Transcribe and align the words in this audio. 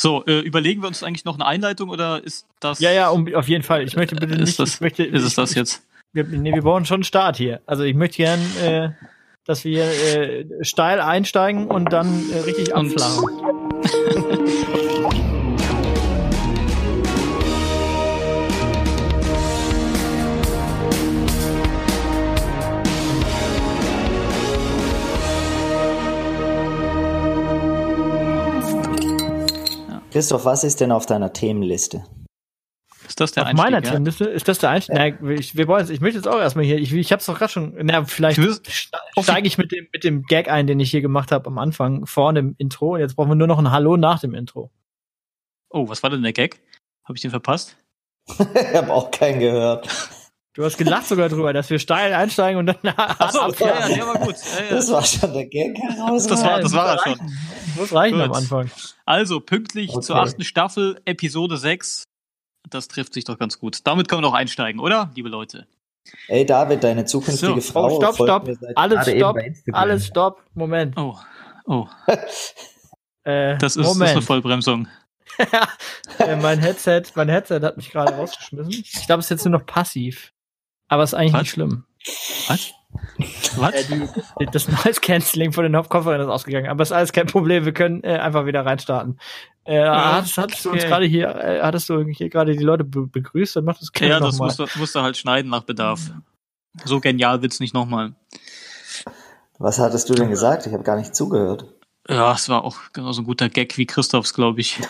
So, 0.00 0.24
äh, 0.26 0.38
überlegen 0.38 0.80
wir 0.80 0.86
uns 0.86 1.02
eigentlich 1.02 1.24
noch 1.24 1.34
eine 1.34 1.44
Einleitung 1.44 1.88
oder 1.88 2.22
ist 2.22 2.46
das. 2.60 2.78
Ja, 2.78 2.92
ja, 2.92 3.08
um, 3.08 3.34
auf 3.34 3.48
jeden 3.48 3.64
Fall. 3.64 3.82
Ich 3.82 3.96
möchte 3.96 4.14
bitte 4.14 4.36
nicht. 4.36 4.50
Ist, 4.50 4.60
das, 4.60 4.74
ich 4.76 4.80
möchte, 4.80 5.02
ist 5.02 5.24
es 5.24 5.34
das 5.34 5.56
jetzt? 5.56 5.82
Wir, 6.12 6.22
nee, 6.22 6.54
wir 6.54 6.62
brauchen 6.62 6.84
schon 6.84 6.98
einen 6.98 7.02
Start 7.02 7.36
hier. 7.36 7.62
Also 7.66 7.82
ich 7.82 7.96
möchte 7.96 8.18
gern, 8.18 8.38
äh, 8.62 8.90
dass 9.44 9.64
wir 9.64 9.82
äh, 9.82 10.44
steil 10.60 11.00
einsteigen 11.00 11.66
und 11.66 11.92
dann 11.92 12.30
äh, 12.30 12.38
richtig 12.42 12.76
abflachen. 12.76 13.24
Christoph, 30.10 30.44
was 30.44 30.64
ist 30.64 30.80
denn 30.80 30.92
auf 30.92 31.06
deiner 31.06 31.32
Themenliste? 31.32 32.04
Ist 33.06 33.20
das 33.20 33.32
der 33.32 33.42
Auf 33.44 33.48
Einstieg? 33.48 33.64
meiner 33.64 33.84
ja? 33.84 33.90
Themenliste 33.90 34.24
ist 34.24 34.48
das 34.48 34.58
der 34.58 34.70
Einstieg. 34.70 34.94
Na, 34.94 35.30
ich, 35.32 35.56
wir 35.56 35.66
wollen, 35.66 35.90
ich 35.90 36.00
möchte 36.00 36.18
jetzt 36.18 36.28
auch 36.28 36.38
erstmal 36.38 36.64
hier. 36.64 36.78
Ich, 36.78 36.92
ich 36.92 37.12
habe 37.12 37.20
es 37.20 37.26
doch 37.26 37.38
gerade 37.38 37.52
schon. 37.52 37.74
Na, 37.82 38.04
vielleicht 38.04 38.38
steige 39.18 39.46
ich 39.46 39.56
mit 39.56 39.72
dem 39.72 39.86
mit 39.92 40.04
dem 40.04 40.22
Gag 40.24 40.50
ein, 40.50 40.66
den 40.66 40.78
ich 40.80 40.90
hier 40.90 41.00
gemacht 41.00 41.32
habe 41.32 41.46
am 41.46 41.58
Anfang 41.58 42.06
vorne 42.06 42.40
im 42.40 42.54
Intro. 42.58 42.96
Jetzt 42.96 43.16
brauchen 43.16 43.30
wir 43.30 43.34
nur 43.34 43.46
noch 43.46 43.58
ein 43.58 43.70
Hallo 43.70 43.96
nach 43.96 44.20
dem 44.20 44.34
Intro. 44.34 44.70
Oh, 45.70 45.88
was 45.88 46.02
war 46.02 46.10
denn 46.10 46.22
der 46.22 46.32
Gag? 46.32 46.60
Habe 47.04 47.16
ich 47.16 47.22
den 47.22 47.30
verpasst? 47.30 47.76
ich 48.28 48.74
habe 48.74 48.92
auch 48.92 49.10
keinen 49.10 49.40
gehört. 49.40 49.88
Du 50.58 50.64
hast 50.64 50.76
gelacht 50.76 51.06
sogar 51.06 51.28
drüber, 51.28 51.52
dass 51.52 51.70
wir 51.70 51.78
steil 51.78 52.12
einsteigen 52.12 52.58
und 52.58 52.66
dann. 52.66 52.94
Achso, 52.96 53.42
Ab- 53.42 53.60
ja, 53.60 53.78
ja, 53.78 53.94
der 53.94 54.06
war 54.08 54.18
gut. 54.18 54.34
Ja, 54.58 54.64
ja. 54.64 54.70
Das 54.70 54.90
war 54.90 55.04
schon 55.04 55.32
der 55.32 55.46
Gag 55.46 55.78
heraus. 55.78 56.26
Das 56.26 56.42
war- 56.42 56.60
das 56.60 56.72
war 56.72 56.96
er 56.96 56.98
schon. 56.98 57.32
Muss 57.76 57.92
reichen 57.94 58.16
Gut. 58.18 58.24
am 58.26 58.32
Anfang. 58.32 58.68
Also, 59.06 59.38
pünktlich 59.38 59.90
Okay. 59.90 60.00
zur 60.00 60.16
achten 60.16 60.42
Staffel, 60.42 61.00
Episode 61.04 61.58
6. 61.58 62.02
Das 62.68 62.88
trifft 62.88 63.14
sich 63.14 63.22
doch 63.22 63.38
ganz 63.38 63.60
gut. 63.60 63.78
Damit 63.86 64.08
können 64.08 64.20
wir 64.22 64.26
noch 64.26 64.34
einsteigen, 64.34 64.80
oder, 64.80 65.12
liebe 65.14 65.28
Leute? 65.28 65.68
Ey, 66.26 66.44
David, 66.44 66.82
deine 66.82 67.04
zukünftige 67.04 67.60
So. 67.60 67.72
Frau. 67.72 67.96
Oh, 67.96 68.02
stopp, 68.02 68.14
stopp. 68.16 68.50
Alles 68.74 69.08
stopp. 69.08 69.36
Alles 69.72 70.06
stopp. 70.08 70.42
Moment. 70.54 70.96
Oh, 70.98 71.16
oh, 71.66 71.86
Äh, 73.22 73.58
das 73.58 73.76
ist, 73.76 73.76
das 73.76 73.86
ist 73.86 73.92
Moment. 73.94 74.10
eine 74.10 74.22
Vollbremsung. 74.22 74.88
äh, 76.18 76.34
mein 76.34 76.58
Headset, 76.58 77.02
mein 77.14 77.28
Headset 77.28 77.60
hat 77.62 77.76
mich 77.76 77.90
gerade 77.90 78.14
rausgeschmissen. 78.14 78.72
Ich 78.72 79.06
glaube, 79.06 79.20
es 79.20 79.26
ist 79.26 79.30
jetzt 79.30 79.44
nur 79.44 79.52
noch 79.60 79.66
passiv. 79.66 80.32
Aber 80.88 81.02
ist 81.02 81.14
eigentlich 81.14 81.32
Was? 81.34 81.40
nicht 81.42 81.50
schlimm. 81.50 81.84
Was? 82.48 82.72
Was? 83.56 83.74
Äh, 83.74 83.84
die, 83.84 84.46
das 84.52 84.68
Noise 84.68 85.00
Cancelling 85.00 85.52
von 85.52 85.64
den 85.70 85.82
Kopfhörern 85.88 86.20
ist 86.20 86.28
ausgegangen. 86.28 86.68
Aber 86.68 86.82
ist 86.82 86.92
alles 86.92 87.12
kein 87.12 87.26
Problem. 87.26 87.64
Wir 87.64 87.72
können 87.72 88.02
äh, 88.04 88.18
einfach 88.18 88.46
wieder 88.46 88.64
reinstarten. 88.64 89.18
Äh, 89.64 89.84
hattest, 89.84 90.38
hattest 90.38 90.64
du 90.64 90.70
uns 90.70 90.80
Okay. 90.80 90.88
gerade 90.88 91.06
hier, 91.06 91.28
äh, 91.36 91.60
hattest 91.60 91.88
du 91.90 92.04
hier 92.06 92.30
gerade 92.30 92.56
die 92.56 92.64
Leute 92.64 92.84
be 92.84 93.06
begrüßt? 93.06 93.56
Dann 93.56 93.64
mach 93.64 93.78
das 93.78 93.92
gerne 93.92 94.14
ja, 94.14 94.20
das 94.20 94.38
musst 94.38 94.58
du, 94.58 94.66
musst 94.76 94.94
du 94.94 95.00
halt 95.00 95.16
schneiden 95.16 95.50
nach 95.50 95.64
Bedarf. 95.64 96.00
So 96.84 97.00
genial 97.00 97.42
wird's 97.42 97.60
nicht 97.60 97.74
nochmal. 97.74 98.14
Was 99.58 99.78
hattest 99.78 100.08
du 100.08 100.14
denn 100.14 100.30
gesagt? 100.30 100.66
Ich 100.66 100.72
habe 100.72 100.84
gar 100.84 100.96
nicht 100.96 101.14
zugehört. 101.14 101.66
Ja, 102.08 102.32
es 102.32 102.48
war 102.48 102.64
auch 102.64 102.78
genauso 102.92 103.22
ein 103.22 103.26
guter 103.26 103.48
Gag 103.48 103.76
wie 103.76 103.86
Christophs, 103.86 104.32
glaube 104.32 104.60
ich. 104.60 104.80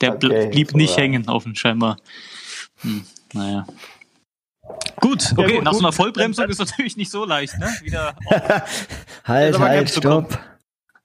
Der 0.00 0.14
Okay, 0.14 0.48
blieb 0.50 0.74
nicht 0.74 0.96
hängen, 0.96 1.28
offen 1.28 1.56
scheinbar. 1.56 1.96
Hm, 2.82 3.04
naja. 3.32 3.66
Gut, 5.00 5.32
okay, 5.36 5.56
gut, 5.56 5.64
nach 5.64 5.72
so 5.72 5.78
gut. 5.78 5.86
einer 5.86 5.92
Vollbremsung 5.92 6.48
ist 6.48 6.58
natürlich 6.58 6.96
nicht 6.96 7.10
so 7.10 7.24
leicht, 7.24 7.58
ne? 7.58 7.66
Wieder. 7.82 8.14
halt, 9.24 9.54
aber 9.54 9.64
halt, 9.64 9.78
ganz 9.78 9.96
stopp. 9.96 10.38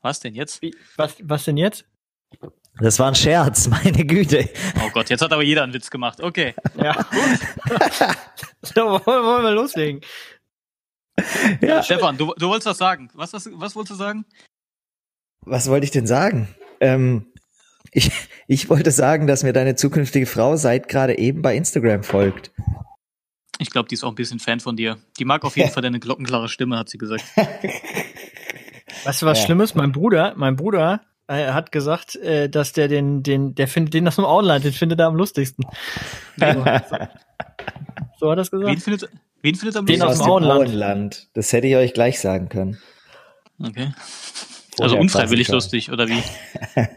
Was 0.02 0.20
denn 0.20 0.36
jetzt? 0.36 0.62
Wie, 0.62 0.76
was, 0.98 1.16
was 1.22 1.46
denn 1.46 1.58
jetzt? 1.58 1.86
Das 2.80 2.98
war 3.00 3.08
ein 3.08 3.16
Scherz, 3.16 3.68
meine 3.70 4.06
Güte. 4.06 4.50
Oh 4.84 4.90
Gott, 4.94 5.10
jetzt 5.10 5.22
hat 5.22 5.32
aber 5.32 5.44
jeder 5.44 5.64
einen 5.64 5.74
Witz 5.74 5.90
gemacht. 5.90 6.22
Okay. 6.22 6.56
Ja. 6.76 6.94
so, 8.62 9.00
wollen, 9.06 9.44
wir 9.44 9.52
loslegen? 9.52 10.02
Ja. 11.62 11.84
Stefan, 11.84 12.18
du, 12.18 12.34
du 12.38 12.48
wolltest 12.48 12.68
was 12.68 12.78
sagen. 12.78 13.10
Was, 13.14 13.34
was, 13.34 13.48
was 13.54 13.76
wolltest 13.76 13.92
du 13.92 13.96
sagen? 13.96 14.26
Was 15.42 15.70
wollte 15.70 15.86
ich 15.86 15.92
denn 15.92 16.08
sagen? 16.08 16.48
Ähm, 16.80 17.28
ich, 17.92 18.12
ich 18.48 18.70
wollte 18.70 18.90
sagen, 18.90 19.28
dass 19.28 19.44
mir 19.44 19.54
deine 19.54 19.76
zukünftige 19.76 20.26
Frau 20.26 20.56
seit 20.56 20.88
gerade 20.88 21.18
eben 21.18 21.44
bei 21.44 21.56
Instagram 21.56 22.04
folgt. 22.04 22.52
Ich 23.60 23.70
glaube, 23.70 23.88
die 23.88 23.96
ist 23.96 24.04
auch 24.04 24.10
ein 24.10 24.16
bisschen 24.16 24.40
Fan 24.40 24.60
von 24.60 24.76
dir. 24.76 24.98
Die 25.20 25.26
mag 25.26 25.44
auf 25.46 25.56
jeden 25.58 25.70
Fall 25.74 25.84
deine 25.84 26.00
glockenklare 26.00 26.50
Stimme, 26.50 26.78
hat 26.78 26.90
sie 26.90 26.98
gesagt. 26.98 27.24
Weißt 29.06 29.22
du, 29.22 29.26
was 29.26 29.40
Ja. 29.40 29.46
Schlimmes? 29.46 29.76
Mein 29.76 29.92
Bruder, 29.92 30.34
mein 30.36 30.56
Bruder 30.56 31.02
äh, 31.28 31.48
hat 31.52 31.72
gesagt, 31.72 32.16
äh, 32.18 32.50
dass 32.50 32.74
der 32.74 32.88
den, 32.88 33.24
den, 33.24 33.56
der 33.56 33.68
findet 33.68 33.94
den 33.94 34.08
aus 34.08 34.16
dem 34.16 34.26
Online, 34.26 34.60
den 34.60 34.74
findet 34.74 35.00
er 35.00 35.08
am 35.08 35.16
lustigsten. 35.16 35.66
So, 36.38 36.46
so 38.20 38.32
hat 38.32 38.38
er 38.38 38.38
es 38.38 38.52
Wen 38.52 38.60
gesagt. 38.62 38.82
findet, 38.84 39.10
wen 39.42 39.56
findet 39.56 39.78
am 39.78 39.86
Den 39.86 40.00
lustigsten? 40.00 40.22
aus 40.22 40.28
dem 40.28 40.32
Auenland. 40.32 40.70
Auenland. 40.70 41.28
Das 41.34 41.52
hätte 41.54 41.68
ich 41.68 41.76
euch 41.76 41.94
gleich 41.94 42.20
sagen 42.20 42.50
können. 42.50 42.78
Okay. 43.62 43.92
Also 44.80 44.98
unfreiwillig 44.98 45.48
lustig, 45.50 45.92
oder 45.92 46.08
wie? 46.08 46.22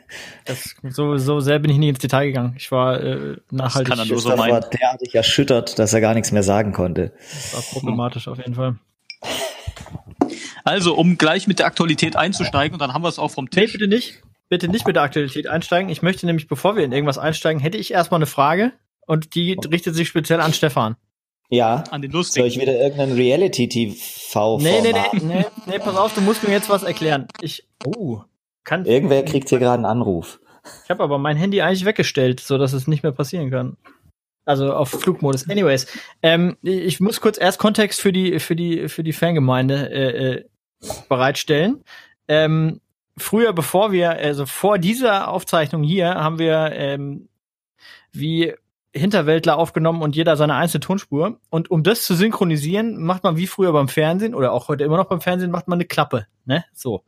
Das, 0.47 0.77
so, 0.91 1.17
so 1.19 1.41
sehr 1.41 1.59
bin 1.59 1.73
ich 1.73 1.79
nie 1.79 1.89
ins 1.89 1.99
Detail 1.99 2.27
gegangen. 2.27 2.55
Ich 2.57 2.71
war 2.71 3.01
äh, 3.03 3.37
nachhaltig. 3.51 3.89
kann 3.91 3.99
er 3.99 4.05
nur 4.07 4.21
so 4.21 4.29
war 4.29 4.37
meinen. 4.37 4.65
derartig 4.81 5.13
erschüttert, 5.15 5.77
dass 5.81 5.93
er 5.93 6.01
gar 6.01 6.15
nichts 6.15 6.31
mehr 6.31 6.45
sagen 6.45 6.73
konnte. 6.73 7.13
Das 7.21 7.55
war 7.55 7.63
problematisch 7.63 8.29
auf 8.29 8.39
jeden 8.39 8.55
Fall. 8.55 8.77
Also, 10.65 10.95
um 10.95 11.19
gleich 11.19 11.47
mit 11.49 11.59
der 11.59 11.67
Aktualität 11.67 12.17
einzusteigen, 12.17 12.75
und 12.75 12.81
dann 12.81 12.93
haben 12.95 13.03
wir 13.03 13.09
es 13.09 13.19
auch 13.19 13.31
vom 13.33 13.47
Nee, 13.47 13.63
Tisch. 13.63 13.73
bitte 13.73 13.89
nicht. 13.89 14.23
Bitte 14.49 14.69
nicht 14.69 14.87
mit 14.87 14.95
der 14.95 15.03
Aktualität 15.03 15.49
einsteigen. 15.49 15.91
Ich 15.91 16.03
möchte 16.03 16.27
nämlich, 16.27 16.47
bevor 16.47 16.77
wir 16.77 16.85
in 16.85 16.93
irgendwas 16.93 17.19
einsteigen, 17.19 17.61
hätte 17.61 17.79
ich 17.79 17.93
erstmal 17.93 18.19
eine 18.19 18.27
Frage 18.27 18.73
und 19.07 19.35
die 19.35 19.57
richtet 19.71 19.97
sich 19.97 20.07
speziell 20.09 20.41
an 20.41 20.53
Stefan. 20.53 20.97
Ja. 21.49 21.85
An 21.91 22.03
den 22.03 22.11
Soll 22.11 22.21
lustigen. 22.21 22.47
ich 22.47 22.61
wieder 22.61 22.75
irgendein 22.79 23.13
Reality-TV 23.13 24.59
Nee, 24.59 24.81
nee, 24.83 24.93
nee, 24.93 25.21
nee, 25.23 25.45
nee, 25.67 25.79
pass 25.79 25.97
auf, 25.97 26.15
du 26.15 26.21
musst 26.21 26.43
mir 26.43 26.51
jetzt 26.51 26.69
was 26.69 26.83
erklären. 26.83 27.29
Ich, 27.41 27.67
oh, 27.85 28.21
kann, 28.65 28.85
Irgendwer 28.85 29.25
kriegt 29.25 29.49
hier 29.49 29.59
gerade 29.59 29.75
einen 29.75 29.85
Anruf. 29.85 30.41
ich 30.85 30.91
habe 30.91 31.03
aber 31.05 31.19
mein 31.19 31.37
Handy 31.37 31.63
eigentlich 31.63 31.85
weggestellt, 31.85 32.41
so 32.41 32.59
dass 32.59 32.73
es 32.73 32.89
nicht 32.89 33.03
mehr 33.03 33.13
passieren 33.13 33.51
kann. 33.51 33.77
Also 34.45 34.73
auf 34.73 34.91
Flugmodus. 34.91 35.49
Anyways, 35.51 35.87
ähm, 36.23 36.57
ich 36.63 37.01
muss 37.01 37.21
kurz 37.21 37.37
erst 37.39 37.59
Kontext 37.59 38.01
für 38.01 38.13
die 38.13 38.39
für 38.39 38.55
die 38.55 38.89
für 38.89 39.03
die 39.03 39.13
Fangemeinde 39.13 39.91
äh, 39.91 40.35
äh, 40.35 40.45
bereitstellen. 41.09 41.83
Ähm, 42.29 42.81
früher, 43.17 43.53
bevor 43.53 43.91
wir, 43.91 44.11
also 44.11 44.47
vor 44.47 44.79
dieser 44.79 45.29
Aufzeichnung 45.29 45.83
hier, 45.83 46.15
haben 46.15 46.39
wir 46.39 46.71
ähm, 46.75 47.29
wie 48.13 48.55
Hinterwäldler 48.99 49.57
aufgenommen 49.59 50.03
und 50.03 50.17
jeder 50.17 50.37
seine 50.37 50.55
einzelne 50.55 50.81
Tonspur. 50.81 51.39
Und 51.51 51.71
um 51.71 51.83
das 51.83 52.03
zu 52.05 52.15
synchronisieren, 52.15 53.03
macht 53.03 53.23
man 53.25 53.37
wie 53.37 53.47
früher 53.47 53.73
beim 53.73 53.89
Fernsehen 53.89 54.35
oder 54.35 54.53
auch 54.53 54.69
heute 54.69 54.85
immer 54.85 54.97
noch 54.97 55.09
beim 55.09 55.21
Fernsehen, 55.21 55.51
macht 55.51 55.69
man 55.69 55.77
eine 55.79 55.85
Klappe. 55.87 56.27
Ne? 56.45 56.65
So. 56.73 57.05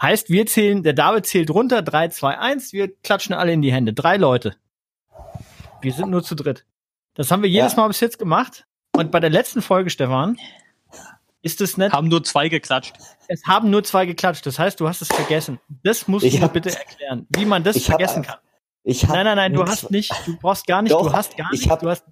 Heißt, 0.00 0.30
wir 0.30 0.46
zählen, 0.46 0.82
der 0.82 0.92
David 0.92 1.26
zählt 1.26 1.50
runter, 1.50 1.82
3, 1.82 2.08
2, 2.08 2.38
1, 2.38 2.72
wir 2.72 2.94
klatschen 3.02 3.34
alle 3.34 3.52
in 3.52 3.62
die 3.62 3.72
Hände. 3.72 3.92
Drei 3.92 4.16
Leute. 4.16 4.54
Wir 5.80 5.92
sind 5.92 6.10
nur 6.10 6.22
zu 6.22 6.34
dritt. 6.34 6.64
Das 7.14 7.30
haben 7.30 7.42
wir 7.42 7.50
jedes 7.50 7.72
Ja. 7.72 7.80
Mal 7.82 7.88
bis 7.88 8.00
jetzt 8.00 8.18
gemacht. 8.18 8.66
Und 8.96 9.10
bei 9.10 9.20
der 9.20 9.30
letzten 9.30 9.62
Folge, 9.62 9.90
Stefan, 9.90 10.36
ist 11.42 11.60
es 11.60 11.76
nicht, 11.76 11.92
Haben 11.92 12.08
nur 12.08 12.24
zwei 12.24 12.48
geklatscht. 12.48 12.94
es 13.28 13.42
haben 13.46 13.70
nur 13.70 13.84
zwei 13.84 14.06
geklatscht. 14.06 14.44
Das 14.46 14.58
heißt, 14.58 14.78
du 14.80 14.88
hast 14.88 15.02
es 15.02 15.08
vergessen. 15.08 15.60
Das 15.84 16.08
musst 16.08 16.24
Ich 16.24 16.32
du 16.34 16.38
mir 16.38 16.44
hab- 16.46 16.52
bitte 16.52 16.76
erklären, 16.76 17.26
wie 17.30 17.44
man 17.44 17.62
das 17.64 17.76
hab 17.76 17.82
vergessen 17.84 18.18
einfach- 18.18 18.34
kann. 18.34 18.47
Ich 18.90 19.04
hab 19.06 19.16
Nein, 19.16 19.26
nein, 19.26 19.36
nein, 19.36 19.52
du 19.52 19.66
hast 19.66 19.90
nicht, 19.90 20.10
du 20.26 20.38
brauchst 20.38 20.66
gar 20.66 20.80
nicht, 20.80 20.92
Doch, 20.92 21.08
du 21.08 21.12
hast 21.12 21.36
gar 21.36 21.46
ich 21.52 21.60
nicht, 21.60 21.70
hab- 21.70 21.80
du 21.80 21.90
hast, 21.90 22.04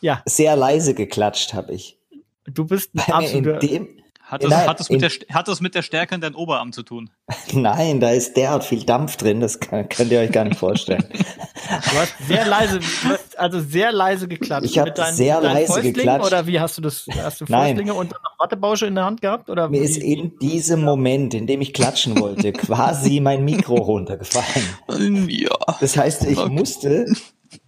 ja, 0.00 0.22
Sehr 0.24 0.56
leise 0.56 0.94
geklatscht 0.94 1.52
habe 1.52 1.74
ich. 1.74 1.98
du 2.46 2.64
bist 2.64 2.90
ein 2.94 2.98
mir 3.06 3.08
in 3.08 3.12
absoluter, 3.46 3.58
dem, 3.58 3.99
Hat 4.30 4.44
das, 4.44 4.50
Nein, 4.50 4.66
hat, 4.68 4.78
das 4.80 4.88
mit 4.90 5.02
in- 5.02 5.08
der, 5.28 5.34
hat 5.34 5.48
das 5.48 5.60
mit 5.60 5.74
der 5.74 5.82
Stärke 5.82 6.14
in 6.14 6.20
deinem 6.20 6.36
Oberarm 6.36 6.72
zu 6.72 6.82
tun? 6.84 7.10
nein, 7.52 7.98
da 7.98 8.10
ist 8.10 8.36
derart 8.36 8.64
viel 8.64 8.84
Dampf 8.84 9.16
drin, 9.16 9.40
das 9.40 9.58
kann, 9.58 9.88
könnt 9.88 10.12
ihr 10.12 10.20
euch 10.20 10.30
gar 10.30 10.44
nicht 10.44 10.56
vorstellen. 10.56 11.04
du 11.12 11.98
hast 11.98 12.14
sehr 12.28 12.46
leise, 12.46 12.78
hast 13.04 13.36
also 13.38 13.58
sehr 13.60 13.90
leise 13.90 14.28
geklatscht. 14.28 14.66
Ich 14.70 14.78
hab 14.78 14.86
Mit 14.86 14.98
deinen- 14.98 15.14
sehr 15.16 15.40
leise 15.40 15.66
Fäustlingen 15.72 15.94
geklatscht. 15.94 16.26
Oder 16.28 16.46
wie 16.46 16.60
hast 16.60 16.78
du 16.78 16.82
das, 16.82 17.06
hast 17.22 17.40
du 17.40 17.44
Nein. 17.48 17.74
Fäustlinge 17.76 17.94
und 17.94 18.12
dann 18.12 18.20
noch 18.22 18.38
Wattebausche 18.44 18.86
in 18.86 18.94
der 18.94 19.04
Hand 19.04 19.20
gehabt? 19.20 19.50
Oder 19.50 19.68
Mir 19.68 19.80
wie? 19.80 19.84
ist 19.84 19.96
in 19.96 20.38
diesem 20.38 20.82
Moment, 20.82 21.34
in 21.34 21.46
dem 21.48 21.60
ich 21.60 21.72
klatschen 21.74 22.18
wollte, 22.20 22.52
quasi 22.52 23.18
mein 23.20 23.44
Mikro 23.44 23.74
runtergefallen. 23.74 25.28
Ja. 25.28 25.56
Das 25.80 25.96
heißt, 25.96 26.24
ich 26.26 26.38
Okay. 26.38 26.50
musste 26.52 27.06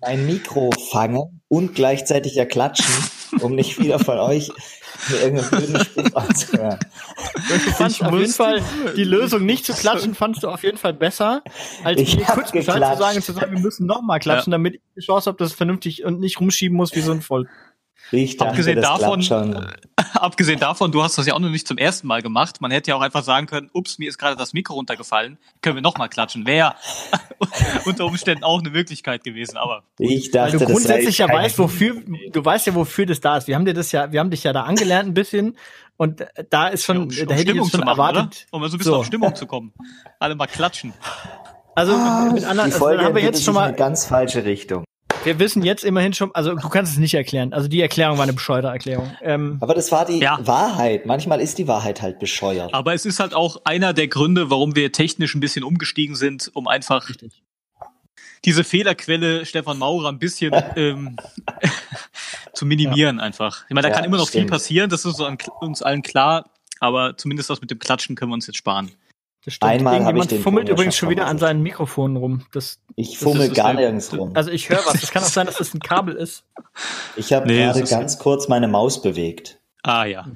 mein 0.01 0.27
Mikro 0.27 0.71
fangen 0.93 1.41
und 1.49 1.75
gleichzeitig 1.75 2.37
ja 2.37 2.45
klatschen, 2.45 2.87
um 3.41 3.55
nicht 3.55 3.79
wieder 3.79 3.99
von 3.99 4.19
euch 4.19 4.51
irgendeinen 5.11 5.51
blöden 5.51 5.85
Spruch 5.85 6.15
anzuhören. 6.15 6.79
Du 7.35 7.71
fandst 7.73 8.01
Ich 8.01 8.07
auf 8.07 8.13
jeden 8.13 8.33
Fall 8.33 8.63
die 8.97 9.05
Lösung 9.05 9.45
nicht 9.45 9.67
zu 9.67 9.73
klatschen, 9.73 10.15
fandst 10.15 10.43
du 10.43 10.49
auf 10.49 10.63
jeden 10.63 10.79
Fall 10.79 10.95
besser, 10.95 11.43
als 11.85 12.01
Ich 12.01 12.17
mir 12.17 12.25
kurz 12.25 12.53
Bescheid 12.53 12.75
zu 12.75 12.99
sagen 12.99 13.17
und 13.17 13.25
zu 13.25 13.33
sagen, 13.33 13.53
wir 13.53 13.61
müssen 13.61 13.87
nochmal 13.87 14.21
klatschen, 14.21 14.51
damit 14.51 14.75
ich 14.75 14.81
die 14.97 15.01
Chance 15.01 15.31
habe, 15.31 15.39
dass 15.39 15.51
es 15.51 15.55
vernünftig 15.55 16.05
und 16.05 16.21
nicht 16.21 16.41
rumschieben 16.41 16.77
muss 16.77 16.95
wie 16.95 17.01
so 17.01 17.13
ein 17.13 17.23
Voll. 17.23 17.49
Ich 18.13 18.37
dachte, 18.37 18.51
Abgesehen 18.51 18.81
das 18.81 19.01
davon- 19.01 19.23
schon. 19.23 19.67
Abgesehen 20.15 20.61
davon, 20.61 20.93
du 20.93 21.03
hast 21.03 21.17
das 21.19 21.27
ja 21.27 21.35
auch 21.35 21.39
noch 21.39 21.49
nicht 21.49 21.67
zum 21.67 21.79
ersten 21.79 22.07
Mal 22.07 22.23
gemacht. 22.23 22.61
Man 22.61 22.71
hätte 22.71 22.91
ja 22.91 22.97
auch 22.97 23.01
einfach 23.01 23.23
sagen 23.25 23.47
können, 23.47 23.71
ups, 23.73 23.99
mir 23.99 24.09
ist 24.09 24.19
gerade 24.19 24.37
das 24.37 24.53
Mikro 24.53 24.75
runtergefallen. 24.75 25.39
Können 25.63 25.77
wir 25.77 25.83
nochmal 25.83 26.09
klatschen. 26.09 26.47
Wäre 26.47 26.75
unter 27.87 28.05
Umständen 28.07 28.45
auch 28.45 28.61
eine 28.61 28.71
Möglichkeit 28.71 29.25
gewesen, 29.25 29.57
aber 29.57 29.83
Ich 29.99 30.27
Weil 30.27 30.31
dachte, 30.33 30.53
du 30.53 30.59
das 30.61 30.69
grundsätzlich 30.71 31.19
ja 31.19 31.29
weißt, 31.29 31.59
wofür, 31.59 32.03
du 32.31 32.45
weißt 32.45 32.67
ja, 32.67 32.75
wofür 32.75 33.07
das 33.07 33.21
da 33.21 33.37
ist. 33.39 33.49
Wir 33.49 33.55
haben 33.55 33.65
dir 33.65 33.75
das 33.75 33.91
ja, 33.93 34.13
wir 34.13 34.21
haben 34.21 34.31
dich 34.31 34.45
ja 34.45 34.53
da 34.53 34.63
angelernt 34.65 35.09
ein 35.09 35.15
bisschen 35.15 35.57
und 35.97 36.21
äh, 36.21 36.27
da 36.51 36.69
ist 36.69 36.85
schon, 36.85 36.97
um, 36.99 37.03
um 37.05 37.09
da 37.09 37.17
hätte 37.21 37.33
ich 37.35 37.41
Stimmung 37.41 37.65
zu 37.65 37.71
schon 37.77 37.81
machen, 37.81 37.99
erwartet. 37.99 38.47
oder? 38.53 38.57
Um 38.65 38.69
so 38.69 38.77
ein 38.77 38.79
bisschen 38.79 38.93
So. 38.93 38.97
auf 38.99 39.07
Stimmung 39.07 39.35
zu 39.35 39.47
kommen. 39.47 39.73
Alle 40.19 40.35
mal 40.35 40.47
klatschen. 40.47 40.93
Also 41.75 41.93
mit 41.93 42.45
anderen, 42.45 42.57
Die 42.57 42.61
also, 42.61 42.79
Folge 42.79 42.99
dann 42.99 43.07
haben 43.07 43.15
wir 43.15 43.23
jetzt 43.23 43.37
schon 43.37 43.41
sich 43.45 43.49
in 43.49 43.55
mal, 43.55 43.69
eine 43.69 43.77
ganz 43.77 44.05
falsche 44.07 44.45
Richtung. 44.45 44.85
Wir 45.25 45.39
wissen 45.39 45.63
jetzt 45.63 45.85
immerhin 45.85 46.13
schon, 46.13 46.35
also 46.35 46.55
du 46.55 46.69
kannst 46.69 46.93
es 46.93 46.99
nicht 46.99 47.15
erklären. 47.15 47.53
Also 47.53 47.69
die 47.69 47.81
Erklärung 47.81 48.17
war 48.19 48.25
eine 48.25 48.33
bescheuerte 48.33 48.69
Erklärung. 48.69 49.15
Ähm, 49.23 49.59
Aber 49.61 49.75
das 49.75 49.93
war 49.93 50.05
die 50.05 50.19
Ja. 50.19 50.39
Wahrheit. 50.47 51.07
Manchmal 51.07 51.41
ist 51.41 51.59
die 51.59 51.69
Wahrheit 51.69 52.03
halt 52.03 52.19
bescheuert. 52.19 52.75
Aber 52.75 52.95
es 52.95 53.07
ist 53.07 53.21
halt 53.21 53.35
auch 53.35 53.59
einer 53.65 53.93
der 53.93 54.09
Gründe, 54.09 54.51
warum 54.51 54.75
wir 54.77 54.91
technisch 54.93 55.35
ein 55.35 55.41
bisschen 55.41 55.63
umgestiegen 55.65 56.17
sind, 56.17 56.51
um 56.55 56.67
einfach 56.69 57.09
Richtig. 57.09 57.43
diese 58.45 58.65
Fehlerquelle 58.65 59.47
Stefan 59.47 59.79
Maurer 59.79 60.09
ein 60.09 60.19
bisschen 60.19 60.53
ähm, 60.77 61.17
zu 62.53 62.67
minimieren 62.67 63.21
einfach. 63.21 63.65
Ich 63.69 63.75
meine, 63.75 63.83
da 63.83 63.89
Ja, 63.91 63.95
kann 63.95 64.05
immer 64.05 64.17
noch 64.17 64.29
viel 64.29 64.41
stimmt. 64.41 64.51
passieren, 64.51 64.91
das 64.91 65.05
ist 65.05 65.21
uns 65.61 65.83
allen 65.83 66.03
klar, 66.03 66.51
aber 66.81 67.17
zumindest 67.17 67.49
das 67.51 67.61
mit 67.61 67.71
dem 67.71 67.79
Klatschen 67.79 68.17
können 68.17 68.31
wir 68.31 68.35
uns 68.35 68.47
jetzt 68.47 68.57
sparen. 68.57 68.91
Das 69.45 69.55
stimmt. 69.55 69.73
Einmal 69.73 70.05
hab 70.05 70.15
ich 70.17 70.27
den 70.29 70.41
fummelt 70.43 70.69
übrigens 70.69 70.97
schon 70.97 71.09
wieder 71.11 71.27
an 71.27 71.39
seinen 71.39 71.63
Mikrofonen 71.63 72.17
rum. 72.17 72.45
Das, 72.53 72.79
Ich 72.95 73.11
Das 73.15 73.19
fummel 73.23 73.51
gar 73.51 73.75
nirgends 73.75 74.13
rum. 74.17 74.31
also 74.35 74.51
ich 74.51 74.69
höre 74.69 74.79
was. 74.87 75.03
Es 75.03 75.11
kann 75.11 75.23
auch 75.25 75.29
sein, 75.29 75.47
dass 75.47 75.57
das 75.57 75.75
ein 75.75 75.81
Kabel 75.81 76.15
ist. 76.15 76.45
Ich 77.17 77.33
habe 77.33 77.47
Nee, 77.49 77.59
gerade 77.59 77.83
ganz 77.85 78.19
kurz 78.19 78.47
meine 78.49 78.69
Maus 78.69 79.03
bewegt. 79.03 79.59
Ah 79.83 80.05
ja. 80.05 80.27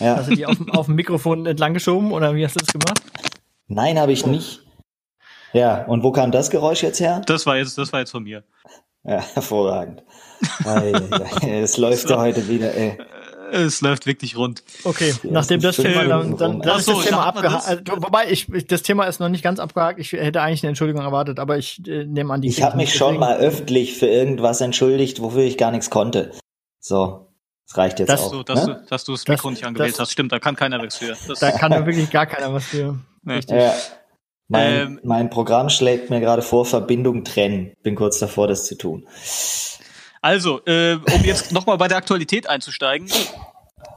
Ja. 0.00 0.16
Hast 0.16 0.30
du 0.30 0.34
die 0.36 0.44
auf, 0.46 0.56
dem- 0.56 0.70
auf 0.70 0.86
dem 0.86 0.94
Mikrofon 0.96 1.46
entlang 1.46 1.72
geschoben 1.74 2.12
oder 2.12 2.34
wie 2.34 2.44
hast 2.44 2.56
du 2.56 2.60
das 2.60 2.68
gemacht? 2.68 3.00
Nein, 3.68 3.98
habe 3.98 4.12
ich 4.12 4.26
nicht. 4.26 4.60
Ja, 5.54 5.84
und 5.84 6.02
wo 6.02 6.10
kam 6.12 6.30
das 6.30 6.50
Geräusch 6.50 6.82
jetzt 6.82 7.00
her? 7.00 7.22
Das 7.26 7.46
war 7.46 7.56
jetzt, 7.56 7.78
das 7.78 7.92
war 7.92 8.00
jetzt 8.00 8.10
von 8.10 8.22
mir. 8.24 8.44
Ja, 9.04 9.22
hervorragend. 9.34 10.02
Es 11.42 11.76
läuft 11.78 12.10
ja 12.10 12.18
heute 12.18 12.48
wieder, 12.48 12.74
ey. 12.74 12.98
Es 13.56 13.80
läuft 13.80 14.06
wirklich 14.06 14.36
rund. 14.36 14.62
Okay, 14.84 15.14
Die 15.22 15.30
nachdem 15.30 15.60
das 15.60 15.76
Thema 15.76 16.04
dann, 16.04 16.36
dann, 16.36 16.60
dann 16.60 16.80
so, 16.80 16.92
das 16.94 17.04
Thema 17.04 17.24
ja, 17.26 17.32
das? 17.32 17.36
abgehakt. 17.36 17.66
Also, 17.68 18.02
wobei 18.02 18.30
ich, 18.30 18.48
ich, 18.52 18.66
das 18.66 18.82
Thema 18.82 19.04
ist 19.04 19.20
noch 19.20 19.28
nicht 19.28 19.44
ganz 19.44 19.60
abgehakt. 19.60 19.98
Ich 20.00 20.12
hätte 20.12 20.40
eigentlich 20.42 20.62
eine 20.64 20.70
Entschuldigung 20.70 21.02
erwartet, 21.02 21.38
aber 21.38 21.56
ich 21.58 21.80
äh, 21.86 22.04
nehme 22.04 22.34
an 22.34 22.40
die. 22.40 22.48
Ich 22.48 22.62
habe 22.62 22.76
mich 22.76 22.94
schon 22.94 23.18
mal 23.18 23.36
öffentlich 23.38 23.96
für 23.98 24.06
irgendwas 24.06 24.60
entschuldigt, 24.60 25.20
wofür 25.20 25.42
ich 25.42 25.56
gar 25.56 25.70
nichts 25.70 25.90
konnte. 25.90 26.32
So, 26.80 27.28
das 27.68 27.76
reicht 27.78 27.98
jetzt 28.00 28.08
Das 28.08 28.22
auch. 28.22 28.30
So, 28.30 28.42
dass, 28.42 28.66
ne? 28.66 28.74
du, 28.82 28.86
dass 28.90 29.04
du 29.04 29.12
das 29.12 29.24
Das- 29.24 29.28
Mikro 29.36 29.50
nicht 29.50 29.64
angewählt 29.64 29.92
das- 29.94 30.00
hast. 30.00 30.12
Stimmt, 30.12 30.32
da 30.32 30.38
kann 30.40 30.56
keiner 30.56 30.82
was 30.82 30.96
für. 30.96 31.16
Das, 31.28 31.38
Da 31.38 31.50
kann 31.52 31.72
ja 31.72 31.86
wirklich 31.86 32.10
gar 32.10 32.26
keiner 32.26 32.52
was 32.52 32.64
für. 32.64 32.98
nee. 33.22 33.34
Richtig. 33.34 33.56
Ja. 33.56 33.72
Mein, 34.48 34.74
Ähm, 34.74 35.00
mein 35.04 35.30
Programm 35.30 35.70
schlägt 35.70 36.10
mir 36.10 36.20
gerade 36.20 36.42
vor, 36.42 36.66
Verbindung 36.66 37.24
trennen. 37.24 37.72
Bin 37.82 37.94
kurz 37.94 38.18
davor, 38.18 38.46
das 38.46 38.66
zu 38.66 38.76
tun. 38.76 39.06
Also, 40.24 40.64
äh, 40.64 40.94
um 40.94 41.22
jetzt 41.22 41.52
nochmal 41.52 41.76
bei 41.76 41.86
der 41.86 41.98
Aktualität 41.98 42.48
einzusteigen. 42.48 43.10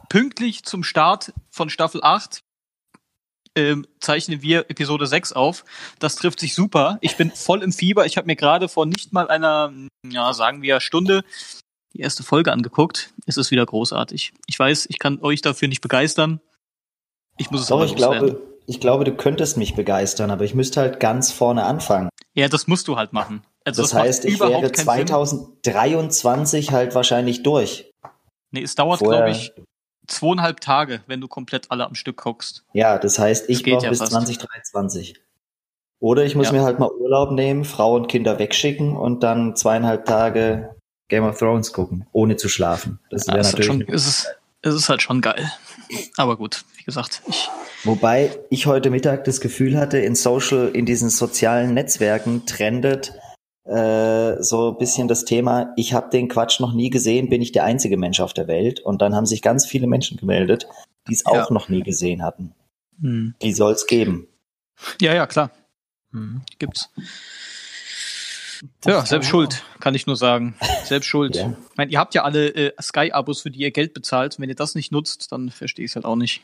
Pünktlich 0.09 0.65
zum 0.65 0.83
Start 0.83 1.31
von 1.49 1.69
Staffel 1.69 2.03
8 2.03 2.41
ähm, 3.55 3.87
zeichnen 4.01 4.41
wir 4.41 4.69
Episode 4.69 5.07
6 5.07 5.31
auf. 5.31 5.63
Das 5.99 6.17
trifft 6.17 6.41
sich 6.41 6.53
super. 6.53 6.97
Ich 6.99 7.15
bin 7.15 7.31
voll 7.31 7.63
im 7.63 7.71
Fieber. 7.71 8.05
Ich 8.05 8.17
habe 8.17 8.27
mir 8.27 8.35
gerade 8.35 8.67
vor 8.67 8.85
nicht 8.85 9.13
mal 9.13 9.29
einer, 9.29 9.71
ja, 10.05 10.33
sagen 10.33 10.61
wir, 10.61 10.81
Stunde 10.81 11.23
die 11.93 12.01
erste 12.01 12.23
Folge 12.23 12.51
angeguckt. 12.51 13.13
Es 13.25 13.37
ist 13.37 13.49
wieder 13.49 13.65
großartig. 13.65 14.33
Ich 14.47 14.59
weiß, 14.59 14.87
ich 14.89 14.99
kann 14.99 15.21
euch 15.21 15.41
dafür 15.41 15.69
nicht 15.69 15.79
begeistern. 15.79 16.41
Ich 17.37 17.51
muss 17.51 17.61
es 17.61 17.67
Doch, 17.67 17.77
aber 17.77 17.85
ich 17.85 17.95
glaube, 17.95 18.41
ich 18.65 18.81
glaube, 18.81 19.05
du 19.05 19.15
könntest 19.15 19.55
mich 19.55 19.75
begeistern, 19.75 20.29
aber 20.29 20.43
ich 20.43 20.53
müsste 20.53 20.81
halt 20.81 20.99
ganz 20.99 21.31
vorne 21.31 21.63
anfangen. 21.63 22.09
Ja, 22.33 22.49
das 22.49 22.67
musst 22.67 22.89
du 22.89 22.97
halt 22.97 23.13
machen. 23.13 23.43
Also 23.67 23.81
Das 23.81 23.93
macht 23.93 24.03
heißt, 24.05 24.25
ich 24.25 24.39
wäre 24.39 24.51
keinen 24.61 24.73
Sinn. 24.75 24.85
2023 24.85 26.71
halt 26.71 26.95
wahrscheinlich 26.95 27.43
durch. 27.43 27.91
Nee, 28.51 28.61
es 28.63 28.75
dauert, 28.75 29.01
glaube 29.01 29.31
ich, 29.31 29.51
zweieinhalb 30.07 30.61
Tage, 30.61 31.01
wenn 31.07 31.19
du 31.19 31.27
komplett 31.27 31.69
alle 31.69 31.85
am 31.85 31.93
Stück 31.95 32.15
guckst. 32.17 32.63
Ja, 32.73 32.97
das 32.97 33.19
heißt, 33.19 33.49
ich 33.49 33.63
Das 33.63 33.73
brauche 33.73 33.83
ja 33.83 33.89
bis 33.89 33.99
fast. 33.99 34.11
2023. 34.13 35.19
Oder 35.99 36.23
ich 36.23 36.35
muss 36.35 36.47
Ja. 36.47 36.53
mir 36.53 36.61
halt 36.63 36.79
mal 36.79 36.89
Urlaub 36.89 37.31
nehmen, 37.31 37.65
Frau 37.65 37.95
und 37.95 38.07
Kinder 38.07 38.39
wegschicken 38.39 38.95
und 38.95 39.21
dann 39.23 39.55
zweieinhalb 39.57 40.05
Tage 40.05 40.75
Game 41.09 41.25
of 41.25 41.37
Thrones 41.39 41.73
gucken, 41.73 42.07
ohne 42.13 42.37
zu 42.37 42.47
schlafen. 42.47 42.99
Das 43.09 43.25
Ja, 43.27 43.33
wäre 43.33 43.41
es, 43.41 43.47
ist 43.47 43.53
natürlich. 43.59 43.67
schon, 43.87 43.93
es, 43.93 44.07
ist, 44.07 44.27
es 44.61 44.75
ist 44.75 44.87
halt 44.89 45.01
schon 45.01 45.21
geil. 45.21 45.51
Aber 46.15 46.37
gut, 46.37 46.63
wie 46.77 46.83
gesagt, 46.83 47.21
ich, 47.27 47.49
Wobei 47.83 48.37
ich 48.49 48.65
heute 48.65 48.89
Mittag 48.91 49.23
das 49.25 49.41
Gefühl 49.41 49.77
hatte, 49.77 49.97
in 49.97 50.15
Social, 50.15 50.69
in 50.73 50.85
diesen 50.85 51.09
sozialen 51.09 51.73
Netzwerken 51.73 52.45
trendet 52.45 53.13
äh, 53.67 54.41
so 54.41 54.71
ein 54.71 54.77
bisschen 54.77 55.07
das 55.07 55.25
Thema, 55.25 55.73
ich 55.75 55.93
habe 55.93 56.09
den 56.09 56.27
Quatsch 56.29 56.59
noch 56.59 56.73
nie 56.73 56.89
gesehen, 56.89 57.29
bin 57.29 57.41
ich 57.41 57.51
der 57.51 57.63
einzige 57.65 57.97
Mensch 57.97 58.19
auf 58.19 58.33
der 58.33 58.47
Welt. 58.47 58.79
Und 58.79 59.01
dann 59.01 59.15
haben 59.15 59.25
sich 59.25 59.41
ganz 59.41 59.65
viele 59.65 59.87
Menschen 59.87 60.17
gemeldet, 60.17 60.67
die 61.07 61.13
es 61.13 61.23
Ja. 61.25 61.43
auch 61.43 61.49
noch 61.51 61.69
nie 61.69 61.83
gesehen 61.83 62.23
hatten. 62.23 62.53
hm. 63.01 63.35
Die 63.41 63.53
soll 63.53 63.73
es 63.73 63.85
geben. 63.87 64.27
ja, 65.01 65.13
ja, 65.13 65.27
klar, 65.27 65.51
Hm. 66.11 66.41
gibt's. 66.59 66.89
Ja, 68.85 69.05
selbst 69.05 69.29
schuld, 69.29 69.63
kann 69.79 69.93
ich 69.93 70.07
nur 70.07 70.15
sagen. 70.15 70.55
Selbst 70.83 71.05
schuld. 71.05 71.35
Ja. 71.35 71.53
Ich 71.69 71.77
meine, 71.77 71.91
ihr 71.91 71.99
habt 71.99 72.15
ja 72.15 72.23
alle 72.23 72.47
äh, 72.55 72.73
Sky-Abos, 72.81 73.41
für 73.41 73.51
die 73.51 73.59
ihr 73.59 73.69
Geld 73.71 73.93
bezahlt. 73.93 74.39
Wenn 74.39 74.49
ihr 74.49 74.55
das 74.55 74.73
nicht 74.73 74.91
nutzt, 74.91 75.31
dann 75.31 75.51
verstehe 75.51 75.85
ich 75.85 75.91
es 75.91 75.95
halt 75.95 76.05
auch 76.05 76.15
nicht. 76.15 76.41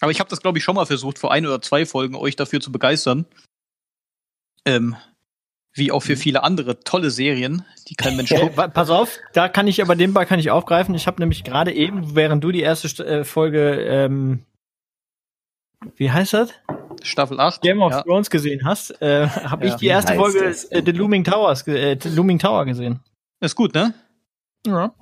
Aber 0.00 0.10
ich 0.10 0.18
habe 0.18 0.30
das, 0.30 0.40
glaube 0.40 0.58
ich, 0.58 0.64
schon 0.64 0.74
mal 0.74 0.86
versucht, 0.86 1.16
vor 1.18 1.30
ein 1.30 1.46
oder 1.46 1.60
zwei 1.62 1.86
Folgen 1.86 2.16
euch 2.16 2.34
dafür 2.34 2.60
zu 2.60 2.72
begeistern. 2.72 3.24
Ähm, 4.64 4.96
wie 5.78 5.92
auch 5.92 6.00
für 6.00 6.12
Mhm. 6.12 6.18
viele 6.18 6.42
andere 6.42 6.80
tolle 6.80 7.10
Serien, 7.10 7.64
die 7.88 7.94
kein 7.94 8.16
Mensch 8.16 8.30
guckt. 8.30 8.54
pass 8.74 8.90
auf, 8.90 9.18
da 9.32 9.48
kann 9.48 9.66
ich 9.66 9.80
aber 9.82 9.96
den 9.96 10.12
Ball 10.12 10.26
kann 10.26 10.38
ich 10.40 10.50
aufgreifen. 10.50 10.94
Ich 10.94 11.06
habe 11.06 11.20
nämlich 11.22 11.44
gerade 11.44 11.72
eben, 11.72 12.14
während 12.14 12.42
du 12.44 12.52
die 12.52 12.60
erste 12.60 12.88
St- 12.88 13.04
äh, 13.04 13.24
Folge, 13.24 13.80
ähm, 13.82 14.40
wie 15.96 16.10
heißt 16.10 16.34
das? 16.34 16.50
Staffel 17.02 17.38
8. 17.38 17.60
Game 17.62 17.80
of 17.82 17.92
ja. 17.92 18.02
Thrones 18.02 18.30
gesehen 18.30 18.62
hast, 18.64 18.90
äh, 19.00 19.28
habe 19.28 19.66
Ja. 19.66 19.72
ich 19.74 19.78
die 19.80 19.86
erste 19.86 20.14
Folge 20.14 20.42
das? 20.44 20.64
äh, 20.64 20.82
The 20.84 20.90
Looming 20.92 21.22
Towers, 21.24 21.66
äh, 21.68 21.96
The 22.00 22.08
Looming 22.08 22.38
Tower 22.38 22.64
gesehen. 22.64 23.00
Ist 23.40 23.54
gut, 23.54 23.74
ne? 23.74 23.94
Ja. 24.66 24.92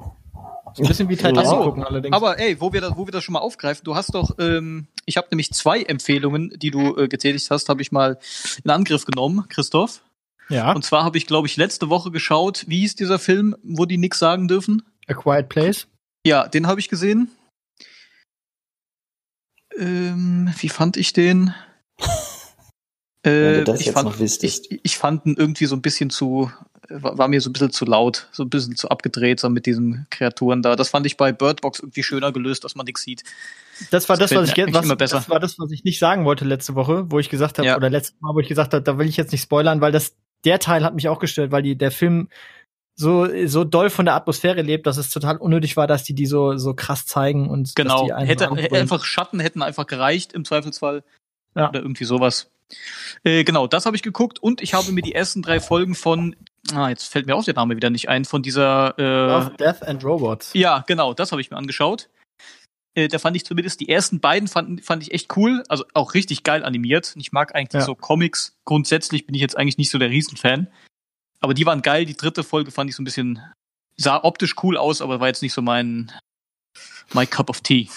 So 0.74 0.82
ein 0.82 0.88
bisschen 0.88 1.08
wie 1.08 1.16
Titanic 1.16 1.46
so, 1.46 1.62
gucken 1.62 1.82
allerdings. 1.84 2.14
Aber 2.14 2.38
ey, 2.38 2.60
wo 2.60 2.70
wir, 2.72 2.82
das, 2.82 2.92
wo 2.96 3.06
wir 3.06 3.12
das 3.12 3.24
schon 3.24 3.32
mal 3.32 3.38
aufgreifen, 3.38 3.82
du 3.84 3.94
hast 3.94 4.14
doch, 4.14 4.36
ähm, 4.38 4.88
ich 5.06 5.16
habe 5.16 5.28
nämlich 5.30 5.50
zwei 5.52 5.80
Empfehlungen, 5.82 6.52
die 6.58 6.70
du 6.70 6.94
äh, 6.98 7.08
getätigt 7.08 7.50
hast, 7.50 7.70
habe 7.70 7.80
ich 7.80 7.90
mal 7.92 8.18
in 8.62 8.70
Angriff 8.70 9.06
genommen, 9.06 9.46
Christoph. 9.48 10.02
Ja, 10.48 10.72
Und 10.72 10.84
zwar 10.84 11.04
habe 11.04 11.18
ich, 11.18 11.26
glaube 11.26 11.46
ich, 11.48 11.56
letzte 11.56 11.88
Woche 11.88 12.10
geschaut, 12.10 12.64
wie 12.68 12.80
hieß 12.80 12.94
dieser 12.96 13.18
Film, 13.18 13.56
wo 13.62 13.84
die 13.84 13.98
nix 13.98 14.18
sagen 14.18 14.48
dürfen? 14.48 14.82
A 15.08 15.14
Quiet 15.14 15.48
Place. 15.48 15.86
Ja, 16.26 16.48
den 16.48 16.66
habe 16.66 16.80
ich 16.80 16.88
gesehen. 16.88 17.30
Ähm, 19.76 20.52
wie 20.58 20.68
fand 20.68 20.96
ich 20.96 21.12
den? 21.12 21.54
Wenn 23.22 23.54
du 23.54 23.60
Äh, 23.60 23.64
das 23.64 23.80
ich, 23.80 23.86
jetzt 23.86 23.94
fand, 23.94 24.08
noch 24.08 24.18
wüsstest. 24.18 24.70
ich, 24.70 24.80
ich 24.84 24.98
fand 24.98 25.26
ihn 25.26 25.34
irgendwie 25.36 25.66
so 25.66 25.74
ein 25.74 25.82
bisschen 25.82 26.10
zu, 26.10 26.50
war, 26.88 27.26
mir 27.28 27.40
so 27.40 27.50
ein 27.50 27.52
bisschen 27.52 27.72
zu 27.72 27.84
laut, 27.84 28.28
so 28.30 28.44
ein 28.44 28.50
bisschen 28.50 28.76
zu 28.76 28.88
abgedreht, 28.88 29.40
so 29.40 29.48
mit 29.50 29.66
diesen 29.66 30.06
Kreaturen 30.10 30.62
da. 30.62 30.76
Das 30.76 30.90
fand 30.90 31.06
ich 31.06 31.16
bei 31.16 31.32
Bird 31.32 31.60
Box 31.60 31.80
irgendwie 31.80 32.04
schöner 32.04 32.30
gelöst, 32.32 32.62
dass 32.64 32.76
man 32.76 32.86
nichts 32.86 33.02
sieht. 33.02 33.24
Das 33.90 34.08
war 34.08 34.16
Das 34.16 34.30
das, 34.30 34.38
was 34.38 34.56
ich, 34.56 34.72
was, 34.72 34.84
immer 34.84 34.96
besser. 34.96 35.16
das 35.16 35.28
war 35.28 35.40
das, 35.40 35.58
was 35.58 35.70
ich 35.72 35.82
nicht 35.84 35.98
sagen 35.98 36.24
wollte 36.24 36.44
letzte 36.44 36.76
Woche, 36.76 37.10
wo 37.10 37.18
ich 37.18 37.28
gesagt 37.28 37.58
habe, 37.58 37.66
Ja. 37.66 37.76
oder 37.76 37.90
letztes 37.90 38.14
Mal, 38.20 38.32
wo 38.34 38.38
ich 38.40 38.48
gesagt 38.48 38.72
habe, 38.72 38.82
da 38.84 38.96
will 38.96 39.08
ich 39.08 39.16
jetzt 39.16 39.32
nicht 39.32 39.42
spoilern, 39.42 39.80
weil 39.80 39.90
das, 39.92 40.14
der 40.46 40.58
Teil 40.58 40.84
hat 40.84 40.94
mich 40.94 41.08
auch 41.08 41.18
gestört, 41.18 41.50
weil 41.50 41.62
die, 41.62 41.76
der 41.76 41.90
Film 41.90 42.28
so, 42.94 43.28
so 43.46 43.64
doll 43.64 43.90
von 43.90 44.06
der 44.06 44.14
Atmosphäre 44.14 44.62
lebt, 44.62 44.86
dass 44.86 44.96
es 44.96 45.10
total 45.10 45.36
unnötig 45.36 45.76
war, 45.76 45.86
dass 45.86 46.02
die 46.04 46.14
die 46.14 46.26
so, 46.26 46.56
so 46.56 46.72
krass 46.72 47.04
zeigen 47.04 47.50
und 47.50 47.76
Genau. 47.76 48.08
Hätte, 48.10 48.46
ranbringen. 48.46 48.74
einfach 48.74 49.04
Schatten 49.04 49.38
hätten 49.38 49.60
einfach 49.60 49.86
gereicht 49.86 50.32
im 50.32 50.44
Zweifelsfall. 50.46 51.04
Ja. 51.54 51.68
Oder 51.68 51.80
irgendwie 51.80 52.04
sowas. 52.04 52.50
Äh, 53.22 53.44
genau, 53.44 53.66
das 53.66 53.86
habe 53.86 53.96
ich 53.96 54.02
geguckt 54.02 54.38
und 54.42 54.62
ich 54.62 54.74
habe 54.74 54.90
mir 54.92 55.02
die 55.02 55.14
ersten 55.14 55.42
drei 55.42 55.60
Folgen 55.60 55.94
von, 55.94 56.34
ah, 56.74 56.88
jetzt 56.88 57.04
fällt 57.04 57.26
mir 57.26 57.36
auch 57.36 57.44
der 57.44 57.54
Name 57.54 57.76
wieder 57.76 57.90
nicht 57.90 58.08
ein, 58.08 58.24
von 58.24 58.42
dieser, 58.42 58.94
äh, 58.98 59.26
Love, 59.26 59.52
Death 59.58 59.82
and 59.82 60.02
Robots. 60.04 60.50
ja, 60.54 60.82
genau, 60.86 61.14
das 61.14 61.32
habe 61.32 61.40
ich 61.40 61.50
mir 61.50 61.56
angeschaut. 61.58 62.08
Äh, 62.96 63.08
da 63.08 63.18
fand 63.18 63.36
ich 63.36 63.44
zumindest 63.44 63.78
die 63.80 63.88
ersten 63.90 64.20
beiden 64.20 64.48
fand, 64.48 64.82
fand 64.84 65.02
ich 65.02 65.12
echt 65.12 65.36
cool, 65.36 65.62
also 65.68 65.84
auch 65.94 66.14
richtig 66.14 66.42
geil 66.44 66.64
animiert. 66.64 67.14
Ich 67.16 67.30
mag 67.30 67.54
eigentlich 67.54 67.80
Ja. 67.80 67.86
so 67.86 67.94
Comics. 67.94 68.56
Grundsätzlich 68.64 69.26
bin 69.26 69.34
ich 69.34 69.40
jetzt 69.42 69.56
eigentlich 69.56 69.76
nicht 69.78 69.90
so 69.90 69.98
der 69.98 70.08
Riesenfan. 70.10 70.68
Aber 71.40 71.52
die 71.54 71.66
waren 71.66 71.82
geil. 71.82 72.06
Die 72.06 72.16
dritte 72.16 72.42
Folge 72.42 72.70
fand 72.70 72.88
ich 72.88 72.96
so 72.96 73.02
ein 73.02 73.04
bisschen, 73.04 73.40
sah 73.98 74.24
optisch 74.24 74.54
cool 74.62 74.78
aus, 74.78 75.02
aber 75.02 75.20
war 75.20 75.28
jetzt 75.28 75.42
nicht 75.42 75.52
so 75.52 75.60
mein, 75.60 76.10
my 77.12 77.26
cup 77.26 77.50
of 77.50 77.60
tea. 77.60 77.88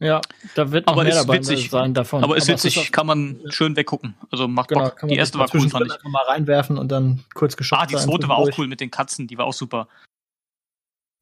Ja, 0.00 0.20
da 0.54 0.70
wird 0.70 0.86
noch 0.86 0.92
Aber 0.94 1.04
mehr 1.04 1.12
ist 1.12 1.18
dabei 1.22 1.38
witzig. 1.38 1.70
sein 1.70 1.94
davon. 1.94 2.22
Aber 2.22 2.36
ist 2.36 2.42
es 2.42 2.62
witzig, 2.64 2.78
auch- 2.78 2.92
kann 2.92 3.06
man 3.06 3.40
schön 3.48 3.74
weggucken. 3.76 4.14
Also 4.30 4.46
macht 4.46 4.68
genau, 4.68 4.90
Bock. 4.90 5.00
Die 5.08 5.14
erste 5.14 5.38
war 5.38 5.48
cool, 5.54 5.70
fand 5.70 5.86
ich. 5.86 6.10
mal 6.10 6.24
reinwerfen 6.24 6.76
und 6.76 6.88
dann 6.92 7.24
kurz 7.32 7.56
geschaut. 7.56 7.78
Ah, 7.78 7.86
die 7.86 7.94
zweite 7.96 8.28
war 8.28 8.36
auch 8.36 8.50
cool 8.58 8.66
mit 8.66 8.80
den 8.80 8.90
Katzen, 8.90 9.26
die 9.26 9.38
war 9.38 9.46
auch 9.46 9.54
super. 9.54 9.88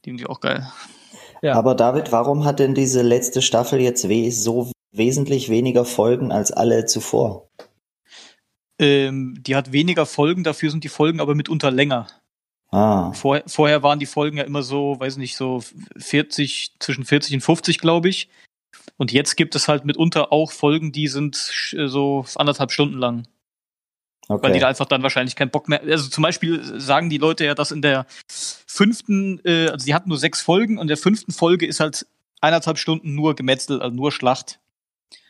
Die 0.04 0.10
finde 0.10 0.24
ich 0.24 0.28
auch 0.28 0.40
geil. 0.40 0.66
Ja. 1.42 1.54
Aber 1.54 1.74
David, 1.74 2.12
warum 2.12 2.44
hat 2.44 2.60
denn 2.60 2.74
diese 2.74 3.02
letzte 3.02 3.42
Staffel 3.42 3.80
jetzt 3.80 4.08
we 4.08 4.30
so 4.30 4.70
wesentlich 4.92 5.48
weniger 5.48 5.84
Folgen 5.84 6.30
als 6.30 6.52
alle 6.52 6.86
zuvor? 6.86 7.48
Ähm, 8.78 9.38
die 9.40 9.56
hat 9.56 9.72
weniger 9.72 10.06
Folgen, 10.06 10.44
dafür 10.44 10.70
sind 10.70 10.84
die 10.84 10.88
Folgen 10.88 11.20
aber 11.20 11.34
mitunter 11.34 11.70
länger. 11.70 12.06
Ah. 12.70 13.12
Vor, 13.12 13.42
vorher 13.46 13.82
waren 13.82 13.98
die 13.98 14.06
Folgen 14.06 14.38
ja 14.38 14.44
immer 14.44 14.62
so, 14.62 14.98
weiß 14.98 15.18
nicht, 15.18 15.36
so 15.36 15.62
40, 15.96 16.76
zwischen 16.78 17.04
40 17.04 17.34
und 17.34 17.40
50, 17.42 17.78
glaube 17.78 18.08
ich. 18.08 18.28
Und 18.96 19.12
jetzt 19.12 19.36
gibt 19.36 19.54
es 19.54 19.68
halt 19.68 19.84
mitunter 19.84 20.32
auch 20.32 20.52
Folgen, 20.52 20.92
die 20.92 21.08
sind 21.08 21.36
so 21.36 22.24
anderthalb 22.36 22.70
Stunden 22.70 22.98
lang. 22.98 23.26
Okay. 24.28 24.42
Weil 24.42 24.52
die 24.52 24.60
da 24.60 24.68
einfach 24.68 24.86
dann 24.86 25.02
wahrscheinlich 25.02 25.36
keinen 25.36 25.50
Bock 25.50 25.68
mehr. 25.68 25.82
Also 25.82 26.08
zum 26.08 26.22
Beispiel 26.22 26.62
sagen 26.80 27.10
die 27.10 27.18
Leute 27.18 27.44
ja, 27.44 27.54
dass 27.54 27.70
in 27.70 27.82
der 27.82 28.06
fünften, 28.28 29.40
äh, 29.44 29.68
also 29.68 29.84
sie 29.84 29.94
hatten 29.94 30.08
nur 30.08 30.18
sechs 30.18 30.40
Folgen 30.40 30.78
und 30.78 30.88
der 30.88 30.96
fünften 30.96 31.32
Folge 31.32 31.66
ist 31.66 31.80
halt 31.80 32.06
eineinhalb 32.40 32.78
Stunden 32.78 33.14
nur 33.14 33.34
Gemetzel, 33.34 33.82
also 33.82 33.94
nur 33.94 34.12
Schlacht. 34.12 34.60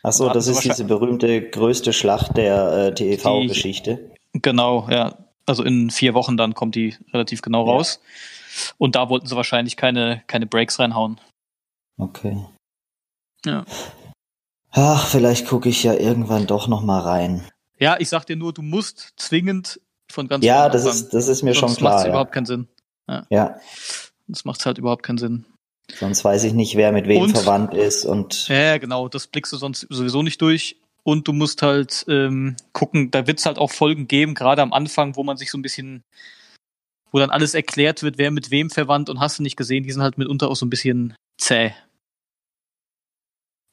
Ach 0.03 0.11
so, 0.11 0.29
das 0.29 0.47
ist 0.47 0.63
diese 0.63 0.83
berühmte 0.85 1.49
größte 1.49 1.93
Schlacht 1.93 2.37
der 2.37 2.87
äh, 2.87 2.93
TV-Geschichte. 2.93 4.11
Genau, 4.33 4.87
ja. 4.89 5.17
Also 5.45 5.63
in 5.63 5.91
vier 5.91 6.13
Wochen 6.13 6.37
dann 6.37 6.53
kommt 6.53 6.75
die 6.75 6.95
relativ 7.13 7.41
genau 7.41 7.65
ja. 7.65 7.73
raus. 7.73 7.99
Und 8.77 8.95
da 8.95 9.09
wollten 9.09 9.27
sie 9.27 9.35
wahrscheinlich 9.35 9.77
keine, 9.77 10.23
keine 10.27 10.45
Breaks 10.45 10.79
reinhauen. 10.79 11.19
Okay. 11.97 12.37
Ja. 13.45 13.65
Ach, 14.71 15.07
vielleicht 15.07 15.47
gucke 15.47 15.69
ich 15.69 15.83
ja 15.83 15.93
irgendwann 15.93 16.47
doch 16.47 16.67
noch 16.67 16.81
mal 16.81 16.99
rein. 16.99 17.47
Ja, 17.83 17.97
ich 17.99 18.07
sag 18.07 18.23
dir 18.23 18.37
nur, 18.37 18.53
du 18.53 18.61
musst 18.61 19.11
zwingend 19.17 19.81
von 20.09 20.29
ganz 20.29 20.45
Ja, 20.45 20.69
das 20.69 20.85
ist, 20.85 21.13
das 21.13 21.27
ist 21.27 21.43
mir 21.43 21.53
Sonst 21.53 21.71
schon 21.71 21.77
klar. 21.79 21.91
Das 21.91 21.97
macht 21.97 22.05
ja. 22.05 22.09
überhaupt 22.11 22.31
keinen 22.31 22.45
Sinn. 22.45 22.67
Ja. 23.09 23.25
ja. 23.29 23.59
Das 24.27 24.45
macht 24.45 24.65
halt 24.65 24.77
überhaupt 24.77 25.03
keinen 25.03 25.17
Sinn. 25.17 25.45
Sonst 25.93 26.23
weiß 26.23 26.45
ich 26.45 26.53
nicht, 26.53 26.77
wer 26.77 26.93
mit 26.93 27.09
wem 27.09 27.23
und, 27.23 27.31
verwandt 27.31 27.73
ist 27.73 28.05
und. 28.05 28.47
Ja, 28.47 28.77
genau, 28.77 29.09
das 29.09 29.27
blickst 29.27 29.51
du 29.51 29.57
sonst 29.57 29.85
sowieso 29.89 30.23
nicht 30.23 30.41
durch. 30.41 30.79
Und 31.03 31.27
du 31.27 31.33
musst 31.33 31.61
halt 31.61 32.05
ähm, 32.07 32.55
gucken, 32.71 33.11
da 33.11 33.27
wird 33.27 33.39
es 33.39 33.45
halt 33.45 33.57
auch 33.57 33.69
Folgen 33.69 34.07
geben, 34.07 34.33
gerade 34.33 34.61
am 34.61 34.71
Anfang, 34.71 35.17
wo 35.17 35.23
man 35.25 35.35
sich 35.35 35.51
so 35.51 35.57
ein 35.57 35.61
bisschen, 35.61 36.05
wo 37.11 37.19
dann 37.19 37.31
alles 37.31 37.53
erklärt 37.53 38.01
wird, 38.01 38.17
wer 38.17 38.31
mit 38.31 38.49
wem 38.49 38.69
verwandt 38.69 39.09
und 39.09 39.19
hast 39.19 39.39
du 39.39 39.43
nicht 39.43 39.57
gesehen, 39.57 39.83
die 39.83 39.91
sind 39.91 40.01
halt 40.01 40.17
mitunter 40.17 40.49
auch 40.49 40.55
so 40.55 40.65
ein 40.65 40.69
bisschen 40.69 41.17
zäh. 41.37 41.73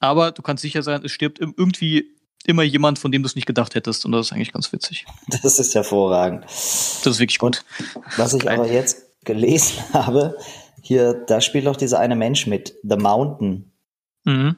Aber 0.00 0.32
du 0.32 0.42
kannst 0.42 0.62
sicher 0.62 0.82
sein, 0.82 1.04
es 1.04 1.12
stirbt 1.12 1.38
irgendwie 1.38 2.10
immer 2.50 2.62
jemand, 2.62 2.98
von 2.98 3.12
dem 3.12 3.22
du 3.22 3.26
es 3.26 3.34
nicht 3.34 3.46
gedacht 3.46 3.74
hättest. 3.74 4.04
Und 4.04 4.12
das 4.12 4.26
ist 4.26 4.32
eigentlich 4.32 4.52
ganz 4.52 4.72
witzig. 4.72 5.06
Das 5.42 5.58
ist 5.58 5.74
hervorragend. 5.74 6.44
Das 6.44 7.06
ist 7.06 7.18
wirklich 7.18 7.38
gut. 7.38 7.64
Und 7.94 8.18
was 8.18 8.34
ich 8.34 8.40
Klein. 8.40 8.60
aber 8.60 8.70
jetzt 8.70 9.24
gelesen 9.24 9.82
habe, 9.92 10.36
hier, 10.82 11.14
da 11.14 11.40
spielt 11.40 11.66
doch 11.66 11.76
dieser 11.76 11.98
eine 11.98 12.16
Mensch 12.16 12.46
mit, 12.46 12.74
The 12.82 12.96
Mountain. 12.96 13.72
Mhm. 14.24 14.56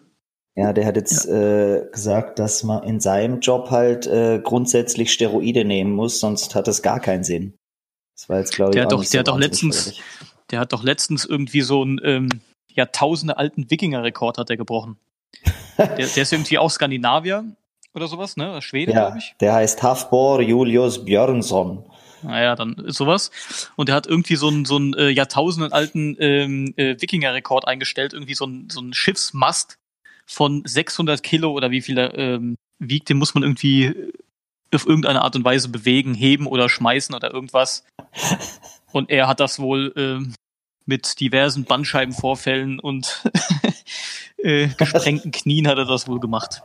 Ja, 0.55 0.73
der 0.73 0.85
hat 0.85 0.97
jetzt 0.97 1.25
ja. 1.25 1.77
äh, 1.77 1.91
gesagt, 1.91 2.39
dass 2.39 2.63
man 2.63 2.83
in 2.83 3.01
seinem 3.01 3.41
Job 3.41 3.71
halt 3.71 4.07
äh, 4.07 4.39
grundsätzlich 4.43 5.13
Steroide 5.13 5.65
nehmen 5.65 5.93
muss, 5.93 6.21
sonst 6.21 6.55
hat 6.55 6.69
es 6.69 6.83
gar 6.83 7.01
keinen 7.01 7.25
Sinn. 7.25 7.55
Das 8.15 8.29
war 8.29 8.39
jetzt, 8.39 8.55
glaube 8.55 8.71
ich, 8.71 8.75
der 8.75 8.83
hat 8.85 8.93
doch, 8.93 9.01
der 9.01 9.09
so 9.09 9.19
hat 9.19 9.29
doch 9.29 9.39
letztens, 9.39 9.85
schwierig. 9.85 10.03
der 10.51 10.61
hat 10.61 10.73
doch 10.73 10.83
letztens 10.83 11.25
irgendwie 11.25 11.63
so 11.63 11.81
einen 11.81 12.01
ähm, 12.05 12.29
Jahrtausende 12.69 13.39
alten 13.39 13.71
Wikinger-Rekord 13.71 14.37
hat 14.37 14.51
er 14.51 14.59
gebrochen. 14.59 14.99
der, 15.79 16.07
der 16.07 16.23
ist 16.23 16.33
irgendwie 16.33 16.59
auch 16.59 16.71
Skandinavier 16.71 17.45
oder 17.95 18.09
sowas, 18.09 18.37
ne? 18.37 18.61
Schwede, 18.63 18.93
ja, 18.93 19.01
glaube 19.01 19.19
ich. 19.19 19.35
Der 19.41 19.55
heißt 19.55 19.83
Hafbor 19.83 20.41
Julius 20.41 21.05
Björnsson. 21.05 21.85
Naja, 22.23 22.55
dann 22.55 22.75
ist 22.75 22.97
sowas. 22.97 23.31
Und 23.77 23.89
er 23.89 23.97
hat 23.97 24.07
irgendwie 24.07 24.37
so 24.37 24.49
einen, 24.49 24.65
so 24.65 24.77
einen 24.77 24.95
äh, 24.95 25.09
jahrtausendenalten 25.09 26.17
ähm, 26.21 26.75
äh, 26.77 27.01
Wikinger-Rekord 27.01 27.67
eingestellt, 27.67 28.13
irgendwie 28.13 28.35
so 28.35 28.47
ein, 28.47 28.69
so 28.71 28.81
ein 28.81 28.95
Schiffsmast 28.95 29.79
von 30.25 30.63
600 30.65 31.23
Kilo 31.23 31.53
oder 31.53 31.71
wie 31.71 31.83
viel 31.83 31.99
er 31.99 32.17
ähm, 32.17 32.57
wiegt, 32.79 33.09
den 33.09 33.19
muss 33.19 33.35
man 33.35 33.43
irgendwie 33.43 33.93
auf 34.73 34.87
irgendeine 34.87 35.23
Art 35.23 35.37
und 35.37 35.45
Weise 35.45 35.69
bewegen, 35.69 36.15
heben 36.15 36.47
oder 36.47 36.69
schmeißen 36.69 37.15
oder 37.15 37.33
irgendwas. 37.33 37.85
Und 38.93 39.11
er 39.11 39.27
hat 39.27 39.41
das 39.41 39.59
wohl 39.59 39.93
ähm, 39.97 40.35
mit 40.85 41.19
diversen 41.19 41.65
Bandscheibenvorfällen 41.65 42.79
und 42.79 43.25
äh, 44.37 44.69
gesprengten 44.77 45.31
Knien 45.31 45.67
hat 45.67 45.79
er 45.79 45.87
das 45.87 46.09
wohl 46.09 46.21
gemacht. 46.21 46.63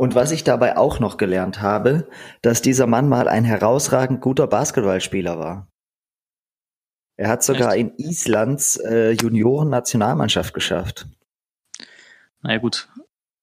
Und 0.00 0.14
was 0.14 0.32
ich 0.32 0.44
dabei 0.44 0.78
auch 0.78 0.98
noch 0.98 1.18
gelernt 1.18 1.60
habe, 1.60 2.08
dass 2.40 2.62
dieser 2.62 2.86
Mann 2.86 3.06
mal 3.06 3.28
ein 3.28 3.44
herausragend 3.44 4.22
guter 4.22 4.46
Basketballspieler 4.46 5.38
war. 5.38 5.68
Er 7.18 7.28
hat 7.28 7.44
sogar 7.44 7.74
Echt? 7.74 7.80
in 7.80 8.08
Islands 8.08 8.78
äh, 8.78 9.10
Junioren-Nationalmannschaft 9.10 10.54
geschafft. 10.54 11.06
Naja, 12.40 12.56
gut. 12.56 12.88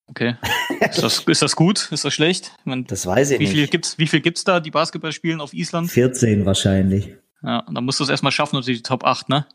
Okay. 0.08 0.38
Ist 0.80 1.04
das, 1.04 1.20
ist 1.20 1.44
das 1.44 1.56
gut? 1.56 1.92
Ist 1.92 2.06
das 2.06 2.14
schlecht? 2.16 2.52
Ich 2.58 2.66
mein, 2.66 2.86
das 2.86 3.06
weiß 3.06 3.30
ich 3.30 3.40
wie 3.40 3.44
nicht. 3.44 3.54
Viel 3.54 3.68
gibt's, 3.68 4.00
wie 4.00 4.08
viel 4.08 4.22
gibt's 4.22 4.44
da, 4.44 4.60
die 4.60 4.72
Basketball 4.72 5.12
spielen 5.12 5.42
auf 5.42 5.54
Island? 5.54 5.92
14 5.92 6.48
wahrscheinlich. 6.48 7.16
Ja, 7.44 7.60
und 7.60 7.76
dann 7.76 7.86
musst 7.86 8.00
du 8.00 8.04
es 8.04 8.10
erstmal 8.10 8.32
schaffen 8.32 8.56
unter 8.56 8.72
die 8.72 8.82
Top 8.82 9.04
8, 9.04 9.30
ne? 9.30 9.46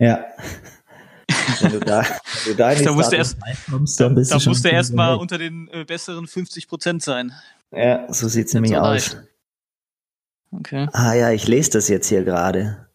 Ja. 0.00 0.24
Wenn 1.60 1.72
du 1.72 1.80
da, 1.80 2.02
wenn 2.44 2.52
du 2.52 2.54
da, 2.54 2.74
da 2.84 2.92
musst 2.92 3.12
du 3.12 3.16
erst, 3.16 3.36
kommst, 3.70 4.00
dann 4.00 4.14
bist 4.14 4.32
da, 4.32 4.38
du 4.38 4.48
musst 4.48 4.64
du 4.64 4.68
erstmal 4.68 5.16
unter 5.16 5.38
den 5.38 5.68
äh, 5.72 5.84
besseren 5.84 6.26
50 6.26 6.68
Prozent 6.68 7.02
sein. 7.02 7.32
Ja, 7.72 8.12
so 8.12 8.28
sieht's 8.28 8.54
nämlich 8.54 8.76
aus. 8.76 9.16
Okay. 10.52 10.88
Ah 10.92 11.14
ja, 11.14 11.30
ich 11.30 11.46
lese 11.46 11.70
das 11.70 11.88
jetzt 11.88 12.08
hier 12.08 12.24
gerade. 12.24 12.88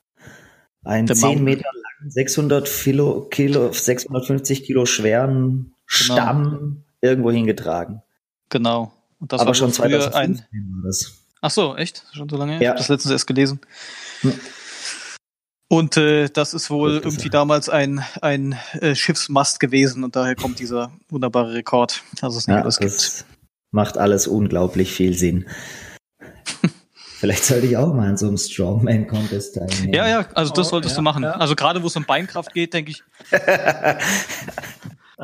Ein 0.83 1.07
The 1.07 1.15
10 1.15 1.43
Meter 1.43 1.69
langen, 1.73 2.11
600 2.11 2.69
Kilo, 2.69 3.21
Kilo, 3.21 3.71
650 3.71 4.63
Kilo 4.63 4.85
schweren 4.85 5.47
genau. 5.47 5.73
Stamm 5.85 6.83
irgendwo 7.01 7.31
hingetragen. 7.31 8.01
Genau. 8.49 8.91
Aber 9.29 9.55
schon 9.55 9.71
2015 9.71 10.45
war 10.51 10.83
das. 10.83 11.25
Ach 11.41 11.51
so, 11.51 11.75
echt? 11.75 12.03
Schon 12.11 12.27
so 12.29 12.37
lange? 12.37 12.53
Ja. 12.53 12.59
Ich 12.59 12.67
habe 12.67 12.77
das 12.77 12.89
letztens 12.89 13.11
erst 13.11 13.27
gelesen. 13.27 13.59
Hm. 14.21 14.33
Und 15.67 15.97
äh, 15.97 16.29
das 16.29 16.53
ist 16.53 16.69
wohl 16.69 16.95
das 16.95 17.05
irgendwie 17.05 17.23
sein. 17.23 17.31
damals 17.31 17.69
ein, 17.69 18.03
ein 18.21 18.55
äh, 18.79 18.93
Schiffsmast 18.93 19.59
gewesen 19.59 20.03
und 20.03 20.15
daher 20.15 20.35
kommt 20.35 20.59
dieser 20.59 20.91
wunderbare 21.09 21.53
Rekord, 21.53 22.03
dass 22.21 22.35
es 22.35 22.47
nicht 22.47 22.55
ja, 22.55 22.61
alles 22.61 22.77
gibt. 22.77 23.25
Macht 23.71 23.97
alles 23.97 24.27
unglaublich 24.27 24.91
viel 24.91 25.17
Sinn. 25.17 25.47
Vielleicht 27.17 27.45
sollte 27.45 27.65
ich 27.65 27.77
auch 27.77 27.93
mal 27.93 28.09
an 28.09 28.17
so 28.17 28.27
einem 28.27 28.37
Strongman-Contest 28.37 29.55
teilnehmen. 29.55 29.93
Ja, 29.93 30.07
ja, 30.07 30.27
also 30.35 30.53
das 30.53 30.67
oh, 30.67 30.71
solltest 30.71 30.93
ja, 30.93 30.97
du 30.97 31.01
machen. 31.01 31.23
Ja. 31.23 31.31
Also 31.31 31.55
gerade 31.55 31.81
wo 31.81 31.87
es 31.87 31.95
um 31.95 32.05
Beinkraft 32.05 32.53
geht, 32.53 32.73
denke 32.73 32.91
ich. 32.91 33.03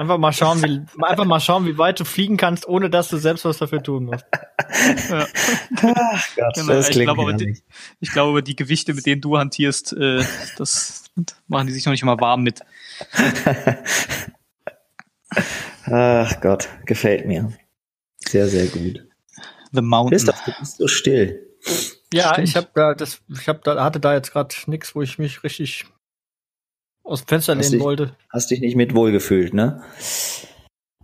Einfach 0.02 0.18
mal 0.18 0.34
schauen, 0.34 0.64
wie, 0.64 0.82
einfach 1.04 1.26
mal 1.26 1.40
schauen, 1.40 1.68
wie 1.68 1.78
weit 1.78 2.00
du 2.00 2.06
fliegen 2.06 2.36
kannst, 2.36 2.68
ohne 2.68 2.90
dass 2.90 3.10
du 3.10 3.18
selbst 3.18 3.46
was 3.46 3.60
dafür 3.60 3.84
tun 3.84 4.06
musst. 4.06 4.26
Ja. 5.10 5.28
Ach 5.94 6.28
Gott, 6.36 6.56
genau. 6.56 6.74
das 6.74 6.90
ich, 6.90 7.00
glaube, 7.02 7.36
die, 7.36 7.62
ich 8.00 8.12
glaube, 8.12 8.42
die 8.42 8.56
Gewichte, 8.56 8.94
mit 8.94 9.06
denen 9.06 9.22
du 9.22 9.38
hantierst, 9.38 9.94
äh, 9.94 10.24
das 10.58 11.04
machen 11.48 11.68
die 11.68 11.74
sich 11.74 11.86
noch 11.86 11.92
nicht 11.92 12.04
mal 12.04 12.20
warm 12.20 12.42
mit. 12.42 12.62
Ach 15.86 16.42
Gott, 16.42 16.70
gefällt 16.86 17.28
mir. 17.28 17.52
Sehr, 18.18 18.48
sehr 18.48 18.68
gut. 18.68 19.06
The 19.72 19.82
Mountain. 19.82 20.10
Bist 20.12 20.28
du 20.30 20.54
bist 20.60 20.78
so 20.78 20.88
still. 20.88 21.48
Ja, 22.14 22.34
Stimmt. 22.34 22.48
ich 22.48 22.56
habe 22.56 22.70
da 22.74 22.94
das, 22.96 23.22
ich 23.30 23.48
habe 23.48 23.60
da 23.64 23.84
hatte 23.84 24.00
da 24.00 24.14
jetzt 24.14 24.32
gerade 24.32 24.56
nichts, 24.68 24.96
wo 24.96 25.02
ich 25.02 25.20
mich 25.20 25.44
richtig 25.44 25.86
aus 27.04 27.22
dem 27.22 27.28
Fenster 27.28 27.56
lehnen 27.56 27.72
dich, 27.72 27.82
wollte. 27.82 28.16
Hast 28.30 28.52
dich 28.52 28.60
nicht 28.62 28.76
mit 28.76 28.96
wohlgefühlt, 28.96 29.54
ne? 29.54 29.84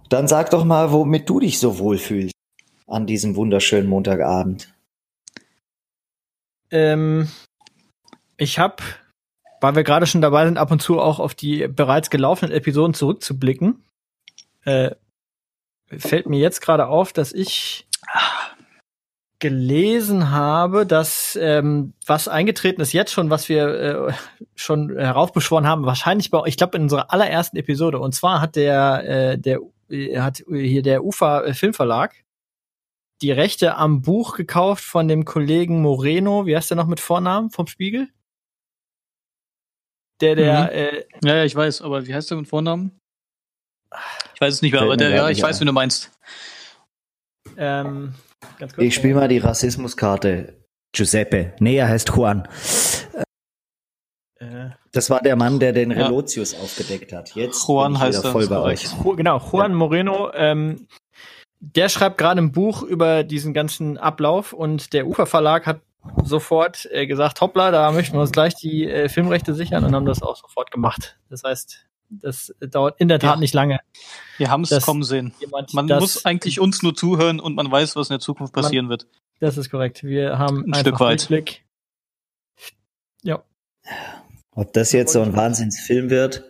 Dann 0.10 0.28
sag 0.28 0.52
doch 0.52 0.64
mal, 0.64 0.92
womit 0.92 1.30
du 1.30 1.40
dich 1.40 1.60
so 1.60 1.80
wohlfühlst 1.80 2.34
an 2.88 3.06
diesem 3.06 3.36
wunderschönen 3.36 3.90
Montagabend. 3.90 4.74
Ähm, 6.72 7.30
ich 8.38 8.60
habe, 8.60 8.84
weil 9.62 9.76
wir 9.76 9.84
gerade 9.84 10.06
schon 10.06 10.22
dabei 10.22 10.46
sind, 10.46 10.58
ab 10.58 10.72
und 10.72 10.82
zu 10.82 11.00
auch 11.00 11.20
auf 11.20 11.36
die 11.36 11.68
bereits 11.68 12.10
gelaufenen 12.10 12.54
Episoden 12.54 12.94
zurückzublicken, 12.94 13.84
äh, 14.64 14.92
fällt 15.90 16.28
mir 16.28 16.40
jetzt 16.40 16.62
gerade 16.62 16.88
auf, 16.88 17.14
dass 17.14 17.34
ich 17.34 17.88
gelesen 19.40 20.32
habe, 20.32 20.86
dass 20.86 21.38
ähm, 21.40 21.94
was 22.06 22.28
eingetreten 22.28 22.82
ist 22.82 22.94
jetzt 22.94 23.12
schon, 23.12 23.30
was 23.30 23.50
wir 23.50 23.68
äh, 23.68 24.14
schon 24.56 24.98
heraufbeschworen 24.98 25.68
haben, 25.68 25.86
wahrscheinlich 25.86 26.32
bei, 26.32 26.42
ich 26.46 26.58
glaube 26.58 26.78
in 26.78 26.84
unserer 26.84 27.14
allerersten 27.14 27.58
Episode. 27.58 28.00
Und 28.00 28.16
zwar 28.16 28.42
hat 28.42 28.56
der 28.56 29.04
äh, 29.08 29.38
der 29.38 29.60
äh, 29.90 30.20
hat 30.20 30.44
hier 30.50 30.82
der 30.82 31.04
UFA 31.04 31.54
Filmverlag 31.54 32.16
die 33.22 33.32
Rechte 33.32 33.76
am 33.76 34.02
Buch 34.02 34.36
gekauft 34.36 34.84
von 34.84 35.08
dem 35.08 35.26
Kollegen 35.26 35.82
Moreno. 35.82 36.46
Wie 36.46 36.56
heißt 36.56 36.72
der 36.72 36.78
noch 36.78 36.88
mit 36.88 37.00
Vornamen 37.00 37.52
vom 37.52 37.68
Spiegel? 37.68 38.10
Der 40.22 40.36
der 40.36 40.64
mhm. 40.64 40.70
äh, 40.70 40.98
ja, 41.24 41.36
ja 41.38 41.44
ich 41.44 41.56
weiß, 41.56 41.84
aber 41.84 42.08
wie 42.08 42.16
heißt 42.16 42.32
der 42.32 42.38
mit 42.38 42.48
Vornamen? 42.48 43.00
Ich 44.34 44.42
weiß 44.42 44.56
es 44.56 44.62
nicht 44.62 44.72
mehr, 44.72 44.82
aber 44.82 44.98
der, 44.98 45.10
ja, 45.10 45.30
ich 45.30 45.42
weiß, 45.42 45.62
wie 45.62 45.66
du 45.66 45.72
meinst. 45.72 46.12
Ähm, 47.56 48.14
Ganz 48.60 48.74
kurz, 48.76 48.86
ich 48.86 48.96
spiele 48.96 49.16
mal 49.16 49.28
die 49.28 49.40
Rassismuskarte. 49.40 50.54
Giuseppe. 50.94 51.54
Nee, 51.60 51.78
er 51.78 51.90
heißt 51.90 52.10
Juan. 52.10 52.48
Äh, 54.40 54.70
Das 54.92 55.10
war 55.10 55.22
der 55.22 55.36
Mann, 55.36 55.60
der 55.60 55.74
den 55.74 55.92
Ja. 55.92 56.06
Relotius 56.06 56.56
aufgedeckt 56.56 57.12
hat. 57.14 57.36
Jetzt 57.36 57.68
Juan 57.68 57.94
bin 57.94 57.96
ich 57.98 58.02
heißt 58.08 58.26
er, 58.26 58.32
voll 58.32 58.48
bei 58.48 58.60
euch. 58.60 58.88
Genau, 59.16 59.40
Juan 59.52 59.74
Moreno, 59.74 60.32
ähm, 60.34 60.88
der 61.60 61.90
schreibt 61.90 62.18
gerade 62.18 62.42
ein 62.42 62.52
Buch 62.52 62.84
über 62.84 63.24
diesen 63.24 63.54
ganzen 63.54 63.98
Ablauf 63.98 64.54
und 64.54 64.94
der 64.94 65.08
Ufer 65.08 65.26
Verlag 65.26 65.66
hat 65.66 65.82
sofort 66.24 66.88
äh, 66.92 67.06
gesagt, 67.06 67.42
hoppla, 67.42 67.72
da 67.72 67.92
möchten 67.92 68.16
wir 68.16 68.22
uns 68.22 68.32
gleich 68.32 68.56
die 68.56 68.90
äh, 68.90 69.10
Filmrechte 69.10 69.54
sichern 69.54 69.84
und 69.84 69.94
haben 69.94 70.06
das 70.06 70.22
auch 70.22 70.36
sofort 70.38 70.72
gemacht. 70.72 71.18
Das 71.30 71.44
heißt, 71.44 71.86
das 72.10 72.54
dauert 72.60 73.00
in 73.00 73.08
der 73.08 73.20
Tat 73.20 73.36
Ja. 73.36 73.40
nicht 73.40 73.54
lange. 73.54 73.80
Wir 74.38 74.50
haben 74.50 74.64
es 74.64 74.86
kommen 74.86 75.04
sehen. 75.04 75.34
Jemand, 75.40 75.74
Man 75.74 75.88
muss 75.88 76.26
eigentlich 76.26 76.60
uns 76.60 76.82
nur 76.84 76.96
zuhören 76.96 77.40
und 77.40 77.56
man 77.56 77.70
weiß, 77.72 77.96
was 77.96 78.10
in 78.10 78.14
der 78.16 78.20
Zukunft 78.20 78.56
Man- 78.56 78.64
passieren 78.64 78.90
wird. 78.90 79.08
Das 79.40 79.58
ist 79.58 79.70
korrekt. 79.70 80.04
Wir 80.04 80.38
haben 80.40 80.66
Ein 80.74 80.80
Stück 80.80 81.00
weit. 81.00 81.20
Durchblick. 81.20 81.64
Ja. 83.24 83.44
Ob 84.52 84.74
das 84.74 84.92
jetzt 84.92 85.14
so 85.14 85.22
ein 85.22 85.36
Wahnsinnsfilm 85.36 86.10
wird. 86.10 86.44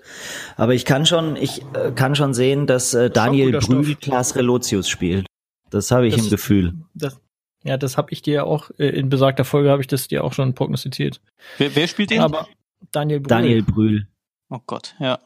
Aber 0.55 0.73
ich 0.73 0.85
kann 0.85 1.05
schon, 1.05 1.35
ich 1.35 1.61
äh, 1.73 1.91
kann 1.93 2.15
schon 2.15 2.33
sehen, 2.33 2.65
dass 2.67 2.93
äh, 2.93 3.09
Daniel 3.09 3.59
Brühl. 3.59 3.95
Klaas 3.95 4.35
Relotius 4.35 4.87
spielt. 4.87 5.25
Das 5.69 5.91
habe 5.91 6.07
ich 6.07 6.15
Das- 6.15 6.23
im 6.25 6.29
Gefühl. 6.29 6.73
Das, 6.93 7.19
ja, 7.63 7.75
das 7.77 7.97
habe 7.97 8.11
ich 8.13 8.21
dir 8.21 8.45
auch, 8.45 8.69
äh, 8.77 8.87
in 8.87 9.09
besagter 9.09 9.43
Folge 9.43 9.69
habe 9.69 9.81
ich 9.81 9.87
das 9.87 10.07
dir 10.07 10.23
auch 10.23 10.31
schon 10.33 10.53
prognostiziert. 10.53 11.19
Wer, 11.57 11.75
wer 11.75 11.87
spielt 11.87 12.11
den? 12.11 12.21
Aber 12.21 12.47
Daniel 12.93 13.19
Brühl. 13.19 13.27
Daniel 13.27 13.63
Brühl. 13.63 14.07
oh 14.49 14.59
Gott, 14.65 14.95
ja. 14.99 15.19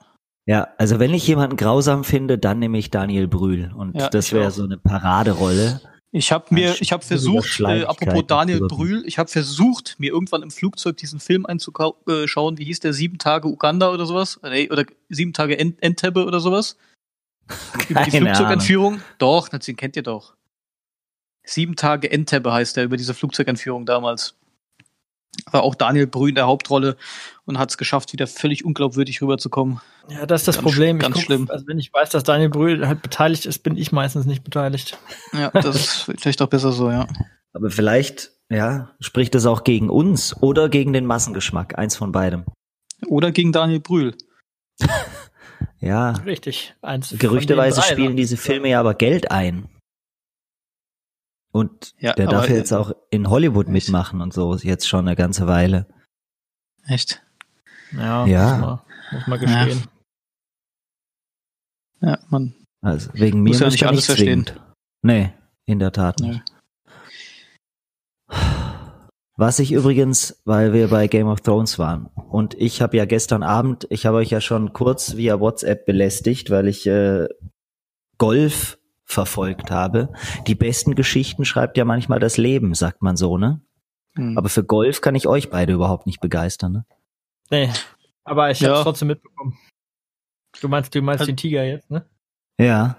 Ja, 0.45 0.69
also 0.77 1.00
wenn 1.00 1.13
ich 1.13 1.27
jemanden 1.27 1.55
grausam 1.55 2.03
finde, 2.03 2.38
dann 2.38 2.60
nehme 2.60 2.77
ich 2.77 2.89
Daniel 2.89 3.27
Brühl. 3.27 3.71
Und 3.75 3.95
Ja, 3.95 4.10
das 4.10 4.31
wäre 4.31 4.51
so 4.51 4.63
eine 4.63 4.77
Paraderolle. 4.77 5.81
Ich 6.13 6.33
habe 6.33 6.53
mir, 6.53 6.75
ich 6.81 6.91
habe 6.91 7.05
versucht, 7.05 7.62
äh, 7.62 7.86
apropos 7.86 8.25
Daniel. 8.27 8.67
Brühl, 8.67 9.03
ich 9.05 9.17
habe 9.17 9.29
versucht, 9.29 9.95
mir 9.98 10.12
irgendwann 10.12 10.43
im 10.43 10.51
Flugzeug 10.51 10.98
diesen 10.98 11.21
Film 11.21 11.45
einzuschauen. 11.45 12.57
Wie 12.57 12.65
hieß 12.65 12.81
der? 12.81 12.91
Sieben 12.91 13.17
Tage 13.17 13.48
Uganda 13.48 13.91
oder 13.91 14.05
sowas? 14.05 14.39
Äh, 14.43 14.50
Nee, 14.50 14.69
oder 14.69 14.83
sieben 15.07 15.31
Tage 15.31 15.57
Ent 15.57 15.81
Entebbe 15.81 16.25
oder 16.25 16.41
sowas? 16.41 16.77
Über 17.88 18.03
die 18.03 18.12
Keine 18.12 18.25
Ahnung. 18.25 18.36
Flugzeugentführung? 18.36 19.01
Doch, 19.19 19.48
den 19.48 19.75
kennt 19.77 19.95
ihr 19.95 20.03
doch. 20.03 20.36
Sieben 21.43 21.75
Tage 21.77 22.12
Entebbe 22.12 22.51
heißt 22.51 22.77
der 22.77 22.83
über 22.83 22.98
diese 22.98 23.13
Flugzeugentführung 23.13 23.86
damals. 23.86 24.36
War 25.50 25.63
auch 25.63 25.75
Daniel 25.75 26.07
Brühl 26.07 26.29
in 26.29 26.35
der 26.35 26.47
Hauptrolle 26.47 26.97
und 27.45 27.57
hat 27.57 27.69
es 27.69 27.77
geschafft, 27.77 28.13
wieder 28.13 28.27
völlig 28.27 28.65
unglaubwürdig 28.65 29.21
rüberzukommen. 29.21 29.79
Ja, 30.09 30.25
das 30.25 30.41
ist 30.41 30.47
das 30.50 30.55
Ganz 30.57 30.63
Problem. 30.65 31.00
ganz 31.00 31.15
guck, 31.15 31.23
schlimm. 31.23 31.50
Also 31.50 31.67
wenn 31.67 31.79
ich 31.79 31.93
weiß, 31.93 32.09
dass 32.09 32.23
Daniel 32.23 32.50
Brühl 32.50 32.88
halt 32.88 33.01
beteiligt 33.01 33.45
ist, 33.45 33.59
bin 33.59 33.77
ich 33.77 33.91
meistens 33.91 34.25
nicht 34.25 34.43
beteiligt. 34.43 34.97
Ja, 35.33 35.50
das 35.51 35.75
ist 35.75 36.11
vielleicht 36.19 36.41
auch 36.41 36.47
besser 36.47 36.71
so, 36.71 36.89
ja. 36.89 37.07
Aber 37.53 37.69
vielleicht, 37.69 38.31
ja, 38.50 38.91
spricht 39.00 39.35
es 39.35 39.45
auch 39.45 39.63
gegen 39.63 39.89
uns 39.89 40.35
oder 40.41 40.69
gegen 40.69 40.93
den 40.93 41.05
Massengeschmack. 41.05 41.77
Eins 41.77 41.95
von 41.95 42.11
beidem. 42.11 42.45
Oder 43.07 43.31
gegen 43.31 43.51
Daniel 43.51 43.79
Brühl. 43.79 44.15
Ja, 45.79 46.11
Richtig. 46.11 46.75
Eins 46.83 47.09
von 47.09 47.17
gerüchteweise 47.17 47.81
den 47.81 47.88
drei, 47.88 47.91
spielen 47.93 48.15
diese 48.15 48.38
Filme 48.38 48.69
ja 48.69 48.79
aber 48.79 48.93
Geld 48.93 49.31
ein. 49.31 49.67
Und 51.51 51.93
Ja, 52.00 52.13
der 52.13 52.27
aber- 52.27 52.38
darf 52.38 52.50
jetzt 52.50 52.72
auch 52.74 52.93
in 53.10 53.29
Hollywood 53.29 53.65
Echt? 53.67 53.74
mitmachen 53.74 54.22
und 54.22 54.34
so, 54.34 54.55
jetzt 54.55 54.88
schon 54.88 55.08
eine 55.08 55.15
ganze 55.15 55.48
Weile. 55.48 55.86
Echt? 56.88 57.22
Ja, 57.91 58.25
Ja. 58.25 58.58
Muss, 58.58 58.62
man, 58.62 58.79
muss 59.12 59.27
man 59.27 59.39
gestehen. 59.39 59.84
Ja, 62.01 62.20
man. 62.29 62.55
Also 62.81 63.10
wegen 63.13 63.41
mir 63.43 63.50
Muss 63.50 63.60
ja 63.60 63.67
nicht 63.70 63.84
alles 63.86 64.05
verstehen. 64.05 64.46
zwingend. 64.46 64.62
Nee, 65.03 65.34
in 65.65 65.79
der 65.79 65.91
Tat 65.91 66.20
nicht. 66.20 66.41
Was 69.38 69.60
ich 69.60 69.72
übrigens, 69.72 70.41
weil 70.46 70.74
wir 70.74 70.88
bei 70.89 71.08
Game 71.08 71.27
of 71.27 71.41
Thrones 71.41 71.79
waren 71.79 72.08
und 72.29 72.53
ich 72.55 72.81
habe 72.81 72.98
ja 72.98 73.05
gestern 73.05 73.43
Abend, 73.43 73.88
ich 73.89 74.05
habe 74.05 74.17
euch 74.17 74.29
ja 74.29 74.39
schon 74.41 74.72
kurz 74.74 75.15
via 75.15 75.39
WhatsApp 75.39 75.86
belästigt, 75.86 76.50
weil 76.51 76.67
ich 76.67 76.86
äh, 76.86 77.27
Golf 78.17 78.77
verfolgt 79.12 79.72
habe. 79.72 80.12
Die 80.48 80.56
besten 80.56 80.96
Geschichten 80.96 81.46
schreibt 81.46 81.77
ja 81.77 81.86
manchmal 81.86 82.20
das 82.20 82.38
Leben, 82.38 82.74
sagt 82.74 83.01
man 83.01 83.15
so, 83.18 83.38
ne? 83.38 83.62
Hm. 84.15 84.38
Aber 84.38 84.50
für 84.50 84.63
Golf 84.63 85.01
kann 85.01 85.15
ich 85.15 85.27
euch 85.27 85.50
beide 85.50 85.74
überhaupt 85.74 86.06
nicht 86.06 86.20
begeistern, 86.22 86.72
ne? 86.72 86.86
Nee. 87.50 87.70
Aber 88.24 88.52
ich 88.52 88.60
Ja. 88.60 88.71
hab's 88.71 88.84
trotzdem 88.84 89.10
mitbekommen. 89.10 89.58
Du 90.60 90.67
meinst, 90.67 90.93
du 90.93 91.02
meinst 91.02 91.21
Also- 91.21 91.32
den 91.32 91.38
Tiger 91.38 91.63
jetzt, 91.63 91.89
ne? 91.89 92.06
Ja. 92.60 92.97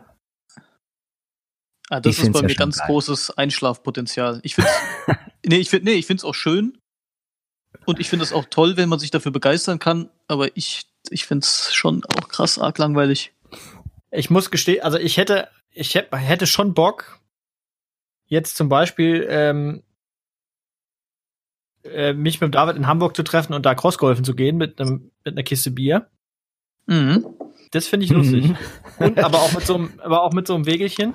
Ah, 1.91 2.01
das 2.01 2.13
Ich 2.13 2.19
ist 2.19 2.25
find's 2.25 2.39
bei 2.41 2.47
ja 2.47 2.49
mir 2.49 2.55
ganz 2.57 2.79
geil. 2.79 2.87
großes 2.87 3.37
Einschlafpotenzial. 3.37 4.41
Ich 4.43 4.55
finde, 4.55 4.71
nee, 5.47 5.57
ich 5.57 5.69
finde, 5.71 5.91
nee, 5.91 5.97
ich 5.97 6.07
finde 6.07 6.21
es 6.21 6.25
auch 6.25 6.35
schön 6.35 6.79
und 7.87 8.01
ich 8.01 8.09
finde 8.09 8.25
es 8.25 8.33
auch 8.33 8.47
toll, 8.47 8.77
wenn 8.77 8.89
man 8.89 8.99
sich 8.99 9.11
dafür 9.11 9.33
begeistern 9.33 9.79
kann. 9.79 10.09
Aber 10.29 10.57
ich, 10.57 10.87
ich 11.11 11.27
finde 11.27 11.45
es 11.45 11.73
schon 11.75 12.03
auch 12.05 12.29
krass 12.29 12.59
arg 12.59 12.79
langweilig. 12.79 13.33
Ich 14.11 14.31
muss 14.31 14.51
gestehen, 14.51 14.83
also 14.83 14.99
ich 14.99 15.17
hätte, 15.19 15.49
ich 15.75 15.95
hätte, 15.95 16.17
hätte 16.17 16.47
schon 16.47 16.75
Bock, 16.75 17.21
jetzt 18.27 18.57
zum 18.57 18.69
Beispiel 18.69 19.27
ähm, 19.29 19.83
äh, 21.85 22.13
mich 22.13 22.41
mit 22.41 22.55
David 22.55 22.77
in 22.77 22.87
Hamburg 22.87 23.17
zu 23.17 23.23
treffen 23.23 23.55
und 23.55 23.67
da 23.67 23.75
Crossgolfen 23.75 24.25
zu 24.25 24.35
gehen 24.35 24.57
mit 24.57 24.81
einem 24.81 25.11
mit 25.25 25.35
einer 25.35 25.43
Kiste 25.43 25.71
Bier. 25.71 26.09
Mhm. 26.87 27.27
Das 27.71 27.87
finde 27.87 28.05
ich 28.05 28.13
lustig. 28.13 28.49
Mhm. 28.49 28.57
Und 28.99 29.19
aber 29.19 29.39
auch 29.39 29.53
mit 29.53 29.67
so 29.67 29.75
einem, 29.77 29.93
aber 29.99 30.23
auch 30.23 30.33
mit 30.33 30.47
so 30.47 30.55
einem 30.55 30.67
Wegelchen. 30.67 31.13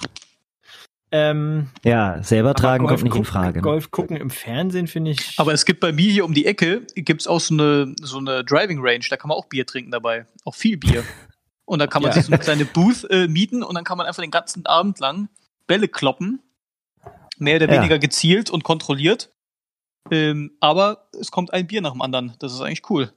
Ähm, 1.09 1.69
Ja, 1.85 2.21
selber 2.21 2.53
tragen 2.53 2.85
Golf 2.85 2.99
kommt 2.99 3.03
nicht 3.11 3.15
in 3.19 3.25
Frage. 3.25 3.59
ne? 3.59 3.61
Golf 3.61 3.91
gucken 3.91 4.17
im 4.17 4.29
Fernsehen 4.29 4.87
finde 4.87 5.11
ich. 5.11 5.35
Aber 5.37 5.53
es 5.53 5.65
gibt 5.65 5.79
bei 5.79 5.93
mir 5.93 6.11
hier 6.11 6.25
um 6.25 6.33
die 6.33 6.45
Ecke 6.45 6.85
gibt's 6.95 7.27
auch 7.27 7.39
so 7.39 7.53
eine 7.53 7.95
so 8.01 8.17
eine 8.17 8.43
Driving 8.43 8.79
Range. 8.81 9.05
Da 9.09 9.15
kann 9.15 9.29
man 9.29 9.37
auch 9.37 9.45
Bier 9.45 9.65
trinken 9.65 9.91
dabei, 9.91 10.25
auch 10.43 10.55
viel 10.55 10.77
Bier. 10.77 11.03
Und 11.67 11.79
da 11.79 11.87
kann 11.87 12.01
man 12.01 12.11
Ja. 12.11 12.15
sich 12.15 12.23
so 12.25 12.31
eine 12.31 12.39
kleine 12.41 12.65
Booth 12.65 13.03
äh, 13.09 13.27
mieten 13.27 13.61
und 13.61 13.75
dann 13.75 13.83
kann 13.83 13.97
man 13.97 14.07
einfach 14.07 14.23
den 14.23 14.31
ganzen 14.31 14.65
Abend 14.65 14.99
lang 14.99 15.27
Bälle 15.67 15.89
kloppen, 15.89 16.41
mehr 17.37 17.57
oder 17.57 17.67
Ja. 17.67 17.73
weniger 17.81 17.99
gezielt 17.99 18.49
und 18.49 18.63
kontrolliert. 18.63 19.31
Ähm, 20.09 20.53
aber 20.61 21.09
es 21.19 21.29
kommt 21.29 21.51
ein 21.53 21.67
Bier 21.67 21.81
nach 21.81 21.91
dem 21.91 22.01
anderen. 22.01 22.33
Das 22.39 22.53
ist 22.53 22.61
eigentlich 22.61 22.89
cool. 22.89 23.11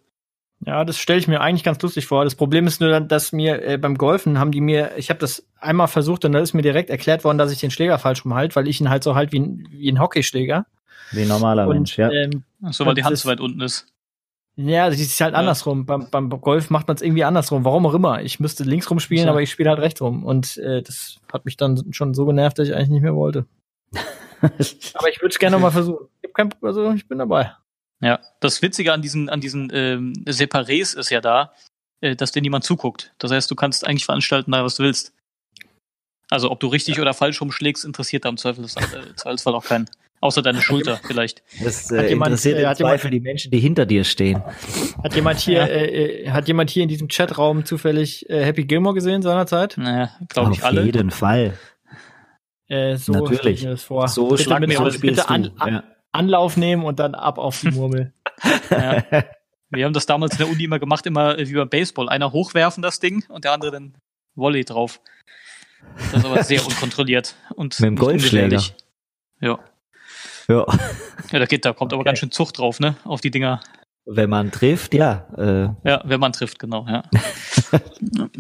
Ja, 0.67 0.85
das 0.85 0.99
stelle 0.99 1.21
ich 1.21 1.29
mir 1.29 1.41
eigentlich 1.41 1.63
ganz 1.63 1.81
lustig 1.81 2.07
vor. 2.07 2.25
Das 2.25 2.35
Problem 2.35 2.67
ist 2.67 2.81
nur, 2.81 2.91
dann, 2.91 3.07
dass 3.07 3.31
mir 3.31 3.63
äh, 3.63 3.79
beim 3.79 3.97
Golfen 3.97 4.39
haben 4.41 4.51
die 4.51 4.61
mir, 4.61 4.97
ich 4.97 5.09
habe 5.11 5.21
das 5.21 5.47
einmal 5.61 5.87
versucht 5.87 6.25
und 6.25 6.33
da 6.33 6.41
ist 6.41 6.53
mir 6.53 6.63
direkt 6.63 6.91
erklärt 6.91 7.23
worden, 7.23 7.39
dass 7.39 7.53
ich 7.53 7.61
den 7.61 7.71
Schläger 7.71 7.99
falsch 8.01 8.25
rumhalte, 8.25 8.57
weil 8.57 8.67
ich 8.67 8.81
ihn 8.81 8.91
halt 8.91 9.05
so 9.05 9.15
halt 9.15 9.31
wie 9.31 9.39
ein, 9.39 9.69
wie 9.71 9.91
ein 9.91 10.01
Hockeyschläger. 10.01 10.67
Wie 11.13 11.23
ein 11.23 11.29
normaler 11.29 11.67
und 11.69 11.75
Mensch, 11.77 11.97
ja. 11.97 12.11
ähm, 12.11 12.43
So, 12.73 12.85
weil 12.85 12.95
die 12.95 13.05
Hand 13.05 13.17
zu 13.17 13.29
weit 13.29 13.41
unten 13.41 13.61
ist. 13.61 13.87
Ja, 14.57 14.91
das 14.91 14.99
ist 15.01 15.21
halt 15.21 15.33
Ja. 15.33 15.39
andersrum. 15.39 15.87
Beim, 15.87 16.11
beim 16.11 16.29
Golf 16.29 16.71
macht 16.71 16.89
man 16.89 16.97
es 16.97 17.03
irgendwie 17.03 17.25
andersrum. 17.25 17.65
Warum 17.65 17.87
auch 17.87 17.95
immer. 17.95 18.23
Ich 18.23 18.41
müsste 18.41 18.65
links 18.65 18.91
rumspielen, 18.91 19.25
So. 19.25 19.31
aber 19.31 19.43
ich 19.43 19.51
spiele 19.51 19.71
halt 19.71 19.79
rechts 19.81 20.01
rum. 20.03 20.25
Und 20.25 20.57
äh, 20.59 20.83
das 20.83 21.19
hat 21.33 21.45
mich 21.45 21.57
dann 21.57 21.93
schon 21.93 22.15
so 22.15 22.27
genervt, 22.27 22.59
dass 22.59 22.69
ich 22.69 22.75
eigentlich 22.75 22.91
nicht 22.91 23.03
mehr 23.03 23.15
wollte. 23.15 23.47
Aber 24.95 25.09
ich 25.11 25.21
würde 25.21 25.29
es 25.33 25.39
gerne 25.39 25.59
mal 25.59 25.71
versuchen. 25.71 26.07
Ich, 26.23 26.29
hab 26.29 26.35
kein, 26.35 26.55
also, 26.63 26.93
ich 26.93 27.07
bin 27.07 27.19
dabei. 27.19 27.53
Ja, 28.01 28.21
das 28.41 28.63
Witzige 28.63 28.93
an 28.95 29.03
diesen, 29.03 29.29
an 29.29 29.41
diesen 29.43 29.71
ähm, 29.75 30.15
Separés 30.27 30.97
ist 30.97 31.11
ja 31.11 31.21
da, 31.21 31.53
äh, 32.01 32.17
dass 32.17 32.33
dir 32.33 32.41
niemand 32.41 32.65
zuguckt. 32.65 33.13
Das 33.19 33.31
heißt, 33.31 33.51
du 33.51 33.55
kannst 33.55 33.87
eigentlich 33.87 34.07
veranstalten, 34.07 34.51
was 34.53 34.77
du 34.77 34.85
willst. 34.85 35.13
Also 36.31 36.51
ob 36.51 36.61
du 36.61 36.69
richtig 36.69 37.01
oder 37.01 37.13
falsch 37.13 37.41
rumschlägst, 37.43 37.85
interessiert 37.85 38.25
da 38.25 38.31
im 38.31 38.39
Zweifel, 38.39 38.65
äh, 38.65 38.69
Zweifelsfall 39.17 39.55
auch 39.55 39.65
keinen. 39.65 39.91
Außer 40.23 40.43
deine 40.43 40.61
Schulter 40.61 41.01
vielleicht. 41.07 41.43
Das 41.65 41.91
Hat 41.91 41.93
äh, 42.05 42.09
jemand- 42.11 42.29
interessiert 42.33 42.59
äh, 42.59 42.63
im 42.63 42.69
hat 42.69 42.79
jemand- 42.79 42.93
Zweifel 43.01 43.11
die 43.11 43.21
Menschen, 43.21 43.51
die 43.51 43.59
hinter 43.59 43.87
dir 43.87 44.05
stehen. 44.05 44.43
Hat 45.03 45.15
jemand 45.15 45.39
hier, 45.41 45.59
Ja. 45.61 45.67
äh, 45.67 46.25
äh, 46.27 46.31
hat 46.31 46.47
jemand 46.47 46.69
hier 46.71 46.83
in 46.83 46.91
diesem 46.91 47.09
Chatraum 47.09 47.65
zufällig 47.65 48.29
äh, 48.29 48.45
Happy 48.45 48.65
Gilmore 48.65 48.95
gesehen 48.95 49.23
seinerzeit? 49.23 49.77
Naja, 49.79 50.11
glaube 50.29 50.53
ich 50.53 50.59
Auf 50.59 50.67
alle. 50.67 50.85
jeden 50.85 51.11
Fall. 51.11 51.55
Äh, 52.69 52.97
so 52.97 53.13
Natürlich. 53.13 53.65
mir 53.65 53.71
das 53.71 53.83
vor. 53.83 54.07
So 54.09 54.29
bitte 54.29 54.43
schlag 54.45 54.61
mit, 54.61 54.69
mir 54.69 54.81
auf, 54.81 55.01
bitte 55.01 55.29
an, 55.29 55.51
an, 55.59 55.73
Ja. 55.73 55.85
Anlauf 56.13 56.57
nehmen 56.57 56.85
und 56.85 56.99
dann 56.99 57.15
ab 57.15 57.39
auf 57.39 57.61
die 57.61 57.71
Murmel. 57.73 58.13
Ja. 58.71 59.03
Wir 59.71 59.85
haben 59.87 59.93
das 59.95 60.05
damals 60.07 60.33
in 60.33 60.39
der 60.39 60.49
Uni 60.51 60.65
immer 60.65 60.79
gemacht, 60.79 61.07
immer 61.07 61.39
äh, 61.39 61.49
wie 61.49 61.55
beim 61.55 61.69
Baseball. 61.71 62.09
Einer 62.11 62.33
hochwerfen 62.33 62.83
das 62.83 63.01
Ding 63.01 63.25
und 63.29 63.45
der 63.45 63.53
andere 63.53 63.71
dann 63.71 63.95
Volley 64.35 64.65
drauf. 64.67 65.01
Das 66.13 66.19
ist 66.21 66.25
aber 66.27 66.43
sehr 66.45 66.63
unkontrolliert 66.67 67.37
und 67.55 67.81
Mit 67.81 67.87
dem 67.87 67.97
Golfschläger. 67.97 68.45
ungefährlich. 68.45 68.75
Ja. 69.41 69.59
Ja. 70.51 70.67
ja, 71.33 71.39
da 71.39 71.47
geht, 71.47 71.65
da 71.65 71.73
kommt 71.73 71.93
aber 71.93 72.01
Okay. 72.01 72.09
ganz 72.09 72.19
schön 72.19 72.31
Zucht 72.31 72.59
drauf, 72.59 72.81
ne? 72.81 72.97
Auf 73.05 73.21
die 73.21 73.31
Dinger. 73.31 73.61
Wenn 74.05 74.31
man 74.31 74.51
trifft, 74.51 74.95
ja. 74.95 75.29
Äh, 75.37 75.89
Ja, 75.89 76.03
wenn 76.05 76.21
man 76.21 76.33
trifft, 76.33 76.59
genau, 76.59 76.87
ja. 76.89 77.03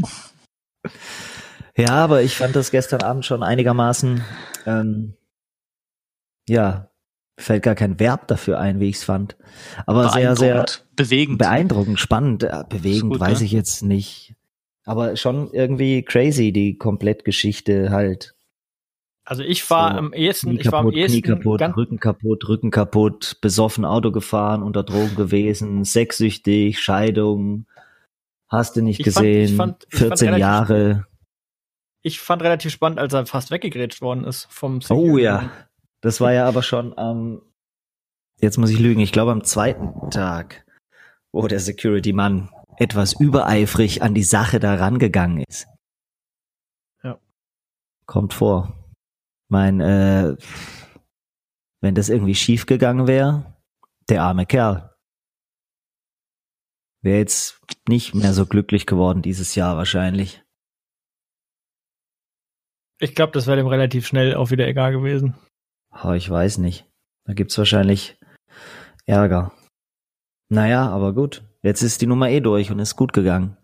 ja, 1.76 1.90
aber 1.90 2.22
ich 2.22 2.34
fand 2.36 2.56
das 2.56 2.70
gestern 2.70 3.02
Abend 3.02 3.24
schon 3.24 3.42
einigermaßen, 3.42 4.24
ähm, 4.66 5.14
ja, 6.48 6.90
fällt 7.38 7.62
gar 7.62 7.74
kein 7.74 7.98
Verb 8.00 8.26
dafür 8.28 8.58
ein, 8.58 8.80
wie 8.80 8.88
ich 8.88 8.96
es 8.96 9.04
fand. 9.04 9.36
Aber 9.86 10.08
sehr, 10.10 10.36
sehr 10.36 10.66
bewegend. 10.96 11.38
beeindruckend, 11.38 12.00
spannend, 12.00 12.42
äh, 12.42 12.64
bewegend, 12.68 13.12
gut, 13.12 13.20
weiß 13.20 13.40
ne? 13.40 13.46
ich 13.46 13.52
jetzt 13.52 13.82
nicht. 13.82 14.34
Aber 14.84 15.16
schon 15.16 15.52
irgendwie 15.52 16.02
crazy, 16.02 16.52
die 16.52 16.76
Komplettgeschichte 16.76 17.90
halt. 17.90 18.34
Also 19.30 19.44
ich 19.44 19.70
war 19.70 19.92
So, 19.92 19.98
am 19.98 20.12
ehesten, 20.12 20.58
ich 20.58 20.72
war 20.72 20.80
am 20.80 20.86
kaputt, 20.86 20.94
Knie 20.94 21.02
ehesten 21.02 21.22
kaputt, 21.22 21.60
Rücken 21.76 22.00
kaputt, 22.00 22.48
Rücken 22.48 22.70
kaputt, 22.72 23.36
besoffen 23.40 23.84
Auto 23.84 24.10
gefahren, 24.10 24.64
unter 24.64 24.82
Drogen 24.82 25.14
gewesen, 25.14 25.84
sexsüchtig, 25.84 26.80
Scheidung, 26.80 27.66
hast 28.48 28.74
du 28.74 28.82
nicht 28.82 28.98
Ich 28.98 29.12
fand- 29.14 29.24
ich 29.26 29.32
gesehen, 29.46 29.56
fand- 29.56 29.86
ich 29.88 29.98
fand 30.00 30.08
14 30.08 30.28
relativ- 30.30 30.40
Jahre. 30.40 31.06
ich 32.02 32.18
fand 32.20 32.42
relativ 32.42 32.72
spannend, 32.72 32.98
als 32.98 33.12
er 33.12 33.24
fast 33.26 33.52
weggegrätscht 33.52 34.02
worden 34.02 34.24
ist 34.24 34.48
vom 34.50 34.78
Oh 34.78 34.80
Security. 34.80 35.22
ja, 35.22 35.50
das 36.00 36.20
war 36.20 36.32
ja 36.32 36.46
aber 36.48 36.64
schon 36.64 36.98
am, 36.98 37.40
jetzt 38.40 38.58
muss 38.58 38.70
ich 38.70 38.80
lügen, 38.80 39.00
ich 39.00 39.12
glaube 39.12 39.30
am 39.30 39.44
zweiten 39.44 40.10
Tag, 40.10 40.64
wo 41.30 41.46
der 41.46 41.60
Security-Mann 41.60 42.48
etwas 42.78 43.12
übereifrig 43.20 44.02
an 44.02 44.12
die 44.14 44.24
Sache 44.24 44.58
da 44.58 44.74
rangegangen 44.74 45.44
ist. 45.48 45.68
Ja. 47.04 47.16
Kommt 48.06 48.34
vor. 48.34 48.74
Mein, 49.50 49.80
äh, 49.80 50.36
wenn 51.82 51.94
das 51.94 52.08
irgendwie 52.08 52.34
schief 52.34 52.66
gegangen 52.66 53.06
wäre, 53.06 53.56
der 54.08 54.22
arme 54.22 54.46
Kerl. 54.46 54.94
Wäre 57.02 57.18
jetzt 57.18 57.60
nicht 57.88 58.14
mehr 58.14 58.32
so 58.32 58.46
glücklich 58.46 58.86
geworden 58.86 59.22
dieses 59.22 59.54
Jahr 59.54 59.76
wahrscheinlich. 59.76 60.42
Ich 63.00 63.14
glaube, 63.14 63.32
das 63.32 63.46
wäre 63.46 63.56
dem 63.56 63.66
relativ 63.66 64.06
schnell 64.06 64.34
auch 64.34 64.50
wieder 64.50 64.68
egal 64.68 64.92
gewesen. 64.92 65.34
Oh, 66.04 66.12
ich 66.12 66.28
weiß 66.28 66.58
nicht. 66.58 66.86
Da 67.24 67.32
gibt's 67.32 67.58
wahrscheinlich 67.58 68.18
Ärger. 69.06 69.52
Naja, 70.48 70.88
aber 70.88 71.14
gut. 71.14 71.42
Jetzt 71.62 71.82
ist 71.82 72.02
die 72.02 72.06
Nummer 72.06 72.28
eh 72.28 72.40
durch 72.40 72.70
und 72.70 72.78
ist 72.78 72.96
gut 72.96 73.12
gegangen. 73.12 73.56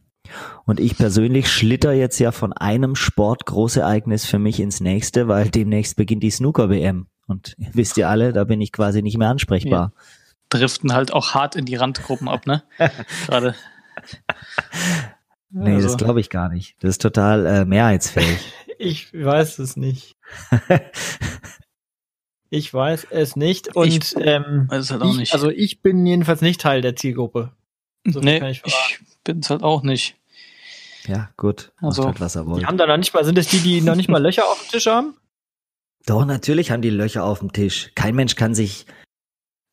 Und 0.65 0.81
ich 0.81 0.97
persönlich 0.97 1.49
schlitter 1.51 1.93
jetzt 1.93 2.19
ja 2.19 2.33
von 2.33 2.53
einem 2.53 2.95
Sportgroßereignis 2.97 4.27
für 4.27 4.39
mich 4.39 4.61
ins 4.61 4.81
nächste, 4.81 5.29
weil 5.29 5.49
demnächst 5.51 5.97
beginnt 5.97 6.23
die 6.23 6.31
Snooker-WM. 6.31 7.07
Und 7.27 7.55
wisst 7.59 7.97
ihr 7.97 8.09
alle, 8.09 8.33
da 8.33 8.45
bin 8.45 8.61
ich 8.61 8.73
quasi 8.73 9.03
nicht 9.03 9.19
mehr 9.19 9.29
ansprechbar. 9.29 9.93
Driften 10.49 10.93
halt 10.93 11.12
auch 11.12 11.35
hart 11.35 11.57
in 11.57 11.65
die 11.65 11.75
Randgruppen 11.75 12.29
ab, 12.29 12.47
ne? 12.47 12.62
Gerade. 13.27 13.55
Nee, 15.51 15.75
Also, 15.75 15.89
das 15.89 15.97
glaube 15.97 16.21
ich 16.21 16.31
gar 16.31 16.49
nicht. 16.49 16.77
Das 16.81 16.91
ist 16.91 17.03
total 17.03 17.47
äh, 17.47 17.65
mehrheitsfähig. 17.65 18.53
Ich 18.79 19.11
weiß 19.15 19.59
es 19.61 19.79
nicht. 19.79 20.17
Ich 22.51 22.75
weiß 22.75 23.07
es 23.11 23.37
nicht. 23.37 23.75
Und 23.75 23.89
Ich 23.89 24.15
ähm, 24.19 24.67
weiß 24.69 24.85
es 24.85 24.91
halt 24.91 25.01
auch 25.03 25.11
ich, 25.12 25.17
nicht. 25.17 25.33
also 25.33 25.49
ich 25.49 25.81
bin 25.81 26.05
jedenfalls 26.07 26.43
nicht 26.43 26.61
Teil 26.61 26.83
der 26.83 26.95
Zielgruppe. 26.95 27.53
so 28.07 28.21
nee, 28.21 28.39
kann 28.39 28.51
ich 28.51 28.62
ich 29.27 29.35
bin's 29.35 29.51
halt 29.51 29.65
auch 29.65 29.83
nicht. 29.83 30.17
ja, 31.07 31.31
gut. 31.37 31.73
Also, 31.79 32.05
halt, 32.05 32.21
was 32.21 32.37
er 32.37 32.45
Die 32.45 32.67
haben 32.67 32.79
da 32.79 32.87
noch 32.87 32.97
nicht 32.97 33.12
mal, 33.12 33.25
sind 33.25 33.37
es 33.39 33.49
die, 33.49 33.59
die 33.59 33.81
noch 33.81 33.97
nicht 33.97 34.09
mal 34.09 34.23
Löcher 34.23 34.45
auf 34.45 34.62
dem 34.62 34.71
Tisch 34.71 34.87
haben? 34.87 35.17
Doch, 36.07 36.25
natürlich 36.25 36.71
haben 36.71 36.83
die 36.83 36.91
Löcher 36.91 37.25
auf 37.25 37.41
dem 37.41 37.53
Tisch. 37.53 37.91
Kein 37.97 38.15
Mensch 38.15 38.37
kann 38.37 38.55
sich 38.55 38.87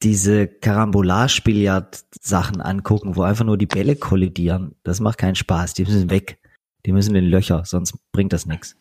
diese 0.02 0.48
Karambolage-Billard-Sachen 0.48 2.62
angucken, 2.62 3.16
wo 3.16 3.22
einfach 3.22 3.46
nur 3.46 3.58
die 3.58 3.68
Bälle 3.68 3.96
kollidieren. 3.96 4.76
Das 4.84 5.00
macht 5.00 5.20
keinen 5.20 5.36
Spaß. 5.36 5.76
Die 5.76 5.86
müssen 5.86 6.10
weg. 6.10 6.40
Die 6.86 6.92
müssen 6.92 7.16
in 7.16 7.26
Löcher, 7.26 7.64
sonst 7.66 7.94
bringt 8.12 8.34
das 8.34 8.48
nichts. 8.48 8.76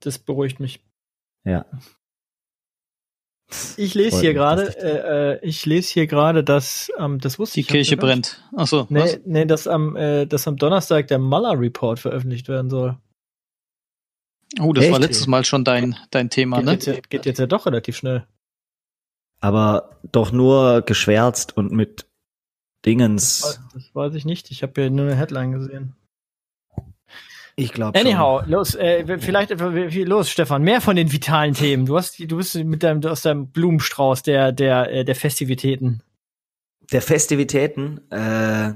Das 0.00 0.18
beruhigt 0.18 0.60
mich. 0.60 0.80
Ja. 1.44 1.66
Ich 3.76 3.94
lese 3.94 4.10
Freut 4.12 4.20
hier 4.22 4.34
gerade, 4.34 4.76
äh, 4.78 5.34
äh, 5.34 5.38
ich 5.42 5.64
lese 5.66 5.92
hier 5.92 6.06
gerade, 6.06 6.42
dass, 6.44 6.90
ähm, 6.98 7.18
das 7.18 7.38
wusste 7.38 7.54
Die 7.54 7.60
ich. 7.60 7.68
Kirche 7.68 7.92
hab 7.92 7.98
ich 7.98 8.06
brennt. 8.06 8.42
Achso, 8.56 8.86
Nee, 8.88 9.00
was? 9.00 9.20
nee, 9.24 9.44
dass 9.44 9.66
am, 9.66 9.96
äh, 9.96 10.26
dass 10.26 10.48
am 10.48 10.56
Donnerstag 10.56 11.08
der 11.08 11.18
Muller 11.18 11.58
Report 11.58 11.98
veröffentlicht 11.98 12.48
werden 12.48 12.70
soll. 12.70 12.96
Oh, 14.60 14.72
das 14.72 14.84
war 14.86 14.92
Echt? 15.00 15.08
letztes 15.08 15.26
Mal 15.26 15.44
schon 15.44 15.64
dein, 15.64 15.96
dein 16.10 16.28
Thema, 16.30 16.56
Geht, 16.58 16.64
ne? 16.66 16.72
jetzt, 16.72 16.86
ja- 16.86 16.94
geht 17.08 17.26
jetzt 17.26 17.38
ja 17.38 17.46
doch 17.46 17.66
relativ 17.66 17.96
schnell. 17.96 18.26
Aber 19.40 19.98
doch 20.12 20.30
nur 20.30 20.82
geschwärzt 20.82 21.56
und 21.56 21.72
mit 21.72 22.06
Dingens. 22.86 23.60
Das 23.74 23.94
weiß 23.94 24.14
ich 24.14 24.24
nicht. 24.24 24.50
Ich 24.50 24.62
habe 24.62 24.72
hier 24.80 24.90
nur 24.90 25.06
eine 25.06 25.14
Headline 25.16 25.52
gesehen. 25.52 25.94
Ich 27.56 27.72
glaube 27.72 27.98
Anyhow, 27.98 28.42
los, 28.46 28.74
äh, 28.74 29.18
vielleicht 29.18 29.50
äh, 29.50 29.92
wie- 29.92 30.04
los, 30.04 30.30
Stefan, 30.30 30.62
mehr 30.62 30.80
von 30.80 30.96
den 30.96 31.12
vitalen 31.12 31.54
Themen. 31.54 31.84
Du 31.86 31.96
hast, 31.98 32.18
du 32.18 32.36
bist 32.36 32.54
mit 32.56 32.82
deinem 32.82 33.04
aus 33.04 33.22
deinem 33.22 33.48
Blumenstrauß 33.48 34.22
der 34.22 34.52
der 34.52 34.90
äh, 34.90 35.04
der 35.04 35.14
Festivitäten. 35.14 36.02
der 36.92 37.02
Festivitäten, 37.02 38.00
äh, 38.10 38.72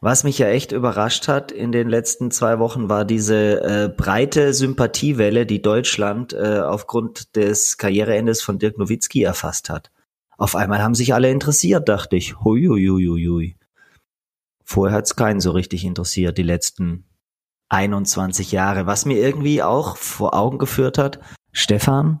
was 0.00 0.24
mich 0.24 0.38
ja 0.38 0.48
echt 0.48 0.72
überrascht 0.72 1.28
hat 1.28 1.52
in 1.52 1.70
den 1.72 1.88
letzten 1.88 2.30
zwei 2.30 2.58
Wochen, 2.58 2.88
war 2.88 3.04
diese 3.04 3.60
äh, 3.62 3.88
breite 3.88 4.52
Sympathiewelle, 4.54 5.46
die 5.46 5.62
Deutschland 5.62 6.32
äh, 6.32 6.60
aufgrund 6.60 7.34
des 7.36 7.76
Karriereendes 7.76 8.42
von 8.42 8.58
Dirk 8.58 8.78
Nowitzki 8.78 9.22
erfasst 9.22 9.68
hat. 9.70 9.90
Auf 10.38 10.56
einmal 10.56 10.82
haben 10.82 10.94
sich 10.96 11.14
alle 11.14 11.30
interessiert, 11.30 11.88
dachte 11.88 12.16
ich. 12.16 12.40
Hui, 12.40 12.66
hui, 12.66 12.86
hui, 12.86 13.06
hui, 13.06 13.26
hui. 13.26 13.56
Vorher 14.64 14.96
hat's 14.96 15.14
keinen 15.14 15.40
so 15.40 15.50
richtig 15.52 15.84
interessiert, 15.84 16.36
die 16.38 16.42
letzten 16.42 17.04
21 17.72 18.52
Jahre. 18.52 18.86
Was 18.86 19.04
mir 19.06 19.16
irgendwie 19.18 19.62
auch 19.62 19.96
vor 19.96 20.34
Augen 20.34 20.58
geführt 20.58 20.98
hat, 20.98 21.20
Stefan, 21.52 22.20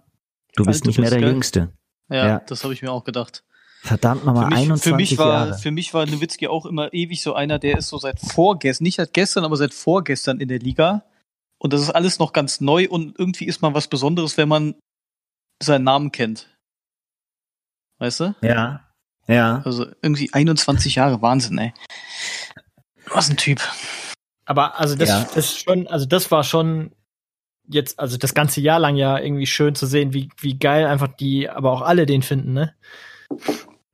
du 0.56 0.64
bist 0.64 0.84
du 0.84 0.88
nicht 0.88 0.98
mehr 0.98 1.04
bist, 1.04 1.12
der 1.14 1.20
gell? 1.20 1.30
Jüngste. 1.30 1.72
Ja, 2.08 2.26
Ja. 2.26 2.38
das 2.40 2.64
habe 2.64 2.74
ich 2.74 2.82
mir 2.82 2.90
auch 2.90 3.04
gedacht. 3.04 3.44
Verdammt 3.82 4.24
nochmal, 4.24 4.46
mich, 4.46 4.58
21 4.58 4.90
für, 4.90 4.96
mich 4.96 5.18
war, 5.18 5.46
Jahre. 5.48 5.58
für 5.58 5.70
mich 5.72 5.92
war 5.92 6.06
Nowitzki 6.06 6.46
auch 6.46 6.66
immer 6.66 6.92
ewig 6.94 7.20
so 7.22 7.34
einer, 7.34 7.58
der 7.58 7.78
ist 7.78 7.88
so 7.88 7.98
seit 7.98 8.20
vorgestern, 8.20 8.84
nicht 8.84 8.96
seit 8.96 9.12
gestern, 9.12 9.44
aber 9.44 9.56
seit 9.56 9.74
vorgestern 9.74 10.40
in 10.40 10.48
der 10.48 10.60
Liga. 10.60 11.04
Und 11.58 11.72
das 11.72 11.80
ist 11.82 11.90
alles 11.90 12.18
noch 12.18 12.32
ganz 12.32 12.60
neu 12.60 12.86
und 12.88 13.18
irgendwie 13.18 13.44
ist 13.46 13.60
man 13.60 13.74
was 13.74 13.88
Besonderes, 13.88 14.36
wenn 14.36 14.48
man 14.48 14.74
seinen 15.60 15.84
Namen 15.84 16.12
kennt. 16.12 16.48
Weißt 17.98 18.20
du? 18.20 18.34
Ja, 18.40 18.88
ja. 19.26 19.62
Also 19.64 19.86
irgendwie 20.00 20.32
21 20.32 20.94
Jahre, 20.94 21.20
Wahnsinn, 21.22 21.58
ey. 21.58 21.74
Was 23.08 23.30
ein 23.30 23.36
Typ. 23.36 23.60
Aber 24.44 24.78
also 24.78 24.94
das, 24.96 25.08
Ja. 25.08 25.28
das 25.34 25.56
schon, 25.56 25.86
also 25.86 26.06
das 26.06 26.30
war 26.30 26.44
schon 26.44 26.92
jetzt, 27.68 27.98
also 27.98 28.16
das 28.16 28.34
ganze 28.34 28.60
Jahr 28.60 28.80
lang 28.80 28.96
ja 28.96 29.18
irgendwie 29.18 29.46
schön 29.46 29.74
zu 29.74 29.86
sehen, 29.86 30.12
wie, 30.12 30.28
wie 30.40 30.58
geil 30.58 30.86
einfach 30.86 31.08
die, 31.08 31.48
aber 31.48 31.70
auch 31.72 31.82
alle 31.82 32.06
den 32.06 32.22
finden, 32.22 32.52
ne? 32.52 32.74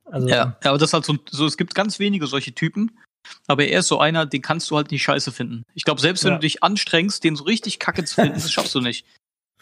Also, 0.05 0.27
Ja, 0.27 0.57
ja, 0.63 0.69
aber 0.71 0.77
das 0.79 0.89
ist 0.89 0.93
halt 0.93 1.05
so, 1.05 1.17
so, 1.29 1.45
es 1.45 1.55
gibt 1.55 1.75
ganz 1.75 1.99
wenige 1.99 2.25
solche 2.25 2.51
Typen, 2.53 2.99
aber 3.47 3.65
er 3.65 3.81
ist 3.81 3.87
so 3.87 3.99
einer, 3.99 4.25
den 4.25 4.41
kannst 4.41 4.69
du 4.71 4.75
halt 4.75 4.89
nicht 4.91 5.03
scheiße 5.03 5.31
finden. 5.31 5.63
Ich 5.75 5.83
glaube, 5.83 6.01
selbst 6.01 6.23
wenn 6.23 6.31
Ja. 6.31 6.37
du 6.37 6.41
dich 6.41 6.63
anstrengst, 6.63 7.23
den 7.23 7.35
so 7.35 7.43
richtig 7.43 7.77
kacke 7.77 8.03
zu 8.03 8.15
finden, 8.15 8.33
das 8.41 8.51
schaffst 8.51 8.73
du 8.73 8.81
nicht. 8.81 9.05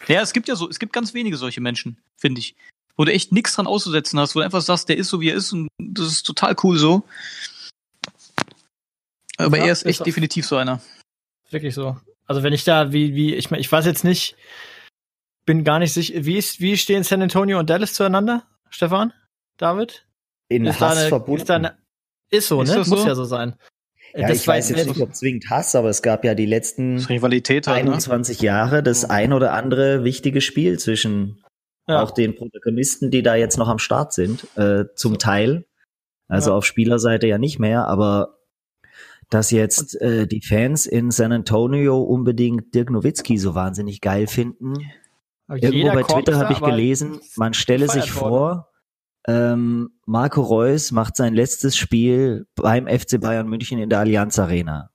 Ja, 0.06 0.22
es 0.22 0.32
gibt 0.32 0.48
ja 0.48 0.56
so, 0.56 0.68
es 0.68 0.78
gibt 0.78 0.92
ganz 0.94 1.12
wenige 1.12 1.36
solche 1.36 1.60
Menschen, 1.60 1.98
finde 2.16 2.38
ich. 2.40 2.54
Wo 2.96 3.04
du 3.04 3.12
echt 3.12 3.30
nichts 3.30 3.54
dran 3.54 3.66
auszusetzen 3.66 4.18
hast, 4.18 4.34
wo 4.34 4.38
du 4.40 4.44
einfach 4.44 4.62
sagst, 4.62 4.88
der 4.88 4.96
ist 4.96 5.08
so, 5.08 5.20
wie 5.20 5.28
er 5.28 5.36
ist 5.36 5.52
und 5.52 5.68
das 5.78 6.06
ist 6.06 6.22
total 6.22 6.56
cool 6.62 6.78
so. 6.78 7.04
Aber 9.38 9.56
Ja, 9.58 9.64
er 9.66 9.72
ist 9.72 9.82
ist 9.82 9.86
echt 9.86 10.00
auch- 10.02 10.04
definitiv 10.04 10.46
so 10.46 10.56
einer. 10.56 10.80
wirklich 11.50 11.74
so. 11.74 11.96
Also 12.26 12.42
wenn 12.42 12.52
ich 12.52 12.64
da, 12.64 12.92
wie, 12.92 13.14
wie, 13.14 13.34
ich 13.34 13.50
meine, 13.50 13.60
ich 13.62 13.72
weiß 13.72 13.86
jetzt 13.86 14.04
nicht, 14.04 14.36
bin 15.46 15.64
gar 15.64 15.78
nicht 15.78 15.94
sicher, 15.94 16.24
wie 16.26 16.36
ist, 16.36 16.60
wie 16.60 16.76
stehen 16.76 17.04
San 17.04 17.22
Antonio 17.22 17.58
und 17.58 17.70
Dallas 17.70 17.94
zueinander, 17.94 18.42
Stefan? 18.68 19.12
David? 19.56 20.06
In 20.48 20.66
ist 20.66 20.80
da 20.80 20.90
Hass 20.90 20.98
eine, 20.98 21.08
verbunden. 21.08 21.40
Ist, 21.40 21.48
da 21.48 21.54
eine, 21.56 21.78
ist 22.30 22.48
so, 22.48 22.60
Ist 22.62 22.68
ne? 22.70 22.76
das 22.76 22.88
Muss 22.88 23.00
so? 23.02 23.08
ja 23.08 23.14
so 23.14 23.24
sein. 23.24 23.54
Ja, 24.14 24.28
Das 24.28 24.38
ich 24.42 24.46
weiß 24.48 24.70
jetzt 24.70 24.86
nicht, 24.88 25.00
ob 25.00 25.14
zwingend 25.14 25.48
Hass, 25.50 25.74
aber 25.74 25.88
es 25.90 26.02
gab 26.02 26.24
ja 26.24 26.34
die 26.34 26.46
letzten 26.46 26.96
ist 26.96 27.08
Rivalität 27.08 27.66
halt, 27.66 27.84
ne? 27.84 27.90
21 27.92 28.40
Jahre 28.40 28.82
das 28.82 29.04
ein 29.04 29.32
oder 29.32 29.52
andere 29.52 30.04
wichtige 30.04 30.40
Spiel 30.40 30.78
zwischen 30.78 31.42
Ja. 31.86 32.02
auch 32.02 32.10
den 32.10 32.34
Protagonisten, 32.34 33.10
die 33.10 33.22
da 33.22 33.34
jetzt 33.34 33.56
noch 33.58 33.68
am 33.68 33.78
Start 33.78 34.12
sind, 34.12 34.46
äh, 34.56 34.84
zum 34.94 35.18
Teil. 35.18 35.66
Also 36.26 36.50
Ja. 36.50 36.56
auf 36.56 36.64
Spielerseite 36.66 37.26
ja 37.26 37.38
nicht 37.38 37.58
mehr, 37.58 37.86
aber 37.88 38.37
dass 39.30 39.50
jetzt 39.50 40.00
äh, 40.00 40.26
die 40.26 40.40
Fans 40.42 40.86
in 40.86 41.10
San 41.10 41.32
Antonio 41.32 42.02
unbedingt 42.02 42.74
Dirk 42.74 42.90
Nowitzki 42.90 43.38
so 43.38 43.54
wahnsinnig 43.54 44.00
geil 44.00 44.26
finden. 44.26 44.74
Irgendwo 45.48 45.72
jeder 45.76 45.94
bei 45.94 46.02
Twitter 46.02 46.36
habe 46.38 46.52
ich 46.52 46.60
gelesen, 46.60 47.20
man 47.36 47.54
stelle 47.54 47.88
sich 47.88 48.10
vor, 48.10 48.68
ähm, 49.26 49.90
Marco 50.06 50.40
Reus 50.42 50.90
macht 50.92 51.16
sein 51.16 51.34
letztes 51.34 51.76
Spiel 51.76 52.46
beim 52.54 52.86
FC 52.86 53.20
Bayern 53.20 53.48
München 53.48 53.78
in 53.78 53.90
der 53.90 53.98
Allianz 54.00 54.38
Arena. 54.38 54.90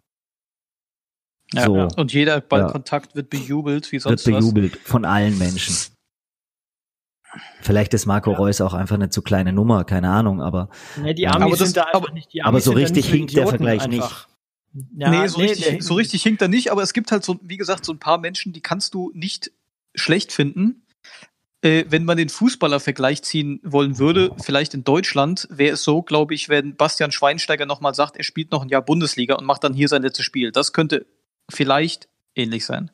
Ja, 1.53 1.65
so. 1.65 1.75
ja. 1.75 1.87
Und 1.97 2.13
jeder 2.13 2.35
Ja. 2.35 2.39
Ballkontakt 2.39 3.15
wird 3.15 3.29
bejubelt, 3.29 3.91
wie 3.91 4.03
Wird 4.03 4.19
sonst 4.19 4.31
was. 4.31 4.39
bejubelt 4.43 4.77
von 4.77 5.05
allen 5.05 5.37
Menschen. 5.37 5.92
Vielleicht 7.61 7.93
ist 7.93 8.05
Marco 8.05 8.31
Reus 8.31 8.61
auch 8.61 8.73
einfach 8.73 8.95
eine 8.95 9.09
zu 9.09 9.21
kleine 9.21 9.53
Nummer, 9.53 9.83
keine 9.85 10.09
Ahnung, 10.09 10.41
aber 10.41 10.69
Ne, 11.01 11.13
die 11.15 11.23
Ja. 11.23 11.31
Amis 11.31 11.41
Aber 11.45 11.57
das- 11.57 11.59
sind 11.69 11.77
da 11.77 11.83
einfach 11.83 12.01
aber- 12.03 12.11
nicht, 12.13 12.33
die 12.33 12.41
aber 12.41 12.49
Amis 12.49 12.63
so 12.65 12.71
sind 12.71 12.75
da 12.79 12.83
richtig 12.83 12.95
nicht 13.05 13.11
so 13.11 13.17
hinkt 13.17 13.35
der 13.35 13.47
Vergleich 13.47 13.81
einfach. 13.81 14.27
Ja, 14.97 15.09
nee, 15.09 15.27
so, 15.27 15.39
richtig, 15.39 15.65
der- 15.65 15.81
so 15.81 15.93
richtig 15.93 16.23
hinkt 16.23 16.41
er 16.41 16.47
nicht, 16.47 16.71
aber 16.71 16.81
es 16.81 16.93
gibt 16.93 17.11
halt 17.11 17.23
so, 17.23 17.39
wie 17.43 17.57
gesagt, 17.57 17.85
so 17.85 17.93
ein 17.93 17.99
paar 17.99 18.17
Menschen, 18.17 18.53
die 18.53 18.61
kannst 18.61 18.93
du 18.93 19.11
nicht 19.13 19.51
schlecht 19.95 20.31
finden. 20.31 20.79
Äh, 21.61 21.85
wenn 21.89 22.03
man 22.03 22.17
den 22.17 22.27
Fußballer-Vergleich 22.27 23.21
ziehen 23.21 23.61
wollen 23.63 23.97
würde, 23.97 24.31
vielleicht 24.43 24.73
in 24.73 24.83
Deutschland, 24.83 25.47
wäre 25.49 25.75
es 25.75 25.83
so, 25.83 26.01
glaube 26.01 26.33
ich, 26.33 26.49
wenn 26.49 26.75
Bastian 26.75 27.11
Schweinsteiger 27.13 27.65
nochmal 27.65 27.93
sagt, 27.93 28.17
er 28.17 28.23
spielt 28.23 28.51
noch 28.51 28.63
ein 28.63 28.69
Jahr 28.69 28.81
Bundesliga 28.81 29.35
und 29.35 29.45
macht 29.45 29.63
dann 29.63 29.73
hier 29.73 29.87
sein 29.87 30.01
letztes 30.01 30.25
Spiel. 30.25 30.51
Das 30.51 30.73
könnte 30.73 31.05
vielleicht 31.49 32.09
ähnlich 32.35 32.65
sein. 32.65 32.91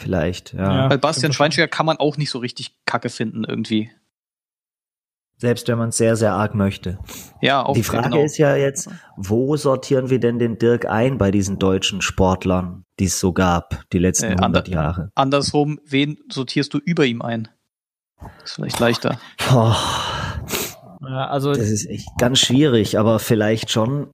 Vielleicht, 0.00 0.52
ja. 0.52 0.84
ja 0.84 0.90
Weil 0.90 0.98
Bastian 0.98 1.32
Schweinsteiger 1.32 1.68
kann 1.68 1.86
man 1.86 1.96
auch 1.96 2.16
nicht 2.16 2.30
so 2.30 2.38
richtig 2.38 2.74
kacke 2.86 3.08
finden 3.08 3.44
irgendwie. 3.44 3.90
Selbst 5.38 5.68
wenn 5.68 5.76
man 5.76 5.90
es 5.90 5.98
sehr, 5.98 6.16
sehr 6.16 6.32
arg 6.32 6.54
möchte. 6.54 6.98
Ja, 7.42 7.62
auch 7.62 7.74
Die 7.74 7.82
Frage 7.82 8.08
genau. 8.08 8.24
ist 8.24 8.38
ja 8.38 8.56
jetzt, 8.56 8.88
wo 9.16 9.56
sortieren 9.56 10.08
wir 10.08 10.18
denn 10.18 10.38
den 10.38 10.58
Dirk 10.58 10.86
ein 10.86 11.18
bei 11.18 11.30
diesen 11.30 11.58
deutschen 11.58 12.00
Sportlern, 12.00 12.84
die 12.98 13.04
es 13.04 13.20
so 13.20 13.34
gab, 13.34 13.82
die 13.92 13.98
letzten 13.98 14.32
äh, 14.32 14.36
100 14.36 14.68
Jahre? 14.68 15.10
Andersrum, 15.14 15.78
wen 15.84 16.18
sortierst 16.32 16.72
du 16.72 16.78
über 16.78 17.04
ihm 17.04 17.20
ein? 17.20 17.48
Ist 18.44 18.54
vielleicht 18.54 18.80
leichter. 18.80 19.20
Oh. 19.52 19.74
Ja, 21.02 21.28
also 21.28 21.52
das 21.52 21.70
ist 21.70 21.86
echt 21.86 22.08
ganz 22.18 22.38
schwierig, 22.38 22.98
aber 22.98 23.18
vielleicht 23.18 23.70
schon 23.70 24.10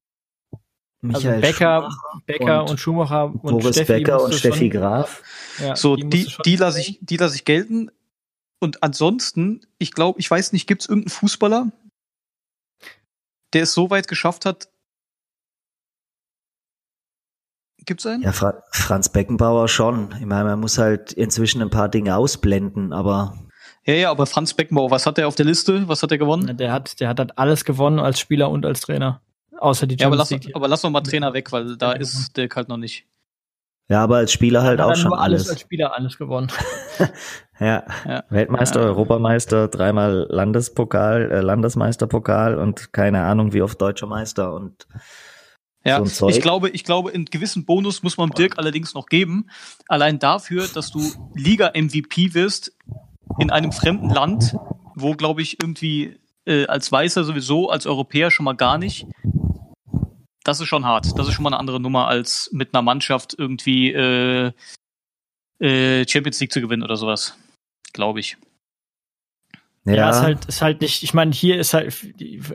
Michael 1.02 1.30
also 1.30 1.40
Becker, 1.40 1.90
Becker 2.26 2.62
und, 2.62 2.70
und 2.70 2.80
Schumacher 2.80 3.24
und 3.24 3.42
Boris 3.42 3.74
Steffi 3.74 3.92
Becker 3.92 4.22
und 4.22 4.34
Steffi 4.34 4.68
Graf. 4.68 5.22
Ja, 5.58 5.74
so, 5.74 5.96
die, 5.96 6.08
die, 6.08 6.36
die 6.44 6.56
lasse 6.56 6.80
ich, 6.80 6.98
die 7.02 7.16
lasse 7.16 7.34
ich 7.34 7.44
gelten. 7.44 7.90
Und 8.60 8.84
ansonsten, 8.84 9.66
ich 9.78 9.90
glaube, 9.90 10.20
ich 10.20 10.30
weiß 10.30 10.52
nicht, 10.52 10.68
gibt 10.68 10.82
es 10.82 10.88
irgendeinen 10.88 11.10
Fußballer, 11.10 11.72
der 13.52 13.64
es 13.64 13.74
so 13.74 13.90
weit 13.90 14.06
geschafft 14.06 14.46
hat? 14.46 14.68
Gibt's 17.84 18.06
einen? 18.06 18.22
Ja, 18.22 18.30
Fra 18.30 18.62
Franz 18.70 19.08
Beckenbauer 19.08 19.66
schon. 19.66 20.14
Ich 20.20 20.26
meine, 20.26 20.44
man 20.44 20.60
muss 20.60 20.78
halt 20.78 21.12
inzwischen 21.12 21.60
ein 21.62 21.70
paar 21.70 21.88
Dinge 21.88 22.16
ausblenden, 22.16 22.92
aber. 22.92 23.36
Ja, 23.84 23.94
ja, 23.94 24.10
aber 24.12 24.26
Franz 24.26 24.54
Beckenbauer, 24.54 24.92
was 24.92 25.06
hat 25.06 25.18
er 25.18 25.26
auf 25.26 25.34
der 25.34 25.46
Liste? 25.46 25.88
Was 25.88 26.04
hat 26.04 26.12
er 26.12 26.18
gewonnen? 26.18 26.56
Der 26.56 26.72
hat, 26.72 27.00
der 27.00 27.08
hat 27.08 27.18
halt 27.18 27.36
alles 27.36 27.64
gewonnen 27.64 27.98
als 27.98 28.20
Spieler 28.20 28.50
und 28.50 28.64
als 28.64 28.82
Trainer. 28.82 29.20
Außer 29.58 29.86
die 29.86 29.96
Champions 29.98 30.30
ja, 30.30 30.36
aber 30.36 30.40
lass, 30.40 30.54
aber 30.54 30.68
lass 30.68 30.82
noch 30.82 30.90
mal 30.90 31.00
Trainer 31.02 31.34
weg, 31.34 31.52
weil 31.52 31.76
da 31.76 31.92
ist 31.92 32.36
Dirk 32.36 32.56
halt 32.56 32.68
noch 32.68 32.76
nicht. 32.78 33.06
Ja, 33.88 34.02
aber 34.02 34.16
als 34.16 34.32
Spieler 34.32 34.62
halt 34.62 34.80
auch 34.80 34.96
schon 34.96 35.12
alles. 35.12 35.50
Als 35.50 35.60
Spieler 35.60 35.94
alles 35.94 36.16
gewonnen. 36.16 36.48
ja. 37.60 37.84
ja. 38.06 38.24
Weltmeister, 38.30 38.80
ja. 38.80 38.86
Europameister, 38.86 39.68
dreimal 39.68 40.26
Landespokal, 40.30 41.30
äh, 41.30 41.40
Landesmeisterpokal 41.40 42.58
und 42.58 42.92
keine 42.92 43.22
Ahnung 43.24 43.52
wie 43.52 43.62
oft 43.62 43.80
deutscher 43.80 44.06
Meister 44.06 44.54
und 44.54 44.86
ja, 45.84 46.04
so 46.06 46.28
ich 46.28 46.40
glaube, 46.40 46.70
ich 46.70 46.84
glaube, 46.84 47.10
einen 47.12 47.24
gewissen 47.24 47.64
Bonus 47.64 48.04
muss 48.04 48.16
man 48.16 48.30
Dirk 48.30 48.56
allerdings 48.56 48.94
noch 48.94 49.06
geben. 49.06 49.50
Allein 49.88 50.20
dafür, 50.20 50.68
dass 50.72 50.92
du 50.92 51.00
Liga-MVP 51.34 52.34
wirst 52.34 52.72
in 53.40 53.50
einem 53.50 53.72
fremden 53.72 54.08
Land, 54.08 54.54
wo, 54.94 55.14
glaube 55.14 55.42
ich, 55.42 55.60
irgendwie 55.60 56.20
äh, 56.46 56.66
als 56.66 56.92
Weißer 56.92 57.24
sowieso, 57.24 57.68
als 57.68 57.86
Europäer 57.86 58.30
schon 58.30 58.44
mal 58.44 58.54
gar 58.54 58.78
nicht 58.78 59.06
das 60.44 60.60
ist 60.60 60.68
schon 60.68 60.84
hart. 60.84 61.18
Das 61.18 61.28
ist 61.28 61.34
schon 61.34 61.42
mal 61.44 61.50
eine 61.50 61.60
andere 61.60 61.80
Nummer, 61.80 62.08
als 62.08 62.50
mit 62.52 62.74
einer 62.74 62.82
Mannschaft 62.82 63.34
irgendwie 63.36 63.92
äh, 63.92 64.52
äh, 65.60 66.06
Champions 66.08 66.40
League 66.40 66.52
zu 66.52 66.60
gewinnen 66.60 66.82
oder 66.82 66.96
sowas. 66.96 67.36
Glaube 67.92 68.20
ich. 68.20 68.36
Ja. 69.84 69.94
ja, 69.94 70.10
ist 70.10 70.22
halt, 70.22 70.44
ist 70.44 70.62
halt 70.62 70.80
nicht, 70.80 71.02
ich 71.02 71.12
meine, 71.12 71.32
hier 71.32 71.58
ist 71.58 71.74
halt, 71.74 71.92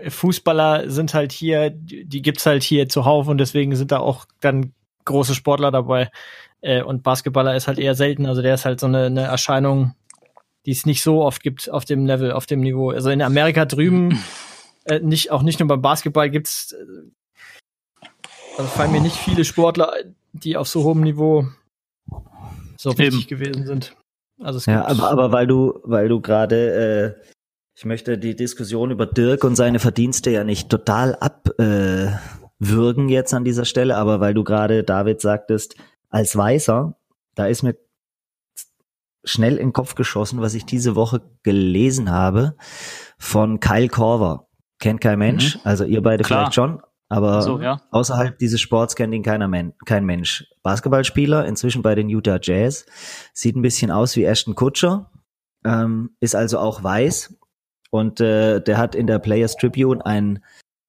Fußballer 0.08 0.90
sind 0.90 1.14
halt 1.14 1.34
hier, 1.34 1.70
die 1.72 2.22
gibt's 2.22 2.46
halt 2.46 2.64
hier 2.64 2.88
zuhauf 2.88 3.28
und 3.28 3.38
deswegen 3.38 3.76
sind 3.76 3.92
da 3.92 4.00
auch 4.00 4.26
dann 4.40 4.74
große 5.04 5.36
Sportler 5.36 5.72
dabei. 5.72 6.10
Äh, 6.62 6.84
und 6.84 7.04
Basketballer 7.04 7.56
ist 7.56 7.68
halt 7.68 7.80
eher 7.80 7.96
selten, 7.96 8.26
also 8.26 8.42
der 8.42 8.54
ist 8.54 8.66
halt 8.66 8.80
so 8.80 8.88
eine, 8.88 9.06
eine 9.06 9.24
Erscheinung, 9.24 9.94
die 10.66 10.72
es 10.72 10.86
nicht 10.86 11.04
so 11.04 11.24
oft 11.24 11.44
gibt 11.44 11.70
auf 11.70 11.84
dem 11.84 12.06
Level, 12.06 12.32
auf 12.32 12.46
dem 12.46 12.62
Niveau. 12.62 12.92
Also 12.92 13.10
in 13.10 13.22
Amerika 13.22 13.66
drüben, 13.66 14.24
äh, 14.86 15.00
nicht, 15.00 15.32
auch 15.32 15.44
nicht 15.44 15.60
nur 15.60 15.68
beim 15.68 15.82
Basketball 15.82 16.30
gibt's 16.30 16.74
also 18.58 18.70
fallen 18.70 18.92
mir 18.92 19.02
nicht 19.02 19.16
viele 19.16 19.46
Sportler 19.46 19.94
die 20.44 20.58
auf 20.58 20.68
so 20.68 20.84
hohem 20.84 21.02
Niveau 21.02 21.48
so 22.78 22.98
wichtig 22.98 23.28
gewesen 23.28 23.66
sind. 23.66 23.96
Also 24.40 24.58
es 24.58 24.66
ja, 24.68 24.86
aber, 24.86 25.10
aber 25.10 25.32
weil 25.32 25.48
du, 25.48 25.80
weil 25.84 26.10
du 26.10 26.22
gerade, 26.22 27.16
äh, 27.18 27.30
ich 27.76 27.86
möchte 27.86 28.18
die 28.18 28.36
Diskussion 28.36 28.92
über 28.92 29.06
Dirk 29.06 29.44
und 29.44 29.56
seine 29.56 29.80
Verdienste 29.80 30.30
ja 30.30 30.44
nicht 30.44 30.70
total 30.70 31.16
abwürgen 31.16 33.10
äh, 33.10 33.14
jetzt 33.14 33.34
an 33.34 33.44
dieser 33.44 33.66
Stelle, 33.66 33.98
aber 33.98 34.20
weil 34.20 34.34
du 34.36 34.44
gerade, 34.44 34.84
David, 34.84 35.22
sagtest, 35.22 35.76
als 36.10 36.36
Weißer, 36.36 36.96
da 37.36 37.48
ist 37.48 37.64
mir 37.64 37.76
schnell 39.24 39.58
in 39.58 39.68
den 39.68 39.74
Kopf 39.74 39.96
geschossen, 39.96 40.42
was 40.42 40.54
ich 40.54 40.66
diese 40.66 40.96
Woche 40.96 41.22
gelesen 41.44 42.12
habe 42.12 42.56
von 43.18 43.60
Kyle 43.60 43.90
Korver. 43.90 44.48
Kennt 44.80 45.02
kein 45.02 45.18
Mensch, 45.18 45.56
mhm. 45.56 45.62
also 45.64 45.84
ihr 45.84 46.04
beide 46.04 46.24
Klar. 46.24 46.40
vielleicht 46.40 46.54
schon, 46.54 46.82
aber 47.10 47.42
so, 47.42 47.62
ja. 47.62 47.82
außerhalb 47.92 48.38
dieses 48.38 48.60
Sports 48.60 48.96
kennt 48.96 49.14
ihn 49.14 49.24
keiner 49.24 49.48
Men 49.48 49.74
kein 49.86 50.06
Mensch. 50.06 50.46
Basketballspieler, 50.64 51.46
inzwischen 51.46 51.82
bei 51.82 51.96
den 51.96 52.10
Utah 52.10 52.40
Jazz, 52.42 52.86
sieht 53.34 53.56
ein 53.56 53.62
bisschen 53.62 53.92
aus 53.92 54.16
wie 54.16 54.26
Ashton 54.26 54.56
Kutcher, 54.56 55.10
ähm, 55.66 56.12
ist 56.20 56.36
also 56.36 56.60
auch 56.60 56.84
weiß 56.84 57.36
und 57.92 58.20
äh, 58.20 58.62
der 58.62 58.78
hat 58.78 58.96
in 58.96 59.08
der 59.08 59.20
Players 59.20 59.56
Tribune 59.56 60.06
einen 60.06 60.44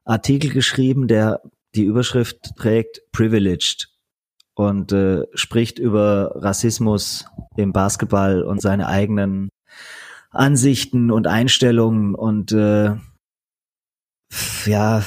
Artikel 0.05 0.51
geschrieben, 0.51 1.07
der 1.07 1.43
die 1.75 1.85
Überschrift 1.85 2.57
trägt 2.57 3.03
Privileged 3.13 3.89
und 4.55 4.93
äh, 4.93 5.25
spricht 5.35 5.79
über 5.79 6.33
Rassismus 6.35 7.27
im 7.57 7.73
Basketball 7.73 8.43
und 8.43 8.61
seine 8.61 8.89
eigenen 8.89 9.51
Ansichten 10.31 11.11
und 11.11 11.27
Einstellungen 11.27 12.15
und 12.15 12.53
äh, 12.53 12.97
ja, 14.67 15.05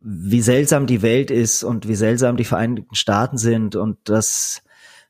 wie 0.00 0.40
seltsam 0.40 0.86
die 0.86 1.02
Welt 1.02 1.30
ist 1.30 1.64
und 1.64 1.88
wie 1.88 1.94
seltsam 1.94 2.36
die 2.36 2.44
Vereinigten 2.44 2.94
Staaten 2.94 3.38
sind 3.38 3.76
und 3.76 3.96
dass 4.04 4.62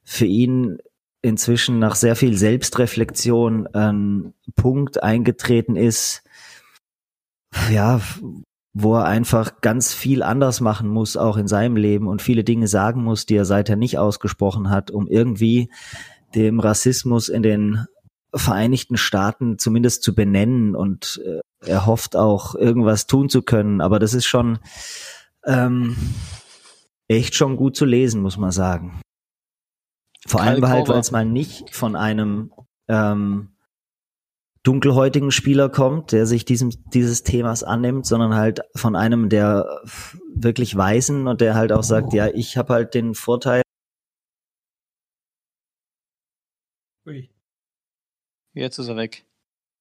für 0.03 0.27
ihn 0.27 0.79
inzwischen 1.23 1.79
nach 1.79 1.97
sehr 1.97 2.15
viel 2.15 2.37
Selbstreflexion 2.37 3.67
ein 3.69 4.33
Punkt 4.55 5.03
eingetreten 5.03 5.77
ist, 5.77 6.23
ja, 7.71 8.01
wo 8.73 8.95
er 8.95 9.07
einfach 9.07 9.61
ganz 9.61 9.93
viel 9.95 10.23
anders 10.23 10.61
machen 10.61 10.89
muss, 10.89 11.17
auch 11.17 11.37
in 11.37 11.49
seinem 11.49 11.77
Leben 11.77 12.09
und 12.09 12.23
viele 12.23 12.45
Dinge 12.45 12.69
sagen 12.69 13.03
muss, 13.03 13.27
die 13.27 13.37
er 13.37 13.45
seither 13.47 13.77
nicht 13.77 13.99
ausgesprochen 13.99 14.71
hat, 14.71 14.91
um 14.91 15.09
irgendwie 15.09 15.71
dem 16.35 16.61
Rassismus 16.61 17.29
in 17.29 17.43
den 17.43 17.87
Vereinigten 18.37 18.97
Staaten 18.97 19.59
zumindest 19.59 20.03
zu 20.03 20.15
benennen 20.15 20.75
und 20.75 21.21
äh, 21.25 21.41
er 21.67 21.87
hofft 21.87 22.17
auch 22.17 22.55
irgendwas 22.55 23.07
tun 23.07 23.29
zu 23.29 23.43
können. 23.43 23.81
Aber 23.81 23.99
das 23.99 24.15
ist 24.15 24.27
schon 24.27 24.59
ähm, 25.45 25.97
echt 27.09 27.35
schon 27.35 27.57
gut 27.57 27.77
zu 27.77 27.85
lesen, 27.85 28.23
muss 28.23 28.37
man 28.37 28.51
sagen. 28.51 29.01
Vor 30.27 30.41
allem 30.41 30.67
halt, 30.67 30.89
weil 30.89 30.99
es 30.99 31.13
mal 31.13 31.25
nicht 31.25 31.75
von 31.75 31.95
einem 31.95 32.53
ähm, 32.89 33.57
dunkelhäutigen 34.65 35.31
Spieler 35.31 35.69
kommt, 35.69 36.11
der 36.11 36.27
sich 36.27 36.45
diesem, 36.45 36.71
dieses 36.93 37.23
Themas 37.23 37.63
annimmt, 37.63 38.05
sondern 38.05 38.35
halt 38.35 38.63
von 38.75 38.97
einem 38.97 39.29
der 39.29 39.81
wirklich 40.35 40.77
Weißen 40.77 41.29
und 41.29 41.41
der 41.41 41.55
halt 41.55 41.71
auch 41.71 41.85
sagt, 41.85 42.13
ja, 42.13 42.27
ich 42.27 42.57
habe 42.57 42.73
halt 42.73 42.95
den 42.95 43.15
Vorteil. 43.15 43.63
Ui. 47.07 47.31
Jetzt 48.57 48.79
ist 48.79 48.89
er 48.89 48.97
weg. 48.97 49.25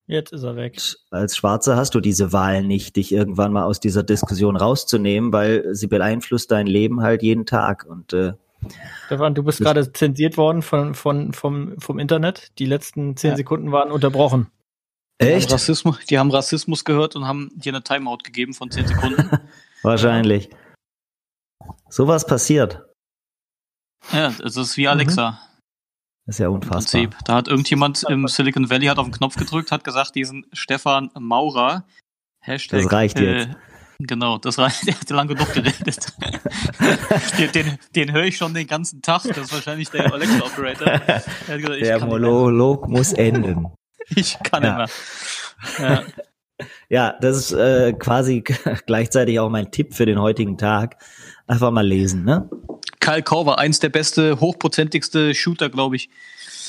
Jetzt 0.06 0.34
ist 0.34 0.44
er 0.44 0.58
weg. 0.58 0.80
Als 1.10 1.38
Schwarzer 1.38 1.78
hast 1.78 1.96
du 1.96 2.02
diese 2.02 2.34
Wahl 2.34 2.62
nicht, 2.62 2.98
dich 2.98 3.12
irgendwann 3.12 3.54
mal 3.54 3.64
aus 3.64 3.80
dieser 3.80 4.04
Diskussion 4.04 4.58
rauszunehmen, 4.58 5.32
weil 5.32 5.74
sie 5.74 5.88
beeinflusst 5.88 6.52
dein 6.52 6.68
Leben 6.68 7.02
halt 7.02 7.24
jeden 7.24 7.46
Tag. 7.46 7.86
Und 7.86 8.12
äh, 8.12 8.34
Stefan, 9.06 9.34
du 9.34 9.44
bist 9.44 9.60
gerade 9.60 9.94
zensiert 9.94 10.36
worden 10.36 10.62
von, 10.62 10.94
von, 10.94 11.34
vom, 11.34 11.80
vom 11.80 12.00
Internet. 12.00 12.52
Die 12.60 12.66
letzten 12.66 13.16
zehn 13.16 13.32
ja. 13.32 13.38
Sekunden 13.38 13.72
waren 13.72 13.92
unterbrochen. 13.92 14.52
Echt? 15.20 15.30
Die 15.30 15.44
haben, 15.46 15.52
Rassismus, 15.54 16.00
die 16.10 16.20
haben 16.20 16.32
Rassismus 16.32 16.84
gehört 16.84 17.16
und 17.16 17.26
haben 17.26 17.50
dir 17.56 17.72
eine 17.72 17.82
Timeout 17.82 18.20
gegeben 18.26 18.54
von 18.54 18.70
zehn 18.70 18.86
Sekunden. 18.86 19.30
Wahrscheinlich. 19.84 20.50
Sowas 21.90 22.28
passiert. 22.28 22.84
Ja, 24.12 24.34
es 24.44 24.58
ist 24.58 24.76
wie 24.76 24.90
Alexa. 24.90 25.32
Mhm. 25.32 25.55
Das 26.26 26.36
ist 26.36 26.40
ja 26.40 26.50
unfassbar. 26.50 27.02
Im 27.02 27.10
Prinzip. 27.10 27.26
Da 27.26 27.36
hat 27.36 27.48
irgendjemand 27.48 28.04
im 28.10 28.28
Silicon 28.28 28.70
Valley 28.70 28.88
hat 28.88 28.98
auf 28.98 29.06
den 29.06 29.14
Knopf 29.14 29.36
gedrückt, 29.36 29.72
hat 29.72 29.84
gesagt, 29.84 30.16
diesen 30.16 30.46
Stefan 30.54 31.12
Maurer, 31.20 31.86
Hashtag. 32.40 32.84
Das 32.84 32.92
reicht 32.92 33.20
jetzt. 33.20 33.50
Äh, 33.50 33.56
genau, 34.00 34.38
das 34.38 34.58
reicht. 34.58 34.86
Der 34.88 35.00
hat 35.00 35.10
lange 35.10 35.36
genug 35.36 35.54
geredet. 35.54 36.14
den, 37.40 37.52
den, 37.52 37.78
den 37.96 38.14
höre 38.14 38.26
ich 38.26 38.38
schon 38.38 38.54
den 38.54 38.68
ganzen 38.68 39.02
Tag. 39.02 39.24
Das 39.24 39.38
ist 39.38 39.54
wahrscheinlich 39.54 39.90
der 39.90 40.12
Alexa 40.12 40.46
Operator. 40.46 41.00
Gesagt, 41.48 41.82
der 41.82 42.06
Monolog 42.06 42.88
muss 42.88 43.14
enden. 43.14 43.68
Ich 44.16 44.38
kann 44.44 44.62
ja. 44.62 44.76
immer. 44.76 44.88
Ja. 45.80 46.04
ja, 46.90 47.16
das 47.22 47.38
ist 47.38 47.54
äh, 47.54 47.94
quasi 47.94 48.44
gleichzeitig 48.86 49.40
auch 49.40 49.50
mein 49.50 49.72
Tipp 49.72 49.96
für 49.96 50.06
den 50.06 50.22
heutigen 50.22 50.60
Tag. 50.60 51.04
Einfach 51.48 51.72
mal 51.72 51.86
lesen, 51.86 52.24
ne? 52.24 52.48
Kyle 53.06 53.22
Korver, 53.24 53.60
eins 53.60 53.80
der 53.80 53.90
beste, 53.90 54.40
hochprozentigste 54.40 55.36
Shooter, 55.36 55.70
glaube 55.70 55.96
ich. 55.96 56.10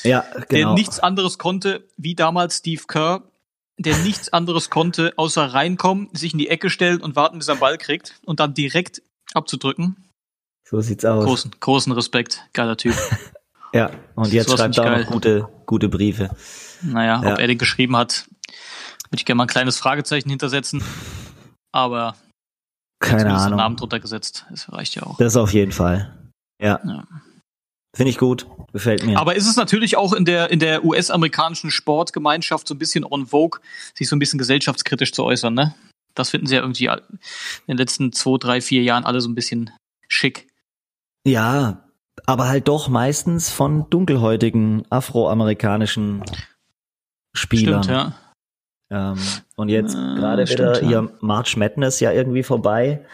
Ja, 0.03 0.20
genau. 0.33 0.46
Der 0.51 0.72
nichts 0.75 1.01
anderes 1.01 1.38
konnte, 1.38 1.88
wie 1.96 2.14
damals 2.14 2.59
Steve 2.59 2.83
Kerr, 2.87 3.22
der 3.79 3.96
nichts 3.99 4.33
anderes 4.33 4.68
konnte, 4.70 5.14
außer 5.16 5.42
reinkommen, 5.55 6.09
sich 6.12 6.33
in 6.33 6.38
die 6.38 6.49
Ecke 6.49 6.68
stellen 6.70 7.01
und 7.01 7.16
warten, 7.16 7.38
bis 7.38 7.49
er 7.49 7.53
einen 7.53 7.61
Ball 7.61 7.79
kriegt 7.79 8.20
und 8.25 8.38
dann 8.40 8.53
direkt 8.55 9.03
abzudrücken. 9.33 9.96
So 10.68 10.81
sieht's 10.81 11.05
aus. 11.05 11.25
Großen, 11.25 11.51
großen 11.59 11.92
Respekt, 11.92 12.44
geiler 12.53 12.77
Typ. 12.77 12.94
Ja, 13.72 13.90
und 14.14 14.33
jetzt 14.33 14.51
schreibt 14.51 14.79
er 14.79 14.85
auch 14.94 14.99
noch 15.01 15.07
gute, 15.11 15.49
gute 15.66 15.88
Briefe. 15.90 16.31
Naja, 16.83 17.20
Ja. 17.22 17.33
ob 17.33 17.38
er 17.40 17.46
den 17.46 17.59
geschrieben 17.59 17.94
hat, 17.96 18.27
würde 19.11 19.16
ich 19.18 19.27
gerne 19.27 19.37
mal 19.38 19.44
ein 19.44 19.49
kleines 19.49 19.77
Fragezeichen 19.77 20.31
hintersetzen. 20.31 20.83
Aber 21.72 22.16
Keine 23.01 23.35
Ahnung. 23.35 23.59
Namen 23.59 23.77
drunter 23.77 24.01
gesetzt. 24.01 24.46
Das 24.51 24.72
reicht 24.72 24.94
ja 24.94 25.03
auch. 25.03 25.18
Das 25.18 25.37
auf 25.37 25.53
jeden 25.53 25.72
Fall. 25.72 26.26
Ja. 26.61 26.81
Ja. 26.85 27.07
Finde 27.95 28.11
ich 28.11 28.19
gut. 28.19 28.47
Gefällt 28.73 29.07
mir. 29.07 29.19
Aber 29.19 29.37
ist 29.37 29.47
es 29.49 29.57
natürlich 29.57 29.97
auch 29.97 30.12
in 30.12 30.27
der, 30.27 30.51
in 30.51 30.59
der 30.59 30.85
US-amerikanischen 30.85 31.71
Sportgemeinschaft 31.71 32.69
so 32.69 32.75
ein 32.75 32.79
bisschen 32.79 33.05
on 33.05 33.27
vogue, 33.27 33.61
sich 33.95 34.09
so 34.09 34.16
ein 34.16 34.19
bisschen 34.19 34.38
gesellschaftskritisch 34.38 35.12
zu 35.12 35.25
äußern, 35.25 35.55
ne? 35.55 35.75
Das 36.14 36.31
finden 36.31 36.47
sie 36.47 36.57
ja 36.57 36.61
irgendwie 36.61 36.87
in 36.87 36.99
den 37.69 37.77
letzten 37.79 38.12
zwei, 38.12 38.37
drei, 38.38 38.61
vier 38.61 38.83
Jahren 38.83 39.05
alle 39.05 39.21
so 39.21 39.29
ein 39.29 39.35
bisschen 39.35 39.71
schick. 40.09 40.47
ja, 41.27 41.83
aber 42.25 42.49
halt 42.49 42.66
doch 42.66 42.88
meistens 42.88 43.51
von 43.51 43.90
dunkelhäutigen 43.90 44.85
afroamerikanischen 44.90 46.23
Spielern. 47.35 47.83
Stimmt, 47.83 47.95
ja. 48.90 49.12
Ähm, 49.12 49.19
und 49.57 49.69
jetzt 49.69 49.95
Äh, 49.95 50.14
gerade 50.14 50.49
wieder 50.49 50.83
ja. 50.83 50.90
ihr 50.90 51.12
March 51.21 51.57
Madness 51.59 52.01
ja 52.01 52.12
irgendwie 52.12 52.42
vorbei. 52.42 53.05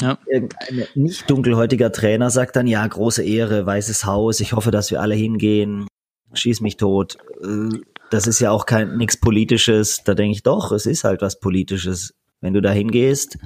Ja. 0.00 0.18
Irgendein 0.26 0.86
nicht 0.94 1.28
dunkelhäutiger 1.30 1.90
Trainer 1.92 2.30
sagt 2.30 2.56
dann, 2.56 2.66
ja, 2.66 2.86
große 2.86 3.22
Ehre, 3.24 3.66
Weißes 3.66 4.04
Haus, 4.04 4.40
ich 4.40 4.52
hoffe, 4.52 4.70
dass 4.70 4.90
wir 4.90 5.00
alle 5.00 5.14
hingehen, 5.14 5.86
schieß 6.32 6.60
mich 6.60 6.76
tot. 6.76 7.16
Äh, 7.42 7.78
Das 8.10 8.26
ist 8.26 8.40
ja 8.40 8.50
auch 8.50 8.64
kein 8.66 8.96
nichts 8.96 9.18
Politisches. 9.18 10.02
Da 10.04 10.14
denke 10.14 10.32
ich 10.32 10.42
doch, 10.42 10.72
es 10.72 10.86
ist 10.86 11.04
halt 11.04 11.20
was 11.20 11.40
Politisches. 11.40 12.14
Wenn 12.40 12.54
du 12.54 12.62
da 12.62 12.70
hingehst, 12.70 13.36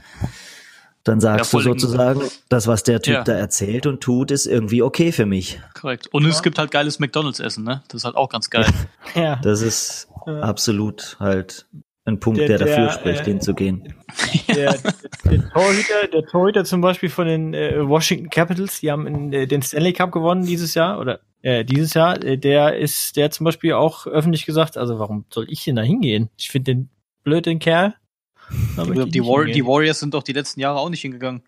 dann 1.04 1.20
sagst 1.20 1.52
Ja, 1.52 1.58
du 1.58 1.64
sozusagen, 1.64 2.20
das, 2.48 2.68
was 2.68 2.84
der 2.84 3.02
Typ 3.02 3.14
Ja. 3.14 3.24
da 3.24 3.32
erzählt 3.32 3.86
und 3.86 4.00
tut, 4.00 4.30
ist 4.30 4.46
irgendwie 4.46 4.82
okay 4.82 5.10
für 5.10 5.26
mich. 5.26 5.60
Korrekt. 5.74 6.06
Und 6.12 6.26
es 6.26 6.42
gibt 6.44 6.58
halt 6.58 6.70
geiles 6.70 7.00
McDonalds-Essen, 7.00 7.64
ne? 7.64 7.82
Das 7.88 8.02
ist 8.02 8.04
halt 8.04 8.14
auch 8.14 8.28
ganz 8.28 8.50
geil. 8.50 8.66
Ja. 9.16 9.36
Das 9.42 9.62
ist 9.62 10.06
Ja. 10.26 10.40
absolut 10.42 11.16
halt 11.18 11.66
ein 12.04 12.18
Punkt, 12.20 12.40
Der- 12.40 12.48
der, 12.48 12.58
dafür 12.58 12.76
der, 12.86 12.90
spricht, 12.92 13.20
äh, 13.22 13.24
hinzugehen. 13.24 13.94
Der, 14.48 14.76
der, 15.24 15.48
Torhüter, 15.50 16.06
der 16.12 16.26
Torhüter 16.26 16.64
zum 16.64 16.80
Beispiel 16.82 17.08
von 17.08 17.26
den 17.26 17.54
äh, 17.54 17.86
Washington 17.88 18.28
Capitals, 18.28 18.80
die 18.80 18.90
haben 18.90 19.06
in, 19.06 19.32
äh, 19.32 19.46
den 19.46 19.62
Stanley 19.62 19.92
Cup 19.94 20.12
gewonnen 20.12 20.44
dieses 20.44 20.74
Jahr 20.74 20.98
oder 21.00 21.20
äh, 21.42 21.64
dieses 21.64 21.94
Jahr. 21.94 22.22
Äh, 22.22 22.36
der 22.36 22.76
ist, 22.76 23.16
der 23.16 23.26
hat 23.26 23.34
zum 23.34 23.44
Beispiel 23.44 23.72
auch 23.72 24.06
öffentlich 24.06 24.44
gesagt, 24.44 24.76
also 24.76 24.98
warum 24.98 25.24
soll 25.30 25.46
ich 25.48 25.64
denn 25.64 25.76
da 25.76 25.82
hingehen? 25.82 26.28
Ich 26.36 26.50
finde 26.50 26.74
den 26.74 26.88
blöd, 27.24 27.46
den 27.46 27.58
Kerl. 27.58 27.94
Die, 28.50 28.80
nicht 28.90 29.20
War 29.26 29.38
hingehen. 29.38 29.52
die 29.54 29.64
Warriors 29.64 30.00
sind 30.00 30.12
doch 30.12 30.22
die 30.22 30.32
letzten 30.34 30.60
Jahre 30.60 30.78
auch 30.78 30.90
nicht 30.90 31.00
hingegangen. 31.00 31.42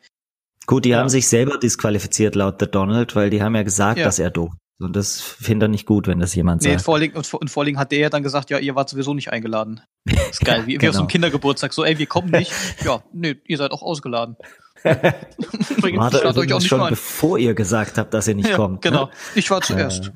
Gut, 0.67 0.87
die 0.87 0.91
Ja. 0.91 1.01
haben 1.01 1.11
sich 1.11 1.29
selber 1.29 1.59
disqualifiziert 1.59 2.35
laut 2.35 2.61
der 2.63 2.69
Donald, 2.69 3.15
weil 3.15 3.29
die 3.29 3.43
haben 3.43 3.55
ja 3.55 3.63
gesagt, 3.63 3.99
Ja. 3.99 4.07
dass 4.07 4.19
er 4.19 4.31
doof 4.31 4.53
ist. 4.53 4.59
Und 4.81 4.97
das 4.97 5.21
finde 5.21 5.67
er 5.67 5.69
nicht 5.69 5.87
gut, 5.87 6.09
wenn 6.09 6.19
das 6.19 6.35
jemand 6.35 6.63
Nee, 6.63 6.71
sagt. 6.73 6.83
vor 6.83 6.97
allem, 6.97 7.13
und, 7.13 7.27
vor- 7.27 7.41
und 7.41 7.49
vor 7.49 7.63
allem 7.63 7.79
hat 7.79 7.93
der 7.93 8.01
ja 8.01 8.11
dann 8.11 8.23
gesagt, 8.25 8.51
ja, 8.51 8.59
ihr 8.59 8.75
wart 8.75 8.89
sowieso 8.91 9.15
nicht 9.15 9.31
eingeladen. 9.33 9.81
Das 10.05 10.31
ist 10.31 10.45
geil, 10.45 10.63
wie, 10.67 10.73
wie 10.73 10.77
auf 10.77 10.83
so 10.83 10.87
Genau. 10.91 10.99
einem 11.01 11.09
Kindergeburtstag. 11.09 11.73
So, 11.73 11.85
ey, 11.85 11.99
wir 11.99 12.07
kommen 12.07 12.31
nicht. 12.31 12.53
Ja, 12.85 13.03
nee, 13.13 13.37
ihr 13.47 13.57
seid 13.57 13.71
auch 13.71 13.83
ausgeladen. 13.83 14.37
Übrigens, 14.85 15.99
War 16.01 16.11
da 16.11 16.19
ich 16.19 16.25
lade 16.25 16.41
euch 16.41 16.53
auch 16.53 16.59
nicht 16.59 16.69
schon, 16.69 16.79
mal 16.81 16.87
ein. 16.87 16.91
bevor 16.91 17.39
ihr 17.39 17.55
gesagt 17.55 17.97
habt, 17.99 18.13
dass 18.13 18.29
ihr 18.29 18.35
nicht 18.35 18.51
Ja, 18.51 18.57
kommt. 18.57 18.83
genau. 18.83 19.07
Ne? 19.07 19.11
Ich 19.35 19.51
war 19.51 19.61
zuerst. 19.63 20.13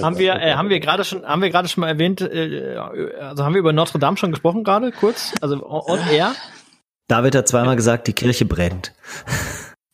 Haben 0.00 0.18
wir, 0.18 0.34
äh, 0.36 0.54
haben 0.54 0.68
wir 0.70 0.80
gerade 0.80 1.04
schon, 1.04 1.24
haben 1.26 1.42
wir 1.42 1.50
gerade 1.50 1.68
schon 1.68 1.80
mal 1.82 1.88
erwähnt, 1.88 2.20
äh, 2.20 2.76
also 3.20 3.44
haben 3.44 3.52
wir 3.54 3.58
über 3.58 3.72
Notre 3.72 3.98
Dame 3.98 4.16
schon 4.16 4.30
gesprochen 4.30 4.62
gerade, 4.64 4.92
kurz? 4.92 5.34
Also 5.40 5.66
on 5.68 5.98
air? 6.10 6.34
David 7.08 7.34
hat 7.34 7.48
zweimal 7.48 7.74
gesagt, 7.76 8.06
die 8.06 8.12
Kirche 8.12 8.44
brennt. 8.46 8.94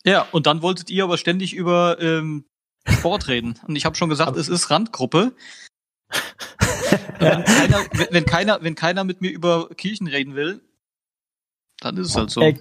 Ja, 0.04 0.26
und 0.32 0.46
dann 0.46 0.60
wolltet 0.62 0.90
ihr 0.90 1.04
aber 1.04 1.16
ständig 1.16 1.54
über 1.54 1.96
ähm, 2.00 2.44
Sport 2.86 3.28
reden. 3.28 3.58
Und 3.66 3.76
ich 3.76 3.84
habe 3.84 3.96
schon 3.96 4.08
gesagt, 4.08 4.36
es 4.36 4.48
ist 4.48 4.70
Randgruppe. 4.70 5.32
wenn, 7.18 7.44
keiner, 7.44 7.78
wenn, 7.92 8.06
wenn, 8.10 8.24
keiner, 8.24 8.58
wenn 8.62 8.74
keiner 8.74 9.04
mit 9.04 9.20
mir 9.20 9.30
über 9.30 9.68
Kirchen 9.70 10.06
reden 10.06 10.34
will, 10.34 10.60
dann 11.80 11.96
ist 11.96 12.08
es 12.08 12.16
halt 12.16 12.30
so. 12.30 12.40
Äh, 12.40 12.54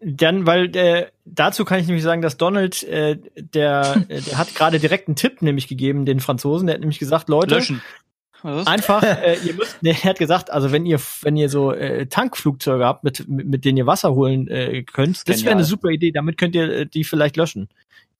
dann, 0.00 0.46
weil 0.46 0.74
äh, 0.76 1.06
dazu 1.24 1.64
kann 1.64 1.80
ich 1.80 1.86
nämlich 1.86 2.04
sagen, 2.04 2.22
dass 2.22 2.36
Donald, 2.36 2.82
äh, 2.84 3.18
der, 3.36 4.04
äh, 4.08 4.20
der 4.20 4.38
hat 4.38 4.54
gerade 4.54 4.78
direkt 4.78 5.08
einen 5.08 5.16
Tipp 5.16 5.40
nämlich 5.42 5.68
gegeben, 5.68 6.04
den 6.04 6.20
Franzosen. 6.20 6.66
Der 6.66 6.74
hat 6.74 6.80
nämlich 6.80 6.98
gesagt, 6.98 7.28
Leute, 7.28 7.54
Löschen. 7.54 7.82
Was? 8.42 8.66
einfach, 8.66 9.02
äh, 9.22 9.38
ihr 9.44 9.54
müsst, 9.54 9.82
nee, 9.82 9.90
er 9.90 10.10
hat 10.10 10.18
gesagt, 10.18 10.50
also 10.50 10.70
wenn 10.70 10.84
ihr, 10.84 11.00
wenn 11.22 11.36
ihr 11.36 11.48
so 11.48 11.72
äh, 11.72 12.06
Tankflugzeuge 12.06 12.84
habt, 12.84 13.04
mit, 13.04 13.26
mit, 13.28 13.46
mit 13.46 13.64
denen 13.64 13.78
ihr 13.78 13.86
Wasser 13.86 14.14
holen 14.14 14.48
äh, 14.48 14.82
könnt, 14.82 15.28
das 15.28 15.42
wäre 15.44 15.54
eine 15.54 15.64
super 15.64 15.88
Idee. 15.88 16.12
Damit 16.12 16.36
könnt 16.36 16.54
ihr 16.54 16.68
äh, 16.70 16.86
die 16.86 17.04
vielleicht 17.04 17.36
löschen. 17.36 17.68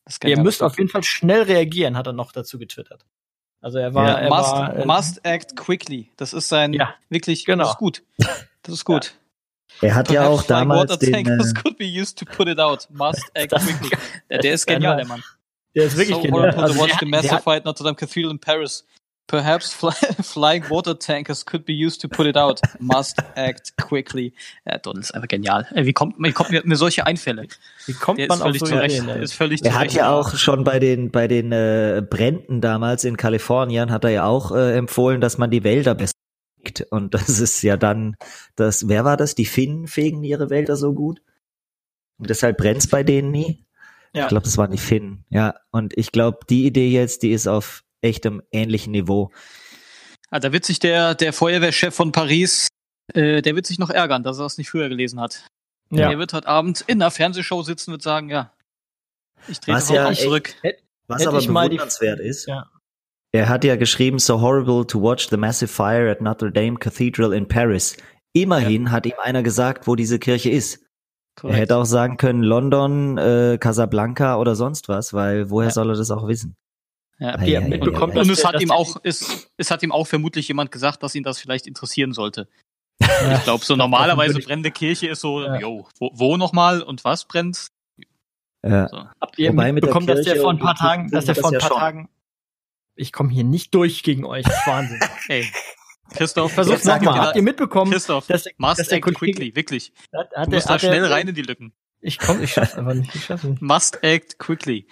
Das 0.06 0.14
ist 0.14 0.24
Ihr 0.24 0.38
müsst 0.40 0.62
auf 0.62 0.78
jeden 0.78 0.88
Fall 0.88 1.02
schnell 1.02 1.42
reagieren, 1.42 1.96
hat 1.96 2.06
er 2.06 2.12
noch 2.12 2.32
dazu 2.32 2.58
getwittert. 2.58 3.04
Also 3.60 3.78
er 3.78 3.92
war, 3.92 4.06
Ja, 4.06 4.14
er 4.14 4.28
must, 4.28 4.52
war 4.52 4.76
äh, 4.76 4.86
must 4.86 5.24
act 5.24 5.56
quickly. 5.56 6.10
Das 6.16 6.32
ist 6.32 6.48
sein 6.48 6.72
Ja, 6.72 6.94
wirklich, 7.08 7.44
genau. 7.44 7.64
das 7.64 7.72
ist 7.72 7.78
gut. 7.78 8.02
Das 8.62 8.74
ist 8.74 8.84
gut. 8.84 9.14
Er 9.82 9.94
hat 9.94 10.10
ja 10.10 10.22
auch 10.28 10.46
Perhaps 10.46 10.46
damals 10.46 10.98
den, 11.00 11.12
tankers 11.12 11.50
äh, 11.50 11.54
could 11.54 11.76
be 11.76 11.84
used 11.84 12.16
to 12.18 12.24
put 12.24 12.48
it 12.48 12.58
out. 12.58 12.88
Must 12.90 13.20
act 13.34 13.52
quickly. 13.52 13.90
Der, 14.30 14.38
der 14.38 14.54
ist 14.54 14.64
genial, 14.64 14.96
der 14.96 15.06
Mann. 15.06 15.22
der 15.74 15.84
ist 15.86 15.96
wirklich 15.98 16.16
so 16.16 16.22
genial. 16.22 16.44
horrible 16.44 16.62
Also 16.62 16.74
to 16.74 16.80
watch 16.80 16.92
der, 16.92 16.98
the 17.00 17.06
massive 17.06 17.40
fight 17.42 17.64
Notre 17.66 17.84
Dame 17.84 17.96
Cathedral 17.96 18.30
in 18.30 18.38
Paris. 18.38 18.86
Perhaps 19.28 19.72
fly, 19.72 19.92
flying 20.22 20.62
water 20.70 20.96
tankers 20.96 21.44
could 21.44 21.64
be 21.64 21.72
used 21.72 22.00
to 22.02 22.08
put 22.08 22.26
it 22.26 22.36
out. 22.36 22.60
Must 22.78 23.18
act 23.34 23.76
quickly. 23.76 24.32
Ja, 24.64 24.78
Donald 24.78 25.04
ist 25.04 25.14
einfach 25.14 25.26
genial. 25.28 25.66
Ey, 25.74 25.84
Wie 25.84 25.92
kommt, 25.92 26.14
wie 26.18 26.32
kommt 26.32 26.50
mir, 26.50 26.62
mir 26.64 26.76
solche 26.76 27.06
Einfälle? 27.06 27.48
wie 27.86 27.92
kommt 27.92 28.18
Der 28.20 28.28
man 28.28 28.38
auf 28.40 28.46
völlig 28.46 28.60
so 28.60 28.66
zurecht. 28.66 29.02
Ideen? 29.02 29.22
Ist 29.22 29.34
völlig 29.34 29.64
er 29.64 29.78
hat 29.78 29.92
ja 29.92 30.12
auch 30.12 30.36
schon 30.36 30.62
bei 30.62 30.78
den 30.78 31.10
bei 31.10 31.26
den 31.26 31.50
äh, 31.50 32.02
Bränden 32.08 32.60
damals 32.60 33.04
in 33.04 33.16
Kalifornien 33.16 33.90
hat 33.90 34.04
er 34.04 34.10
ja 34.10 34.24
auch 34.26 34.52
äh, 34.52 34.76
empfohlen, 34.76 35.20
dass 35.20 35.38
man 35.38 35.50
die 35.50 35.64
Wälder 35.64 35.94
besser 35.94 36.12
pflegt. 36.60 36.86
und 36.90 37.14
das 37.14 37.40
ist 37.40 37.62
ja 37.62 37.76
dann 37.76 38.16
das 38.54 38.88
wer 38.88 39.04
war 39.04 39.16
das 39.16 39.34
die 39.34 39.44
Finnen 39.46 39.88
fegen 39.88 40.22
ihre 40.22 40.50
Wälder 40.50 40.76
so 40.76 40.92
gut 40.92 41.20
und 42.18 42.30
deshalb 42.30 42.56
brennt's 42.58 42.86
bei 42.88 43.02
denen 43.02 43.30
nie. 43.30 43.64
Ja. 44.14 44.22
Ich 44.22 44.28
glaube, 44.28 44.44
das 44.44 44.56
waren 44.56 44.70
die 44.70 44.78
Finnen. 44.78 45.24
Ja, 45.28 45.56
und 45.70 45.92
ich 45.98 46.10
glaube, 46.10 46.38
die 46.48 46.64
Idee 46.64 46.88
jetzt, 46.88 47.22
die 47.22 47.32
ist 47.32 47.46
auf 47.46 47.82
echtem 48.02 48.42
ähnlichen 48.52 48.92
Niveau. 48.92 49.30
Ah, 50.30 50.40
da 50.40 50.52
wird 50.52 50.64
sich 50.64 50.78
der, 50.78 51.14
der 51.14 51.32
Feuerwehrchef 51.32 51.94
von 51.94 52.12
Paris, 52.12 52.68
äh, 53.14 53.42
der 53.42 53.54
wird 53.54 53.66
sich 53.66 53.78
noch 53.78 53.90
ärgern, 53.90 54.22
dass 54.22 54.38
er 54.38 54.44
das 54.44 54.58
nicht 54.58 54.70
früher 54.70 54.88
gelesen 54.88 55.20
hat. 55.20 55.46
Ja. 55.90 56.08
Der 56.08 56.18
wird 56.18 56.32
heute 56.32 56.48
Abend 56.48 56.82
in 56.88 57.00
einer 57.00 57.10
Fernsehshow 57.12 57.62
sitzen 57.62 57.92
und 57.92 58.02
sagen, 58.02 58.28
ja, 58.28 58.52
ich 59.48 59.60
trete 59.60 59.76
Was 59.76 59.88
ja 59.88 59.94
ja 60.04 60.10
echt- 60.10 60.22
zurück. 60.22 60.54
Was 61.06 61.24
aber 61.26 61.40
mal 61.52 61.68
die- 61.68 61.76
bewundernswert 61.76 62.18
ist, 62.18 62.46
Ja. 62.48 62.68
er 63.32 63.48
hat 63.48 63.62
ja 63.62 63.76
geschrieben, 63.76 64.18
so 64.18 64.40
horrible 64.40 64.84
to 64.86 65.00
watch 65.00 65.28
the 65.30 65.36
massive 65.36 65.68
fire 65.68 66.10
at 66.10 66.20
Notre 66.20 66.50
Dame 66.50 66.76
Cathedral 66.78 67.32
in 67.32 67.46
Paris. 67.46 67.96
Immerhin 68.32 68.90
hat 68.90 69.06
ihm 69.06 69.14
einer 69.22 69.44
gesagt, 69.44 69.86
wo 69.86 69.94
diese 69.94 70.18
Kirche 70.18 70.50
ist. 70.50 70.76
Er 70.78 71.40
Korrekt. 71.40 71.58
hätte 71.60 71.76
auch 71.76 71.84
sagen 71.84 72.16
können, 72.16 72.42
London, 72.42 73.16
äh, 73.18 73.58
Casablanca 73.60 74.36
oder 74.38 74.56
sonst 74.56 74.88
was, 74.88 75.12
weil 75.14 75.50
woher 75.50 75.68
Ja. 75.68 75.72
soll 75.72 75.90
er 75.90 75.96
das 75.96 76.10
auch 76.10 76.26
wissen? 76.26 76.56
Ja. 77.18 77.38
Ei, 77.38 77.60
mitbekommen, 77.60 78.12
ei, 78.12 78.16
ei. 78.16 78.22
Und 78.22 78.30
es 78.30 78.44
hat 78.44 78.60
ihm 78.60 78.70
auch, 78.70 78.96
es, 79.02 79.50
es 79.56 79.70
hat 79.70 79.82
ihm 79.82 79.92
auch 79.92 80.06
vermutlich 80.06 80.48
jemand 80.48 80.70
gesagt, 80.70 81.02
dass 81.02 81.14
ihn 81.14 81.22
das 81.22 81.38
vielleicht 81.38 81.66
interessieren 81.66 82.12
sollte. 82.12 82.48
Ja. 83.00 83.36
Ich 83.36 83.44
glaube, 83.44 83.64
so 83.64 83.76
normalerweise 83.76 84.38
brennende 84.38 84.70
Kirche 84.70 85.08
ist 85.08 85.20
so, 85.20 85.42
Ja. 85.42 85.58
jo, 85.58 85.86
wo, 85.98 86.10
wo 86.14 86.36
nochmal 86.36 86.82
und 86.82 87.04
was 87.04 87.26
brennt? 87.26 87.68
Ja. 88.62 88.88
So. 88.88 89.04
Habt 89.20 89.38
ihr 89.38 89.50
Wobei 89.50 89.72
mit 89.72 89.84
der 89.84 89.88
mitbekommen, 89.88 90.06
dass 90.06 90.22
der 90.22 90.36
vor 90.36 90.50
ein 90.50 90.58
paar 90.58 90.74
Tagen, 90.74 91.10
dass 91.10 91.26
der 91.26 91.34
vor 91.36 91.50
ein 91.50 91.54
ja 91.54 91.58
paar. 91.60 91.78
Tagen, 91.78 92.08
ich 92.96 93.12
komme 93.12 93.30
hier 93.30 93.44
nicht 93.44 93.74
durch 93.74 94.02
gegen 94.02 94.24
euch, 94.24 94.44
das 94.44 94.54
ist 94.58 94.66
Wahnsinn. 94.66 95.00
Ey, 95.28 95.46
Christoph, 96.14 96.52
sag 96.54 97.02
nochmal. 97.02 97.20
Habt 97.28 97.36
ihr 97.36 97.42
mitbekommen, 97.42 97.92
Christoph, 97.92 98.26
dass 98.26 98.44
der, 98.44 98.52
must 98.58 98.78
dass 98.78 98.88
der 98.88 99.00
Kollege, 99.00 99.18
quickly, 99.18 99.56
wirklich. 99.56 99.92
hat, 100.14 100.30
Du 100.32 100.36
hat 100.36 100.48
musst 100.50 100.68
der, 100.68 100.68
da 100.68 100.74
hat 100.74 100.82
der, 100.82 100.88
schnell 100.88 101.04
rein 101.12 101.28
in 101.28 101.34
die 101.34 101.42
Lücken. 101.42 101.72
Ich 102.06 102.18
komm, 102.18 102.40
ich 102.42 102.52
schaff's 102.52 102.74
einfach 102.76 102.94
nicht, 102.94 103.12
ich 103.14 103.24
schaff's 103.24 103.42
nicht. 103.42 103.60
Must 103.60 104.02
act 104.04 104.38
quickly. 104.38 104.86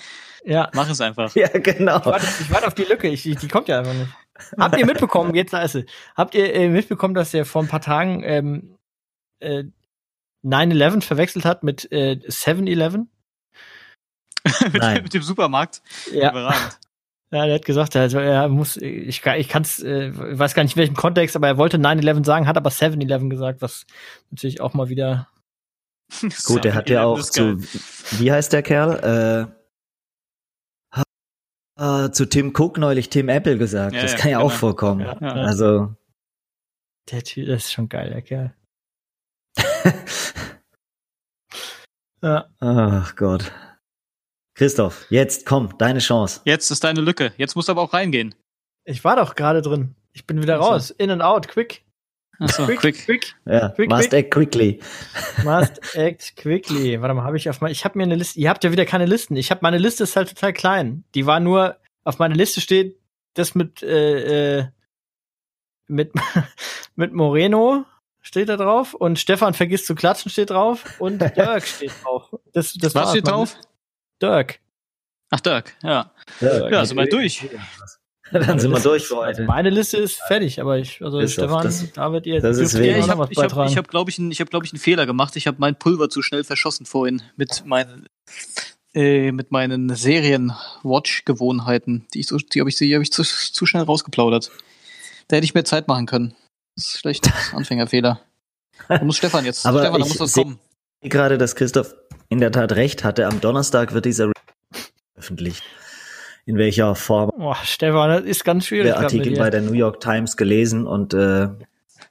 Ja, 0.45 0.69
Mach 0.75 0.91
es 0.91 1.01
einfach. 1.01 1.33
Ja, 1.37 1.47
genau. 1.49 1.99
ich 1.99 2.05
warte, 2.07 2.27
ich 2.41 2.51
warte 2.51 2.67
auf 2.67 2.75
die 2.75 2.83
Lücke, 2.85 3.09
ich, 3.09 3.23
die, 3.23 3.37
die 3.37 3.49
kommt 3.49 3.69
ja 3.69 3.79
einfach 3.79 3.95
nicht. 3.95 4.11
Habt 4.59 4.77
ihr 4.77 4.85
mitbekommen, 4.85 5.33
jetzt 5.35 5.53
da 5.53 5.63
ist 5.63 5.73
sie, 5.73 5.87
habt 6.17 6.35
ihr 6.35 6.53
äh, 6.53 6.69
mitbekommen, 6.69 7.15
dass 7.15 7.31
der 7.31 7.45
vor 7.47 7.63
ein 7.63 7.69
paar 7.69 7.81
Tagen 7.81 8.23
ähm, 8.25 8.77
äh, 9.41 9.63
9-11 10.45 11.03
verwechselt 11.03 11.45
hat 11.45 11.63
mit 11.63 11.91
äh, 11.93 12.19
7-Eleven? 12.27 13.09
mit, 14.73 14.75
Nein. 14.83 15.03
mit 15.05 15.15
dem 15.15 15.23
Supermarkt. 15.23 15.83
Ja. 16.13 16.31
Überragend. 16.33 16.79
Ja, 17.31 17.47
der 17.47 17.55
hat 17.57 17.65
gesagt, 17.65 17.97
also 17.97 18.19
er 18.19 18.49
muss, 18.49 18.77
ich, 18.77 19.23
kann- 19.23 19.39
ich 19.41 19.49
kann's, 19.49 19.81
äh, 19.83 20.11
weiß 20.15 20.55
gar 20.55 20.63
nicht 20.65 20.75
in 20.77 20.81
welchem 20.81 20.97
Kontext, 20.97 21.35
aber 21.37 21.47
er 21.49 21.59
wollte 21.59 21.79
9-11 21.79 22.25
sagen, 22.25 22.47
hat 22.47 22.57
aber 22.57 22.71
7-Eleven 22.71 23.31
gesagt, 23.31 23.63
was 23.63 23.87
natürlich 24.31 24.61
auch 24.61 24.75
mal 24.75 24.89
wieder. 24.89 25.29
Gut, 26.45 26.65
er 26.65 26.75
hat 26.75 26.89
ja 26.91 27.05
7-Eleven 27.05 27.21
auch 27.21 27.23
zu, 27.23 27.63
wie 28.21 28.31
heißt 28.31 28.53
der 28.53 28.63
Kerl? 28.63 29.51
Äh, 29.51 29.65
äh, 31.77 32.11
zu 32.11 32.27
Tim 32.27 32.53
Cook 32.57 32.79
neulich 32.79 33.09
Tim 33.11 33.29
Apple 33.29 33.59
gesagt. 33.59 33.95
Ja, 33.95 34.03
das 34.03 34.13
ja, 34.13 34.19
kann 34.19 34.31
ja 34.31 34.39
genau. 34.39 34.49
auch 34.49 34.53
vorkommen. 34.53 35.01
Ja, 35.01 35.19
Ja. 35.21 35.33
Also, 35.33 35.95
Der 37.11 37.23
Typ, 37.23 37.49
das 37.49 37.65
ist 37.65 37.73
schon 37.73 37.89
geil, 37.89 38.11
der 38.11 38.23
Kerl. 38.23 38.55
ja. 42.23 42.49
ach 42.61 43.17
Gott. 43.17 43.53
Christoph, 44.57 45.07
jetzt 45.11 45.47
komm, 45.47 45.77
deine 45.79 45.99
Chance. 45.99 46.41
Jetzt 46.45 46.71
ist 46.71 46.85
deine 46.85 47.01
Lücke. 47.01 47.33
Jetzt 47.37 47.57
musst 47.57 47.67
du 47.69 47.73
aber 47.73 47.83
auch 47.83 47.93
reingehen. 47.93 48.37
Ich 48.85 49.03
war 49.03 49.17
doch 49.17 49.35
gerade 49.35 49.63
drin. 49.63 49.97
Ich 50.13 50.27
bin 50.27 50.41
wieder 50.41 50.61
Ach 50.61 50.63
so. 50.63 50.71
raus. 50.71 50.91
In 50.91 51.11
and 51.11 51.23
out, 51.23 51.49
quick. 51.49 51.84
Achso, 52.45 52.67
Quick, 52.67 52.81
quick. 52.81 53.05
quick. 53.05 53.35
Ja, 53.47 53.69
Quick, 53.71 53.91
must 53.91 54.11
quick. 54.11 54.25
act 54.25 54.31
quickly. 54.33 54.81
Must 55.45 55.97
act 55.97 56.37
quickly. 56.37 57.01
Warte 57.01 57.15
mal, 57.15 57.25
habe 57.25 57.37
ich 57.37 57.49
auf 57.51 57.61
mein, 57.61 57.73
ich 57.73 57.85
habe 57.85 57.99
mir 57.99 58.05
eine 58.05 58.15
Liste. 58.17 58.39
Ihr 58.39 58.49
habt 58.51 58.65
ja 58.65 58.71
wieder 58.73 58.85
keine 58.87 59.07
Listen. 59.07 59.37
Ich 59.37 59.51
habe 59.51 59.61
meine 59.63 59.79
Liste 59.79 60.05
ist 60.05 60.17
halt 60.17 60.29
total 60.29 60.53
klein. 60.53 61.05
Die 61.15 61.27
war 61.27 61.41
nur 61.41 61.77
auf 62.05 62.19
meiner 62.19 62.35
Liste 62.35 62.61
steht 62.61 62.99
das 63.35 63.55
mit 63.55 63.83
äh, 63.83 64.59
äh, 64.61 64.67
mit 65.89 66.13
mit 66.97 67.13
Moreno 67.13 67.85
steht 68.21 68.49
da 68.49 68.57
drauf 68.57 68.95
und 68.95 69.19
Stefan 69.19 69.55
vergisst 69.55 69.87
zu 69.87 69.95
klatschen 69.95 70.31
steht 70.31 70.51
drauf 70.51 70.85
und 70.99 71.19
Dirk 71.37 71.67
steht 71.67 71.93
drauf. 72.03 72.29
Das 72.53 72.73
das 72.75 72.95
Was 72.95 73.11
steht 73.11 73.27
drauf? 73.29 73.55
Liste. 73.55 73.69
Dirk. 74.23 74.61
Ach, 75.31 75.41
Dirk, 75.41 75.75
ja. 75.83 76.13
Ja, 76.41 76.85
sind 76.85 76.97
wir 76.97 77.09
durch. 77.09 77.45
Dann 78.33 78.59
sind 78.59 78.71
wir 78.73 78.81
durch 78.81 79.07
für 79.07 79.19
Also 79.23 79.39
heute. 79.41 79.45
meine 79.45 79.71
Liste 79.71 79.99
ist 79.99 80.17
fertig, 80.27 80.61
aber 80.61 80.79
ich 80.79 81.01
also 81.03 81.19
Ist 81.21 81.35
Stefan, 81.35 81.63
das- 81.63 81.93
David, 81.93 82.27
ihr 82.27 82.41
das 82.41 82.59
ist 82.59 82.73
gerne 82.75 82.99
ich 82.99 83.07
noch 83.07 83.11
habe, 83.11 83.21
was 83.21 83.31
ich 83.31 83.37
hab, 83.39 83.45
beitragen. 83.49 83.71
ich 83.71 83.77
hab, 83.77 83.89
glaube 83.89 84.11
ich, 84.11 84.19
einen- 84.19 84.31
ich 84.31 84.41
hab, 84.41 84.49
glaub 84.51 84.65
ich, 84.65 84.73
einen 84.73 84.81
Fehler 84.81 85.05
gemacht. 85.07 85.37
Ich 85.37 85.47
habe 85.47 85.59
mein 85.61 85.79
Pulver 85.79 86.09
zu 86.09 86.23
schnell 86.23 86.43
verschossen 86.43 86.87
vorhin 86.87 87.23
mit 87.37 87.65
meinen, 87.67 88.07
äh, 88.95 89.31
mit 89.31 89.51
meinen 89.53 89.95
Serien-Watch-Gewohnheiten. 89.95 92.07
Die, 92.15 92.21
ich 92.21 92.27
so, 92.29 92.39
die 92.39 92.61
habe 92.61 92.71
ich, 92.71 92.77
die 92.77 92.95
hab 92.95 93.03
ich 93.03 93.13
zu, 93.13 93.23
zu 93.25 93.67
schnell 93.67 93.83
rausgeplaudert. 93.83 94.51
Da 95.29 95.37
hätte 95.37 95.45
ich 95.45 95.53
mehr 95.55 95.65
Zeit 95.65 95.87
machen 95.89 96.07
können. 96.07 96.35
Das 96.77 96.87
ist 96.87 96.97
vielleicht 96.99 97.27
ein 97.27 97.33
Anfängerfehler. 97.59 98.21
Da 98.89 99.03
muss 99.05 99.17
Stefan 99.19 99.45
jetzt. 99.45 99.67
Aber 99.67 99.81
Stefan, 99.81 100.01
da 100.01 100.07
ich 100.07 100.13
muss 100.13 100.21
was 100.21 100.33
kommen. 100.33 100.59
Gerade, 101.03 101.37
dass 101.39 101.55
Christoph 101.57 101.95
in 102.31 102.41
der 102.41 102.51
Tat 102.53 102.73
recht 102.73 103.05
hatte. 103.05 103.27
Am 103.27 103.41
Donnerstag 103.41 103.93
wird 103.95 104.05
dieser 104.07 104.33
veröffentlicht. 105.15 105.63
In 106.47 106.59
welcher 106.59 106.95
Form 106.95 107.31
Boah, 107.37 107.57
Stefan, 107.65 108.11
das 108.11 108.25
ist 108.25 108.45
ganz 108.45 108.67
schwierig. 108.67 108.87
der 108.87 108.99
Artikel 108.99 109.37
bei 109.37 109.49
der 109.51 109.63
New 109.63 109.73
York 109.73 110.01
Times 110.01 110.37
gelesen 110.37 110.87
und 110.87 111.15
äh, 111.15 111.49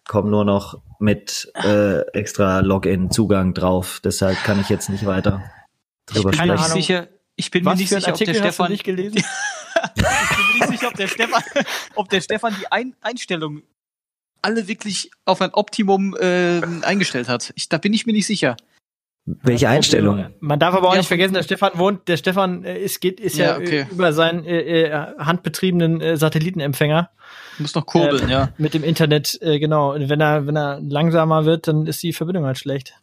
komme 0.07 0.29
nur 0.31 0.43
noch 0.43 0.81
mit 0.99 1.51
äh, 1.63 1.99
extra 2.11 2.59
Login-Zugang 2.59 3.53
drauf. 3.53 4.01
Deshalb 4.03 4.37
kann 4.43 4.59
ich 4.59 4.69
jetzt 4.69 4.89
nicht 4.89 5.05
weiter 5.05 5.43
Ich 6.09 6.15
drüber 6.15 6.31
bin 6.31 6.39
keine 6.39 6.53
nicht 6.53 6.61
sprechen. 6.61 6.71
Ahnung. 6.71 6.81
sicher. 6.83 7.07
Ich 7.35 7.51
bin 7.51 7.65
Was 7.65 7.73
mir 7.75 7.79
nicht 7.81 7.89
sicher, 7.89 8.11
ob 8.13 8.17
der 8.19 8.33
Stefan. 8.33 8.71
nicht 8.71 8.83
gelesen? 8.83 9.17
ich 9.95 10.01
bin 10.03 10.05
mir 10.05 10.53
nicht 10.53 10.67
sicher, 10.79 10.87
ob 10.87 10.95
der 10.95 11.07
Stefan, 11.07 11.43
ob 11.95 12.09
der 12.09 12.21
Stefan 12.21 12.55
die 12.59 12.71
Ein 12.71 12.95
Einstellungen 13.01 13.63
alle 14.41 14.67
wirklich 14.67 15.09
auf 15.25 15.41
ein 15.41 15.53
Optimum 15.53 16.15
äh, 16.19 16.61
eingestellt 16.81 17.29
hat. 17.29 17.53
Ich, 17.55 17.69
da 17.69 17.77
bin 17.77 17.93
ich 17.93 18.05
mir 18.05 18.11
nicht 18.13 18.27
sicher. 18.27 18.57
Welche 19.25 19.69
Einstellung? 19.69 20.25
Man 20.41 20.59
darf 20.59 20.75
aber 20.75 20.89
auch 20.89 20.93
Ja, 20.93 20.97
nicht 20.97 21.07
vergessen, 21.07 21.33
der 21.33 21.43
Stefan 21.43 21.71
wohnt, 21.75 22.07
der 22.09 22.17
Stefan 22.17 22.65
äh, 22.65 22.77
ist, 22.77 22.99
geht, 22.99 23.21
ist 23.21 23.37
ja, 23.37 23.51
Ja, 23.51 23.57
okay. 23.57 23.85
über 23.89 24.11
seinen 24.11 24.43
äh, 24.43 24.81
äh, 24.83 24.91
handbetriebenen 25.17 26.01
äh, 26.01 26.17
Satellitenempfänger 26.17 27.09
Muss 27.57 27.73
noch 27.73 27.85
kurbeln, 27.85 28.27
Äh, 28.27 28.31
ja. 28.31 28.49
mit 28.57 28.73
dem 28.73 28.83
Internet, 28.83 29.39
äh, 29.41 29.59
genau. 29.59 29.93
Und 29.93 30.09
wenn 30.09 30.19
er, 30.19 30.45
wenn 30.45 30.57
er 30.57 30.81
langsamer 30.81 31.45
wird, 31.45 31.69
dann 31.69 31.87
ist 31.87 32.03
die 32.03 32.11
Verbindung 32.11 32.45
halt 32.45 32.57
schlecht. 32.57 32.95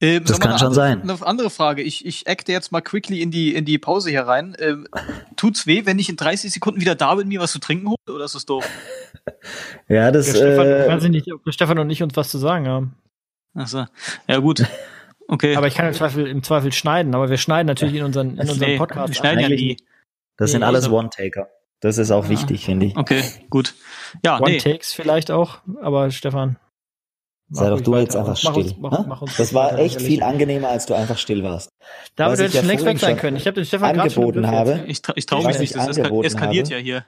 Ähm, 0.00 0.22
Das 0.24 0.38
kann 0.38 0.52
schon 0.58 0.68
andere, 0.68 0.74
sein. 0.74 1.02
Eine 1.02 1.26
andere 1.26 1.50
Frage. 1.50 1.82
Ich, 1.82 2.06
ich 2.06 2.28
acte 2.28 2.52
jetzt 2.52 2.70
mal 2.70 2.80
quickly 2.80 3.20
in 3.20 3.32
die, 3.32 3.52
in 3.54 3.64
die 3.64 3.78
Pause 3.78 4.10
hier 4.10 4.22
rein. 4.22 4.56
Ähm, 4.60 4.86
tut's 5.36 5.66
weh, 5.66 5.86
wenn 5.86 5.98
ich 5.98 6.08
in 6.08 6.16
30 6.16 6.52
Sekunden 6.52 6.80
wieder 6.80 6.94
da 6.94 7.16
bin, 7.16 7.26
mir 7.28 7.40
was 7.40 7.50
zu 7.52 7.58
trinken 7.58 7.88
hole? 7.88 8.14
Oder 8.14 8.24
ist 8.26 8.36
das 8.36 8.46
doof? 8.46 8.64
Ja, 9.88 10.10
das 10.12 10.26
Der 10.26 10.34
Stefan, 10.34 10.66
äh, 10.66 10.88
weiß 10.88 11.04
ich 11.04 11.10
nicht, 11.10 11.32
ob 11.32 11.44
der 11.44 11.52
Stefan 11.52 11.78
und 11.78 11.90
ich 11.90 12.02
uns 12.02 12.16
was 12.16 12.30
zu 12.30 12.38
sagen 12.38 12.66
haben. 12.68 12.94
Achso. 13.54 13.86
Ja, 14.28 14.38
gut. 14.38 14.64
Okay. 15.32 15.54
Aber 15.56 15.66
ich 15.68 15.74
kann 15.74 15.86
im 15.86 15.94
Zweifel, 15.94 16.26
im 16.26 16.42
Zweifel 16.42 16.72
schneiden, 16.72 17.14
aber 17.14 17.30
wir 17.30 17.36
schneiden 17.38 17.66
natürlich 17.68 17.94
in 17.94 18.02
unseren, 18.04 18.32
in 18.32 18.40
unseren 18.40 18.58
nee, 18.58 18.76
Podcast. 18.78 19.08
wir 19.08 19.14
schneiden 19.14 19.40
ja 19.40 19.48
nie. 19.48 19.76
das 20.36 20.50
sind 20.50 20.60
Nee, 20.60 20.66
alles 20.66 20.84
also- 20.86 20.96
One-Taker. 20.98 21.48
Das 21.82 21.96
ist 21.96 22.10
auch 22.10 22.26
Ah. 22.26 22.28
wichtig, 22.28 22.64
finde 22.66 22.86
ich. 22.86 22.96
Okay, 22.96 23.22
gut. 23.48 23.74
Ja, 24.24 24.38
One 24.40 24.50
nee. 24.50 24.58
Takes 24.58 24.92
vielleicht 24.92 25.30
auch, 25.30 25.60
aber 25.80 26.10
Stefan. 26.10 26.56
Sei 27.48 27.68
doch 27.70 27.80
du 27.80 27.92
weiter. 27.92 28.02
jetzt 28.02 28.16
einfach 28.16 28.38
Mach 28.44 28.52
still. 28.52 28.62
Uns, 28.64 28.76
mach, 28.78 28.90
ne? 28.98 29.04
mach 29.08 29.22
uns 29.22 29.36
das 29.36 29.54
war 29.54 29.72
weiter, 29.72 29.78
echt 29.78 30.00
viel 30.02 30.22
angenehmer, 30.22 30.68
als 30.68 30.86
du 30.86 30.94
einfach 30.94 31.16
still 31.18 31.42
warst. 31.42 31.70
Damit 32.16 32.32
was 32.34 32.38
hätte 32.40 32.48
ich 32.48 32.54
ja 32.54 32.60
schon 32.60 32.68
längst 32.68 32.84
weg 32.84 32.98
sein 32.98 33.16
können. 33.16 33.36
Ich 33.36 33.46
habe 33.46 33.54
den 33.54 33.64
Stefan 33.64 33.98
angeboten 33.98 34.46
habe. 34.46 34.84
Ich, 34.88 35.00
tra 35.02 35.14
ich 35.16 35.26
traue 35.26 35.44
Was 35.44 35.58
mich 35.58 35.70
ich 35.70 35.76
nicht. 35.76 35.88
Das 35.88 35.96
eskaliert 35.96 36.66
habe. 36.66 36.74
ja 36.76 36.80
hier. 36.82 37.04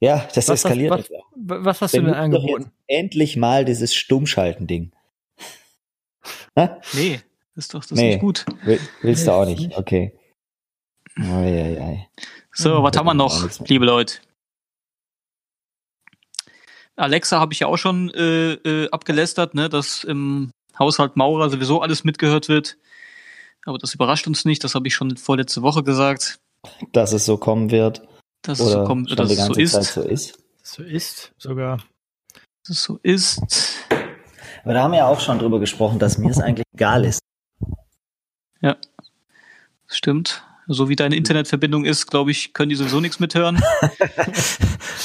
Ja, 0.00 0.28
das 0.34 0.48
Was, 0.48 0.64
eskaliert 0.64 0.92
auch. 0.92 0.98
was, 1.36 1.64
was 1.64 1.80
hast 1.82 1.94
du 1.94 2.02
denn 2.02 2.14
angeboten? 2.14 2.70
endlich 2.86 3.36
mal 3.36 3.64
dieses 3.64 3.94
Stummschalten-Ding. 3.94 4.92
Hä? 6.56 6.68
Nee, 6.94 7.20
ist 7.54 7.74
doch 7.74 7.80
das 7.80 7.92
ist 7.92 7.98
Nee. 7.98 8.10
nicht 8.12 8.20
gut. 8.20 8.44
Will- 8.64 8.80
Willst 9.02 9.26
du 9.26 9.32
auch 9.32 9.44
nicht? 9.44 9.76
Okay. 9.76 10.18
Ei, 11.16 11.22
ei, 11.22 11.80
ei. 11.82 12.08
So, 12.52 12.82
was 12.82 12.92
Hm, 12.92 12.98
haben 13.00 13.06
wir 13.06 13.14
noch, 13.14 13.48
liebe 13.68 13.84
Leute? 13.84 14.18
Alexa 16.96 17.40
habe 17.40 17.52
ich 17.52 17.60
ja 17.60 17.66
auch 17.66 17.76
schon 17.78 18.10
äh, 18.10 18.52
äh, 18.54 18.90
abgelästert, 18.90 19.54
ne, 19.54 19.68
dass 19.68 20.04
im 20.04 20.50
Haushalt 20.78 21.16
Maurer 21.16 21.50
sowieso 21.50 21.80
alles 21.80 22.04
mitgehört 22.04 22.48
wird. 22.48 22.76
Aber 23.64 23.78
das 23.78 23.94
überrascht 23.94 24.26
uns 24.26 24.44
nicht, 24.44 24.62
das 24.64 24.74
habe 24.74 24.88
ich 24.88 24.94
schon 24.94 25.16
vorletzte 25.16 25.62
Woche 25.62 25.82
gesagt, 25.82 26.38
Dass 26.92 27.12
es 27.12 27.24
so 27.24 27.36
kommen 27.36 27.70
wird. 27.70 28.02
dass 28.42 28.60
es 28.60 28.66
Oder 28.66 28.82
so 28.82 28.84
kommt, 28.86 29.08
schon 29.08 29.16
dass 29.16 29.30
es 29.30 29.38
so 29.46 29.52
Zeit 29.54 29.62
ist. 29.62 29.92
so 29.94 30.02
ist. 30.02 30.38
So 30.62 30.82
ist 30.82 31.32
sogar. 31.38 31.78
Dass 32.64 32.76
es 32.76 32.82
so 32.82 32.98
ist. 33.02 33.40
Aber 34.64 34.74
da 34.74 34.82
haben 34.82 34.92
wir 34.92 34.98
ja 34.98 35.06
auch 35.06 35.20
schon 35.20 35.38
drüber 35.38 35.58
gesprochen, 35.60 35.98
dass 35.98 36.18
mir 36.18 36.30
es 36.30 36.38
eigentlich 36.38 36.64
egal 36.74 37.04
ist. 37.04 37.20
Stimmt. 39.86 40.42
So 40.68 40.88
wie 40.88 40.96
deine 40.96 41.16
Internetverbindung 41.16 41.84
ist, 41.84 42.06
glaube 42.06 42.30
ich, 42.30 42.54
können 42.54 42.70
die 42.70 42.76
sowieso 42.76 43.00
nichts 43.00 43.20
mithören. 43.20 43.62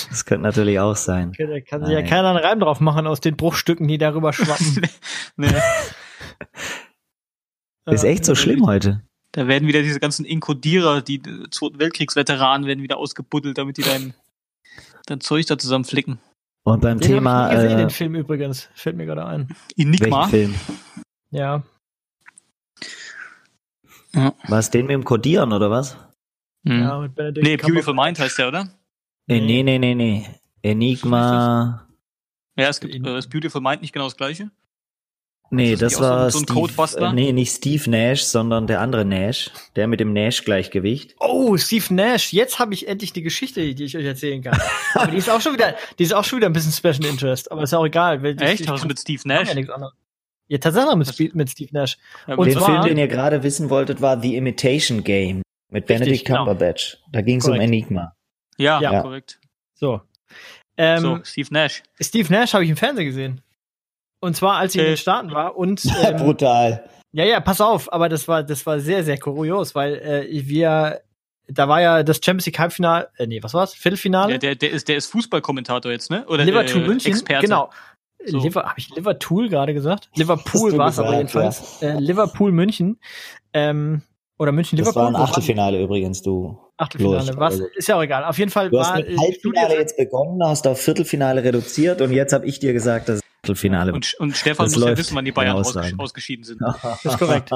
Das 0.10 0.26
könnte 0.26 0.44
natürlich 0.44 0.80
auch 0.80 0.96
sein. 0.96 1.34
Da 1.38 1.60
kann 1.60 1.86
sich 1.86 1.94
ja 1.94 2.02
keiner 2.02 2.30
einen 2.30 2.40
Reim 2.40 2.60
drauf 2.60 2.80
machen 2.80 3.08
aus 3.08 3.20
den 3.20 3.36
Bruchstücken, 3.36 3.88
die 3.88 3.98
darüber 3.98 4.32
schwappen. 4.32 4.88
nee, 5.38 5.50
Ist 7.94 8.04
echt 8.04 8.26
so 8.26 8.36
schlimm 8.36 8.66
heute. 8.66 9.02
da 9.32 9.48
werden 9.48 9.68
wieder 9.68 9.82
diese 9.82 10.00
ganzen 10.00 10.26
Inkodierer, 10.26 11.02
die 11.02 11.16
äh, 11.16 11.50
Zweiten 11.50 11.80
Weltkriegsveteranen, 11.80 12.68
werden 12.68 12.84
wieder 12.84 12.98
ausgebuddelt, 12.98 13.58
damit 13.58 13.78
die 13.78 13.82
dein, 13.82 14.14
dein 15.08 15.20
Zeug 15.20 15.46
da 15.48 15.58
zusammenflicken. 15.58 16.20
Und 16.64 16.82
beim 16.82 17.00
Den 17.00 17.14
Thema, 17.14 17.50
ich 17.50 17.56
gesehen, 17.56 17.72
äh, 17.72 17.78
den 17.78 17.90
Film 17.90 18.16
übrigens. 18.16 18.70
Fällt 18.76 18.98
mir 18.98 19.06
gerade 19.06 19.26
ein. 19.26 19.50
Enigma. 19.76 20.30
welchen 20.30 20.30
Film? 20.30 20.56
Ja. 21.32 21.64
Was, 24.48 24.70
den 24.72 24.86
mit 24.88 24.94
dem 24.94 25.04
Codieren 25.04 25.54
oder 25.54 25.70
was? 25.72 25.98
Hm. 26.66 26.82
ja 26.82 27.00
mit 27.00 27.16
Benedict 27.16 27.46
Nee. 27.46 27.58
Beautiful 27.58 27.94
Mind 27.94 28.20
heißt 28.20 28.38
der, 28.40 28.48
oder? 28.50 28.70
Äh, 29.28 29.40
nee, 29.42 29.64
nee, 29.64 29.78
nee, 29.80 29.96
nee. 29.96 30.26
Enigma. 30.62 31.88
Ja, 32.58 32.70
es 32.70 32.80
gibt 32.80 32.96
äh, 32.96 33.00
das 33.00 33.28
Beautiful 33.28 33.62
Mind 33.62 33.82
nicht 33.82 33.94
genau 33.94 34.06
das 34.06 34.18
gleiche. 34.18 34.50
Nee, 35.50 35.78
das 35.78 35.94
das 35.94 36.02
war 36.02 36.30
so 36.32 36.40
ein- 36.40 36.46
so 36.48 36.68
Steve, 36.68 37.06
äh, 37.08 37.14
nee, 37.14 37.32
nicht 37.32 37.54
Steve 37.56 37.90
Nash, 37.90 38.24
sondern 38.24 38.68
der 38.68 38.82
andere 38.82 39.06
Nash, 39.06 39.50
der 39.78 39.88
mit 39.88 40.02
dem 40.02 40.12
Nash-Gleichgewicht. 40.12 41.16
Oh, 41.22 41.56
Steve 41.56 41.94
Nash. 41.94 42.34
Jetzt 42.34 42.60
habe 42.60 42.74
ich 42.74 42.88
endlich 42.90 43.14
die 43.14 43.22
Geschichte, 43.22 43.74
die 43.74 43.84
ich 43.86 43.96
euch 43.96 44.04
erzählen 44.04 44.42
kann. 44.42 44.60
aber 44.94 45.10
die 45.12 45.18
ist 45.18 45.30
auch 45.30 45.40
schon 45.40 45.54
wieder, 45.54 45.76
die 46.00 46.04
ist 46.04 46.14
auch 46.14 46.26
schon 46.26 46.40
wieder 46.40 46.48
ein 46.50 46.54
bisschen 46.54 46.74
Special 46.74 47.06
Interest. 47.06 47.50
Aber 47.50 47.64
ist 47.64 47.74
auch 47.74 47.86
egal. 47.86 48.26
Echt? 48.26 48.42
ich 48.62 48.68
Was 48.68 48.76
ist 48.76 48.80
kann- 48.82 48.88
mit 48.90 49.00
Steve 49.00 49.22
Nash? 49.26 49.48
Ja, 49.48 49.54
nichts 49.56 49.70
anderes. 49.72 49.94
Ja 50.48 50.58
tatsächlich 50.58 50.96
mit, 50.96 51.08
Spe- 51.08 51.32
mit 51.34 51.50
Steve 51.50 51.70
Nash. 51.74 51.98
Ja, 52.28 52.36
Und 52.36 52.46
den 52.48 52.58
zwar- 52.58 52.66
Film, 52.66 52.82
den 52.84 52.98
ihr 52.98 53.08
gerade 53.08 53.44
wissen 53.44 53.70
wolltet, 53.70 54.02
war 54.02 54.20
The 54.22 54.36
Imitation 54.36 55.04
Game 55.04 55.42
mit 55.72 55.86
Benedict 55.86 56.26
genau. 56.26 56.46
Cumberbatch. 56.46 56.98
Da 57.12 57.22
ging 57.22 57.40
es 57.40 57.48
um. 57.48 57.54
Enigma. 57.56 58.14
ja, 58.58 58.80
Ja. 58.82 59.02
korrekt. 59.02 59.40
So. 59.76 60.02
Ähm, 60.78 61.00
so, 61.02 61.20
Steve 61.24 61.48
Nash. 61.52 61.84
Steve 62.00 62.32
Nash 62.32 62.54
habe 62.54 62.64
ich 62.64 62.70
im 62.70 62.78
Fernsehen 62.78 63.06
gesehen. 63.08 63.42
Und 64.20 64.36
zwar, 64.36 64.58
als 64.58 64.74
ich 64.76 64.80
in 64.82 64.86
Äh. 64.88 64.92
den 64.92 64.98
Staaten 64.98 65.32
war 65.32 65.56
und 65.58 65.84
ähm, 66.04 66.18
Brutal. 66.18 66.90
Ja, 67.14 67.24
ja, 67.26 67.40
pass 67.40 67.62
auf, 67.62 67.92
aber 67.92 68.10
das 68.10 68.28
war, 68.28 68.44
das 68.44 68.66
war 68.66 68.80
sehr, 68.80 69.04
sehr 69.04 69.18
kurios, 69.18 69.74
weil 69.76 69.96
äh, 69.96 70.48
wir, 70.48 71.02
da 71.48 71.68
war 71.68 71.82
ja 71.82 72.04
das 72.04 72.18
Champions 72.24 72.46
League 72.46 72.60
Halbfinale, 72.60 73.10
äh, 73.18 73.26
nee, 73.28 73.42
was 73.42 73.54
war's? 73.54 73.74
Viertelfinale? 73.74 74.38
Der, 74.40 74.40
der, 74.40 74.56
der 74.56 74.72
ist, 74.72 74.88
der 74.88 74.98
ist 74.98 75.08
Fußballkommentator 75.12 75.92
jetzt, 75.92 76.12
ne? 76.12 76.26
Oder 76.28 76.44
Liverpool 76.46 76.84
äh, 76.84 76.88
München, 76.88 77.12
Experte. 77.12 77.46
genau. 77.46 77.70
So. 78.28 78.40
Liver, 78.40 78.64
habe 78.64 78.76
ich 78.78 78.90
Liverpool 78.96 79.50
gerade 79.50 79.74
gesagt? 79.74 80.10
Liverpool 80.16 80.72
Hast 80.72 80.78
war 80.78 80.90
es 80.90 81.00
aber 81.00 81.14
jedenfalls. 81.18 81.82
Äh, 81.82 81.98
Liverpool 82.00 82.52
München. 82.52 83.00
Ähm, 83.54 84.02
oder 84.40 84.52
München 84.52 84.78
Das 84.78 84.88
Liverpool. 84.88 85.14
war 85.14 85.20
ein 85.20 85.28
Achtelfinale 85.28 85.82
übrigens, 85.82 86.22
du. 86.22 86.60
Achtelfinale. 86.78 87.26
Lurch. 87.26 87.38
Was? 87.40 87.54
Also- 87.54 87.66
Ist 87.76 87.88
ja 87.88 87.96
auch 87.98 88.04
egal. 88.04 88.24
Auf 88.26 88.38
jeden 88.38 88.52
Fall 88.52 88.70
Du 88.70 88.80
hast 88.80 88.90
war 88.90 88.98
mit 88.98 89.08
äh, 89.10 89.18
Halbfinale 89.18 89.76
jetzt 89.78 89.98
begonnen, 89.98 90.44
hast 90.44 90.68
auf 90.68 90.80
Viertelfinale 90.80 91.44
reduziert 91.44 92.02
und 92.02 92.12
jetzt 92.12 92.34
habe 92.34 92.46
ich 92.46 92.60
dir 92.60 92.74
gesagt, 92.74 93.10
dass 93.10 93.16
es 93.18 93.22
Viertelfinale 93.44 93.94
Und, 93.94 94.14
und 94.20 94.36
Stefan 94.38 94.66
Das 94.66 94.74
muss 94.76 94.84
ja 94.84 94.90
läuft, 94.90 95.00
wissen, 95.00 95.16
wann 95.16 95.26
die 95.26 95.32
Bayern 95.32 95.56
ausges 95.58 95.78
Aussagen. 95.78 96.00
ausgeschieden 96.00 96.44
sind. 96.44 96.62
Das 96.62 97.04
ist 97.06 97.18
korrekt. 97.18 97.50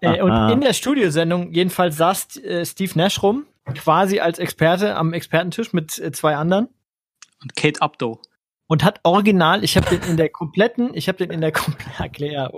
äh, 0.00 0.22
und 0.22 0.50
in 0.50 0.60
der 0.60 0.72
Studiosendung 0.72 1.52
jedenfalls 1.52 1.96
saß 1.98 2.36
äh, 2.38 2.64
Steve 2.64 2.92
Nash 2.96 3.22
rum, 3.22 3.44
quasi 3.74 4.18
als 4.20 4.38
Experte 4.40 4.96
am 4.96 5.12
Expertentisch 5.12 5.72
mit 5.72 5.98
äh, 5.98 6.10
zwei 6.12 6.34
anderen. 6.34 6.68
Und 7.42 7.54
Kate 7.56 7.80
Abdo. 7.82 8.20
Und 8.66 8.82
hat 8.82 9.00
original, 9.02 9.62
ich 9.62 9.76
habe 9.76 9.88
den 9.96 10.08
in 10.10 10.16
der 10.16 10.28
kompletten, 10.30 10.90
ich 10.94 11.08
habe 11.08 11.18
den 11.18 11.30
in 11.30 11.40
der 11.40 11.52
kompletten, 11.52 12.26
ja, 12.30 12.50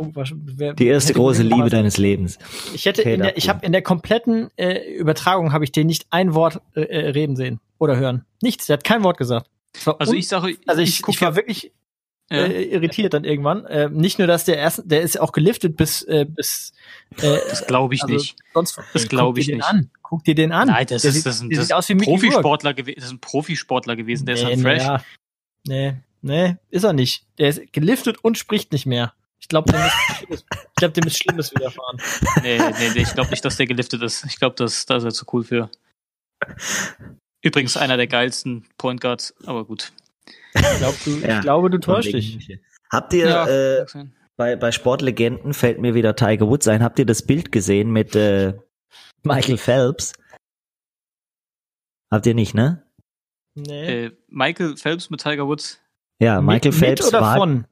Die 0.75 0.87
erste 0.87 1.13
große 1.15 1.43
Liebe 1.43 1.55
damals- 1.57 1.73
deines 1.73 1.97
Lebens. 1.99 2.39
Ich 2.75 2.85
hätte 2.87 3.03
in 3.03 3.11
Kate 3.21 3.23
der, 3.23 3.37
ich 3.37 3.49
habe 3.49 3.65
in 3.67 3.73
der 3.73 3.83
kompletten 3.83 4.51
äh, 4.57 4.95
Übertragung 4.95 5.53
habe 5.53 5.65
ich 5.65 5.73
den 5.73 5.87
nicht 5.87 6.07
ein 6.11 6.35
Wort 6.35 6.61
äh, 6.75 6.83
äh, 6.83 7.09
reden 7.11 7.37
sehen 7.37 7.61
oder 7.79 7.97
hören. 7.97 8.25
Nichts, 8.43 8.67
der 8.67 8.75
hat 8.75 8.85
kein 8.85 9.03
Wort 9.05 9.19
gesagt. 9.19 9.51
Also 9.99 10.15
ich 10.15 10.29
sage, 10.29 10.57
also 10.67 10.81
ich, 10.81 11.03
guck 11.03 11.15
ich 11.15 11.21
war 11.21 11.37
wirklich 11.37 11.73
ja, 12.31 12.39
äh, 12.39 12.63
irritiert 12.65 13.13
dann 13.15 13.25
irgendwann. 13.25 13.67
Äh, 13.67 13.89
nicht 13.91 14.19
nur, 14.19 14.27
dass 14.27 14.45
der 14.45 14.57
erste, 14.57 14.83
der 14.87 15.03
ist 15.03 15.21
auch 15.21 15.33
geliftet 15.33 15.77
bis 15.77 16.03
äh, 16.03 16.25
bis 16.25 16.73
äh, 17.21 17.39
das 17.51 17.67
glaube 17.67 17.95
ich 17.95 18.03
also 18.03 18.15
nicht. 18.15 18.37
Sonst, 18.55 18.79
Das 18.93 19.03
Guck 19.03 19.11
glaub 19.11 19.35
dir 19.35 19.41
ich 19.43 19.47
den 19.49 19.57
nicht. 19.59 19.69
An. 19.69 19.91
Guck 20.03 20.25
dir 20.25 20.35
den 20.35 20.51
an. 20.51 20.69
Nein, 20.69 20.87
das 20.89 21.03
der 21.03 21.11
ist, 21.11 21.17
sieht, 21.17 21.27
das 21.27 21.37
ist, 21.37 21.43
ein- 21.43 21.51
das 21.51 21.67
sieht 21.67 21.73
aus 21.75 21.89
wie. 21.89 21.95
Profisportler 21.97 22.75
gewesen. 22.75 22.97
Das 22.97 23.05
ist 23.07 23.13
ein 23.13 23.21
Profisportler 23.21 23.97
gewesen. 23.97 24.25
Der 24.27 24.35
ist 24.37 24.45
halt 24.45 24.57
nee, 24.57 24.63
fresh. 24.63 24.83
Ja. 24.83 25.03
Nee, 25.67 25.97
nee, 26.23 26.57
ist 26.71 26.85
er 26.85 26.93
nicht. 26.93 27.25
Der 27.39 27.49
ist 27.49 27.73
geliftet 27.73 28.19
und 28.23 28.39
spricht 28.39 28.73
nicht 28.73 28.87
mehr. 28.87 29.13
Ich 29.39 29.49
glaube, 29.49 29.71
dem, 29.73 29.81
ist 29.81 29.93
Schlimmes- 30.17 30.45
ich 30.51 30.75
glaub, 30.77 30.95
dem 30.95 31.07
ist 31.07 31.19
Schlimmes 31.19 31.55
widerfahren. 31.55 31.99
Nee, 32.43 32.59
nee, 32.59 32.91
nee, 32.95 33.03
ich 33.03 33.13
glaube 33.15 33.31
nicht, 33.31 33.45
dass 33.45 33.57
der 33.57 33.67
geliftet 33.67 34.03
ist. 34.03 34.25
Ich 34.25 34.39
glaube, 34.39 34.57
das, 34.57 34.87
da 34.87 34.97
ist 34.97 35.05
er 35.05 35.11
zu 35.13 35.25
cool 35.33 35.45
für. 35.45 35.71
Übrigens 37.43 37.77
einer 37.77 37.97
der 37.97 38.07
geilsten 38.07 38.67
Point 38.79 39.01
Guards, 39.01 39.35
aber 39.47 39.65
gut. 39.65 39.93
Ich, 40.55 40.63
glaub, 40.79 40.95
du, 41.05 41.11
Ja. 41.19 41.37
ich 41.37 41.41
glaube, 41.43 41.71
du 41.71 41.79
täuschst 41.79 42.13
dich. 42.13 42.59
Habt 42.91 43.13
ihr 43.13 43.27
äh, 43.27 43.79
mag 43.81 43.91
sein. 43.91 44.17
bei, 44.37 44.57
bei 44.57 44.73
Sportlegenden 44.73 45.55
fällt 45.55 45.79
mir 45.79 45.95
wieder 45.95 46.17
Tiger 46.17 46.49
Woods 46.49 46.67
ein. 46.69 46.83
Habt 46.83 46.99
ihr 46.99 47.07
das 47.07 47.23
Bild 47.27 47.53
gesehen 47.53 47.91
mit 47.91 48.17
äh, 48.17 48.55
Michael 49.23 49.59
Phelps? 49.59 50.15
Habt 52.11 52.27
ihr 52.27 52.35
nicht, 52.35 52.55
ne? 52.55 52.83
Nee. 53.57 54.05
äh, 54.07 54.11
Michael 54.29 54.77
Phelps 54.77 55.11
mit 55.11 55.21
Tiger 55.23 55.47
Woods. 55.47 55.81
Ja, 56.21 56.41
Michael 56.41 56.73
mit, 56.73 56.79
Phelps 56.81 57.05
mit 57.07 57.15
oder 57.15 57.21
war 57.21 57.37
von? 57.37 57.67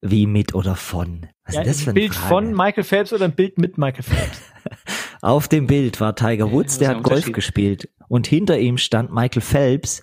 wie 0.00 0.26
mit 0.26 0.54
oder 0.54 0.76
von. 0.76 1.28
Was 1.44 1.54
Ja, 1.54 1.60
ist 1.62 1.68
das 1.68 1.82
für 1.82 1.90
ein 1.90 1.94
Bild 1.94 2.14
Frage? 2.14 2.28
von 2.28 2.52
Michael 2.54 2.84
Phelps 2.84 3.12
oder 3.12 3.24
ein 3.24 3.34
Bild 3.34 3.58
mit 3.58 3.78
Michael 3.78 4.02
Phelps? 4.02 4.42
Auf 5.22 5.48
dem 5.48 5.66
Bild 5.66 6.00
war 6.00 6.14
Tiger 6.14 6.52
Woods, 6.52 6.78
der 6.78 6.90
hat 6.90 7.02
Golf 7.02 7.32
gespielt 7.32 7.88
und 8.08 8.26
hinter 8.26 8.58
ihm 8.58 8.76
stand 8.76 9.12
Michael 9.12 9.40
Phelps, 9.42 10.02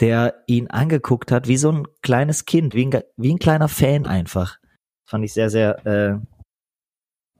der 0.00 0.44
ihn 0.46 0.68
angeguckt 0.68 1.32
hat 1.32 1.48
wie 1.48 1.56
so 1.56 1.72
ein 1.72 1.88
kleines 2.02 2.44
Kind, 2.44 2.74
wie 2.74 2.86
ein, 2.86 3.02
wie 3.16 3.32
ein 3.32 3.38
kleiner 3.40 3.68
Fan 3.68 4.06
einfach. 4.06 4.58
Fand 5.06 5.24
ich 5.24 5.32
sehr, 5.32 5.50
sehr 5.50 5.84
äh, 5.86 6.18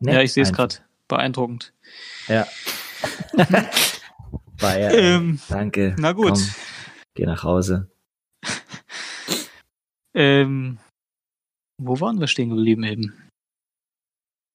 nett 0.00 0.14
ja, 0.14 0.20
ich 0.22 0.32
sehe 0.32 0.42
es 0.42 0.52
gerade. 0.52 0.76
Beeindruckend. 1.06 1.72
Ja. 2.26 2.46
Ja. 4.62 4.90
Ähm, 4.92 5.40
Danke. 5.48 5.94
na 5.98 6.12
gut. 6.12 6.30
Komm, 6.32 6.48
geh 7.14 7.26
nach 7.26 7.42
Hause. 7.42 7.90
Ähm, 10.14 10.78
wo 11.80 11.98
waren 12.00 12.20
wir 12.20 12.26
stehen 12.26 12.50
geblieben 12.50 12.84
eben? 12.84 13.14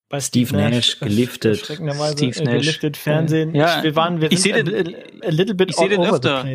Bei 0.10 0.22
Steve 0.22 0.56
Nash, 0.56 1.00
geliftet. 1.00 1.60
Erschreckenderweise, 1.60 2.14
Steve 2.18 2.40
äh, 2.40 2.44
Nash. 2.44 2.62
geliftet, 2.62 2.96
Fernsehen. 2.96 3.54
Ja, 3.56 3.80
ich, 3.80 3.84
wir 3.84 3.96
waren, 3.96 4.22
wir 4.22 4.32
ich 4.32 4.42
sind 4.42 4.54
seh 4.54 4.60
a, 4.60 4.64
den- 4.64 4.96
a, 5.24 5.26
a 5.26 5.30
little 5.30 5.56
bit 5.56 5.72
ich 5.72 5.76
seh 5.76 5.82
all 5.84 5.90
den 5.90 6.02
öfter. 6.04 6.46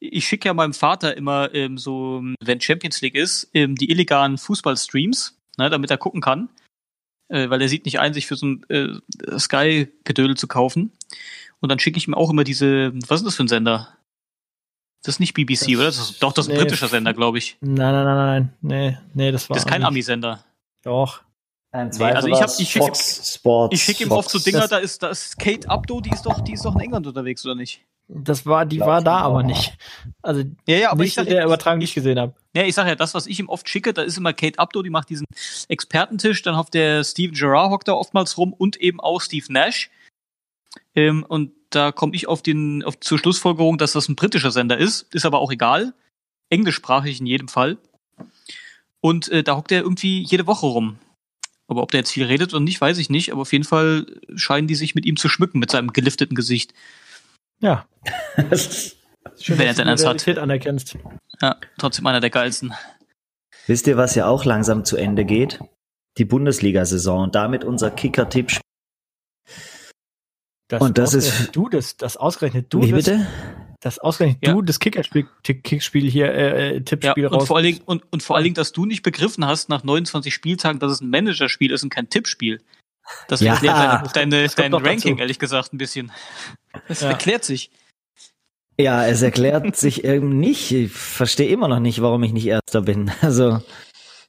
Ich 0.00 0.26
schicke 0.26 0.48
ja 0.48 0.54
meinem 0.54 0.74
Vater 0.74 1.16
immer 1.16 1.54
ähm, 1.54 1.78
so, 1.78 2.22
wenn 2.42 2.60
Champions 2.60 3.00
League 3.00 3.14
ist, 3.14 3.48
ähm, 3.54 3.76
die 3.76 3.90
illegalen 3.90 4.36
Fußballstreams, 4.36 5.38
ne, 5.56 5.70
damit 5.70 5.90
er 5.90 5.96
gucken 5.96 6.20
kann. 6.20 6.50
Äh, 7.28 7.48
weil 7.48 7.62
er 7.62 7.68
sieht 7.68 7.84
nicht 7.84 7.98
ein, 8.00 8.12
sich 8.12 8.26
für 8.26 8.36
so 8.36 8.46
ein 8.46 8.64
äh, 8.68 9.38
Sky-Gedödel 9.38 10.36
zu 10.36 10.48
kaufen. 10.48 10.92
Und 11.60 11.68
dann 11.70 11.78
schicke 11.78 11.98
ich 11.98 12.06
ihm 12.08 12.14
auch 12.14 12.30
immer 12.30 12.44
diese, 12.44 12.92
was 13.08 13.20
ist 13.20 13.26
das 13.26 13.34
für 13.36 13.44
ein 13.44 13.48
Sender? 13.48 13.88
Das 15.02 15.14
ist 15.16 15.20
nicht 15.20 15.34
BBC, 15.34 15.60
Das- 15.60 15.68
oder? 15.76 15.84
Das 15.86 15.98
ist, 15.98 16.22
doch, 16.22 16.32
das 16.32 16.46
ist 16.46 16.50
ein 16.52 16.56
nee. 16.56 16.62
britischer 16.62 16.88
Sender, 16.88 17.14
glaube 17.14 17.38
ich. 17.38 17.56
Nein, 17.60 17.76
nein, 17.76 18.04
nein, 18.04 18.16
nein, 18.16 18.52
nee, 18.60 18.98
nee, 19.14 19.32
das 19.32 19.48
war 19.48 19.54
Das 19.54 19.64
ist 19.64 19.70
kein. 19.70 19.84
Ami-Sender. 19.84 20.44
Doch. 20.82 21.22
Ein 21.70 21.90
Nee, 21.90 22.04
also 22.04 22.28
ich 22.28 22.40
hab- 22.40 22.50
ich 22.58 22.68
schicke- 22.70 22.86
Fox 22.86 23.34
Sports. 23.34 23.74
Ich 23.74 23.82
schicke 23.82 24.04
ihm 24.04 24.08
Fox. 24.08 24.26
oft 24.26 24.30
so 24.30 24.38
Dinger, 24.38 24.60
Das- 24.60 24.70
da 24.70 24.78
ist, 24.78 25.02
da 25.02 25.08
ist 25.10 25.38
Kate 25.38 25.68
Abdo, 25.68 26.00
die 26.00 26.10
ist 26.10 26.22
doch, 26.24 26.40
die 26.40 26.52
ist 26.54 26.64
doch 26.64 26.74
in 26.74 26.80
England 26.80 27.06
unterwegs, 27.06 27.44
oder 27.44 27.54
nicht? 27.54 27.82
Das 28.10 28.46
war, 28.46 28.64
die 28.64 28.76
Glaub 28.76 28.88
war 28.88 29.02
da 29.02 29.18
aber 29.18 29.42
nicht. 29.42 29.76
Also 30.22 30.42
Ja, 30.66 30.76
ja, 30.78 30.90
aber 30.90 31.02
nicht 31.02 31.08
ich 31.10 31.14
sag 31.14 31.26
der 31.26 31.40
ja, 31.40 31.44
Übertragung, 31.44 31.80
die 31.80 31.84
ich 31.84 31.92
gesehen 31.94 32.18
habe. 32.18 32.32
Ja, 32.56 32.62
ich 32.62 32.74
sage 32.74 32.88
ja, 32.88 32.94
das, 32.94 33.12
was 33.12 33.26
ich 33.26 33.38
ihm 33.38 33.50
oft 33.50 33.68
schicke, 33.68 33.92
da 33.92 34.00
ist 34.00 34.16
immer 34.16 34.32
Kate 34.32 34.58
Abdo, 34.58 34.82
die 34.82 34.88
macht 34.88 35.10
diesen 35.10 35.26
Expertentisch, 35.68 36.40
dann 36.40 36.56
hofft 36.56 36.72
der 36.72 37.04
Steven 37.04 37.34
Gerrard 37.34 37.70
hockt 37.70 37.88
da 37.88 37.92
oftmals 37.92 38.38
rum 38.38 38.54
und 38.54 38.76
eben 38.76 38.98
auch 38.98 39.20
Steve 39.20 39.44
Nash. 39.52 39.90
Ähm, 40.94 41.24
und 41.24 41.52
da 41.70 41.92
komme 41.92 42.14
ich 42.14 42.28
auf 42.28 42.42
den, 42.42 42.82
auf, 42.84 42.98
zur 43.00 43.18
Schlussfolgerung, 43.18 43.78
dass 43.78 43.92
das 43.92 44.08
ein 44.08 44.16
britischer 44.16 44.50
Sender 44.50 44.78
ist, 44.78 45.12
ist 45.14 45.26
aber 45.26 45.40
auch 45.40 45.52
egal. 45.52 45.94
Englischsprachig 46.50 47.20
in 47.20 47.26
jedem 47.26 47.48
Fall. 47.48 47.78
Und 49.00 49.28
äh, 49.28 49.42
da 49.42 49.56
hockt 49.56 49.72
er 49.72 49.82
irgendwie 49.82 50.22
jede 50.22 50.46
Woche 50.46 50.66
rum. 50.66 50.98
Aber 51.68 51.82
ob 51.82 51.90
der 51.90 52.00
jetzt 52.00 52.12
viel 52.12 52.24
redet 52.24 52.54
oder 52.54 52.64
nicht, 52.64 52.80
weiß 52.80 52.98
ich 52.98 53.10
nicht. 53.10 53.30
Aber 53.30 53.42
auf 53.42 53.52
jeden 53.52 53.64
Fall 53.64 54.06
scheinen 54.34 54.66
die 54.66 54.74
sich 54.74 54.94
mit 54.94 55.04
ihm 55.04 55.16
zu 55.16 55.28
schmücken, 55.28 55.58
mit 55.58 55.70
seinem 55.70 55.92
gelifteten 55.92 56.34
Gesicht. 56.34 56.72
Ja. 57.60 57.86
Schön, 59.38 59.58
Wenn 59.58 59.66
er 59.66 59.74
denn 59.74 59.88
eins 59.88 60.04
hat. 60.04 60.26
Anerkennst. 60.38 60.96
Ja, 61.42 61.56
trotzdem 61.76 62.06
einer 62.06 62.20
der 62.20 62.30
geilsten. 62.30 62.72
Wisst 63.66 63.86
ihr, 63.86 63.98
was 63.98 64.14
ja 64.14 64.26
auch 64.26 64.44
langsam 64.46 64.84
zu 64.84 64.96
Ende 64.96 65.26
geht? 65.26 65.60
Die 66.16 66.24
Bundesliga-Saison 66.24 67.24
und 67.24 67.34
damit 67.34 67.64
unser 67.64 67.90
Kicker-Tipp. 67.90 68.58
Das 70.68 70.82
Und 70.82 70.98
das 70.98 71.14
ist- 71.14 71.50
du 71.56 71.68
das, 71.68 71.96
das 71.96 72.16
ausgerechnet 72.16 72.66
du 72.70 72.82
Wie 72.82 72.90
das, 72.90 73.04
bitte? 73.06 73.26
das 73.80 73.98
ausgerechnet 73.98 74.46
Ja. 74.46 74.52
du 74.52 74.62
das 74.62 74.78
Kickerspiel, 74.78 75.26
Kickspiel 75.42 76.10
hier, 76.10 76.32
äh, 76.32 76.70
äh, 76.70 76.74
Ja, 76.74 76.80
Tippspiel 76.80 77.26
und 77.26 77.34
raus. 77.34 77.46
vor, 77.46 77.56
allen 77.56 77.64
Dingen, 77.66 77.80
und, 77.86 78.02
und 78.12 78.22
vor 78.22 78.36
allen 78.36 78.44
Dingen, 78.44 78.54
dass 78.54 78.72
du 78.72 78.84
nicht 78.84 79.02
begriffen 79.02 79.46
hast 79.46 79.68
nach 79.70 79.82
29 79.82 80.32
Spieltagen, 80.34 80.78
dass 80.78 80.92
es 80.92 81.00
ein 81.00 81.08
Managerspiel 81.10 81.72
ist 81.72 81.82
und 81.82 81.90
kein 81.90 82.10
Tippspiel. 82.10 82.60
Das 83.28 83.40
Ja. 83.40 83.54
erklärt 83.54 83.76
deine, 83.78 84.02
deine, 84.12 84.48
dein 84.48 84.70
noch 84.70 84.80
dazu. 84.80 84.90
Ranking, 84.90 85.18
ehrlich 85.18 85.38
gesagt, 85.38 85.72
ein 85.72 85.78
bisschen. 85.78 86.12
Das 86.86 87.00
Ja. 87.00 87.08
erklärt 87.08 87.44
sich. 87.44 87.70
Ja, 88.80 89.06
es 89.06 89.22
erklärt 89.22 89.74
sich 89.76 90.04
eben 90.04 90.38
nicht. 90.38 90.70
Ich 90.70 90.92
verstehe 90.92 91.48
immer 91.48 91.66
noch 91.68 91.80
nicht, 91.80 92.00
warum 92.02 92.22
ich 92.22 92.32
nicht 92.32 92.46
Erster 92.46 92.82
bin. 92.82 93.10
Also, 93.22 93.62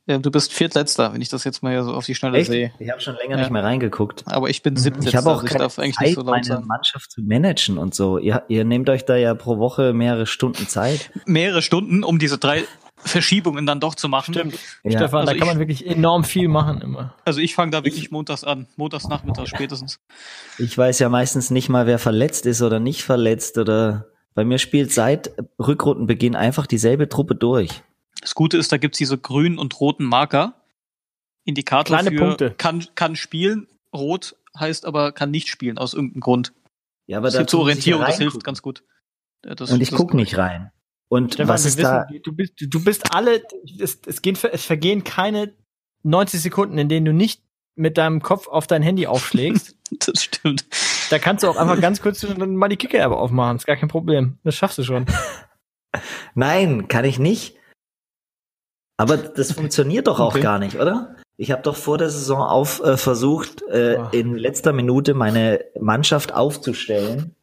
Ja, 0.09 0.17
du 0.17 0.31
bist 0.31 0.51
Viertletzter, 0.51 1.13
wenn 1.13 1.21
ich 1.21 1.29
das 1.29 1.43
jetzt 1.43 1.61
mal 1.61 1.71
hier 1.71 1.83
so 1.83 1.93
auf 1.93 2.03
die 2.05 2.15
Schnelle 2.15 2.39
echt? 2.39 2.49
sehe. 2.49 2.71
Ich 2.79 2.89
habe 2.89 2.99
schon 2.99 3.15
länger 3.15 3.35
Ja. 3.35 3.41
nicht 3.41 3.51
mehr 3.51 3.63
reingeguckt. 3.63 4.23
Aber 4.25 4.49
ich 4.49 4.63
bin 4.63 4.75
Siebtletzter, 4.75 5.09
Ich 5.09 5.15
habe 5.15 5.29
auch 5.29 5.33
also 5.35 5.45
ich 5.45 5.51
keine 5.51 5.63
darf 5.65 5.77
eigentlich 5.77 5.95
Zeit, 5.97 6.05
nicht 6.07 6.15
so 6.15 6.21
laut 6.21 6.31
meine 6.31 6.43
sein. 6.45 6.65
Mannschaft 6.65 7.11
zu 7.11 7.21
managen 7.21 7.77
und 7.77 7.93
so. 7.93 8.17
Ihr, 8.17 8.41
ihr 8.47 8.65
nehmt 8.65 8.89
euch 8.89 9.05
da 9.05 9.15
ja 9.15 9.35
pro 9.35 9.59
Woche 9.59 9.93
mehrere 9.93 10.25
Stunden 10.25 10.67
Zeit. 10.67 11.11
Mehrere 11.25 11.61
Stunden, 11.61 12.03
um 12.03 12.17
diese 12.17 12.39
drei 12.39 12.63
Verschiebungen 12.97 13.65
dann 13.65 13.79
doch 13.79 13.95
zu 13.95 14.09
machen. 14.09 14.33
Stimmt. 14.33 14.55
Ja. 14.83 14.91
Stefan, 14.97 15.19
Also 15.21 15.27
da 15.27 15.31
ich- 15.33 15.39
kann 15.39 15.47
man 15.47 15.59
wirklich 15.59 15.85
enorm 15.87 16.23
viel 16.23 16.47
machen 16.47 16.81
immer. 16.81 17.13
Also 17.23 17.39
ich 17.39 17.55
fange 17.55 17.71
da 17.71 17.85
wirklich 17.85 18.11
montags 18.11 18.43
an. 18.43 18.67
Montags 18.77 19.07
nachmittags 19.07 19.49
spätestens. 19.49 19.99
Ich 20.57 20.77
weiß 20.77 20.99
ja 20.99 21.07
meistens 21.09 21.49
nicht 21.51 21.69
mal, 21.69 21.85
wer 21.87 21.99
verletzt 21.99 22.45
ist 22.45 22.61
oder 22.61 22.79
nicht 22.79 23.03
verletzt 23.03 23.57
oder 23.57 24.07
bei 24.35 24.43
mir 24.43 24.57
spielt 24.57 24.91
seit 24.91 25.31
Rückrundenbeginn 25.59 26.35
einfach 26.35 26.65
dieselbe 26.67 27.07
Truppe 27.09 27.35
durch. 27.35 27.83
Das 28.21 28.35
Gute 28.35 28.57
ist, 28.57 28.71
da 28.71 28.77
gibt's 28.77 28.97
diese 28.97 29.17
grünen 29.17 29.57
und 29.57 29.79
roten 29.79 30.03
Marker. 30.05 30.55
Indikator 31.45 31.97
Kleine 31.97 32.11
für 32.11 32.17
Punkte. 32.25 32.51
kann, 32.51 32.85
kann 32.95 33.15
spielen. 33.15 33.67
Rot 33.95 34.35
heißt 34.57 34.85
aber 34.85 35.11
kann 35.13 35.31
nicht 35.31 35.47
spielen, 35.47 35.77
aus 35.77 35.93
irgendeinem 35.93 36.21
Grund. 36.21 36.53
Ja, 37.07 37.17
aber 37.17 37.27
Das 37.31 37.35
ich 37.35 37.51
ja 37.51 37.59
Orientierung, 37.59 38.01
das 38.03 38.17
hilft 38.17 38.43
ganz 38.43 38.61
gut. 38.61 38.83
Ja, 39.45 39.55
das- 39.55 39.71
Und 39.71 39.81
ich 39.81 39.89
das- 39.89 39.97
guck 39.97 40.13
nicht 40.13 40.37
rein. 40.37 40.71
Und 41.07 41.33
Stefan, 41.33 41.49
was 41.49 41.65
ist 41.65 41.79
da? 41.81 42.05
wissen, 42.09 42.21
du 42.23 42.31
bist, 42.33 42.53
du 42.59 42.83
bist 42.83 43.15
alle, 43.15 43.41
es, 43.79 43.99
es, 44.05 44.21
gehen, 44.21 44.37
es 44.51 44.63
vergehen 44.65 45.03
keine 45.03 45.55
90 46.03 46.39
Sekunden, 46.41 46.77
in 46.77 46.87
denen 46.87 47.05
du 47.05 47.13
nicht 47.13 47.41
mit 47.75 47.97
deinem 47.97 48.21
Kopf 48.21 48.47
auf 48.47 48.67
dein 48.67 48.83
Handy 48.83 49.07
aufschlägst. 49.07 49.75
Das 50.05 50.21
stimmt. 50.23 50.67
da 51.09 51.17
kannst 51.17 51.43
du 51.43 51.47
auch 51.47 51.55
einfach 51.57 51.81
ganz 51.81 51.99
kurz 51.99 52.23
mal 52.37 52.67
die 52.69 52.75
Kicker-App 52.77 53.11
aufmachen. 53.11 53.57
Ist 53.57 53.65
gar 53.65 53.75
kein 53.75 53.89
Problem. 53.89 54.37
Das 54.43 54.53
schaffst 54.55 54.77
du 54.77 54.83
schon. 54.83 55.07
Nein, 56.35 56.87
kann 56.87 57.05
ich 57.05 57.17
nicht. 57.17 57.55
Aber 58.99 59.15
das 59.15 59.53
funktioniert 59.53 60.07
doch 60.07 60.19
auch 60.19 60.33
Okay. 60.33 60.41
gar 60.41 60.59
nicht, 60.59 60.75
oder? 60.75 61.15
Ich 61.37 61.51
habe 61.51 61.61
doch 61.61 61.77
vor 61.77 61.97
der 61.97 62.09
Saison 62.09 62.41
auf 62.41 62.83
äh, 62.83 62.97
versucht, 62.97 63.61
äh, 63.69 63.97
in 64.11 64.35
letzter 64.35 64.73
Minute 64.73 65.13
meine 65.13 65.63
Mannschaft 65.79 66.33
aufzustellen 66.33 67.33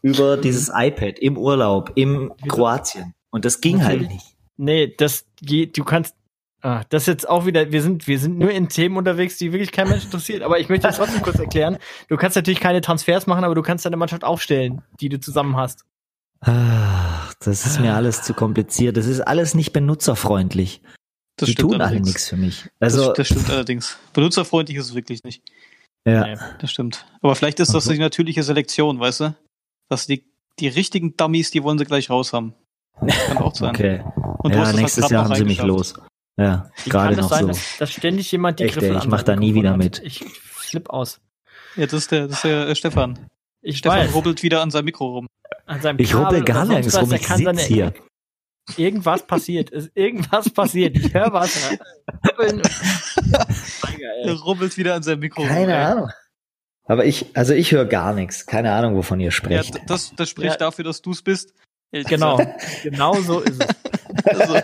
über 0.00 0.38
dieses 0.38 0.70
iPad 0.74 1.18
im 1.18 1.36
Urlaub, 1.36 1.92
im? 1.96 2.32
Kroatien. 2.48 3.12
Und 3.30 3.44
das 3.44 3.60
ging 3.60 3.84
halt 3.84 4.00
Natürlich. 4.00 4.12
nicht. 4.14 4.36
Nee, 4.56 4.94
das 4.96 5.26
geht, 5.42 5.76
du 5.76 5.84
kannst, 5.84 6.14
ah, 6.62 6.82
das 6.88 7.02
ist 7.02 7.08
jetzt 7.08 7.28
auch 7.28 7.44
wieder, 7.44 7.70
wir 7.72 7.82
sind, 7.82 8.06
wir 8.06 8.18
sind 8.18 8.38
nur 8.38 8.50
in 8.50 8.70
Themen 8.70 8.96
unterwegs, 8.96 9.36
die 9.36 9.52
wirklich 9.52 9.72
kein 9.72 9.88
Mensch 9.90 10.04
interessiert. 10.06 10.42
Aber 10.42 10.58
ich 10.58 10.70
möchte 10.70 10.88
es 10.88 10.96
trotzdem 10.96 11.20
kurz 11.22 11.38
erklären. 11.38 11.76
Du 12.08 12.16
kannst 12.16 12.36
natürlich 12.36 12.60
keine 12.60 12.80
Transfers 12.80 13.26
machen, 13.26 13.44
aber 13.44 13.54
du 13.54 13.60
kannst 13.60 13.84
deine 13.84 13.98
Mannschaft 13.98 14.24
aufstellen, 14.24 14.80
die 15.02 15.10
du 15.10 15.20
zusammen 15.20 15.56
hast. 15.58 15.84
Ach, 16.42 17.34
das 17.40 17.66
ist 17.66 17.80
mir 17.80 17.94
alles 17.94 18.22
zu 18.22 18.32
kompliziert. 18.34 18.96
Das 18.96 19.06
ist 19.06 19.20
alles 19.20 19.54
nicht 19.54 19.72
benutzerfreundlich. 19.72 20.80
Das 21.36 21.46
Die 21.46 21.52
stimmt 21.52 21.70
tun 21.72 21.74
alle 21.80 21.84
allerdings. 21.90 22.06
nichts 22.08 22.28
für 22.28 22.36
mich. 22.36 22.68
Also, 22.80 23.08
das, 23.08 23.16
das 23.18 23.26
stimmt 23.28 23.50
allerdings. 23.50 23.98
Benutzerfreundlich 24.12 24.78
ist 24.78 24.86
es 24.86 24.94
wirklich 24.94 25.22
nicht. 25.24 25.42
ja. 26.06 26.26
Nee. 26.26 26.36
Das 26.60 26.70
stimmt. 26.70 27.06
Aber 27.22 27.34
vielleicht 27.34 27.60
ist 27.60 27.68
das 27.68 27.76
Also- 27.86 27.92
die 27.92 27.98
natürliche 27.98 28.42
Selektion, 28.42 28.98
weißt 29.00 29.20
du? 29.20 29.34
Dass 29.88 30.06
die, 30.06 30.24
die 30.58 30.68
richtigen 30.68 31.16
Dummies, 31.16 31.50
die 31.50 31.62
wollen 31.62 31.78
sie 31.78 31.84
gleich 31.84 32.08
raus 32.10 32.32
haben. 32.32 32.54
Das 33.02 33.16
kann 33.26 33.38
auch 33.38 33.54
sein. 33.54 33.70
Okay. 33.70 34.04
Und 34.38 34.54
ja, 34.54 34.66
halt 34.66 34.76
nächstes 34.76 35.08
Jahr 35.10 35.24
haben 35.24 35.34
sie 35.34 35.44
mich 35.44 35.62
los. 35.62 35.94
Ja, 36.38 36.70
Wie 36.84 36.90
gerade 36.90 37.16
noch 37.16 37.28
sein, 37.28 37.42
so. 37.42 37.48
dass, 37.48 37.76
dass 37.78 37.92
ständig 37.92 38.30
jemand 38.32 38.60
die 38.60 38.64
Echt, 38.64 38.74
Griffel 38.74 38.92
ey, 38.92 38.98
ich 38.98 39.06
mach 39.06 39.22
da 39.22 39.36
nie 39.36 39.54
wieder 39.54 39.76
mit. 39.76 40.00
Ich 40.04 40.20
flipp 40.24 40.88
aus. 40.90 41.20
Ja, 41.76 41.84
das 41.84 41.92
ist 41.94 42.12
der, 42.12 42.28
das 42.28 42.36
ist 42.36 42.44
der 42.44 42.68
äh, 42.68 42.74
Stefan. 42.74 43.18
Ich 43.62 43.78
Stefan 43.78 43.98
weiß. 44.06 44.14
rubbelt 44.14 44.42
wieder 44.42 44.62
an 44.62 44.70
seinem 44.70 44.86
Mikro 44.86 45.06
rum. 45.06 45.26
An 45.70 45.80
seinem 45.80 45.98
Ich 46.00 46.14
rubbel 46.14 46.42
Kabel 46.42 46.44
gar 46.44 46.66
oder 46.66 46.82
sonst 46.82 46.94
nirgends 46.94 46.94
was, 46.96 47.02
rum, 47.02 47.12
ich 47.12 47.22
kann 47.22 47.44
seine- 47.44 47.58
sitz 47.58 47.68
hier. 47.68 47.94
Irgendwas 48.76 49.26
passiert. 49.26 49.70
Ist 49.70 49.90
irgendwas 49.94 50.50
passiert. 50.50 50.96
Ich 50.96 51.12
höre 51.14 51.32
was. 51.32 51.70
Rubbeln. 52.28 52.62
Er 54.24 54.34
rubbelt 54.34 54.76
wieder 54.76 54.94
an 54.94 55.02
seinem 55.02 55.20
Mikro 55.20 55.42
Keine 55.44 55.74
ey. 55.74 55.82
Ahnung. 55.84 56.10
Aber 56.84 57.04
ich, 57.04 57.26
also 57.34 57.54
ich 57.54 57.72
höre 57.72 57.84
gar 57.86 58.12
nichts. 58.12 58.46
Keine 58.46 58.72
Ahnung, 58.72 58.96
wovon 58.96 59.18
ihr 59.20 59.26
Ja, 59.26 59.30
sprecht. 59.30 59.74
d- 59.74 59.80
das, 59.86 60.12
das 60.16 60.28
spricht 60.28 60.52
Ja. 60.52 60.56
dafür, 60.56 60.84
dass 60.84 61.00
du 61.02 61.12
es 61.12 61.22
bist. 61.22 61.54
Ehrlich 61.92 62.08
Genau. 62.08 62.38
Genau 62.82 63.14
so 63.14 63.40
ist 63.40 63.62
es. 63.62 63.68
Also, 64.24 64.54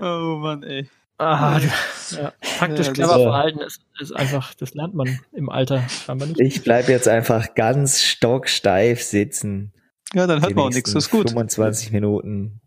oh 0.00 0.36
Mann, 0.38 0.62
ey. 0.62 0.88
Ah, 1.22 1.60
du, 1.60 2.16
ja. 2.16 2.32
Taktisch 2.58 2.86
Ja, 2.88 2.92
clever 2.92 3.18
verhalten 3.18 3.60
ist, 3.60 3.80
ist 4.00 4.14
einfach, 4.14 4.54
das 4.54 4.74
lernt 4.74 4.94
man 4.94 5.20
im 5.32 5.48
Alter 5.48 5.88
scheinbar 5.88 6.26
nicht. 6.28 6.40
Ich 6.40 6.62
bleib 6.62 6.88
jetzt 6.88 7.06
einfach 7.06 7.54
ganz 7.54 8.02
stocksteif 8.02 9.02
sitzen. 9.02 9.72
Ja, 10.14 10.26
dann 10.26 10.42
hört 10.42 10.54
man 10.54 10.66
auch 10.66 10.70
nichts. 10.70 10.92
Das 10.92 11.04
ist 11.04 11.10
gut. 11.10 11.30
25 11.30 11.92
Minuten. 11.92 12.60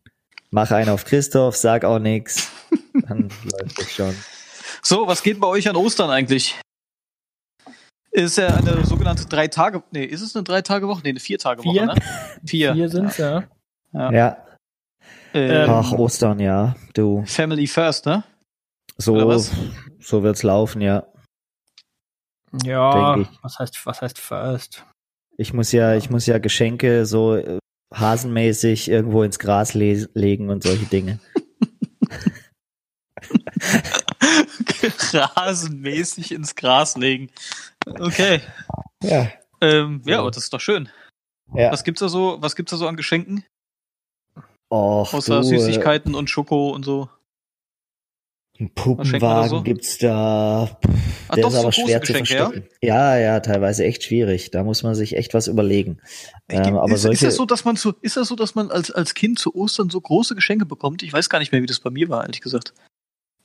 Mach 0.51 0.71
einen 0.71 0.89
auf 0.89 1.03
Christoph, 1.03 1.57
sag 1.57 1.83
auch 1.83 1.99
nichts. 1.99 2.49
Dann 3.07 3.29
läuft 3.43 3.77
das 3.77 3.91
schon. 3.91 4.15
So, 4.81 5.05
was 5.05 5.21
geht 5.21 5.39
bei 5.39 5.47
euch 5.47 5.67
an 5.67 5.75
Ostern 5.75 6.09
eigentlich? 6.09 6.57
Ist 8.11 8.37
ja 8.37 8.47
eine 8.47 8.85
sogenannte 8.85 9.25
drei 9.25 9.49
Tage, 9.49 9.83
nee, 9.91 10.05
ist 10.05 10.21
es 10.21 10.33
eine 10.33 10.43
drei 10.43 10.61
Tage 10.61 10.87
Woche? 10.87 11.01
Nee, 11.03 11.09
eine 11.09 11.19
vier 11.19 11.37
Tage 11.37 11.65
Woche, 11.65 11.73
Vier? 11.73 11.85
ne? 11.87 11.95
Vier. 12.45 12.73
Hier 12.73 12.87
sind's, 12.87 13.17
ja. 13.17 13.43
Ja. 13.91 14.11
Ja. 14.11 14.37
Ähm, 15.33 15.69
Ach, 15.69 15.91
Ostern, 15.91 16.39
ja. 16.39 16.75
Du. 16.93 17.23
Family 17.25 17.67
first, 17.67 18.05
ne? 18.05 18.23
So, 18.97 19.37
so 19.99 20.23
wird's 20.23 20.43
laufen, 20.43 20.81
ja. 20.81 21.05
Ja, 22.63 23.17
was 23.41 23.59
heißt, 23.59 23.85
was 23.85 24.01
heißt 24.01 24.17
first? 24.17 24.85
Ich 25.37 25.53
muss 25.53 25.73
ja, 25.73 25.95
ich 25.95 26.09
muss 26.09 26.25
ja 26.25 26.37
Geschenke 26.37 27.05
so 27.05 27.35
äh, 27.35 27.59
hasenmäßig 27.93 28.89
irgendwo 28.89 29.23
ins 29.23 29.39
Gras 29.39 29.73
le 29.73 30.07
legen 30.13 30.49
und 30.49 30.63
solche 30.63 30.85
Dinge. 30.85 31.19
Rasenmäßig 35.13 36.31
ins 36.31 36.55
Gras 36.55 36.95
legen. 36.95 37.29
Okay. 37.85 38.41
Ja. 39.03 39.29
Ähm, 39.61 40.01
ja, 40.05 40.19
aber 40.19 40.31
das 40.31 40.43
ist 40.43 40.53
doch 40.53 40.61
schön. 40.61 40.89
Ja. 41.53 41.71
Was 41.71 41.83
gibt's 41.83 41.99
da 41.99 42.09
so, 42.09 42.37
was 42.41 42.55
gibt's 42.55 42.71
da 42.71 42.77
so 42.77 42.87
an 42.87 42.95
Geschenken? 42.95 43.45
Och, 44.69 45.13
Außer 45.13 45.41
du, 45.41 45.43
Süßigkeiten 45.43 46.15
und 46.15 46.29
Schoko 46.29 46.71
und 46.71 46.83
so. 46.83 47.09
Äh, 48.57 48.63
Ein 48.63 48.73
Puppenwagen 48.73 49.49
so? 49.49 49.63
gibt's 49.63 49.97
da. 49.97 50.77
Ah, 51.27 51.35
Der 51.35 51.43
doch, 51.43 51.49
ist 51.49 51.53
so 51.55 51.59
aber 51.61 51.69
große 51.71 51.81
schwer 51.87 52.01
zu 52.01 52.13
Geschenke, 52.13 52.33
ja? 52.33 52.43
verstecken. 52.45 52.69
Ja? 52.81 53.17
ja, 53.17 53.39
teilweise 53.41 53.83
echt 53.85 54.03
schwierig. 54.03 54.51
Da 54.51 54.63
muss 54.63 54.83
man 54.83 54.95
sich 54.95 55.15
echt 55.17 55.33
was 55.33 55.47
überlegen. 55.47 55.99
Ich- 56.47 56.55
Ähm, 56.57 56.77
aber 56.77 56.87
ist, 56.89 56.93
ist 56.95 57.01
solche, 57.03 57.25
das 57.25 57.35
so, 57.35 57.45
dass 57.45 57.65
man 57.65 57.75
zu, 57.77 57.93
ist 58.01 58.17
das 58.17 58.27
so, 58.27 58.35
dass 58.35 58.55
man 58.55 58.71
als, 58.71 58.91
als 58.91 59.13
Kind 59.13 59.39
zu 59.39 59.53
Ostern 59.55 59.89
so 59.89 59.99
große 59.99 60.35
Geschenke 60.35 60.65
bekommt? 60.65 61.03
Ich 61.03 61.11
weiß 61.11 61.29
gar 61.29 61.39
nicht 61.39 61.51
mehr, 61.51 61.61
wie 61.61 61.65
das 61.67 61.79
bei 61.79 61.89
mir 61.89 62.07
war, 62.09 62.21
ehrlich 62.23 62.41
gesagt. 62.41 62.73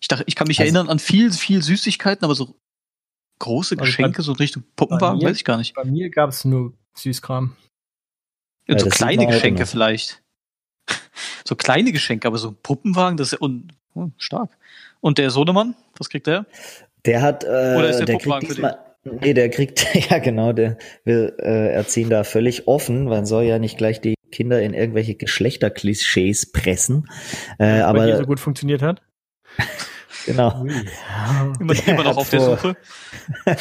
Ich 0.00 0.08
dachte, 0.08 0.24
ich 0.26 0.34
kann 0.36 0.46
mich 0.48 0.60
Also- 0.60 0.66
erinnern 0.68 0.88
an 0.88 0.98
viel, 0.98 1.32
viel 1.32 1.62
Süßigkeiten, 1.62 2.24
aber 2.24 2.34
so 2.34 2.54
große 3.40 3.74
Also 3.74 3.84
Geschenke, 3.84 4.22
so 4.22 4.32
in 4.32 4.36
Richtung 4.38 4.62
Puppenwagen, 4.76 5.18
bei 5.18 5.24
mir- 5.24 5.30
weiß 5.30 5.36
ich 5.38 5.44
gar 5.44 5.56
nicht. 5.56 5.74
Bei 5.74 5.84
mir 5.84 6.10
gab's 6.10 6.44
nur 6.44 6.72
Süßkram. 6.94 7.56
Ja, 8.68 8.74
Ja, 8.74 8.80
so 8.80 8.88
kleine 8.90 9.26
Geschenke 9.26 9.66
vielleicht. 9.66 10.22
So 11.46 11.56
kleine 11.56 11.90
Geschenke, 11.90 12.28
aber 12.28 12.38
so 12.38 12.48
ein 12.50 12.56
Puppenwagen, 12.62 13.16
das 13.16 13.28
ist 13.28 13.32
ja 13.32 13.38
un, 13.40 13.72
oh, 13.94 14.08
stark. 14.18 14.56
Und 15.00 15.18
der 15.18 15.30
Sohnemann, 15.30 15.74
was 15.98 16.08
kriegt 16.08 16.26
der? 16.26 16.46
der 17.06 17.22
hat, 17.22 17.44
äh, 17.44 17.46
Oder 17.78 17.88
ist 17.90 17.98
der 17.98 18.06
der 18.06 18.18
kriegt 18.18 18.40
für 18.46 18.46
diesmal, 18.54 18.78
nee, 19.04 19.32
der 19.32 19.48
kriegt, 19.48 19.94
ja 20.10 20.18
genau, 20.18 20.52
der 20.52 20.76
will 21.04 21.34
äh, 21.38 21.72
erziehen 21.72 22.10
da 22.10 22.24
völlig 22.24 22.68
offen. 22.68 23.04
Man 23.04 23.24
soll 23.26 23.44
ja 23.44 23.58
nicht 23.58 23.78
gleich 23.78 24.00
die 24.02 24.14
Kinder 24.30 24.60
in 24.62 24.74
irgendwelche 24.74 25.14
Geschlechterklischees 25.14 26.52
pressen. 26.52 27.08
Äh, 27.58 27.80
Aber 27.80 28.06
die 28.06 28.16
so 28.16 28.24
gut 28.26 28.38
funktioniert 28.40 28.82
hat. 28.82 29.00
genau. 30.26 30.64
Immer, 31.58 31.74
Der 31.74 31.88
immer 31.88 32.04
noch 32.04 32.16
auf 32.18 32.28
der 32.30 32.40
vor- 32.40 32.56
Suche. 32.58 32.76
ja, 33.46 33.56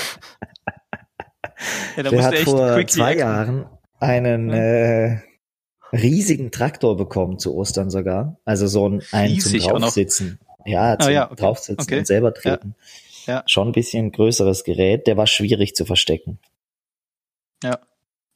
da 1.95 2.03
Der 2.03 2.11
musst 2.13 2.25
hat 2.27 2.35
vor 2.39 2.87
zwei 2.87 3.03
acten. 3.11 3.19
Jahren 3.19 3.65
einen 3.99 4.49
äh, 4.51 5.19
riesigen 5.91 6.51
Traktor 6.51 6.95
bekommen 6.97 7.39
zu 7.39 7.55
Ostern 7.55 7.89
sogar. 7.89 8.39
Also 8.45 8.67
so 8.67 8.87
ein 8.87 9.01
einen 9.11 9.33
Riesig 9.33 9.63
zum. 9.63 9.79
Draufsitzen. 9.79 10.39
Ja, 10.69 10.97
zum 10.99 11.11
ja, 11.11 11.25
okay. 11.25 11.35
Draufsitzen 11.41 11.81
Okay. 11.83 11.99
und 11.99 12.07
selber 12.07 12.33
treten. 12.33 12.75
Ja. 13.25 13.43
Schon 13.45 13.69
ein 13.69 13.71
bisschen 13.73 14.11
größeres 14.11 14.63
Gerät. 14.63 15.07
Der 15.07 15.17
war 15.17 15.27
schwierig 15.27 15.75
zu 15.75 15.85
verstecken. 15.85 16.39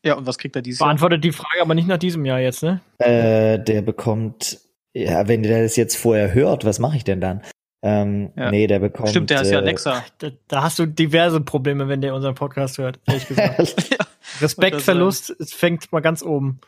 Ja, 0.06 0.16
und 0.16 0.28
was 0.28 0.38
kriegt 0.38 0.54
er 0.58 0.62
dieses 0.62 0.80
Jahr? 0.82 0.90
Beantwortet 0.90 1.24
die 1.24 1.32
Frage 1.32 1.62
aber 1.62 1.76
nicht 1.76 1.88
nach 1.88 1.98
diesem 1.98 2.26
Jahr 2.26 2.40
jetzt, 2.40 2.62
ne? 2.62 2.82
Äh, 2.98 3.58
der 3.60 3.82
bekommt, 3.82 4.60
ja, 4.94 5.30
wenn 5.30 5.44
der 5.44 5.64
das 5.64 5.78
jetzt 5.78 5.96
vorher 5.96 6.34
hört, 6.34 6.66
was 6.66 6.80
mache 6.80 6.98
ich 6.98 7.06
denn 7.06 7.22
dann? 7.22 7.42
Ähm, 7.82 8.32
Ja. 8.36 8.52
Nee, 8.52 8.68
der 8.68 8.80
bekommt. 8.80 9.10
Stimmt, 9.10 9.30
der 9.30 9.40
heißt 9.40 9.52
ja 9.52 9.60
äh, 9.60 9.62
Alexa. 9.62 10.04
Da, 10.18 10.32
da 10.50 10.64
hast 10.64 10.78
du 10.80 10.86
diverse 10.88 11.40
Probleme, 11.40 11.88
wenn 11.88 12.02
der 12.02 12.14
unseren 12.16 12.36
Podcast 12.36 12.78
hört, 12.80 13.00
ehrlich 13.08 13.28
gesagt. 13.30 13.92
ja. 13.92 14.06
Respektverlust, 14.42 15.30
es 15.40 15.54
fängt 15.54 15.90
mal 15.94 16.02
ganz 16.02 16.22
oben. 16.22 16.60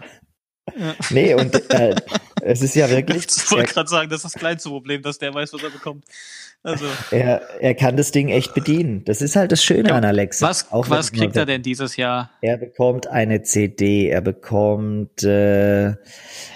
nee, 1.09 1.34
und 1.34 1.53
äh, 1.74 1.93
es 2.46 2.62
ist 2.62 2.76
ja 2.76 2.89
wirklich. 2.89 3.26
Ich 3.28 3.52
wollte 3.52 3.74
gerade 3.74 3.89
sagen, 3.89 4.10
das 4.10 4.24
ist 4.24 4.34
das 4.36 4.39
kleinste 4.39 4.70
Problem, 4.70 5.02
dass 5.02 5.18
der 5.18 5.34
weiß, 5.34 5.54
was 5.54 5.64
er 5.64 5.70
bekommt. 5.70 6.06
Also, 6.64 6.86
Er, 7.12 7.41
er 7.62 7.76
kann 7.76 7.96
das 7.96 8.12
Ding 8.12 8.30
echt 8.30 8.56
bedienen. 8.56 9.04
Das 9.06 9.22
ist 9.22 9.36
halt 9.36 9.52
das 9.52 9.64
Schöne 9.64 9.89
Ja, 9.89 9.96
an 9.98 10.04
Alexa. 10.04 10.48
was, 10.48 10.66
was 10.72 11.12
kriegt 11.12 11.36
er 11.36 11.46
denn 11.46 11.62
dieses 11.62 11.96
Jahr? 11.96 12.32
Er 12.41 12.58
bekommt 12.58 13.06
eine 13.06 13.43
CD, 13.43 14.08
er 14.10 14.22
bekommt, 14.22 15.22
äh, 15.24 15.89
Hä? 15.91 15.96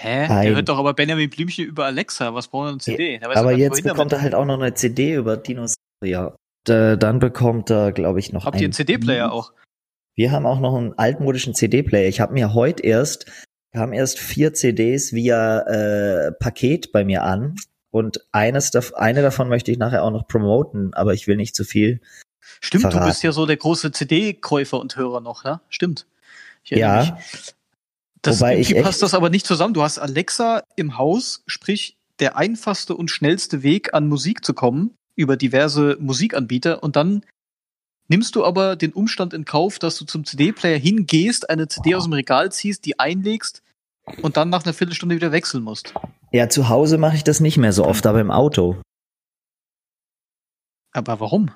Der 0.02 0.30
Ein- 0.30 0.54
hört 0.56 0.68
doch 0.68 0.78
aber 0.78 0.94
Benjamin 0.94 1.30
Blümchen 1.30 1.64
über 1.66 1.84
Alexa. 1.84 2.34
Was 2.34 2.48
braucht 2.48 2.66
er 2.66 2.70
eine 2.70 2.78
CD? 2.78 3.18
Der 3.18 3.36
aber 3.36 3.52
jetzt 3.52 3.84
bekommt 3.84 4.12
er 4.12 4.20
halt 4.20 4.34
auch 4.34 4.44
noch 4.46 4.58
eine 4.60 4.74
CD 4.74 5.14
über 5.14 5.36
Dinosaurier. 5.36 6.34
Und, 6.66 6.74
äh, 6.74 6.98
dann 6.98 7.20
bekommt 7.20 7.70
er, 7.70 7.92
glaube 7.92 8.18
ich, 8.18 8.32
noch. 8.32 8.44
Habt 8.46 8.60
ihr 8.60 8.64
einen 8.64 8.72
CD-Player 8.72 9.30
auch? 9.32 9.52
Wir 10.16 10.32
haben 10.32 10.44
auch 10.44 10.58
noch 10.60 10.76
einen 10.76 10.92
altmodischen 10.98 11.54
CD-Player. 11.54 12.08
Ich 12.08 12.20
habe 12.20 12.32
mir 12.32 12.52
heute 12.52 12.82
erst, 12.82 13.26
kam 13.72 13.92
erst 13.92 14.18
vier 14.18 14.52
CDs 14.52 15.12
via 15.12 15.60
äh, 15.60 16.32
Paket 16.32 16.92
bei 16.92 17.04
mir 17.04 17.22
an. 17.22 17.56
Und 17.90 18.24
eines, 18.32 18.70
eine 18.94 19.22
davon 19.22 19.48
möchte 19.48 19.70
ich 19.70 19.78
nachher 19.78 20.04
auch 20.04 20.10
noch 20.10 20.26
promoten, 20.26 20.94
aber 20.94 21.14
ich 21.14 21.26
will 21.26 21.36
nicht 21.36 21.54
zu 21.54 21.64
viel. 21.64 22.00
Stimmt, 22.60 22.84
du 22.84 22.90
verraten. 22.90 23.08
bist 23.08 23.22
ja 23.22 23.32
so 23.32 23.46
der 23.46 23.56
große 23.56 23.90
CD-Käufer 23.92 24.78
und 24.78 24.96
Hörer 24.96 25.20
noch, 25.20 25.44
ne? 25.44 25.60
Stimmt. 25.68 26.06
Ja. 26.64 27.00
mich. 27.00 27.12
Das, 28.22 28.40
Wobei 28.40 28.58
ich 28.58 28.74
passt 28.82 29.02
das 29.02 29.14
aber 29.14 29.30
nicht 29.30 29.46
zusammen. 29.46 29.74
Du 29.74 29.82
hast 29.82 29.98
Alexa 29.98 30.62
im 30.76 30.98
Haus, 30.98 31.42
sprich 31.46 31.96
der 32.18 32.36
einfachste 32.36 32.94
und 32.94 33.10
schnellste 33.10 33.62
Weg 33.62 33.94
an 33.94 34.08
Musik 34.08 34.44
zu 34.44 34.52
kommen 34.52 34.94
über 35.16 35.36
diverse 35.36 35.96
Musikanbieter 36.00 36.82
und 36.82 36.96
dann 36.96 37.24
nimmst 38.10 38.36
du 38.36 38.44
aber 38.44 38.76
den 38.76 38.92
Umstand 38.92 39.32
in 39.32 39.46
Kauf, 39.46 39.78
dass 39.78 39.96
du 39.96 40.04
zum 40.04 40.26
CD-Player 40.26 40.78
hingehst, 40.78 41.48
eine 41.48 41.68
CD 41.68 41.94
aus 41.94 42.04
dem 42.04 42.12
Regal 42.12 42.52
ziehst, 42.52 42.84
die 42.84 42.98
einlegst 42.98 43.62
und 44.20 44.36
dann 44.36 44.50
nach 44.50 44.64
einer 44.64 44.74
Viertelstunde 44.74 45.14
wieder 45.16 45.32
wechseln 45.32 45.64
musst. 45.64 45.94
Ja, 46.32 46.50
zu 46.50 46.68
Hause 46.68 46.98
mache 46.98 47.16
ich 47.16 47.24
das 47.24 47.40
nicht 47.40 47.56
mehr 47.56 47.72
so 47.72 47.86
oft, 47.86 48.06
aber 48.06 48.20
im 48.20 48.30
Auto. 48.30 48.76
Aber 50.92 51.20
warum? 51.20 51.50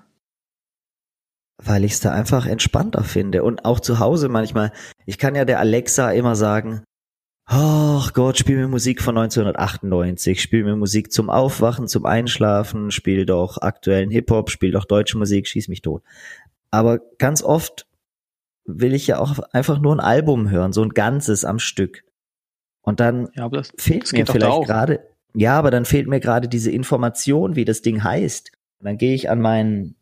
weil 1.62 1.84
ich 1.84 1.92
es 1.92 2.00
da 2.00 2.12
einfach 2.12 2.46
entspannter 2.46 3.04
finde. 3.04 3.42
Und 3.42 3.64
auch 3.64 3.80
zu 3.80 3.98
Hause 3.98 4.28
manchmal, 4.28 4.72
ich 5.06 5.18
kann 5.18 5.34
ja 5.34 5.44
der 5.44 5.60
Alexa 5.60 6.10
immer 6.10 6.36
sagen, 6.36 6.82
ach 7.46 8.12
Gott, 8.12 8.38
spiel 8.38 8.56
mir 8.56 8.68
Musik 8.68 9.02
von 9.02 9.16
1998, 9.16 10.40
spiel 10.40 10.64
mir 10.64 10.76
Musik 10.76 11.12
zum 11.12 11.30
Aufwachen, 11.30 11.88
zum 11.88 12.06
Einschlafen, 12.06 12.90
spiel 12.90 13.26
doch 13.26 13.58
aktuellen 13.58 14.10
Hip-Hop, 14.10 14.50
spiel 14.50 14.72
doch 14.72 14.84
deutsche 14.84 15.18
Musik, 15.18 15.46
schieß 15.46 15.68
mich 15.68 15.82
tot. 15.82 16.02
Aber 16.74 17.00
ganz 17.18 17.42
oft 17.42 17.86
will 18.66 18.94
ich 18.94 19.06
ja 19.06 19.18
auch 19.18 19.38
einfach 19.52 19.78
nur 19.78 19.94
ein 19.94 20.00
Album 20.00 20.50
hören, 20.50 20.72
so 20.72 20.82
ein 20.82 20.90
ganzes 20.90 21.44
am 21.44 21.58
Stück. 21.58 22.04
Und 22.82 23.00
dann 23.00 23.28
Ja, 23.34 23.48
das, 23.48 23.72
fehlt 23.76 24.04
Das 24.04 24.12
mir 24.12 24.26
vielleicht 24.26 24.64
gerade, 24.64 25.06
ja, 25.34 25.58
aber 25.58 25.70
dann 25.70 25.84
fehlt 25.84 26.08
mir 26.08 26.20
gerade 26.20 26.48
diese 26.48 26.70
Information, 26.70 27.56
wie 27.56 27.64
das 27.64 27.82
Ding 27.82 28.02
heißt. 28.02 28.52
Und 28.80 28.86
dann 28.86 28.98
gehe 28.98 29.14
ich 29.14 29.30
an 29.30 29.40
meinen, 29.40 29.96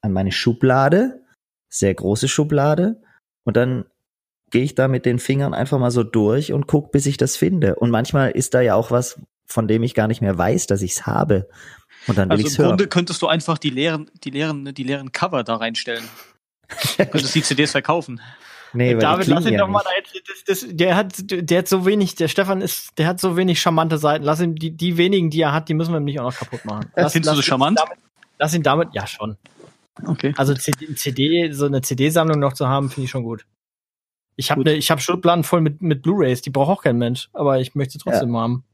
an 0.00 0.12
meine 0.12 0.32
Schublade, 0.32 1.22
sehr 1.68 1.94
große 1.94 2.28
Schublade, 2.28 3.00
und 3.44 3.56
dann 3.56 3.84
gehe 4.50 4.62
ich 4.62 4.74
da 4.74 4.88
mit 4.88 5.04
den 5.04 5.18
Fingern 5.18 5.52
einfach 5.52 5.78
mal 5.78 5.90
so 5.90 6.02
durch 6.02 6.52
und 6.52 6.66
guck, 6.66 6.90
bis 6.92 7.06
ich 7.06 7.16
das 7.16 7.36
finde. 7.36 7.74
Und 7.76 7.90
manchmal 7.90 8.30
ist 8.30 8.54
da 8.54 8.60
ja 8.60 8.74
auch 8.74 8.90
was, 8.90 9.20
von 9.46 9.68
dem 9.68 9.82
ich 9.82 9.94
gar 9.94 10.08
nicht 10.08 10.22
mehr 10.22 10.38
weiß, 10.38 10.66
dass 10.66 10.80
ich 10.80 10.92
es 10.92 11.06
habe. 11.06 11.48
Und 12.06 12.18
dann 12.18 12.28
will 12.28 12.36
also 12.36 12.46
ich's 12.46 12.58
im 12.58 12.64
Grunde 12.66 12.84
hören. 12.84 12.90
könntest 12.90 13.22
du 13.22 13.28
einfach 13.28 13.58
die 13.58 13.70
leeren, 13.70 14.10
die 14.22 14.30
leeren, 14.30 14.74
die 14.74 14.82
leeren 14.82 15.12
Cover 15.12 15.44
da 15.44 15.56
reinstellen. 15.56 16.04
Du 16.98 17.06
könntest 17.06 17.34
die 17.34 17.42
CDs 17.42 17.72
verkaufen. 17.72 18.20
Nee, 18.72 18.94
weil 18.94 18.98
David, 18.98 19.26
lass 19.28 19.46
ihn 19.46 19.52
ja 19.52 19.60
doch 19.60 19.68
mal 19.68 19.82
nicht. 19.96 20.12
da 20.12 20.18
jetzt, 20.18 20.48
das, 20.48 20.62
das, 20.62 20.76
der 20.76 20.96
hat, 20.96 21.14
der 21.18 21.58
hat 21.58 21.68
so 21.68 21.86
wenig, 21.86 22.16
der 22.16 22.28
Stefan 22.28 22.60
ist, 22.60 22.98
der 22.98 23.06
hat 23.06 23.20
so 23.20 23.36
wenig 23.36 23.60
charmante 23.60 23.98
Seiten. 23.98 24.24
Lass 24.24 24.40
ihn, 24.40 24.56
die, 24.56 24.72
die 24.72 24.96
wenigen, 24.96 25.30
die 25.30 25.42
er 25.42 25.52
hat, 25.52 25.68
die 25.68 25.74
müssen 25.74 25.92
wir 25.92 25.98
ihm 25.98 26.04
nicht 26.04 26.18
auch 26.18 26.24
noch 26.24 26.36
kaputt 26.36 26.64
machen. 26.64 26.90
Lass, 26.96 27.12
Findest 27.12 27.14
du 27.14 27.30
lass 27.30 27.38
das 27.38 27.46
ihn 27.46 27.48
charmant? 27.48 27.78
Damit, 27.78 27.98
lass 28.38 28.54
ihn 28.54 28.62
damit, 28.62 28.88
ja 28.92 29.06
schon. 29.06 29.36
Okay. 30.04 30.34
Also 30.36 30.54
CD, 30.54 30.92
CD 30.96 31.52
so 31.52 31.66
eine 31.66 31.82
CD-Sammlung 31.82 32.40
noch 32.40 32.54
zu 32.54 32.68
haben, 32.68 32.90
finde 32.90 33.04
ich 33.04 33.10
schon 33.10 33.22
gut. 33.22 33.46
Ich 34.36 34.50
habe 34.50 34.64
ne, 34.64 34.74
ich 34.74 34.90
habe 34.90 35.00
Schubladen 35.00 35.44
voll 35.44 35.60
mit, 35.60 35.80
mit 35.80 36.02
Blu-Rays, 36.02 36.42
die 36.42 36.50
braucht 36.50 36.70
auch 36.70 36.82
kein 36.82 36.98
Mensch, 36.98 37.28
aber 37.32 37.60
ich 37.60 37.76
möchte 37.76 37.92
sie 37.92 37.98
trotzdem 37.98 38.36
haben. 38.36 38.64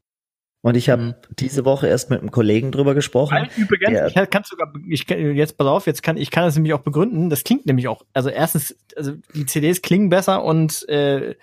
Und 0.63 0.77
ich 0.77 0.91
habe 0.91 1.03
Mhm. 1.03 1.15
diese 1.39 1.65
Woche 1.65 1.87
erst 1.87 2.11
mit 2.11 2.21
einem 2.21 2.31
Kollegen 2.31 2.71
drüber 2.71 2.95
gesprochen. 2.95 3.35
Weil 3.35 3.51
übrigens, 3.57 3.91
der- 3.91 4.07
ich 4.09 4.15
kann 4.15 4.29
kann's 4.31 4.49
sogar, 4.51 4.71
ich 4.87 5.07
kann, 5.07 5.19
jetzt 5.35 5.57
pass 5.57 5.67
auf, 5.67 5.87
jetzt 5.87 6.03
kann 6.03 6.19
ich 6.19 6.31
kann 6.31 6.45
das 6.45 6.55
nämlich 6.55 6.75
auch 6.75 6.83
begründen. 6.83 7.31
Das 7.31 7.45
klingt 7.45 7.65
nämlich 7.65 7.89
auch, 7.89 8.05
also 8.13 8.29
erstens, 8.29 8.77
also 8.95 9.15
die 9.35 9.47
CDs 9.47 9.81
klingen 9.81 10.11
besser 10.11 10.45
und 10.45 10.87
äh, 10.91 11.35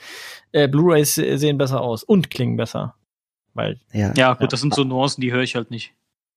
äh, 0.51 0.67
Blu-rays 0.67 1.15
sehen 1.15 1.57
besser 1.57 1.81
aus 1.81 2.03
und 2.03 2.29
klingen 2.29 2.57
besser, 2.57 2.93
weil 3.55 3.79
Ja. 3.91 4.13
Ja, 4.15 4.33
gut, 4.35 4.53
das 4.53 4.61
sind 4.61 4.75
so 4.75 4.83
Nuancen, 4.83 5.21
die 5.21 5.31
höre 5.33 5.41
ich 5.41 5.55
halt 5.55 5.71
nicht. 5.71 5.93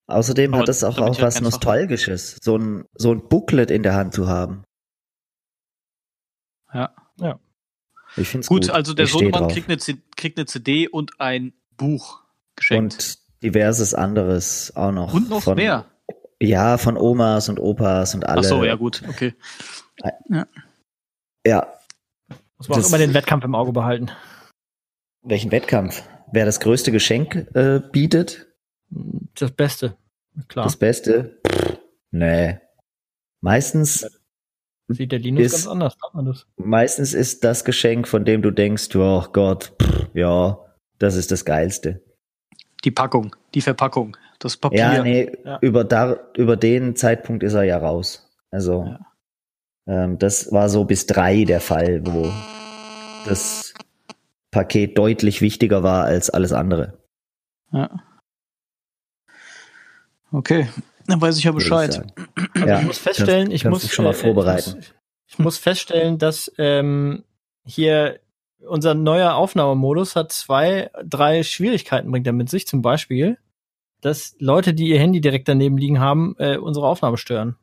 Außerdem 0.06 0.54
Aber 0.54 0.62
hat 0.62 0.68
es 0.70 0.82
auch, 0.82 0.96
auch 0.98 1.06
halt 1.06 1.20
was. 1.22 1.40
Nostalgisches, 1.42 2.38
so 2.42 2.56
ein, 2.56 2.84
so 2.94 3.12
ein 3.12 3.28
Booklet 3.28 3.70
in 3.70 3.82
der 3.82 3.94
Hand 3.94 4.14
zu 4.14 4.26
haben. 4.26 4.64
Ja. 6.72 6.94
Ja. 7.18 7.38
Ich 8.16 8.28
finde 8.28 8.42
es 8.44 8.48
Gut, 8.48 8.62
gut. 8.62 8.70
also 8.70 8.94
der 8.94 9.06
Sohnemann 9.06 9.48
kriegt 9.48 9.68
eine, 9.68 9.78
kriegt 10.16 10.38
eine 10.38 10.46
CD 10.46 10.88
und 10.88 11.20
ein 11.20 11.52
Buch 11.76 12.19
geschenkt. 12.60 12.94
Und 12.94 13.18
diverses 13.42 13.94
anderes 13.94 14.74
auch 14.76 14.92
noch. 14.92 15.12
Und, 15.14 15.28
noch 15.30 15.42
von, 15.42 15.56
mehr. 15.56 15.86
Ja, 16.40 16.78
von 16.78 16.96
Omas 16.96 17.48
und 17.48 17.58
Opas 17.58 18.14
und 18.14 18.26
alle. 18.26 18.40
Ach 18.40 18.44
so, 18.44 18.64
ja 18.64 18.74
gut, 18.76 19.02
okay. 19.08 19.34
Ja, 21.46 21.66
muss 22.58 22.68
man 22.68 22.78
auch 22.78 22.82
Das- 22.82 22.88
immer 22.88 22.98
den 22.98 23.14
Wettkampf 23.14 23.44
im 23.44 23.54
Auge 23.54 23.72
behalten. 23.72 24.10
welchen 25.22 25.50
Wettkampf? 25.50 26.02
Wer 26.32 26.44
das 26.46 26.60
größte 26.60 26.92
Geschenk 26.92 27.34
äh, 27.54 27.80
bietet, 27.92 28.46
Das 29.34 29.50
Beste, 29.50 29.96
klar. 30.48 30.64
das 30.64 30.76
Beste? 30.76 31.40
Pff, 31.46 31.78
nee. 32.10 32.58
Meistens, 33.42 34.06
Sieht 34.88 35.12
der 35.12 35.18
Linus 35.18 35.44
ist- 35.46 35.52
ganz 35.52 35.66
anders, 35.66 35.96
sagt 36.00 36.14
man 36.14 36.24
das. 36.26 36.46
meistens 36.56 37.14
ist 37.14 37.42
das 37.44 37.64
Geschenk, 37.64 38.06
von 38.08 38.24
dem 38.24 38.42
du 38.42 38.50
denkst, 38.50 38.94
oh 38.96 39.24
Gott, 39.32 39.72
pff, 39.82 40.06
ja, 40.14 40.58
das 40.98 41.16
ist 41.16 41.30
das 41.32 41.44
Geilste. 41.44 42.02
Die 42.84 42.90
Packung, 42.90 43.36
die 43.54 43.60
Verpackung, 43.60 44.16
das 44.38 44.56
Papier. 44.56 44.78
Ja, 44.78 45.02
nee, 45.02 45.30
Ja. 45.44 45.58
Über, 45.60 45.84
da, 45.84 46.16
über 46.36 46.56
den 46.56 46.96
Zeitpunkt 46.96 47.42
ist 47.42 47.54
er 47.54 47.64
ja 47.64 47.78
raus. 47.78 48.28
Also, 48.50 48.84
Ja. 48.84 48.98
ähm, 49.86 50.18
das 50.18 50.50
war 50.52 50.68
so 50.68 50.84
bis 50.84 51.06
drei 51.06 51.44
der 51.44 51.60
Fall, 51.60 52.00
wo 52.06 52.30
das 53.26 53.74
Paket 54.50 54.96
deutlich 54.98 55.40
wichtiger 55.42 55.82
war 55.82 56.04
als 56.04 56.30
alles 56.30 56.52
andere. 56.52 56.98
Ja. 57.72 57.88
Okay, 60.32 60.68
dann 61.06 61.20
weiß 61.20 61.38
ich 61.38 61.44
ja 61.44 61.50
ich 61.50 61.56
Bescheid. 61.56 62.02
Aber 62.56 62.66
Ja, 62.66 62.80
ich 62.80 62.86
muss 62.86 62.98
feststellen, 62.98 63.50
ich 63.50 63.64
muss 63.64 63.88
schon 63.90 64.04
mal 64.04 64.12
äh, 64.12 64.14
vorbereiten. 64.14 64.70
Ich 64.70 64.74
muss, 64.76 64.94
ich 65.26 65.38
muss 65.38 65.58
feststellen, 65.58 66.18
dass 66.18 66.50
ähm, 66.58 67.24
hier 67.64 68.20
unser 68.66 68.94
neuer 68.94 69.34
Aufnahmemodus 69.34 70.16
hat 70.16 70.32
zwei, 70.32 70.90
drei 71.04 71.42
Schwierigkeiten 71.42 72.10
bringt 72.10 72.26
er 72.26 72.32
mit 72.32 72.48
sich. 72.48 72.66
Zum 72.66 72.82
Beispiel, 72.82 73.38
dass 74.00 74.36
Leute, 74.38 74.74
die 74.74 74.88
ihr 74.88 74.98
Handy 74.98 75.20
direkt 75.20 75.48
daneben 75.48 75.78
liegen 75.78 76.00
haben, 76.00 76.34
äh, 76.38 76.56
unsere 76.56 76.86
Aufnahme 76.86 77.16
stören. 77.18 77.56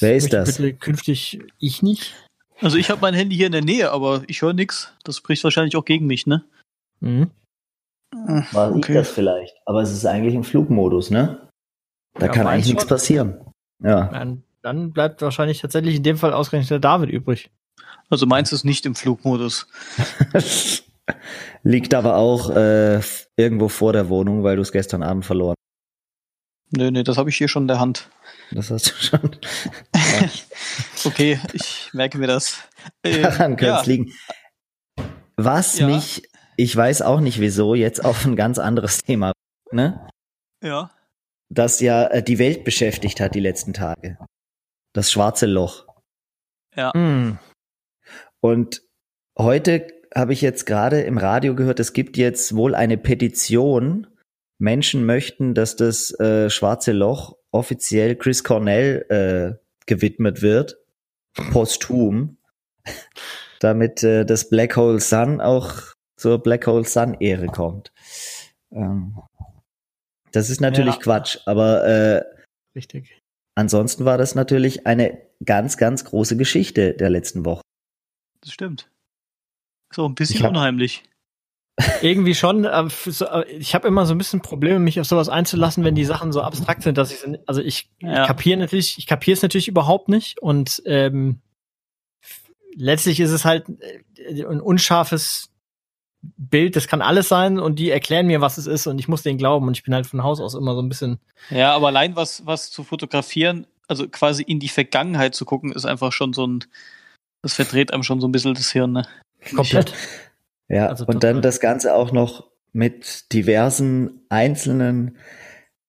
Wer 0.00 0.16
ist 0.16 0.32
das? 0.32 0.56
Bitte 0.56 0.74
künftig 0.74 1.40
ich 1.58 1.82
nicht. 1.82 2.14
Also 2.60 2.76
ich 2.78 2.90
habe 2.90 3.00
mein 3.00 3.14
Handy 3.14 3.36
hier 3.36 3.46
in 3.46 3.52
der 3.52 3.64
Nähe, 3.64 3.90
aber 3.90 4.22
ich 4.26 4.40
höre 4.42 4.52
nix. 4.52 4.92
Das 5.04 5.16
spricht 5.16 5.42
wahrscheinlich 5.44 5.76
auch 5.76 5.84
gegen 5.84 6.06
mich, 6.06 6.26
ne? 6.26 6.44
Mhm. 7.00 7.30
War 8.52 8.70
Okay. 8.74 8.92
ich 8.92 8.98
das 8.98 9.10
vielleicht? 9.10 9.54
Aber 9.66 9.82
es 9.82 9.90
ist 9.90 10.06
eigentlich 10.06 10.34
im 10.34 10.44
Flugmodus, 10.44 11.10
ne? 11.10 11.48
Da 12.14 12.26
Ja, 12.26 12.32
kann 12.32 12.46
eigentlich 12.46 12.68
nichts 12.68 12.86
passieren. 12.86 13.40
Ja. 13.82 14.08
Dann, 14.08 14.44
dann 14.62 14.92
bleibt 14.92 15.22
wahrscheinlich 15.22 15.60
tatsächlich 15.60 15.96
in 15.96 16.02
dem 16.02 16.16
Fall 16.18 16.32
ausgerechnet 16.32 16.70
der 16.70 16.78
David 16.78 17.10
übrig. 17.10 17.50
Also 18.12 18.26
meins 18.26 18.52
ist 18.52 18.64
nicht 18.64 18.84
im 18.84 18.94
Flugmodus. 18.94 19.66
Liegt 21.62 21.94
aber 21.94 22.16
auch 22.16 22.50
äh, 22.50 23.00
irgendwo 23.36 23.68
vor 23.68 23.94
der 23.94 24.10
Wohnung, 24.10 24.44
weil 24.44 24.56
du 24.56 24.62
es 24.62 24.70
gestern 24.70 25.02
Abend 25.02 25.24
verloren 25.24 25.54
Nö, 26.72 26.90
nee, 26.90 27.04
das 27.04 27.16
habe 27.16 27.30
ich 27.30 27.38
hier 27.38 27.48
schon 27.48 27.64
in 27.64 27.68
der 27.68 27.80
Hand. 27.80 28.10
hast. 28.54 28.70
Das 28.70 28.70
hast 28.70 28.90
du 28.90 28.94
schon. 29.02 29.36
Okay, 31.04 31.40
ich 31.54 31.90
merke 31.94 32.18
mir 32.18 32.26
das. 32.26 32.58
Ähm, 33.04 33.22
Daran 33.22 33.56
könnte 33.56 33.66
ja, 33.66 33.80
es 33.80 33.86
liegen. 33.86 34.12
Was 35.36 35.78
Ja. 35.78 35.86
mich, 35.86 36.22
ich 36.56 36.76
weiß 36.76 37.00
auch 37.02 37.20
nicht 37.20 37.40
wieso, 37.40 37.74
jetzt 37.74 38.04
auf 38.04 38.26
ein 38.26 38.36
ganz 38.36 38.58
anderes 38.58 38.98
Thema, 39.02 39.32
ne? 39.70 40.06
ja. 40.62 40.90
Das 41.48 41.80
ja 41.80 42.08
äh, 42.08 42.22
die 42.22 42.38
Welt 42.38 42.64
beschäftigt 42.64 43.20
hat 43.20 43.34
die 43.34 43.40
letzten 43.40 43.72
Tage. 43.72 44.18
Das 44.92 45.10
schwarze 45.10 45.46
Loch. 45.46 45.86
Ja. 46.76 46.92
Mhm. 46.94 47.38
Und 48.42 48.82
heute 49.38 49.86
habe 50.14 50.32
ich 50.32 50.42
jetzt 50.42 50.66
gerade 50.66 51.00
im 51.02 51.16
Radio 51.16 51.54
gehört, 51.54 51.80
es 51.80 51.92
gibt 51.92 52.16
jetzt 52.16 52.54
wohl 52.54 52.74
eine 52.74 52.98
Petition. 52.98 54.08
Menschen 54.58 55.06
möchten, 55.06 55.54
dass 55.54 55.76
das 55.76 56.18
äh, 56.20 56.50
schwarze 56.50 56.92
Loch 56.92 57.36
offiziell 57.50 58.16
Chris 58.16 58.44
Cornell 58.44 59.06
äh, 59.08 59.64
gewidmet 59.86 60.42
wird, 60.42 60.78
posthum, 61.50 62.38
damit 63.60 64.02
äh, 64.02 64.24
das 64.24 64.48
Black 64.48 64.76
Hole 64.76 65.00
Sun 65.00 65.40
auch 65.40 65.94
zur 66.16 66.42
Black 66.42 66.66
Hole 66.66 66.84
Sun 66.84 67.14
Ehre 67.20 67.46
kommt. 67.46 67.92
Ähm, 68.72 69.18
das 70.32 70.50
ist 70.50 70.60
natürlich 70.60 70.96
Ja. 70.96 71.00
Quatsch, 71.00 71.38
aber 71.46 71.84
äh, 71.84 72.24
Richtig. 72.74 73.18
ansonsten 73.54 74.04
war 74.04 74.18
das 74.18 74.34
natürlich 74.34 74.86
eine 74.86 75.20
ganz, 75.44 75.76
ganz 75.76 76.04
große 76.04 76.36
Geschichte 76.36 76.94
der 76.94 77.10
letzten 77.10 77.44
Woche. 77.44 77.62
Das 78.42 78.52
stimmt. 78.52 78.88
Ist 79.90 79.98
auch 79.98 80.08
ein 80.08 80.14
bisschen 80.14 80.42
hab- 80.42 80.50
unheimlich. 80.50 81.02
Irgendwie 82.02 82.34
schon. 82.34 82.64
so- 83.06 83.28
aber 83.28 83.48
Ich 83.48 83.74
habe 83.74 83.88
immer 83.88 84.04
so 84.04 84.14
ein 84.14 84.18
bisschen 84.18 84.42
Probleme, 84.42 84.78
mich 84.78 85.00
auf 85.00 85.06
sowas 85.06 85.28
einzulassen, 85.28 85.84
wenn 85.84 85.94
die 85.94 86.04
Sachen 86.04 86.30
so 86.32 86.42
abstrakt 86.42 86.82
sind, 86.82 86.98
dass 86.98 87.10
ich 87.12 87.18
sie- 87.20 87.38
also 87.46 87.60
ich 87.62 87.90
Ja. 88.00 88.26
kapiere 88.26 88.58
natürlich, 88.58 88.98
ich 88.98 89.06
kapiere 89.06 89.34
es 89.36 89.42
natürlich 89.42 89.68
überhaupt 89.68 90.08
nicht 90.08 90.38
und 90.40 90.82
ähm, 90.84 91.40
letztlich 92.76 93.20
ist 93.20 93.30
es 93.30 93.44
halt 93.44 93.66
äh, 94.16 94.44
ein 94.44 94.60
unscharfes 94.60 95.50
Bild. 96.36 96.76
Das 96.76 96.88
kann 96.88 97.02
alles 97.02 97.28
sein 97.28 97.58
und 97.58 97.78
die 97.78 97.90
erklären 97.90 98.26
mir, 98.26 98.40
was 98.40 98.58
es 98.58 98.66
ist 98.66 98.86
und 98.86 98.98
ich 98.98 99.08
muss 99.08 99.22
denen 99.22 99.38
glauben 99.38 99.66
und 99.66 99.76
ich 99.76 99.82
bin 99.82 99.94
halt 99.94 100.06
von 100.06 100.22
Haus 100.22 100.40
aus 100.40 100.54
immer 100.54 100.74
so 100.74 100.82
ein 100.82 100.88
bisschen. 100.88 101.18
Ja, 101.50 101.74
aber 101.74 101.88
allein 101.88 102.16
was, 102.16 102.44
was 102.46 102.70
zu 102.70 102.84
fotografieren, 102.84 103.66
also 103.88 104.08
quasi 104.08 104.42
in 104.42 104.60
die 104.60 104.68
Vergangenheit 104.68 105.34
zu 105.34 105.44
gucken, 105.44 105.72
ist 105.72 105.84
einfach 105.86 106.12
schon 106.12 106.32
so 106.32 106.46
ein, 106.46 106.64
das 107.42 107.54
verdreht 107.54 107.92
einem 107.92 108.02
schon 108.02 108.20
so 108.20 108.28
ein 108.28 108.32
bisschen 108.32 108.54
das 108.54 108.70
Hirn, 108.72 108.92
ne? 108.92 109.06
Komplett. 109.54 109.92
Ja, 110.68 110.86
Also 110.86 111.04
und 111.04 111.14
total. 111.14 111.34
dann 111.34 111.42
das 111.42 111.60
Ganze 111.60 111.94
auch 111.94 112.12
noch 112.12 112.50
mit 112.72 113.32
diversen 113.32 114.22
einzelnen 114.28 115.18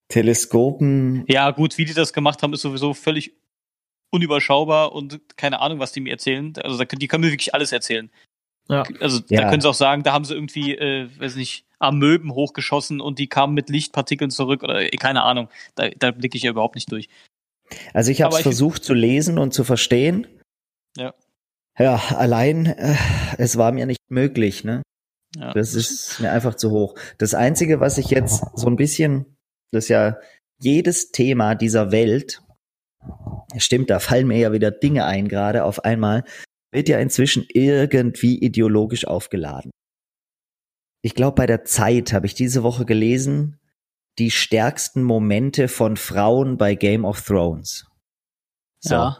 Teleskopen. 0.09 1.23
Ja, 1.27 1.51
gut, 1.51 1.77
wie 1.77 1.85
die 1.85 1.93
das 1.93 2.13
gemacht 2.13 2.43
haben, 2.43 2.53
ist 2.53 2.61
sowieso 2.61 2.93
völlig 2.93 3.33
unüberschaubar 4.11 4.91
und 4.93 5.19
keine 5.37 5.59
Ahnung, 5.59 5.79
was 5.79 5.91
die 5.91 6.01
mir 6.01 6.11
erzählen. 6.11 6.53
Also 6.63 6.77
da, 6.77 6.85
die 6.85 7.07
können 7.07 7.23
mir 7.23 7.31
wirklich 7.31 7.53
alles 7.53 7.71
erzählen. 7.71 8.11
Ja. 8.69 8.83
Also 8.99 9.21
Ja. 9.29 9.41
da 9.41 9.49
können 9.49 9.61
sie 9.61 9.67
auch 9.69 9.73
sagen, 9.73 10.03
da 10.03 10.13
haben 10.13 10.23
sie 10.25 10.35
irgendwie, 10.35 10.75
äh, 10.75 11.09
weiß 11.19 11.35
nicht, 11.35 11.65
Amöben 11.79 12.33
hochgeschossen 12.33 13.01
und 13.01 13.19
die 13.19 13.27
kamen 13.27 13.53
mit 13.53 13.69
Lichtpartikeln 13.69 14.29
zurück 14.31 14.63
oder 14.63 14.81
äh, 14.81 14.89
keine 14.97 15.23
Ahnung. 15.23 15.49
Da, 15.75 15.89
da 15.89 16.11
blicke 16.11 16.37
ich 16.37 16.43
ja 16.43 16.51
überhaupt 16.51 16.75
nicht 16.75 16.91
durch. 16.91 17.09
Also 17.93 18.11
ich 18.11 18.21
habe 18.21 18.33
es 18.33 18.39
ich- 18.39 18.43
versucht 18.43 18.83
zu 18.83 18.93
lesen 18.93 19.37
und 19.39 19.53
zu 19.53 19.63
verstehen. 19.63 20.27
Ja. 20.95 21.13
Ja, 21.77 21.95
allein, 22.15 22.67
äh, 22.67 22.95
es 23.37 23.57
war 23.57 23.71
mir 23.71 23.85
nicht 23.85 23.99
möglich, 24.09 24.63
ne? 24.63 24.83
Ja. 25.35 25.51
Das 25.53 25.73
ist 25.73 26.19
mir 26.19 26.31
einfach 26.31 26.55
zu 26.55 26.69
hoch. 26.69 26.95
Das 27.17 27.33
Einzige, 27.33 27.79
was 27.79 27.97
ich 27.97 28.07
jetzt 28.11 28.43
so 28.55 28.67
ein 28.67 28.75
bisschen, 28.75 29.37
das 29.71 29.85
ist 29.85 29.89
ja 29.89 30.19
jedes 30.59 31.11
Thema 31.11 31.55
dieser 31.55 31.91
Welt, 31.91 32.43
stimmt, 33.57 33.89
da 33.89 33.99
fallen 33.99 34.27
mir 34.27 34.37
ja 34.37 34.51
wieder 34.51 34.69
Dinge 34.69 35.05
ein, 35.05 35.27
gerade 35.27 35.63
auf 35.63 35.83
einmal, 35.83 36.23
wird 36.71 36.89
ja 36.89 36.99
inzwischen 36.99 37.45
irgendwie 37.49 38.37
ideologisch 38.39 39.05
aufgeladen. 39.07 39.71
Ich 41.01 41.15
glaube, 41.15 41.35
bei 41.35 41.47
der 41.47 41.65
Zeit 41.65 42.13
habe 42.13 42.27
ich 42.27 42.35
diese 42.35 42.63
Woche 42.63 42.85
gelesen, 42.85 43.59
die 44.19 44.29
stärksten 44.31 45.03
Momente 45.03 45.67
von 45.67 45.97
Frauen 45.97 46.57
bei 46.57 46.75
Game 46.75 47.03
of 47.03 47.21
Thrones. 47.21 47.87
So, 48.79 48.95
Ja. 48.95 49.17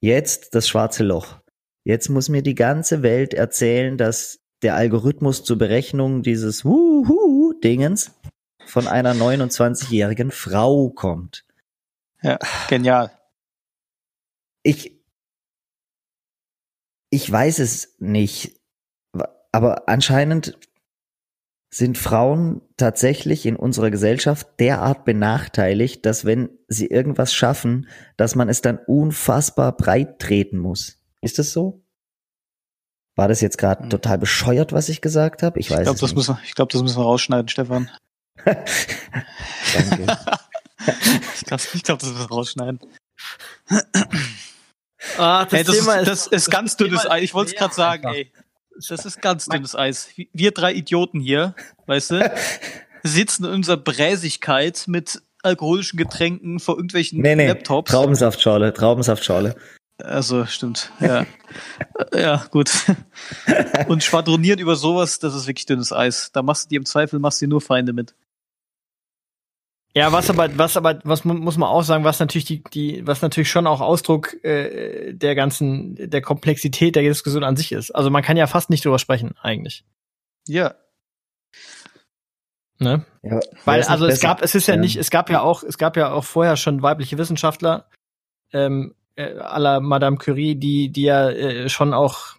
jetzt 0.00 0.54
das 0.56 0.68
schwarze 0.68 1.04
Loch. 1.04 1.38
Jetzt 1.84 2.08
muss 2.08 2.28
mir 2.28 2.42
die 2.42 2.54
ganze 2.54 3.02
Welt 3.02 3.34
erzählen, 3.34 3.96
dass 3.96 4.40
der 4.62 4.76
Algorithmus 4.76 5.42
zur 5.44 5.58
Berechnung 5.58 6.22
dieses 6.22 6.64
Wuhu-Dingens 6.64 8.12
von 8.66 8.86
einer 8.86 9.14
29-jährigen 9.14 10.30
Frau 10.30 10.90
kommt. 10.90 11.44
Genial. 12.68 13.10
Ich, 14.62 15.02
ich 17.10 17.30
weiß 17.30 17.58
es 17.58 17.96
nicht. 17.98 18.60
Aber 19.50 19.88
anscheinend 19.88 20.58
sind 21.74 21.98
Frauen 21.98 22.62
tatsächlich 22.76 23.44
in 23.44 23.56
unserer 23.56 23.90
Gesellschaft 23.90 24.46
derart 24.60 25.04
benachteiligt, 25.04 26.06
dass 26.06 26.24
wenn 26.24 26.50
sie 26.68 26.86
irgendwas 26.86 27.34
schaffen, 27.34 27.88
dass 28.16 28.34
man 28.34 28.48
es 28.48 28.60
dann 28.60 28.78
unfassbar 28.78 29.76
breit 29.76 30.18
treten 30.18 30.58
muss. 30.58 31.01
Ist 31.22 31.38
das 31.38 31.52
so? 31.52 31.82
War 33.16 33.28
das 33.28 33.40
jetzt 33.40 33.58
gerade 33.58 33.82
Hm. 33.84 33.90
total 33.90 34.18
bescheuert, 34.18 34.72
was 34.72 34.88
ich 34.88 35.00
gesagt 35.00 35.42
habe? 35.42 35.58
Ich 35.60 35.70
weiß 35.70 35.78
Ich 35.78 35.84
glaube, 35.84 35.94
es 35.96 36.00
das, 36.00 36.10
nicht. 36.10 36.16
müssen, 36.16 36.38
ich 36.44 36.54
glaub, 36.54 36.68
das 36.70 36.82
müssen 36.82 36.98
wir 36.98 37.04
rausschneiden, 37.04 37.48
Stefan. 37.48 37.90
Danke. 38.44 38.66
ich 41.36 41.44
glaube, 41.44 41.62
ich 41.74 41.82
glaub, 41.82 41.98
das 41.98 42.08
müssen 42.08 42.20
wir 42.22 42.28
rausschneiden. 42.28 42.80
Ah, 45.18 45.44
das 45.44 45.52
Ey, 45.52 45.64
das, 45.64 45.76
Thema 45.76 45.94
ist, 45.96 46.08
das 46.08 46.26
ist 46.28 46.50
ganz 46.50 46.76
dünnes 46.76 47.02
Thema 47.02 47.14
Eis. 47.14 47.22
Ich 47.24 47.34
wollte 47.34 47.52
es 47.52 47.58
gerade 47.58 47.74
sagen, 47.74 48.06
einfach. 48.06 48.16
ey. 48.18 48.32
Das 48.88 49.04
ist 49.04 49.20
ganz 49.20 49.46
dünnes 49.46 49.76
Eis. 49.76 50.08
Wir 50.32 50.50
drei 50.52 50.72
Idioten 50.72 51.20
hier, 51.20 51.54
weißt 51.86 52.12
du, 52.12 52.32
sitzen 53.02 53.44
in 53.44 53.50
unserer 53.52 53.76
Bräsigkeit 53.76 54.84
mit 54.86 55.20
alkoholischen 55.42 55.98
Getränken 55.98 56.58
vor 56.60 56.76
irgendwelchen 56.76 57.20
Nee, 57.20 57.34
nee. 57.36 57.48
Laptops. 57.48 57.90
Traubensaftschorle, 57.90 58.72
Traubensaftschorle. 58.72 59.56
Also, 60.02 60.46
stimmt. 60.46 60.90
Ja. 61.00 61.26
ja, 62.14 62.44
gut. 62.50 62.70
Und 63.88 64.02
schwadronieren 64.02 64.58
über 64.60 64.76
sowas, 64.76 65.18
das 65.18 65.34
ist 65.34 65.46
wirklich 65.46 65.66
dünnes 65.66 65.92
Eis. 65.92 66.30
Da 66.32 66.42
machst 66.42 66.64
du 66.64 66.68
dir 66.70 66.76
im 66.78 66.84
Zweifel 66.86 67.18
machst 67.18 67.40
du 67.40 67.46
dir 67.46 67.50
nur 67.50 67.60
Feinde 67.60 67.92
mit. 67.92 68.14
Ja, 69.94 70.10
was 70.10 70.30
aber, 70.30 70.56
was 70.56 70.76
aber, 70.78 71.00
was 71.04 71.24
mu- 71.26 71.34
muss 71.34 71.58
man 71.58 71.68
auch 71.68 71.82
sagen, 71.82 72.02
was 72.04 72.18
natürlich 72.18 72.46
die, 72.46 72.64
die, 72.64 73.06
was 73.06 73.20
natürlich 73.20 73.50
schon 73.50 73.66
auch 73.66 73.82
Ausdruck 73.82 74.42
äh, 74.42 75.12
der 75.12 75.34
ganzen, 75.34 75.96
der 76.10 76.22
Komplexität 76.22 76.96
der 76.96 77.02
Diskussion 77.02 77.44
an 77.44 77.56
sich 77.56 77.72
ist. 77.72 77.90
Also 77.90 78.08
man 78.08 78.22
kann 78.22 78.38
ja 78.38 78.46
fast 78.46 78.70
nicht 78.70 78.84
drüber 78.86 78.98
sprechen, 78.98 79.34
eigentlich. 79.42 79.84
Ja. 80.48 80.74
Ne? 82.78 83.04
Ja, 83.22 83.38
Weil, 83.66 83.82
also 83.84 84.06
es 84.06 84.14
besser? 84.14 84.28
gab, 84.28 84.42
es 84.42 84.54
ist 84.54 84.66
ja, 84.66 84.74
Ja. 84.74 84.80
nicht, 84.80 84.96
es 84.96 85.10
gab 85.10 85.28
ja 85.30 85.42
auch, 85.42 85.62
es 85.62 85.76
gab 85.78 85.96
ja 85.98 86.10
auch 86.12 86.24
vorher 86.24 86.56
schon 86.56 86.80
weibliche 86.82 87.18
Wissenschaftler, 87.18 87.88
ähm, 88.52 88.94
äh, 89.16 89.32
la 89.32 89.80
Madame 89.80 90.16
Curie, 90.16 90.54
die, 90.54 90.90
die 90.90 91.02
ja 91.02 91.30
äh, 91.30 91.68
schon 91.68 91.94
auch, 91.94 92.36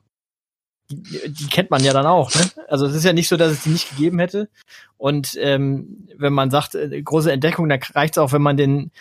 die, 0.90 1.32
die 1.32 1.48
kennt 1.48 1.72
man 1.72 1.84
ja 1.84 1.94
dann 1.94 2.06
auch, 2.06 2.34
ne? 2.36 2.42
Also 2.68 2.86
es 2.86 2.96
ist 2.96 3.06
ja 3.06 3.14
nicht 3.14 3.28
so, 3.28 3.38
dass 3.38 3.52
es 3.52 3.64
die 3.64 3.70
nicht 3.70 3.90
gegeben 3.90 4.20
hätte. 4.20 4.50
Und 4.98 5.38
ähm, 5.40 6.08
wenn 6.18 6.34
man 6.34 6.52
sagt, 6.52 6.76
äh, 6.76 7.02
große 7.02 7.32
Entdeckung, 7.32 7.70
dann 7.70 7.80
reicht 7.94 8.16
es 8.16 8.18
auch, 8.18 8.32
wenn 8.32 8.42
man 8.42 8.58
den, 8.58 8.92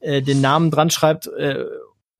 äh, 0.00 0.22
den 0.22 0.40
Namen 0.40 0.70
dran 0.70 0.90
schreibt, 0.90 1.26
äh, 1.26 1.64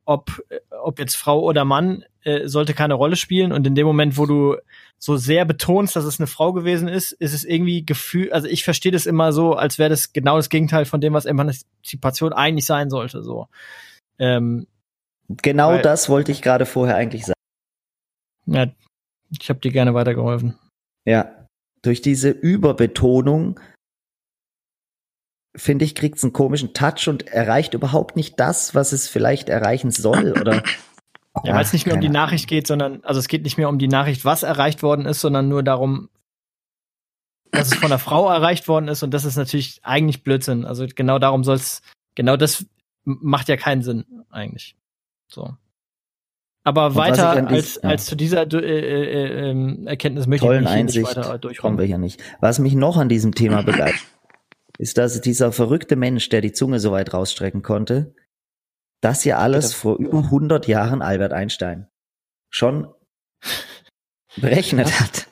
ob, 0.05 0.42
ob 0.70 0.99
jetzt 0.99 1.16
Frau 1.16 1.42
oder 1.42 1.66
Mann, 1.66 2.03
äh, 2.22 2.49
sollte 2.49 2.72
keine 2.72 2.94
Rolle 2.94 3.16
spielen. 3.16 3.53
Und 3.53 3.66
in 3.66 3.74
dem 3.74 3.86
Moment, 3.86 4.16
wo 4.16 4.24
du 4.24 4.57
so 4.99 5.16
sehr 5.16 5.44
betonst, 5.44 5.96
dass 5.96 6.05
es 6.05 6.18
eine 6.18 6.26
Frau 6.26 6.53
gewesen 6.53 6.88
ist, 6.88 7.12
ist 7.12 7.34
es 7.34 7.44
irgendwie 7.44 7.84
Gefühl, 7.84 8.32
also 8.32 8.49
ich 8.49 8.64
verstehe 8.64 8.90
das 8.90 9.07
immer 9.07 9.32
so, 9.32 9.53
als 9.53 9.78
wäre 9.78 9.90
das 9.90 10.12
genau 10.12 10.36
das 10.36 10.49
Gegenteil 10.49 10.86
von 10.86 11.01
dem, 11.01 11.12
was 11.12 11.26
Emanzipation 11.26 12.32
eigentlich 12.32 12.66
sein 12.66 12.90
sollte. 12.90 13.22
So. 13.22 13.49
Ähm, 14.18 14.66
Genau 15.28 15.70
Weil- 15.70 15.82
das 15.82 16.08
wollte 16.08 16.32
ich 16.32 16.42
gerade 16.42 16.66
vorher 16.66 16.96
eigentlich 16.96 17.26
sagen. 17.26 17.38
ja, 18.46 18.66
ich 19.30 19.50
habe 19.50 19.60
dir 19.60 19.70
gerne 19.72 19.92
weitergeholfen. 19.94 20.58
Ja. 21.04 21.46
Durch 21.82 22.00
diese 22.00 22.30
Überbetonung, 22.30 23.60
finde 25.54 25.84
ich, 25.84 25.94
kriegt 25.94 26.16
es 26.16 26.24
einen 26.24 26.32
komischen 26.32 26.72
Touch 26.72 27.08
und 27.08 27.28
erreicht 27.28 27.74
überhaupt 27.74 28.16
nicht 28.16 28.40
das, 28.40 28.74
was 28.74 28.92
es 28.92 29.08
vielleicht 29.08 29.48
erreichen 29.48 29.90
soll, 29.90 30.32
oder? 30.40 30.62
Ja, 31.44 31.54
weil 31.54 31.62
es 31.62 31.72
nicht 31.72 31.86
mehr 31.86 31.94
um 31.94 32.00
die 32.00 32.08
Nachricht 32.08 32.48
geht, 32.48 32.66
sondern, 32.66 33.04
also 33.04 33.20
es 33.20 33.28
geht 33.28 33.44
nicht 33.44 33.58
mehr 33.58 33.68
um 33.68 33.78
die 33.78 33.86
Nachricht, 33.86 34.24
was 34.24 34.42
erreicht 34.42 34.82
worden 34.82 35.06
ist, 35.06 35.20
sondern 35.20 35.48
nur 35.48 35.62
darum, 35.62 36.08
dass 37.52 37.68
es 37.68 37.74
von 37.74 37.86
einer 37.86 37.98
Frau 37.98 38.28
erreicht 38.28 38.66
worden 38.66 38.88
ist 38.88 39.02
und 39.02 39.12
das 39.12 39.24
ist 39.24 39.36
natürlich 39.36 39.80
eigentlich 39.84 40.22
Blödsinn. 40.22 40.64
Also 40.64 40.86
genau 40.86 41.18
darum 41.18 41.44
soll 41.44 41.56
es, 41.56 41.82
genau 42.14 42.36
das 42.36 42.66
macht 43.04 43.48
ja 43.48 43.56
keinen 43.56 43.82
Sinn 43.82 44.04
eigentlich. 44.30 44.76
So. 45.28 45.56
Aber 46.64 46.88
Und 46.88 46.96
weiter 46.96 47.48
als, 47.48 47.80
ja. 47.82 47.88
als 47.88 48.06
zu 48.06 48.16
dieser 48.16 48.42
äh, 48.52 48.58
äh, 48.58 49.50
ähm, 49.50 49.86
Erkenntnis 49.86 50.26
möchte 50.26 50.46
tollen 50.46 50.64
ich 50.64 50.70
hier 50.70 50.84
nicht 50.84 51.02
weiter 51.02 51.22
kommen 51.22 51.40
durchkommen. 51.40 51.78
wir 51.78 51.86
hier 51.86 51.98
nicht. 51.98 52.22
Was 52.40 52.58
mich 52.58 52.74
noch 52.74 52.96
an 52.96 53.08
diesem 53.08 53.34
Thema 53.34 53.62
begeistert, 53.62 54.06
ist, 54.78 54.98
dass 54.98 55.20
dieser 55.20 55.52
verrückte 55.52 55.96
Mensch, 55.96 56.28
der 56.28 56.40
die 56.40 56.52
Zunge 56.52 56.78
so 56.78 56.92
weit 56.92 57.14
rausstrecken 57.14 57.62
konnte, 57.62 58.14
das 59.00 59.24
ja 59.24 59.38
alles 59.38 59.74
vor 59.74 59.96
über 59.98 60.18
100 60.18 60.66
Jahren 60.66 61.02
Albert 61.02 61.32
Einstein 61.32 61.88
schon 62.50 62.92
berechnet 64.36 65.00
hat. 65.00 65.27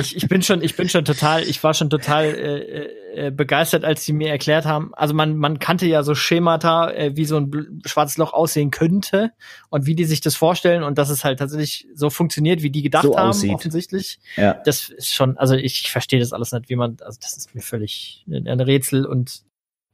Ich, 0.00 0.16
ich 0.16 0.28
bin 0.28 0.42
schon, 0.42 0.62
ich 0.62 0.76
bin 0.76 0.88
schon 0.88 1.04
total, 1.04 1.42
ich 1.42 1.62
war 1.62 1.74
schon 1.74 1.90
total 1.90 2.24
äh, 2.26 3.26
äh, 3.26 3.30
begeistert, 3.30 3.84
als 3.84 4.04
sie 4.04 4.12
mir 4.12 4.30
erklärt 4.30 4.64
haben. 4.64 4.94
Also 4.94 5.14
man, 5.14 5.36
man 5.36 5.58
kannte 5.58 5.86
ja 5.86 6.02
so 6.02 6.14
Schemata, 6.14 6.90
äh, 6.90 7.16
wie 7.16 7.24
so 7.24 7.36
ein 7.36 7.82
schwarzes 7.86 8.16
Loch 8.16 8.32
aussehen 8.32 8.70
könnte 8.70 9.32
und 9.70 9.86
wie 9.86 9.94
die 9.94 10.04
sich 10.04 10.20
das 10.20 10.36
vorstellen 10.36 10.82
und 10.82 10.98
dass 10.98 11.10
es 11.10 11.24
halt 11.24 11.38
tatsächlich 11.38 11.86
so 11.94 12.10
funktioniert, 12.10 12.62
wie 12.62 12.70
die 12.70 12.82
gedacht 12.82 13.04
So 13.04 13.16
haben, 13.16 13.30
aussieht. 13.30 13.52
offensichtlich. 13.54 14.20
Ja. 14.36 14.54
Das 14.64 14.88
ist 14.88 15.12
schon, 15.14 15.36
also 15.38 15.54
ich, 15.54 15.82
ich 15.84 15.92
verstehe 15.92 16.20
das 16.20 16.32
alles 16.32 16.52
nicht, 16.52 16.68
wie 16.68 16.76
man, 16.76 16.96
also 17.00 17.18
das 17.20 17.36
ist 17.36 17.54
mir 17.54 17.62
völlig 17.62 18.24
ein 18.28 18.60
Rätsel 18.60 19.06
und 19.06 19.42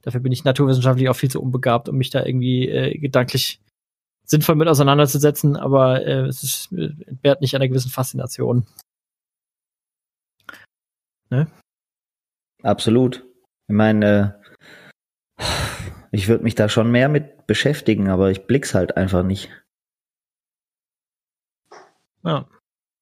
dafür 0.03 0.21
bin 0.21 0.33
ich 0.33 0.45
naturwissenschaftlich 0.45 1.09
auch 1.09 1.17
viel 1.17 1.31
zu 1.31 1.41
unbegabt, 1.41 1.89
um 1.89 1.97
mich 1.97 2.11
da 2.11 2.25
irgendwie 2.25 2.69
äh, 2.69 2.99
gedanklich 2.99 3.61
sinnvoll 4.25 4.55
mit 4.55 4.69
auseinanderzusetzen, 4.69 5.57
aber 5.57 6.05
äh, 6.07 6.27
es 6.27 6.43
ist, 6.43 6.73
äh, 6.73 6.91
entbehrt 7.07 7.41
nicht 7.41 7.55
einer 7.55 7.69
gewissen 7.69 7.91
Faszination. 7.91 8.67
Absolut. 12.63 13.25
Ich 13.69 13.75
meine, 13.75 14.37
äh, 15.39 15.45
ich 16.13 16.29
würde 16.29 16.45
mich 16.45 16.55
da 16.55 16.69
schon 16.69 16.91
mehr 16.91 17.09
mit 17.09 17.47
beschäftigen, 17.47 18.09
aber 18.09 18.31
ich 18.31 18.47
blick's 18.47 18.75
halt 18.75 18.97
einfach 18.97 19.23
nicht. 19.23 19.51
Ja. 22.25 22.47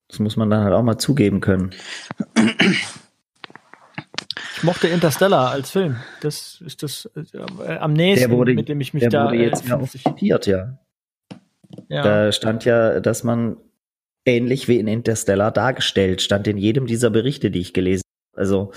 Das 0.09 0.19
muss 0.19 0.37
man 0.37 0.51
dann 0.51 0.65
halt 0.65 0.75
auch 0.75 0.83
mal 0.83 0.99
zugeben 0.99 1.41
können. 1.41 1.71
Ich 4.57 4.63
mochte 4.63 4.89
Interstellar 4.89 5.51
als 5.51 5.71
Film. 5.71 5.97
Das 6.21 6.61
ist 6.61 6.83
das 6.83 7.09
äh, 7.17 7.77
am 7.77 7.93
nächsten, 7.93 8.29
Der 8.31 8.37
wurde- 8.37 8.55
mit 8.55 8.69
dem 8.69 8.81
ich 8.81 8.93
mich 8.95 9.01
Der 9.03 9.11
da 9.11 9.25
wurde 9.27 9.37
jetzt 9.37 9.69
äh, 9.69 9.73
auch 9.73 9.79
50 9.79 10.05
zitiert, 10.05 10.47
ja. 10.47 10.79
ja. 11.89 12.03
Da 12.03 12.33
stand 12.33 12.65
ja, 12.65 13.01
dass 13.01 13.25
man 13.25 13.57
ähnlich 14.25 14.69
wie 14.69 14.79
in 14.79 14.87
Interstellar 14.89 15.51
dargestellt, 15.51 16.21
stand 16.23 16.47
in 16.47 16.59
jedem 16.59 16.87
dieser 16.87 17.11
Berichte, 17.11 17.51
die 17.51 17.61
ich 17.61 17.73
gelesen 17.73 18.03
habe. 18.05 18.12
Also 18.35 18.73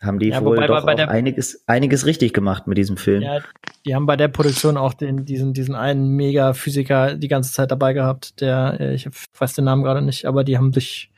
haben 0.00 0.18
die 0.18 0.28
Ja, 0.28 0.40
wohl 0.42 0.56
wobei 0.56 0.62
bei- 0.62 0.66
doch 0.66 0.84
bei 0.86 0.92
auch 0.92 0.96
der- 0.96 1.10
einiges, 1.10 1.62
einiges 1.66 2.04
richtig 2.06 2.32
gemacht 2.34 2.66
mit 2.66 2.76
diesem 2.78 2.96
Film. 2.96 3.22
ja, 3.22 3.40
die 3.86 3.94
haben 3.94 4.06
bei 4.06 4.16
der 4.16 4.28
Produktion 4.28 4.76
auch 4.76 4.92
den, 4.94 5.24
diesen, 5.24 5.52
diesen 5.54 5.74
einen 5.74 6.08
Mega-Physiker 6.10 7.14
die 7.16 7.28
ganze 7.28 7.52
Zeit 7.52 7.70
dabei 7.70 7.92
gehabt, 7.94 8.40
der, 8.40 8.78
äh, 8.80 8.94
ich 8.94 9.08
weiß 9.38 9.54
den 9.54 9.64
Namen 9.64 9.82
gerade 9.82 10.02
nicht, 10.02 10.26
aber 10.26 10.44
die 10.44 10.56
haben 10.58 10.72
sich 10.72 11.10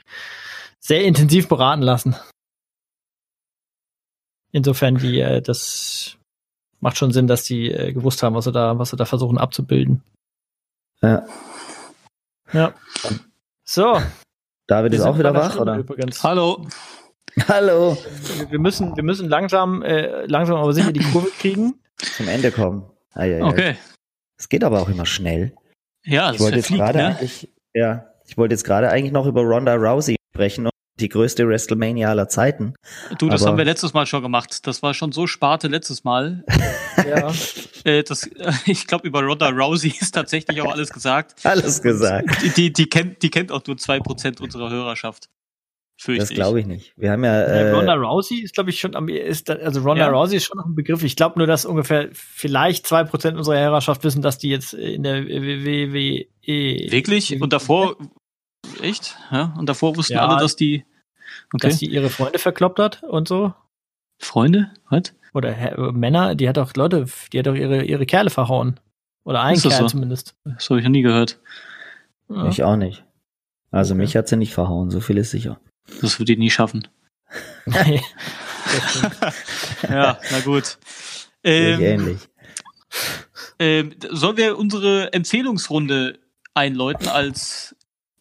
sehr 0.78 1.05
intensiv 1.05 1.49
beraten 1.49 1.82
lassen. 1.82 2.14
Insofern, 4.53 4.97
die, 4.97 5.20
äh, 5.20 5.43
das 5.43 6.16
macht 6.80 6.97
schon 6.97 7.12
Sinn, 7.12 7.26
dass 7.26 7.43
die 7.45 7.70
äh, 7.72 7.93
gewusst 7.93 8.22
haben, 8.22 8.34
was 8.37 8.45
sie 8.45 8.53
da, 8.53 8.78
was 8.78 8.91
sie 8.91 8.97
da 8.97 9.05
versuchen 9.05 9.39
abzubilden. 9.39 10.03
Ja. 11.03 11.26
Ja. 12.53 12.72
So. 13.64 14.01
David 14.68 14.95
ist 14.95 15.03
auch 15.03 15.18
wieder 15.18 15.34
wach, 15.34 15.53
Stunde 15.53 15.72
oder? 15.72 15.80
Übrigens. 15.80 16.22
Hallo. 16.22 16.66
Hallo. 17.49 17.97
Wir- 18.51 18.59
müssen, 18.59 18.97
wir 18.97 19.03
müssen 19.05 19.28
langsam, 19.28 19.82
äh, 19.82 20.24
langsam 20.26 20.57
aber 20.57 20.72
sicher 20.72 20.93
die 20.93 21.01
Kurve 21.01 21.28
kriegen. 21.39 21.74
Zum 21.99 22.28
Ende 22.28 22.51
kommen. 22.51 22.84
Ei, 23.14 23.34
ei, 23.37 23.43
ei. 23.43 23.45
Okay. 23.45 23.76
Es 24.39 24.49
geht 24.49 24.64
aber 24.64 24.80
auch 24.80 24.89
immer 24.89 25.07
schnell. 25.07 25.55
Ja, 26.05 26.26
Ich 26.30 26.37
das 26.37 26.41
wollte 26.41 26.57
jetzt 26.59 26.68
gerade 26.70 26.99
ne? 26.99 27.07
eigentlich, 27.07 27.49
ja, 27.74 28.07
ich 28.26 28.37
wollte 28.37 28.55
jetzt 28.55 28.64
gerade 28.64 28.91
eigentlich 28.91 29.12
noch 29.12 29.26
über 29.26 29.43
Ronda 29.43 29.74
Rousey 29.74 30.16
sprechen 30.34 30.66
und 30.66 30.72
die 31.01 31.09
größte 31.09 31.47
WrestleMania 31.47 32.09
aller 32.09 32.28
Zeiten. 32.28 32.74
Du, 33.18 33.28
das 33.28 33.43
aber- 33.43 33.51
haben 33.53 33.59
wir 33.59 33.64
letztes 33.66 33.93
Mal 33.93 34.07
schon 34.07 34.22
gemacht. 34.22 34.66
Das 34.66 34.82
war 34.82 34.95
schon 34.95 35.12
so 35.12 35.26
Sparte 35.26 35.68
letztes 35.68 36.05
Mal. 36.05 36.45
Ja. 37.07 37.30
Äh, 37.84 38.03
das, 38.03 38.28
ich 38.66 38.87
glaube, 38.89 39.07
über 39.07 39.22
Ronda 39.22 39.51
Rousey 39.51 39.95
ist 40.01 40.12
tatsächlich 40.12 40.61
auch 40.62 40.72
alles 40.72 40.91
gesagt. 40.91 41.45
Alles 41.45 41.80
gesagt. 41.82 42.43
Die, 42.43 42.49
die, 42.49 42.72
die, 42.72 42.89
kennt, 42.89 43.22
die 43.22 43.30
kennt 43.30 43.53
auch 43.53 43.61
nur 43.66 43.76
zwei 43.76 44.01
Prozent 44.01 44.41
unserer 44.41 44.70
Hörerschaft. 44.70 45.28
Fürchte 45.99 46.20
Das 46.20 46.28
glaube 46.30 46.61
ich 46.61 46.66
nicht. 46.66 46.92
Wir 46.97 47.11
haben 47.12 47.24
ja, 47.24 47.40
Äh, 47.42 47.68
äh, 47.68 47.72
Ronda 47.72 47.94
Rousey 47.94 48.40
ist, 48.40 48.55
glaube 48.55 48.68
ich, 48.70 48.78
schon 48.78 48.94
am, 48.94 49.09
ist, 49.09 49.49
da- 49.49 49.55
also 49.55 49.80
Ronda 49.80 50.07
Ja. 50.07 50.11
Rousey 50.12 50.36
ist 50.36 50.44
schon 50.44 50.59
noch 50.59 50.66
ein 50.66 50.74
Begriff. 50.74 51.03
Ich 51.03 51.16
glaube 51.16 51.38
nur, 51.38 51.47
dass 51.47 51.64
ungefähr 51.64 52.09
vielleicht 52.12 52.86
zwei 52.86 53.03
Prozent 53.05 53.38
unserer 53.38 53.59
Hörerschaft 53.59 54.05
wissen, 54.05 54.20
dass 54.20 54.36
die 54.36 54.51
jetzt 54.51 54.74
in 54.74 55.03
der 55.03 55.24
WWE. 55.26 56.26
Wirklich? 56.90 57.40
Und 57.40 57.53
davor, 57.53 57.97
echt? 58.82 59.16
Ja? 59.30 59.55
Und 59.59 59.68
davor 59.68 59.97
wussten 59.97 60.14
Ja. 60.14 60.26
alle, 60.28 60.38
dass 60.40 60.55
die, 60.57 60.84
okay. 61.55 61.68
Dass 61.68 61.78
die 61.78 61.86
ihre 61.86 62.11
Freunde 62.11 62.38
verkloppt 62.38 62.78
hat 62.78 63.03
und 63.03 63.26
so. 63.28 63.55
Freunde? 64.18 64.70
Was? 64.90 65.14
Oder 65.34 65.53
Hä- 65.53 65.92
Männer, 65.92 66.34
die 66.34 66.49
hat 66.49 66.59
auch 66.59 66.72
Leute, 66.74 67.07
die 67.32 67.38
hat 67.38 67.49
auch 67.49 67.55
ihre, 67.55 67.84
ihre 67.84 68.07
Kerle 68.07 68.30
verhauen. 68.30 68.80
Oder 69.24 69.42
einen 69.42 69.61
Kerl 69.61 69.72
so? 69.72 69.86
zumindest. 69.86 70.34
Das 70.44 70.68
habe 70.70 70.78
ich 70.80 70.84
noch 70.84 70.90
nie 70.92 71.03
gehört. 71.03 71.40
Ja. 72.28 72.49
Ich 72.49 72.62
auch 72.62 72.76
nicht. 72.76 73.05
Also 73.70 73.94
Okay. 73.94 74.03
mich 74.03 74.16
hat 74.16 74.28
sie 74.28 74.36
nicht 74.36 74.55
verhauen, 74.55 74.90
so 74.90 75.01
viel 75.01 75.18
ist 75.18 75.30
sicher. 75.30 75.59
Das 76.01 76.18
wird 76.18 76.28
die 76.28 76.37
nie 76.37 76.51
schaffen. 76.51 76.87
Stimmt. 77.70 79.16
Ja, 79.89 80.18
na 80.30 80.41
gut. 80.45 80.78
Ich 81.43 81.51
Ähm, 81.53 81.80
ähnlich. 81.80 82.18
ähm, 83.59 83.95
sollen 84.11 84.37
wir 84.37 84.59
unsere 84.59 85.12
Empfehlungsrunde 85.12 86.18
einläuten 86.55 87.09
als 87.09 87.74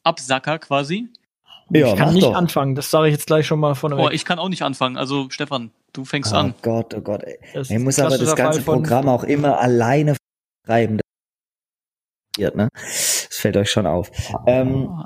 Absacker 0.04 0.60
quasi? 0.60 1.08
Ja, 1.72 1.88
ich 1.94 1.96
kann 1.98 2.14
nicht 2.14 2.24
doch. 2.26 2.36
anfangen, 2.36 2.76
das 2.76 2.92
sage 2.92 3.08
ich 3.08 3.14
jetzt 3.14 3.26
gleich 3.26 3.48
schon 3.48 3.60
mal 3.60 3.74
von 3.74 3.92
Oh, 3.94 4.10
ich 4.10 4.24
kann 4.26 4.38
auch 4.38 4.50
nicht 4.50 4.62
anfangen. 4.62 4.98
Also 4.98 5.30
Stefan, 5.32 5.72
du 5.94 6.06
fängst 6.06 6.32
Oh 6.34 6.38
an. 6.38 6.54
Gott, 6.62 6.94
oh 6.94 7.02
Gott. 7.02 7.24
Ey. 7.24 7.40
Das 7.56 7.70
Er 7.72 7.78
ist 7.78 7.84
muss 7.84 7.98
aber 8.00 8.18
das 8.18 8.36
ganze 8.36 8.62
Programm 8.62 9.10
auch 9.10 9.24
immer 9.24 9.60
alleine 9.60 10.16
schreiben. 10.66 11.00
Ne? 12.38 12.70
Das 12.74 13.28
fällt 13.32 13.58
euch 13.58 13.72
schon 13.72 13.88
auf. 13.88 14.12
Ähm, 14.46 14.90
Oh, 14.90 15.04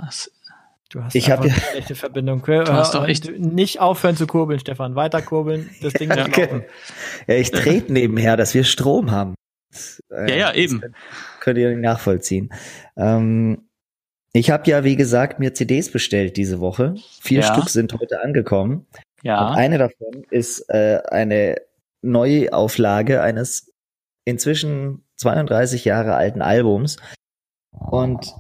Du 0.90 1.04
hast 1.04 1.14
Ich 1.16 1.32
einfach 1.32 1.46
ja- 1.46 1.54
eine 1.54 1.62
schlechte 1.62 1.96
Verbindung. 1.96 2.42
Du 2.44 2.66
hast 2.74 2.96
doch 2.96 3.08
echt- 3.08 3.38
Nicht 3.40 3.80
aufhören 3.80 4.16
zu 4.16 4.26
kurbeln, 4.26 4.60
Stefan. 4.60 4.96
Weiter 4.96 5.22
kurbeln. 5.22 5.70
Das 5.82 5.94
Ding 5.94 6.10
muss 6.10 6.18
Okay. 6.20 6.66
ja, 7.28 7.36
ich 7.36 7.52
trete 7.52 7.94
nebenher, 7.94 8.38
dass 8.38 8.54
wir 8.56 8.64
Strom 8.64 9.12
haben. 9.12 9.36
Das, 9.72 10.02
äh, 10.12 10.32
Ja, 10.32 10.36
ja, 10.36 10.54
eben. 10.56 10.82
könnt- 10.82 10.96
Könnt 11.42 11.58
ihr 11.60 11.70
nicht 11.70 11.82
nachvollziehen. 11.82 12.52
Ähm, 12.98 13.70
ich 14.34 14.50
habe 14.52 14.70
ja, 14.70 14.84
wie 14.84 14.96
gesagt, 14.96 15.40
mir 15.40 15.54
CDs 15.54 15.92
bestellt 15.92 16.38
diese 16.38 16.60
Woche. 16.60 16.96
Vier 17.22 17.42
Ja. 17.42 17.54
Stück 17.54 17.70
sind 17.70 17.94
heute 17.94 18.22
angekommen. 18.24 18.88
Und 18.88 19.24
Ja. 19.24 19.50
eine 19.52 19.78
davon 19.78 20.24
ist 20.32 20.70
äh, 20.70 21.02
eine 21.10 21.58
Neuauflage 22.02 23.22
eines 23.22 23.72
inzwischen 24.26 25.04
32 25.18 25.86
Jahre 25.86 26.16
alten 26.16 26.42
Albums. 26.42 26.98
Und 27.78 28.34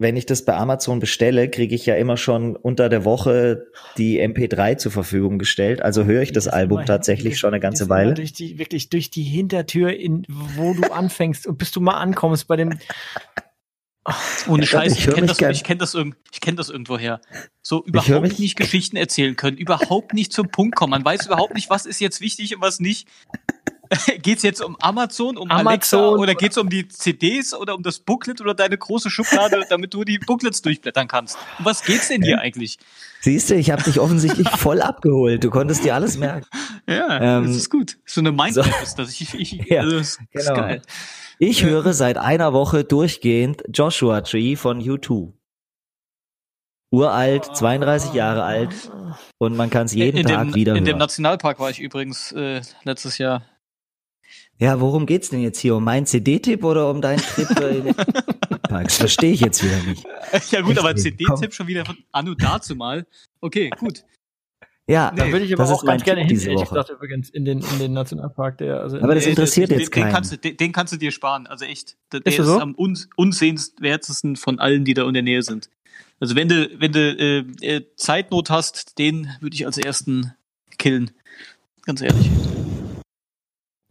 wenn 0.00 0.16
ich 0.16 0.24
das 0.26 0.44
bei 0.44 0.54
Amazon 0.56 0.98
bestelle, 0.98 1.48
kriege 1.50 1.74
ich 1.74 1.84
ja 1.86 1.94
immer 1.94 2.16
schon 2.16 2.56
unter 2.56 2.88
der 2.88 3.04
Woche 3.04 3.66
die 3.98 4.18
MP3 4.20 4.78
zur 4.78 4.90
Verfügung 4.90 5.38
gestellt. 5.38 5.82
Also 5.82 6.04
höre 6.06 6.22
ich 6.22 6.32
das 6.32 6.46
ist 6.46 6.52
Album 6.52 6.84
tatsächlich 6.86 7.34
das- 7.34 7.38
schon 7.40 7.48
eine 7.52 7.60
das 7.60 7.62
ganze 7.62 7.88
Weile. 7.90 8.14
Durch 8.14 8.32
die, 8.32 8.58
wirklich 8.58 8.88
durch 8.88 9.10
die 9.10 9.22
Hintertür, 9.22 9.92
in, 9.92 10.24
wo 10.56 10.72
du 10.74 10.90
anfängst 10.90 11.46
und 11.46 11.58
bis 11.58 11.70
du 11.70 11.80
mal 11.80 11.98
ankommst 11.98 12.48
bei 12.48 12.56
dem. 12.56 12.78
Ohne 14.48 14.62
Ja, 14.62 14.68
Scheiß, 14.68 14.92
ich 14.94 15.06
ich 15.06 15.14
kenne 15.14 15.26
das, 15.26 15.36
gern. 15.36 15.52
ich 15.52 15.62
kenn 15.62 15.78
das, 15.78 15.94
irgend, 15.94 16.16
ich 16.32 16.40
kenn 16.40 16.56
das 16.56 16.70
irgendwoher. 16.70 17.20
So 17.60 17.84
überhaupt 17.84 18.22
mich- 18.22 18.38
nicht 18.38 18.56
Geschichten 18.56 18.96
erzählen 18.96 19.36
können, 19.36 19.58
überhaupt 19.58 20.14
nicht 20.14 20.32
zum 20.32 20.48
Punkt 20.48 20.74
kommen. 20.74 20.90
Man 20.92 21.04
weiß 21.04 21.26
überhaupt 21.26 21.54
nicht, 21.54 21.68
was 21.68 21.84
ist 21.84 22.00
jetzt 22.00 22.22
wichtig 22.22 22.56
und 22.56 22.62
was 22.62 22.80
nicht. 22.80 23.06
geht's 24.22 24.42
jetzt 24.42 24.62
um 24.62 24.76
Amazon, 24.80 25.36
um 25.36 25.50
Alexa 25.50 25.98
Amazon. 25.98 26.20
oder 26.20 26.34
geht's 26.34 26.56
um 26.58 26.68
die 26.68 26.86
CDs 26.88 27.54
oder 27.54 27.74
um 27.74 27.82
das 27.82 27.98
Booklet 27.98 28.40
oder 28.40 28.54
deine 28.54 28.78
große 28.78 29.10
Schublade, 29.10 29.64
damit 29.70 29.94
du 29.94 30.04
die 30.04 30.18
Booklets 30.18 30.62
durchblättern 30.62 31.08
kannst? 31.08 31.36
Um 31.58 31.64
was 31.64 31.82
geht's 31.84 32.08
denn 32.08 32.22
hier 32.22 32.40
eigentlich? 32.40 32.78
Siehst 33.20 33.50
du, 33.50 33.54
ich 33.54 33.70
habe 33.70 33.82
dich 33.82 33.98
offensichtlich 33.98 34.48
voll 34.56 34.80
abgeholt. 34.80 35.42
Du 35.44 35.50
konntest 35.50 35.84
dir 35.84 35.94
alles 35.94 36.16
merken. 36.16 36.46
Ja, 36.88 37.38
Ähm, 37.38 37.46
das 37.46 37.56
ist 37.56 37.70
gut. 37.70 37.98
So 38.06 38.20
eine 38.20 38.32
Mindmap 38.32 38.66
so. 38.66 38.82
ist 38.82 38.98
das. 38.98 39.20
Ich, 39.20 39.34
ich, 39.34 39.52
Ja, 39.68 39.82
also, 39.82 39.98
das 39.98 40.18
ist 40.32 40.46
genau. 40.48 40.54
geil. 40.54 40.82
Ich 41.38 41.64
höre 41.64 41.92
seit 41.92 42.18
einer 42.18 42.52
Woche 42.52 42.84
durchgehend 42.84 43.62
Joshua 43.72 44.20
Tree 44.20 44.56
von 44.56 44.80
U2. 44.80 45.32
Uralt, 46.92 47.44
32 47.56 48.14
Jahre 48.14 48.42
alt 48.42 48.74
und 49.38 49.56
man 49.56 49.70
kann 49.70 49.86
es 49.86 49.94
jeden 49.94 50.18
in 50.18 50.26
Tag 50.26 50.48
dem, 50.48 50.54
wieder 50.54 50.74
In 50.74 50.84
dem 50.84 50.92
hören. 50.92 50.98
Nationalpark 50.98 51.60
war 51.60 51.70
ich 51.70 51.78
übrigens 51.80 52.32
äh, 52.32 52.62
letztes 52.82 53.18
Jahr. 53.18 53.42
Ja, 54.60 54.78
worum 54.78 55.06
geht's 55.06 55.30
denn 55.30 55.40
jetzt 55.40 55.58
hier? 55.58 55.74
Um 55.74 55.84
meinen 55.84 56.04
CD-Tipp 56.06 56.62
oder 56.64 56.90
um 56.90 57.00
deinen 57.00 57.18
Trip 57.20 57.48
in 57.72 57.84
den 57.84 57.94
Parks? 58.68 58.98
Verstehe 58.98 59.32
ich 59.32 59.40
jetzt 59.40 59.64
wieder 59.64 59.82
nicht. 59.84 60.04
Ja 60.52 60.60
gut, 60.60 60.78
aber 60.78 60.94
Richtig, 60.94 61.16
CD-Tipp 61.18 61.54
schon 61.54 61.66
wieder 61.66 61.84
von 61.86 61.96
Anno 62.12 62.34
dazu 62.34 62.76
mal. 62.76 63.06
Okay, 63.40 63.70
gut. 63.78 64.04
Ja, 64.86 65.12
Da 65.12 65.30
würde 65.32 65.44
ich 65.46 65.52
aber 65.54 65.62
das 65.62 65.70
auch 65.70 65.82
ist 65.82 65.86
mein 65.86 65.94
ganz 65.98 66.04
gerne 66.04 66.20
hin, 66.22 66.28
diese 66.28 66.52
Woche. 66.52 66.68
gesagt, 66.68 66.90
übrigens, 66.90 67.30
in 67.30 67.44
den, 67.44 67.60
in 67.60 67.78
den 67.78 67.92
Nationalpark, 67.94 68.58
der, 68.58 68.80
also 68.80 68.98
Aber 68.98 69.14
das 69.14 69.24
Nee, 69.24 69.30
interessiert 69.30 69.70
den, 69.70 69.78
jetzt 69.78 69.94
den 69.94 70.02
keinen. 70.02 70.12
kannst, 70.12 70.32
du, 70.32 70.36
den, 70.36 70.56
den 70.56 70.72
kannst 70.72 70.92
du 70.92 70.96
dir 70.98 71.10
sparen. 71.12 71.46
Also 71.46 71.64
echt. 71.64 71.96
Der, 72.12 72.20
der 72.20 72.32
Ist 72.32 72.38
ist, 72.40 72.46
das 72.46 72.54
so? 72.56 72.60
am 72.60 72.74
uns, 72.74 73.08
unsehenswertesten 73.16 74.36
von 74.36 74.58
allen, 74.58 74.84
die 74.84 74.92
da 74.94 75.06
in 75.06 75.14
der 75.14 75.22
Nähe 75.22 75.42
sind. 75.42 75.70
Also 76.18 76.34
wenn 76.36 76.48
du, 76.48 76.68
wenn 76.78 76.92
du 76.92 76.98
äh, 77.00 77.38
äh, 77.66 77.86
Zeitnot 77.96 78.50
hast, 78.50 78.98
den 78.98 79.28
würde 79.40 79.54
ich 79.54 79.64
als 79.64 79.78
ersten 79.78 80.34
killen. 80.76 81.12
Ganz 81.86 82.02
ehrlich. 82.02 82.28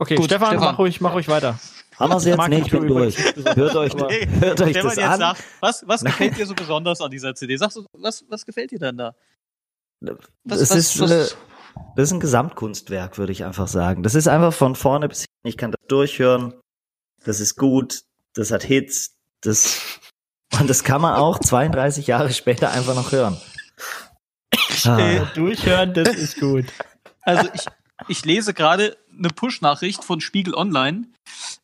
Okay, 0.02 0.16
Gut, 0.16 0.26
Stefan, 0.26 0.48
Stefan. 0.48 0.66
mach 0.72 0.80
ruhig, 0.80 1.02
mach 1.02 1.14
ruhig 1.14 1.28
weiter. 1.28 1.60
Haben 1.98 2.14
wir 2.14 2.22
jetzt 2.22 2.48
nicht, 2.50 2.66
ich 2.68 2.72
bin 2.72 2.84
U2 2.84 2.88
durch. 2.88 3.18
Hört 3.58 3.76
euch, 3.76 3.94
hört 4.40 4.62
euch 4.62 4.74
das 4.74 4.98
an. 4.98 5.20
sagt, 5.20 5.44
was, 5.60 5.84
was 5.86 6.02
gefällt 6.04 6.38
dir 6.38 6.46
so 6.46 6.56
besonders 6.56 7.02
an 7.02 7.12
dieser 7.12 7.36
CD? 7.36 7.58
Sagst 7.58 7.76
du, 7.76 7.86
was, 7.92 8.24
was 8.30 8.46
gefällt 8.46 8.72
dir 8.72 8.80
denn 8.80 8.96
da? 8.98 9.14
Was, 10.46 10.62
Es 10.62 10.70
was, 10.70 10.78
ist, 10.78 11.00
was, 11.02 11.12
äh, 11.12 11.28
Das 11.98 12.06
ist 12.08 12.14
ein 12.14 12.22
Gesamtkunstwerk, 12.22 13.18
würde 13.18 13.34
ich 13.34 13.44
einfach 13.44 13.68
sagen. 13.68 14.02
Das 14.02 14.16
ist 14.16 14.30
einfach 14.30 14.54
von 14.54 14.76
vorne 14.76 15.10
bis 15.10 15.20
hinten. 15.26 15.48
Ich 15.50 15.58
kann 15.58 15.72
das 15.74 15.82
durchhören. 15.90 16.54
Das 17.26 17.42
ist 17.42 17.58
gut. 17.58 18.04
Das 18.34 18.52
hat 18.52 18.64
Hits. 18.64 19.18
Das, 19.42 19.82
und 20.58 20.70
das 20.70 20.86
kann 20.86 21.02
man 21.02 21.16
auch 21.16 21.38
32 21.40 22.08
Jahre 22.08 22.32
später 22.32 22.72
einfach 22.72 22.96
noch 22.96 23.12
hören. 23.12 23.36
Ah, 24.86 25.26
Durchhören, 25.36 25.94
das 25.94 26.16
ist 26.16 26.40
gut. 26.40 26.66
Also 27.22 27.50
ich, 27.54 27.66
ich 28.08 28.26
lese 28.26 28.54
gerade 28.54 28.96
eine 29.20 29.30
Push-Nachricht 29.30 30.04
von 30.04 30.22
Spiegel 30.22 30.54
Online 30.56 31.08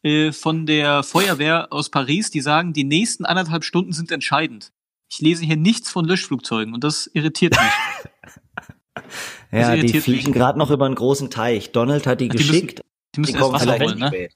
äh, 0.04 0.32
von 0.32 0.66
der 0.66 1.04
Feuerwehr 1.04 1.72
aus 1.74 1.90
Paris, 1.90 2.30
die 2.32 2.42
sagen, 2.42 2.74
die 2.74 2.84
nächsten 2.84 3.26
anderthalb 3.26 3.64
Stunden 3.64 3.94
sind 3.94 4.12
entscheidend. 4.12 4.72
Ich 5.12 5.22
lese 5.22 5.46
hier 5.46 5.58
nichts 5.58 5.90
von 5.90 6.06
Löschflugzeugen 6.06 6.74
und 6.74 6.84
das 6.84 7.10
irritiert 7.14 7.56
mich. 7.60 9.04
ja, 9.52 9.76
die 9.76 10.00
fliegen 10.02 10.32
gerade 10.34 10.58
noch 10.60 10.72
über 10.72 10.86
einen 10.86 10.96
großen 10.96 11.30
Teich. 11.30 11.72
Donald 11.72 12.08
hat 12.08 12.22
die, 12.22 12.30
Ach, 12.30 12.36
die 12.36 12.38
müssen- 12.44 12.52
geschickt. 12.52 12.82
Die 13.16 13.20
müssen 13.22 13.36
erst 13.36 13.52
Wasser 13.54 13.80
holen, 13.80 14.00
ne? 14.00 14.28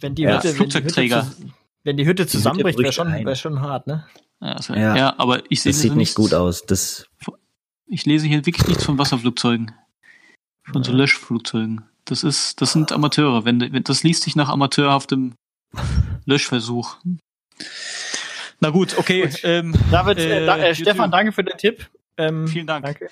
Wenn 0.00 0.14
die 0.14 0.22
Ja. 0.22 0.36
Hütte, 0.36 0.44
wenn 0.44 0.52
die 0.52 0.58
Hütte, 0.58 0.80
Flugzeugträger. 0.82 1.20
zus- 1.22 1.36
wenn 1.84 1.96
die 1.96 2.06
Hütte 2.06 2.26
zusammenbricht, 2.26 2.78
wäre 2.78 2.92
schon, 2.92 3.12
wär 3.12 3.34
schon 3.34 3.60
hart, 3.60 3.86
ne? 3.86 4.06
Ja, 4.40 4.52
also, 4.52 4.74
Ja. 4.74 4.96
ja. 4.96 5.14
aber 5.18 5.42
ich 5.50 5.62
sehe 5.62 5.72
Das 5.72 5.80
sieht 5.80 5.96
nicht 5.96 6.14
gut 6.14 6.34
aus. 6.34 6.64
Das, 6.66 7.06
Ich 7.86 8.04
lese 8.06 8.26
hier 8.28 8.44
wirklich 8.46 8.68
nichts 8.68 8.84
von 8.84 8.98
Wasserflugzeugen. 8.98 9.72
Von 10.70 10.84
so 10.84 10.92
Löschflugzeugen. 10.92 11.84
Das 12.08 12.22
ist, 12.24 12.60
das 12.60 12.72
sind 12.72 12.90
Amateure. 12.92 13.44
Wenn, 13.44 13.60
wenn 13.60 13.84
das 13.84 14.02
liest 14.02 14.22
sich 14.22 14.34
nach 14.34 14.48
amateurhaftem 14.48 15.34
Löschversuch. 16.24 16.96
Na 18.60 18.70
gut, 18.70 18.96
okay. 18.98 19.30
Ähm, 19.42 19.74
David, 19.90 20.18
äh, 20.18 20.42
Äh, 20.42 20.46
da, 20.46 20.56
äh. 20.58 20.74
Stefan, 20.74 21.10
danke 21.10 21.32
für 21.32 21.44
den 21.44 21.56
Tipp. 21.58 21.88
Ähm, 22.16 22.48
Vielen 22.48 22.66
Dank. 22.66 22.84
Danke. 22.84 23.08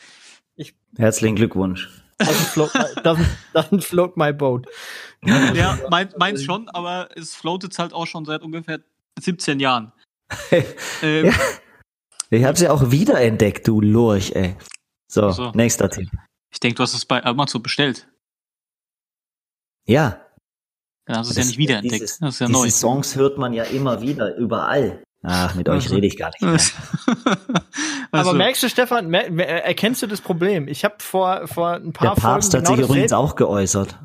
herzlichen 0.97 1.37
Glückwunsch. 1.37 1.89
Doesn't 2.19 2.49
float, 2.53 2.75
my, 2.75 3.03
doesn't, 3.03 3.27
doesn't 3.53 3.83
float 3.83 4.17
my 4.17 4.33
boat. 4.33 4.67
Ja, 5.23 5.79
mein, 5.91 6.09
meins 6.17 6.43
schon, 6.43 6.69
aber 6.71 7.11
es 7.15 7.35
floatet 7.35 7.79
halt 7.79 7.93
auch 7.93 8.07
schon 8.07 8.25
seit 8.25 8.43
ungefähr 8.43 8.81
17 9.21 9.61
Jahren. 9.61 9.93
Ähm, 11.03 11.27
Ja. 11.27 11.33
Ich 12.31 12.45
hab's 12.45 12.61
ja 12.61 12.73
auch 12.73 12.91
wiederentdeckt, 12.91 13.69
du 13.69 13.81
Lurch, 13.81 14.33
ey. 14.35 14.57
So, 15.07 15.31
So. 15.31 15.53
nächster 15.53 15.89
Tipp. 15.89 16.09
Ich 16.53 16.59
denke, 16.59 16.77
du 16.77 16.83
hast 16.83 16.95
es 16.95 17.05
bei 17.05 17.23
Amazon 17.25 17.63
bestellt. 17.63 18.09
Ja, 19.87 20.21
du 21.07 21.21
es 21.21 21.29
Das- 21.29 21.37
ja 21.37 21.45
nicht 21.45 21.59
wiederentdeckt. 21.59 22.03
dieses- 22.03 22.19
das 22.19 22.35
ist 22.35 22.41
ja 22.41 22.47
diese 22.47 22.59
neu. 22.59 22.71
Songs 22.71 23.15
hört 23.17 23.39
man 23.39 23.53
ja 23.53 23.65
immer 23.65 24.01
wieder, 24.01 24.35
überall. 24.37 25.03
Ach, 25.23 25.55
mit 25.55 25.69
euch 25.69 25.85
Also. 25.85 25.95
rede 25.97 26.07
ich 26.07 26.17
gar 26.17 26.29
nicht 26.29 26.43
mehr. 26.43 26.53
also, 28.13 28.31
Aber 28.31 28.33
merkst 28.35 28.63
du, 28.63 28.69
Stefan, 28.69 29.09
mer 29.09 29.31
mer 29.31 29.65
erkennst 29.65 30.03
du 30.03 30.07
das 30.07 30.21
Problem? 30.21 30.69
Ich 30.69 30.85
habe 30.85 30.97
vor, 31.01 31.47
vor 31.49 31.73
ein 31.75 31.93
paar 31.93 32.15
Der 32.15 32.21
Papst 32.21 32.53
Folgen 32.53 32.67
hat 32.67 32.67
sich 32.69 32.77
genau 32.77 32.89
übrigens 32.91 33.11
dasselbe- 33.11 33.17
auch 33.31 33.35
geäußert. 33.37 33.99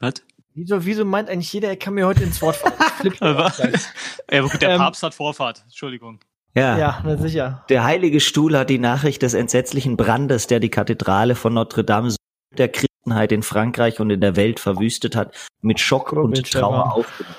was? 0.00 0.14
Wieso, 0.54 0.84
wieso 0.84 1.04
meint 1.04 1.30
eigentlich 1.30 1.52
jeder, 1.52 1.68
er 1.68 1.76
kann 1.76 1.94
mir 1.94 2.06
heute 2.06 2.24
ins 2.24 2.42
Wort 2.42 2.56
fallen? 2.56 2.74
Ja, 4.30 4.42
gut, 4.42 4.60
der 4.60 4.70
Ähm, 4.70 4.78
Papst 4.78 5.02
hat 5.02 5.14
Vorfahrt. 5.14 5.62
Entschuldigung. 5.64 6.18
Ja. 6.54 6.76
ja, 6.76 7.00
na 7.04 7.16
sicher. 7.16 7.64
Der 7.68 7.84
Heilige 7.84 8.18
Stuhl 8.20 8.58
hat 8.58 8.68
die 8.68 8.78
Nachricht 8.78 9.22
des 9.22 9.34
entsetzlichen 9.34 9.96
Brandes, 9.96 10.48
der 10.48 10.58
die 10.60 10.68
Kathedrale 10.68 11.34
von 11.36 11.54
Notre 11.54 11.84
Dame 11.84 12.14
der 12.58 12.68
Christenheit 12.68 12.89
in 13.04 13.42
Frankreich 13.42 14.00
und 14.00 14.10
in 14.10 14.20
der 14.20 14.36
Welt 14.36 14.60
verwüstet 14.60 15.16
hat, 15.16 15.34
mit 15.60 15.80
Schock 15.80 16.08
Kurbel, 16.08 16.38
und 16.38 16.50
Trauer 16.50 16.94
aufgenommen. 16.94 17.36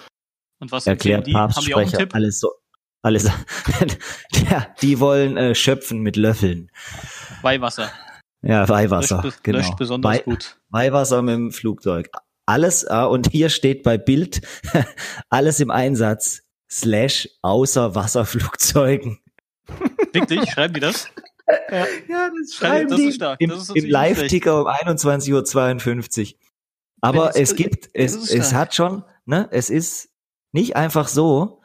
Und 0.59 0.71
was 0.71 0.87
Erklärt 0.87 1.27
die? 1.27 1.33
Haben 1.33 1.53
die 1.65 1.73
auch 1.73 1.79
einen 1.79 1.89
Papstsprecher. 1.89 1.97
Tipp? 1.97 2.15
Alles 2.15 2.39
so. 2.39 2.51
Alles. 3.03 3.23
ja, 4.49 4.67
die 4.81 4.99
wollen 4.99 5.37
äh, 5.37 5.55
schöpfen 5.55 6.01
mit 6.01 6.17
Löffeln. 6.17 6.69
Weihwasser. 7.41 7.91
Ja, 8.43 8.67
Weihwasser. 8.69 9.21
Löscht, 9.23 9.43
genau. 9.43 9.57
löscht 9.57 9.77
besonders 9.77 10.11
Wei- 10.11 10.19
gut. 10.19 10.57
Weihwasser 10.69 11.21
mit 11.21 11.35
dem 11.35 11.51
Flugzeug. 11.51 12.09
Alles, 12.45 12.85
ah, 12.87 13.05
und 13.05 13.31
hier 13.31 13.49
steht 13.49 13.83
bei 13.83 13.97
Bild, 13.97 14.41
alles 15.29 15.59
im 15.59 15.71
Einsatz, 15.71 16.41
slash 16.69 17.29
außer 17.41 17.95
Wasserflugzeugen. 17.95 19.19
Wirklich? 20.11 20.49
Schreiben 20.51 20.73
die 20.73 20.79
das? 20.79 21.07
Ja, 22.07 22.29
das 22.29 22.53
Schreiben- 22.53 22.89
das 22.89 22.99
ist 22.99 23.15
stark. 23.15 23.39
Im, 23.41 23.49
Das 23.49 23.69
ist 23.69 23.75
im 23.75 23.85
Live-Ticker 23.89 24.61
um 24.61 24.67
21.52 24.67 26.33
Uhr. 26.33 26.39
Aber 27.01 27.35
es 27.35 27.55
gibt, 27.55 27.89
es, 27.93 28.29
es 28.31 28.53
hat 28.53 28.75
schon, 28.75 29.03
ne, 29.25 29.47
es 29.51 29.69
ist 29.69 30.09
nicht 30.53 30.75
einfach 30.75 31.07
so, 31.07 31.61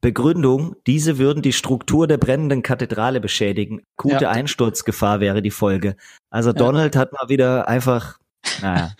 Begründung, 0.00 0.74
diese 0.86 1.18
würden 1.18 1.42
die 1.42 1.52
Struktur 1.52 2.08
der 2.08 2.18
brennenden 2.18 2.62
Kathedrale 2.62 3.20
beschädigen. 3.20 3.82
Gute 3.96 4.24
Ja. 4.24 4.30
Einsturzgefahr 4.30 5.20
wäre 5.20 5.42
die 5.42 5.52
Folge. 5.52 5.96
Also 6.30 6.52
Donald 6.52 6.96
hat 6.96 7.12
mal 7.12 7.28
wieder 7.28 7.68
einfach, 7.68 8.18
naja. 8.60 8.94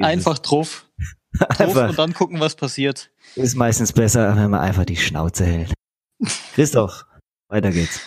Einfach 0.00 0.38
drauf, 0.38 0.86
drauf 1.38 1.60
einfach. 1.60 1.88
und 1.90 1.98
dann 1.98 2.14
gucken, 2.14 2.38
was 2.38 2.54
passiert. 2.54 3.10
Ist 3.34 3.56
meistens 3.56 3.92
besser, 3.92 4.36
wenn 4.36 4.50
man 4.50 4.60
einfach 4.60 4.84
die 4.84 4.96
Schnauze 4.96 5.44
hält. 5.44 5.74
Christoph, 6.54 7.04
weiter 7.50 7.72
geht's. 7.72 8.00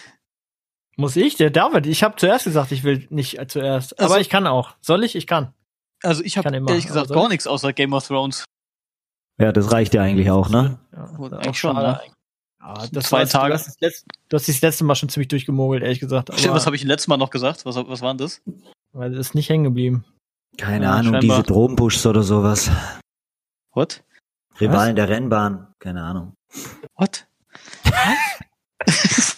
Muss 1.00 1.16
ich? 1.16 1.36
Der 1.36 1.50
David, 1.52 1.86
ich 1.86 2.04
habe 2.04 2.16
zuerst 2.18 2.46
gesagt, 2.46 2.72
ich 2.72 2.84
will 2.84 3.06
nicht 3.10 3.40
zuerst. 3.50 3.94
Aber 4.00 4.04
Also- 4.12 4.18
ich 4.22 4.30
kann 4.30 4.48
auch. 4.48 4.76
Soll 4.82 5.04
ich? 5.04 5.16
Ich 5.16 5.28
kann. 5.28 5.54
Also 6.04 6.24
ich 6.24 6.38
habe 6.38 6.46
Kann 6.46 6.54
immer, 6.54 6.70
ehrlich 6.70 6.86
gesagt 6.88 7.10
aber 7.12 7.22
gar 7.22 7.30
nichts 7.30 7.48
außer 7.48 7.74
Game 7.74 7.94
of 7.94 8.06
Thrones. 8.08 8.46
Ja, 9.40 9.52
das 9.52 9.72
reicht 9.72 9.94
ja 9.94 10.02
eigentlich 10.02 10.30
auch, 10.32 10.50
ne? 10.50 10.80
Ja, 10.92 11.10
Oder 11.20 11.38
auch 11.38 11.42
eigentlich 11.44 11.60
schon, 11.60 11.76
ne? 11.76 12.00
eigentlich. 12.00 12.14
Ja, 12.60 12.88
das 12.92 13.06
Zwei. 13.06 13.26
Tage. 13.26 13.50
Du 13.50 13.54
hast, 13.54 13.68
das 13.68 13.80
letzte, 13.80 14.06
du 14.30 14.36
hast 14.36 14.48
dich 14.48 14.56
das 14.58 14.62
letzte 14.62 14.84
Mal 14.84 14.96
schon 14.96 15.10
ziemlich 15.10 15.28
durchgemogelt, 15.28 15.84
ehrlich 15.84 16.00
gesagt. 16.00 16.32
Aber 16.32 16.54
was 16.56 16.66
habe 16.66 16.76
ich 16.76 16.84
letztes 16.84 17.08
Mal 17.08 17.18
noch 17.18 17.30
gesagt? 17.30 17.66
Was, 17.66 17.76
was 17.76 18.02
war 18.02 18.14
denn 18.14 18.18
das? 18.18 18.42
weil 18.94 19.14
es 19.14 19.20
ist 19.28 19.36
nicht 19.36 19.50
hängen 19.50 19.64
geblieben. 19.66 20.06
Keine 20.58 20.86
Ja, 20.86 20.94
Ahnung, 20.94 21.14
scheinbar. 21.14 21.38
diese 21.38 21.44
Drogenbuschs 21.44 22.06
oder 22.08 22.24
sowas. 22.24 22.72
What? 23.74 24.04
Rivalen 24.60 24.96
der 24.96 25.08
Rennbahn, 25.10 25.68
keine 25.80 26.04
Ahnung. 26.04 26.34
What? 26.96 27.28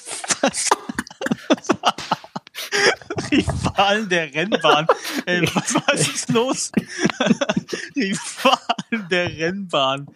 Rivalen 3.31 4.09
der 4.09 4.33
Rennbahn. 4.33 4.87
Ey, 5.25 5.41
was, 5.53 5.75
was 5.75 6.07
ist 6.07 6.29
los? 6.29 6.71
Rivalen 7.95 9.07
der 9.09 9.27
Rennbahn. 9.37 10.07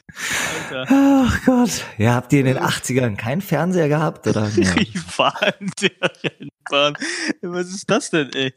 Alter. 0.70 0.86
Ach 0.90 1.46
Gott. 1.46 1.86
Ja, 1.98 2.16
habt 2.16 2.32
ihr 2.34 2.40
in 2.42 2.46
den 2.46 2.60
80ern 2.60 3.16
keinen 3.16 3.42
Fernseher 3.42 3.88
gehabt, 3.90 4.28
oder? 4.28 4.50
Ja. 4.56 4.72
Rivalen 4.74 5.72
der 5.82 6.12
Rennbahn. 6.24 6.94
Was 7.42 7.68
ist 7.68 7.90
das 7.90 8.10
denn, 8.10 8.32
ey? 8.34 8.54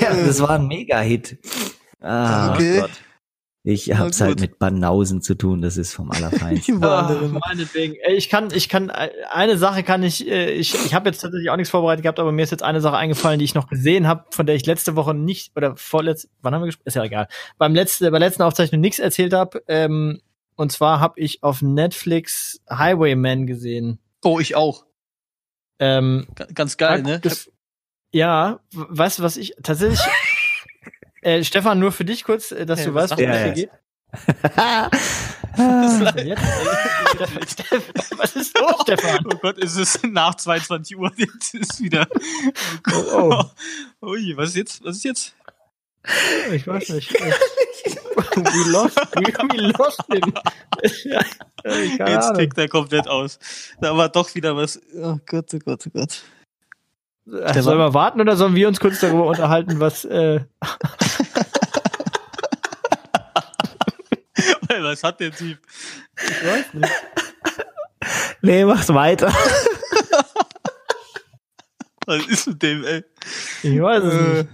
ja, 0.00 0.14
das 0.14 0.40
war 0.40 0.50
ein 0.50 0.66
Mega-Hit. 0.66 1.38
Ah, 2.00 2.52
Okay. 2.54 2.80
Gott. 2.80 2.90
Ich 3.64 3.96
hab's 3.96 4.20
halt 4.20 4.40
mit 4.40 4.58
Banausen 4.58 5.22
zu 5.22 5.36
tun, 5.36 5.62
das 5.62 5.76
ist 5.76 5.94
vom 5.94 6.10
Allerfeinsten. 6.10 6.82
Ah, 6.84 7.14
meinetwegen. 7.46 7.94
Ich 8.08 8.28
kann, 8.28 8.48
ich 8.52 8.68
kann, 8.68 8.88
äh, 8.88 9.10
eine 9.30 9.56
Sache 9.56 9.84
kann 9.84 10.02
ich, 10.02 10.26
äh, 10.28 10.50
ich, 10.50 10.74
ich 10.74 10.94
habe 10.94 11.08
jetzt 11.08 11.20
tatsächlich 11.20 11.48
auch 11.48 11.56
nichts 11.56 11.70
vorbereitet 11.70 12.02
gehabt, 12.02 12.18
aber 12.18 12.32
mir 12.32 12.42
ist 12.42 12.50
jetzt 12.50 12.64
eine 12.64 12.80
Sache 12.80 12.96
eingefallen, 12.96 13.38
die 13.38 13.44
ich 13.44 13.54
noch 13.54 13.68
gesehen 13.68 14.08
habe, 14.08 14.24
von 14.30 14.46
der 14.46 14.56
ich 14.56 14.66
letzte 14.66 14.96
Woche 14.96 15.14
nicht, 15.14 15.56
oder 15.56 15.76
vorletzt, 15.76 16.28
wann 16.40 16.54
haben 16.54 16.62
wir 16.62 16.66
gesprochen? 16.66 16.88
Ist 16.88 16.96
ja 16.96 17.04
egal. 17.04 17.28
Beim 17.56 17.72
letzten, 17.74 18.04
bei 18.06 18.18
der 18.18 18.28
letzten 18.28 18.42
Aufzeichnung 18.42 18.80
nichts 18.80 18.98
erzählt 18.98 19.32
habe, 19.32 19.62
ähm, 19.68 20.20
und 20.56 20.72
zwar 20.72 20.98
habe 20.98 21.20
ich 21.20 21.44
auf 21.44 21.62
Netflix 21.62 22.60
Highwayman 22.68 23.46
gesehen. 23.46 24.00
Oh, 24.24 24.40
ich 24.40 24.56
auch. 24.56 24.86
Ähm, 25.78 26.26
Ga- 26.34 26.46
Ganz 26.52 26.76
geil, 26.76 27.02
ne? 27.02 27.20
das, 27.20 27.48
ja, 28.12 28.58
weißt 28.72 29.20
du, 29.20 29.22
was 29.22 29.36
ich 29.36 29.54
tatsächlich, 29.62 30.00
äh, 31.22 31.42
Stefan, 31.42 31.78
nur 31.78 31.92
für 31.92 32.04
dich 32.04 32.24
kurz, 32.24 32.52
äh, 32.52 32.66
dass 32.66 32.80
Hey, 32.80 32.86
du 32.86 32.94
was 32.94 33.10
weißt, 33.10 33.20
worum 33.20 33.30
es 33.32 33.36
er 33.38 33.44
hier 33.44 33.54
geht. 33.54 33.70
Was 38.18 38.36
ist 38.36 38.58
los, 38.58 38.74
Stefan? 38.82 39.24
Oh 39.26 39.36
Gott, 39.40 39.58
ist 39.58 39.76
es 39.76 40.02
nach 40.02 40.34
22 40.34 40.96
Uhr 40.96 41.10
jetzt 41.16 41.54
ist 41.54 41.82
wieder. 41.82 42.06
Oh 42.92 43.02
Oh, 43.12 43.28
Gott. 43.30 43.50
Ui, 44.02 44.36
was 44.36 44.50
ist 44.50 44.56
jetzt? 44.56 44.84
Was 44.84 44.96
ist 44.96 45.04
jetzt? 45.04 45.34
Ich 46.52 46.66
weiß 46.66 46.88
nicht. 46.90 47.12
we 47.12 48.70
lost, 48.70 48.96
we, 49.14 49.22
we 49.22 49.72
lost 49.78 50.00
him. 50.10 50.34
jetzt 52.08 52.34
tickt 52.34 52.58
er 52.58 52.68
komplett 52.68 53.06
aus. 53.08 53.38
Da 53.80 53.96
war 53.96 54.08
doch 54.08 54.34
wieder 54.34 54.56
was. 54.56 54.80
Oh 54.96 55.18
Gott, 55.26 55.54
oh 55.54 55.58
Gott, 55.64 55.84
oh 55.86 55.90
Gott. 55.92 56.22
Äh, 57.30 57.62
Sollen 57.62 57.78
wir 57.78 57.94
warten 57.94 58.20
oder 58.20 58.36
sollen 58.36 58.54
wir 58.56 58.66
uns 58.68 58.80
kurz 58.80 58.98
darüber 59.00 59.26
unterhalten, 59.26 59.78
was 59.80 60.04
äh, 60.04 60.40
was 64.68 65.02
hat 65.04 65.20
der 65.20 65.30
Typ? 65.32 65.58
ich 66.22 66.44
weiß 66.46 66.74
nicht. 66.74 66.90
nee, 68.42 68.64
mach's 68.64 68.88
weiter. 68.92 69.32
Was 72.04 72.26
ist 72.26 72.48
mit 72.48 72.60
dem, 72.64 72.82
ey? 72.84 73.04
Ich 73.62 73.80
weiß 73.80 74.02
es 74.02 74.14
Äh, 74.14 74.18
nicht. 74.42 74.48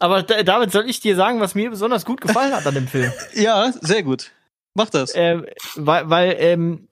Aber 0.00 0.24
da- 0.24 0.42
David, 0.42 0.72
soll 0.72 0.90
ich 0.90 0.98
dir 0.98 1.14
sagen, 1.14 1.40
was 1.40 1.54
mir 1.54 1.70
besonders 1.70 2.04
gut 2.04 2.20
gefallen 2.20 2.52
hat 2.52 2.66
an 2.66 2.74
dem 2.74 2.88
Film? 2.88 3.12
ja, 3.34 3.72
sehr 3.80 4.02
gut. 4.02 4.32
Mach 4.74 4.90
das. 4.90 5.12
ähm, 5.14 5.46
weil, 5.76 6.10
weil 6.10 6.34
ähm, 6.40 6.88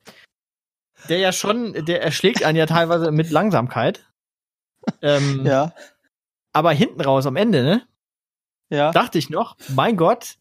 der 1.09 1.19
ja 1.19 1.33
schon, 1.33 1.85
der 1.85 2.01
erschlägt 2.01 2.45
einen 2.45 2.57
ja 2.57 2.66
teilweise 2.66 3.11
mit 3.11 3.33
Langsamkeit. 3.33 4.05
Ähm, 5.03 5.43
ja, 5.47 5.72
Aber 6.53 6.72
hinten 6.72 7.01
raus 7.01 7.26
am 7.26 7.36
Ende, 7.36 7.62
ne? 7.62 7.82
ja. 8.70 8.91
dachte 8.93 9.18
ich 9.18 9.30
noch, 9.30 9.57
mein 9.74 9.97
Gott, 9.97 10.36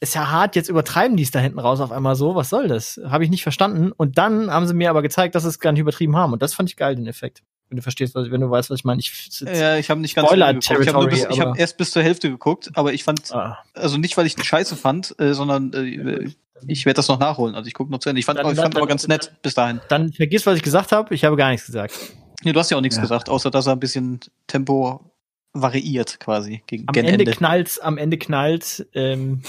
ist 0.00 0.14
ja 0.14 0.30
hart, 0.30 0.56
jetzt 0.56 0.68
übertreiben 0.70 1.16
die 1.16 1.22
es 1.24 1.30
da 1.30 1.40
hinten 1.40 1.58
raus 1.58 1.80
auf 1.80 1.92
einmal 1.92 2.14
so, 2.16 2.34
was 2.34 2.48
soll 2.48 2.68
das? 2.68 2.98
Habe 3.06 3.24
ich 3.24 3.30
nicht 3.30 3.42
verstanden. 3.42 3.92
Und 3.92 4.16
dann 4.16 4.50
haben 4.50 4.66
sie 4.66 4.72
mir 4.74 4.88
aber 4.88 5.02
gezeigt, 5.02 5.34
dass 5.34 5.42
sie 5.42 5.50
es 5.50 5.58
gar 5.60 5.72
nicht 5.72 5.80
übertrieben 5.80 6.16
haben. 6.16 6.32
Und 6.32 6.40
das 6.40 6.54
fand 6.54 6.70
ich 6.70 6.76
geil, 6.76 6.96
den 6.96 7.06
Effekt. 7.06 7.42
Wenn 7.68 7.76
du 7.76 7.82
verstehst, 7.82 8.14
was, 8.14 8.30
wenn 8.30 8.40
du 8.40 8.50
weißt, 8.50 8.70
was 8.70 8.78
ich 8.80 8.84
meine. 8.84 8.98
Ich, 9.00 9.40
Ja, 9.42 9.76
ich 9.76 9.90
habe 9.90 10.00
nicht 10.00 10.14
ganz 10.16 10.28
Spoiler. 10.28 10.56
Ich 10.56 10.70
habe 10.70 11.50
hab 11.50 11.58
erst 11.58 11.76
bis 11.76 11.90
zur 11.92 12.02
Hälfte 12.02 12.30
geguckt, 12.30 12.70
aber 12.74 12.92
ich 12.94 13.04
fand, 13.04 13.30
ah, 13.32 13.58
also 13.74 13.96
nicht, 13.98 14.16
weil 14.16 14.26
ich 14.26 14.34
den 14.34 14.42
Scheiße 14.44 14.74
fand, 14.74 15.14
äh, 15.20 15.34
sondern 15.34 15.72
äh, 15.74 16.30
ich 16.66 16.86
werde 16.86 16.96
das 16.96 17.08
noch 17.08 17.18
nachholen. 17.18 17.54
Also 17.54 17.68
ich 17.68 17.74
gucke 17.74 17.92
noch 17.92 17.98
zu 18.00 18.08
Ende. 18.08 18.18
Ich 18.20 18.26
fand, 18.26 18.38
Dann- 18.38 18.50
ich 18.50 18.58
fand 18.58 18.74
dann- 18.74 18.80
aber 18.82 18.88
ganz 18.88 19.06
nett 19.06 19.32
bis 19.42 19.54
dahin. 19.54 19.80
dann 19.88 20.12
vergiss, 20.12 20.46
was 20.46 20.56
ich 20.56 20.62
gesagt 20.62 20.92
habe. 20.92 21.14
Ich 21.14 21.24
habe 21.24 21.36
gar 21.36 21.50
nichts 21.50 21.66
gesagt. 21.66 21.94
Nee, 22.42 22.52
du 22.52 22.58
hast 22.60 22.70
ja 22.70 22.76
auch 22.76 22.80
nichts 22.80 22.96
Ja. 22.96 23.02
gesagt, 23.02 23.28
außer 23.28 23.50
dass 23.50 23.66
er 23.66 23.72
ein 23.72 23.80
bisschen 23.80 24.20
Tempo 24.46 25.12
variiert 25.52 26.20
quasi 26.20 26.62
gegen, 26.66 26.84
Am 26.88 26.94
Ende, 26.94 27.12
Ende. 27.12 27.30
knallt's, 27.32 27.78
am 27.78 27.98
Ende 27.98 28.18
knallt. 28.18 28.86
Ähm, 28.94 29.42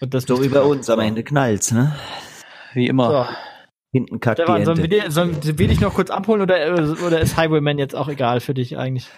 und 0.00 0.14
das 0.14 0.24
So 0.24 0.42
wie 0.42 0.48
bei 0.48 0.60
uns, 0.62 0.88
am 0.90 1.00
Ende 1.00 1.22
knallt's, 1.24 1.70
ne? 1.72 1.94
Wie 2.74 2.86
immer. 2.88 3.10
So. 3.10 3.34
Hinten 3.92 4.20
kackt 4.20 4.38
die 4.38 4.42
Stefan, 4.42 4.64
sollen 4.66 4.78
wir, 4.78 4.88
dir, 4.88 5.10
sollen 5.10 5.38
wir 5.42 5.68
dich 5.68 5.80
noch 5.80 5.94
kurz 5.94 6.10
abholen 6.10 6.42
oder, 6.42 6.96
oder 7.06 7.20
ist 7.20 7.36
Highwayman 7.38 7.78
jetzt 7.78 7.94
auch 7.94 8.08
egal 8.08 8.40
für 8.40 8.52
dich 8.52 8.76
eigentlich? 8.76 9.08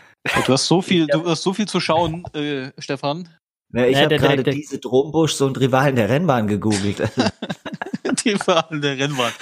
Du 0.46 0.52
hast 0.52 0.66
so 0.66 0.80
viel, 0.82 1.06
du 1.06 1.24
hast 1.28 1.42
so 1.42 1.52
viel 1.52 1.66
zu 1.66 1.80
schauen, 1.80 2.22
äh, 2.34 2.70
Stefan. 2.78 3.28
Ja, 3.72 3.86
ich 3.86 3.94
Ja, 3.96 4.00
habe 4.02 4.08
der- 4.10 4.18
der- 4.18 4.28
gerade 4.28 4.42
der- 4.44 4.54
diese 4.54 4.78
Drombuschs 4.78 5.40
und 5.40 5.58
Rivalen 5.58 5.96
der 5.96 6.08
Rennbahn 6.08 6.46
gegoogelt. 6.46 6.98
Die 8.24 8.36
Verhandlung 8.36 8.80
der 8.82 8.98
Rennbahn. 8.98 9.32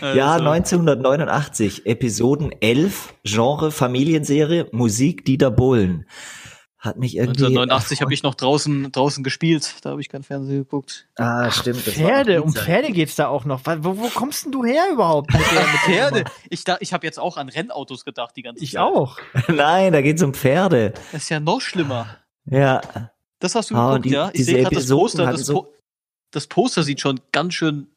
Ja, 0.00 0.32
Also, 0.34 0.44
1989, 0.48 1.86
Episoden 1.86 2.52
11, 2.60 3.14
Genre 3.24 3.70
Familienserie, 3.70 4.68
Musik 4.72 5.24
Dieter 5.24 5.50
Bohlen. 5.50 6.06
Hat 6.78 6.96
mich 6.96 7.14
irgendwie. 7.16 7.44
1989 7.44 8.00
habe 8.00 8.14
ich 8.14 8.22
noch 8.22 8.34
draußen, 8.34 8.90
draußen 8.90 9.22
gespielt. 9.22 9.74
Da 9.82 9.90
habe 9.90 10.00
ich 10.00 10.08
kein 10.08 10.22
Fernsehen 10.22 10.60
geguckt. 10.60 11.08
Ah, 11.16 11.50
stimmt. 11.50 11.86
das 11.86 11.98
war 12.00 12.06
Pferde, 12.08 12.42
um. 12.42 12.54
Pferde 12.54 12.92
geht's 12.92 13.16
da 13.16 13.28
auch 13.28 13.44
noch. 13.44 13.60
Wo, 13.80 13.98
wo 13.98 14.08
kommst 14.08 14.46
denn 14.46 14.52
du 14.52 14.64
her 14.64 14.84
überhaupt? 14.90 15.30
Mit 15.30 15.42
der, 15.52 15.60
mit 15.60 15.80
Pferde. 15.84 16.24
Ich, 16.48 16.64
da, 16.64 16.78
ich 16.80 16.94
habe 16.94 17.06
jetzt 17.06 17.18
auch 17.18 17.36
an 17.36 17.50
Rennautos 17.50 18.06
gedacht 18.06 18.34
die 18.36 18.42
ganze 18.42 18.64
Ich 18.64 18.72
Zeit. 18.72 18.80
auch. 18.80 19.18
Nein, 19.48 19.92
da 19.92 20.00
geht's 20.00 20.22
um 20.22 20.32
Pferde. 20.32 20.94
Das 21.12 21.24
ist 21.24 21.28
ja 21.28 21.38
noch 21.40 21.60
schlimmer. 21.60 22.16
Ja. 22.46 22.80
Das 23.40 23.54
hast 23.54 23.70
du 23.70 23.74
Ah, 23.74 23.88
geguckt, 23.90 24.04
die- 24.06 24.10
ja? 24.10 24.30
Ich 24.32 24.46
sehe 24.46 24.62
gerade 24.62 24.76
das 24.76 24.88
Poster. 24.88 25.26
Das, 25.30 25.44
so- 25.44 25.62
po 25.64 25.72
das 26.30 26.46
Poster 26.46 26.82
sieht 26.82 27.00
schon 27.02 27.20
ganz 27.32 27.52
schön, 27.54 27.88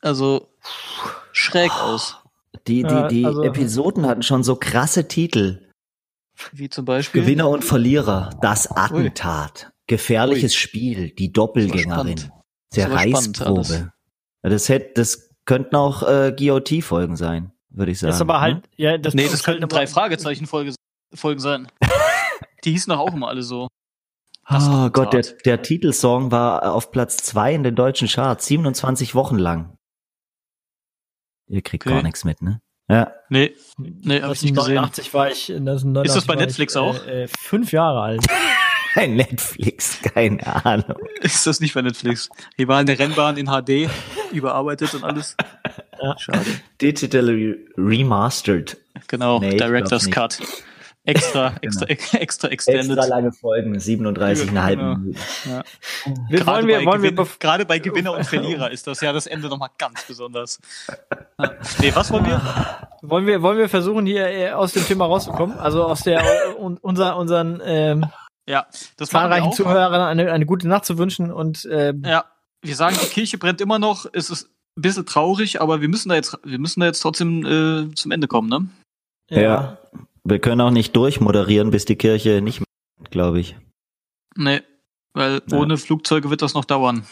also 0.00 0.48
schräg 1.38 1.70
aus. 1.72 2.18
Die, 2.66 2.82
die, 2.82 2.88
Ja, 2.88 3.08
die 3.08 3.24
also- 3.24 3.42
Episoden 3.42 4.06
hatten 4.06 4.22
schon 4.22 4.42
so 4.42 4.56
krasse 4.56 5.08
Titel. 5.08 5.64
Wie 6.52 6.68
zum 6.68 6.84
Beispiel. 6.84 7.22
Gewinner 7.22 7.48
und 7.48 7.64
Verlierer, 7.64 8.30
das 8.40 8.70
Attentat, 8.70 9.70
gefährliches 9.88 10.54
Spiel, 10.54 11.10
die 11.10 11.32
Doppelgängerin. 11.32 12.14
Das 12.70 12.84
spannend 12.84 13.36
Zerreißprobe. 13.36 13.92
Ja, 14.44 14.50
das 14.50 14.68
hätte, 14.68 14.90
das 14.94 15.30
könnten 15.46 15.74
auch 15.74 16.02
äh, 16.04 16.32
GOT-Folgen 16.38 17.16
sein, 17.16 17.52
würde 17.70 17.90
ich 17.92 17.98
sagen. 17.98 18.08
Das 18.10 18.16
ist 18.16 18.22
aber 18.22 18.34
ne? 18.34 18.40
halt, 18.40 18.68
ja, 18.76 18.98
das 18.98 19.14
Nee, 19.14 19.24
das 19.24 19.34
ist 19.34 19.44
könnten 19.44 19.62
halt 19.62 19.72
drei 19.72 19.78
aber- 19.82 19.86
Fragezeichen 19.88 20.46
Folge, 20.46 20.74
Folgen 21.14 21.40
sein. 21.40 21.68
Die 22.64 22.70
hießen 22.72 22.90
doch 22.92 23.00
auch 23.00 23.14
immer 23.14 23.28
alle 23.28 23.42
so. 23.42 23.68
Das 24.48 24.68
Oh. 24.68 24.90
Gott, 24.90 25.12
der, 25.12 25.22
der 25.44 25.62
Titelsong 25.62 26.30
war 26.30 26.72
auf 26.72 26.90
Platz 26.90 27.16
zwei 27.18 27.52
in 27.54 27.62
den 27.64 27.74
deutschen 27.74 28.08
Charts, 28.08 28.46
27 28.46 29.14
Wochen 29.14 29.38
lang. 29.38 29.76
Ihr 31.48 31.62
kriegt 31.62 31.86
Okay. 31.86 31.94
gar 31.94 32.02
nichts 32.02 32.24
mit, 32.24 32.42
ne? 32.42 32.60
Ja. 32.90 33.12
Nee, 33.28 33.54
nee, 33.76 34.22
hab 34.22 34.32
ich 34.32 34.42
nicht 34.42 34.56
gesehen. 34.56 34.76
89 34.76 35.12
war 35.12 35.30
ich, 35.30 35.52
das 35.60 35.84
Ist 35.84 36.16
das 36.16 36.26
bei 36.26 36.36
Netflix 36.36 36.74
ich, 36.74 36.78
auch? 36.80 37.06
Äh, 37.06 37.24
äh, 37.24 37.28
fünf 37.38 37.72
Jahre 37.72 38.00
alt. 38.00 38.26
Kein 38.94 39.16
Netflix, 39.16 40.00
keine 40.02 40.64
Ahnung. 40.64 40.96
Ist 41.20 41.46
das 41.46 41.60
nicht 41.60 41.74
bei 41.74 41.82
Netflix? 41.82 42.30
Hier 42.56 42.66
war 42.68 42.78
eine 42.78 42.98
Rennbahn 42.98 43.36
in 43.36 43.46
HD, 43.46 43.88
überarbeitet 44.32 44.94
und 44.94 45.04
alles. 45.04 45.36
Ja. 46.02 46.18
Schade. 46.18 46.46
Digitally 46.80 47.66
remastered. 47.76 48.78
Genau, 49.06 49.38
Nee, 49.40 49.56
Director's 49.56 50.10
Cut. 50.10 50.38
Extra, 51.08 51.54
extra, 51.62 51.86
extra 52.18 52.48
extended. 52.48 52.86
Extra 52.98 53.06
lange 53.06 53.32
Folgen, 53.32 53.76
37,5 53.76 54.44
Genau. 54.46 54.66
Minuten. 54.96 55.16
Wir, 56.28 56.46
wollen 56.46 56.66
wir, 56.66 56.78
bei 56.78 56.84
wollen 56.86 57.02
wir, 57.02 57.12
Gewinn, 57.12 57.24
bef- 57.26 57.38
gerade 57.38 57.64
bei 57.64 57.78
Gewinner 57.78 58.12
und 58.12 58.24
Verlierer 58.24 58.70
ist 58.70 58.86
das 58.86 59.00
ja 59.00 59.12
das 59.12 59.26
Ende 59.26 59.48
nochmal 59.48 59.70
ganz 59.78 60.04
besonders. 60.06 60.58
Ja. 61.40 61.52
Nee, 61.80 61.92
was 61.94 62.10
wollen 62.12 62.26
wir? 62.26 62.40
wollen 63.02 63.26
wir, 63.26 63.40
wollen 63.42 63.58
wir 63.58 63.68
versuchen, 63.68 64.04
hier 64.06 64.26
äh, 64.28 64.50
aus 64.50 64.72
dem 64.74 64.84
Thema 64.84 65.06
rauszukommen? 65.06 65.58
Also 65.58 65.84
aus 65.84 66.02
der, 66.02 66.22
un, 66.60 66.76
unser, 66.78 67.16
unseren 67.16 67.62
ähm, 67.64 68.04
Ja, 68.46 68.66
das 68.96 69.08
wir 69.12 69.18
zahlreichen. 69.20 69.52
Zuhörern 69.52 70.00
eine, 70.02 70.30
eine 70.30 70.44
gute 70.46 70.68
Nacht 70.68 70.84
zu 70.84 70.98
wünschen 70.98 71.32
und 71.32 71.66
ähm, 71.70 72.02
Ja, 72.04 72.26
wir 72.62 72.74
sagen, 72.76 72.96
die 73.02 73.06
Kirche 73.08 73.38
brennt 73.38 73.60
immer 73.62 73.78
noch. 73.78 74.04
Es 74.12 74.28
ist 74.30 74.50
ein 74.76 74.82
bisschen 74.82 75.06
traurig, 75.06 75.60
aber 75.62 75.80
wir 75.80 75.88
müssen 75.88 76.10
da 76.10 76.16
jetzt, 76.16 76.36
wir 76.44 76.58
müssen 76.58 76.80
da 76.80 76.86
jetzt 76.86 77.00
trotzdem 77.00 77.46
äh, 77.46 77.94
zum 77.94 78.10
Ende 78.12 78.28
kommen, 78.28 78.48
ne? 78.50 78.68
Ja. 79.30 79.77
Wir 80.28 80.38
können 80.40 80.60
auch 80.60 80.70
nicht 80.70 80.94
durchmoderieren, 80.96 81.70
bis 81.70 81.84
die 81.84 81.96
Kirche 81.96 82.40
nicht 82.42 82.60
mehr, 82.60 83.08
glaube 83.10 83.40
ich. 83.40 83.56
Nee, 84.36 84.60
weil 85.14 85.40
Ja. 85.50 85.58
ohne 85.58 85.76
Flugzeuge 85.78 86.30
wird 86.30 86.42
das 86.42 86.54
noch 86.54 86.64
dauern. 86.64 87.06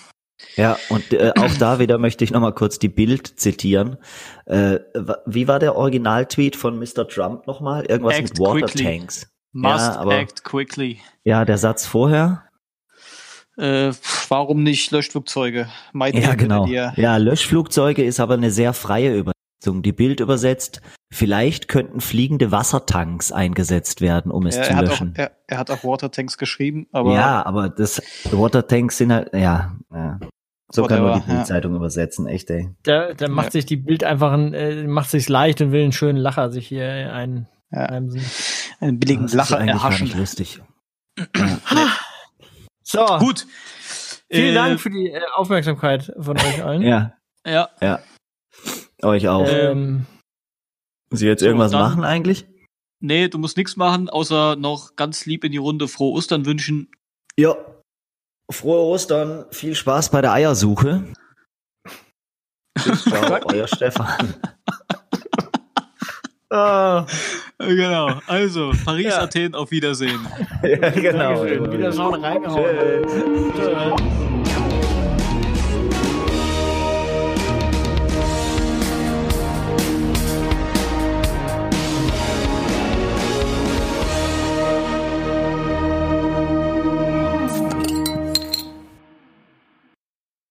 Ja, 0.57 0.77
und 0.91 1.13
äh, 1.15 1.33
auch 1.39 1.55
da 1.55 1.79
wieder 1.79 1.97
möchte 1.99 2.23
ich 2.25 2.31
nochmal 2.31 2.53
kurz 2.53 2.79
die 2.79 2.89
Bild 2.91 3.27
zitieren. 3.41 3.97
Äh, 4.45 4.81
wie 5.25 5.49
war 5.49 5.59
der 5.59 5.77
Originaltweet 5.77 6.57
von 6.57 6.79
Mr. 6.79 7.09
Trump 7.09 7.47
nochmal? 7.47 7.87
Irgendwas 7.87 8.17
Act 8.19 8.31
mit 8.31 8.39
Water 8.39 8.67
quickly. 8.67 8.85
Tanks. 8.85 9.31
Must 9.53 9.79
Ja, 9.79 9.97
aber- 9.97 10.19
act 10.19 10.45
quickly. 10.45 11.01
Ja, 11.25 11.45
der 11.47 11.57
Satz 11.57 11.87
vorher? 11.87 12.43
Äh, 13.57 13.93
warum 14.29 14.63
nicht 14.63 14.91
Löschflugzeuge? 14.91 15.69
Meiden 15.93 16.21
Ja, 16.21 16.35
genau. 16.35 16.67
Ja, 16.67 17.17
Löschflugzeuge 17.17 18.05
ist 18.05 18.21
aber 18.21 18.35
eine 18.35 18.51
sehr 18.51 18.75
freie 18.75 19.17
Übersetzung. 19.17 19.83
Die 19.83 19.93
Bild 19.93 20.21
übersetzt, 20.21 20.83
vielleicht 21.11 21.69
könnten 21.69 22.01
fliegende 22.01 22.51
Wassertanks 22.53 23.33
eingesetzt 23.33 24.01
werden, 24.01 24.31
um 24.33 24.47
es 24.47 24.57
Ja, 24.57 24.63
zu 24.63 24.71
er, 24.71 24.77
hat 24.77 24.85
auch, 24.87 24.89
löschen. 24.91 25.15
er, 25.17 25.31
er 25.47 25.59
hat 25.59 25.71
auch 25.71 25.85
Watertanks 25.85 26.37
geschrieben, 26.39 26.87
aber 26.93 27.15
ja, 27.15 27.45
aber 27.47 27.69
das 27.69 28.03
Watertanks 28.31 28.99
sind 28.99 29.13
halt, 29.13 29.33
ja, 29.33 29.77
ja. 29.93 30.19
So 30.73 30.83
kann 30.85 30.99
nur 31.01 31.11
die 31.11 31.15
Whatever, 31.21 31.31
ja. 31.33 31.37
Bildzeitung 31.37 31.77
übersetzen, 31.77 32.27
echt, 32.27 32.51
ey. 32.51 32.69
Da, 32.83 33.15
da 33.15 33.29
macht 33.29 33.47
Ja. 33.47 33.51
sich 33.53 33.67
die 33.67 33.77
Bild 33.77 34.03
einfach 34.03 34.33
ein, 34.33 34.53
äh, 34.53 34.83
macht 34.89 35.11
sich's 35.11 35.29
leicht 35.29 35.61
und 35.61 35.71
will 35.71 35.85
einen 35.85 35.93
schönen 35.93 36.19
Lacher 36.19 36.51
sich 36.51 36.67
hier 36.67 37.13
ein, 37.13 37.47
Ja. 37.71 37.83
einheimsen. 37.83 38.21
einen 38.81 38.99
billigen 38.99 39.23
Das 39.23 39.33
ist 39.33 39.37
Lacher 39.37 39.61
erhaschen. 39.61 40.07
nicht 40.07 40.17
lustig. 40.19 40.61
So, 42.83 43.05
Gut. 43.19 43.47
vielen 44.31 44.51
Äh, 44.51 44.55
Dank 44.55 44.81
für 44.81 44.91
die 44.91 45.11
äh, 45.11 45.21
Aufmerksamkeit 45.35 46.13
von 46.19 46.37
euch 46.37 46.65
allen. 46.65 46.83
Ja, 46.83 47.13
Ja, 47.47 47.69
ja. 47.81 48.01
Euch 49.03 49.29
auch. 49.29 49.47
Ähm, 49.49 50.07
Sie 51.11 51.27
jetzt 51.27 51.41
so, 51.41 51.47
irgendwas 51.47 51.73
dann- 51.73 51.81
machen 51.81 52.05
eigentlich? 52.05 52.47
nee, 53.01 53.29
du 53.29 53.39
musst 53.39 53.57
nichts 53.57 53.77
machen, 53.77 54.09
außer 54.09 54.57
noch 54.57 54.97
ganz 54.97 55.27
lieb 55.27 55.45
in 55.45 55.53
die 55.53 55.59
Runde 55.59 55.87
frohe 55.87 56.13
Ostern 56.17 56.47
wünschen. 56.47 56.91
Ja. 57.39 57.55
Frohe 58.51 58.81
Ostern, 58.81 59.45
viel 59.51 59.75
Spaß 59.75 60.11
bei 60.11 60.21
der 60.23 60.33
Eiersuche. 60.33 61.05
Euer 63.47 63.69
Stefan. 63.69 64.35
ah, 66.51 67.07
Genau. 67.59 68.21
Also, 68.27 68.73
Paris, 68.85 69.07
Ja. 69.07 69.23
Athen, 69.23 69.55
auf 69.55 69.71
Wiedersehen. 69.71 70.21
ja, 70.63 70.91
genau. 70.91 71.45
Dankeschön. 71.45 71.73
Wieder 71.73 71.93
schauen 71.93 72.23
reingehauen. 72.23 73.07
Tschüss. 73.07 73.53
Tschö. 73.55 74.36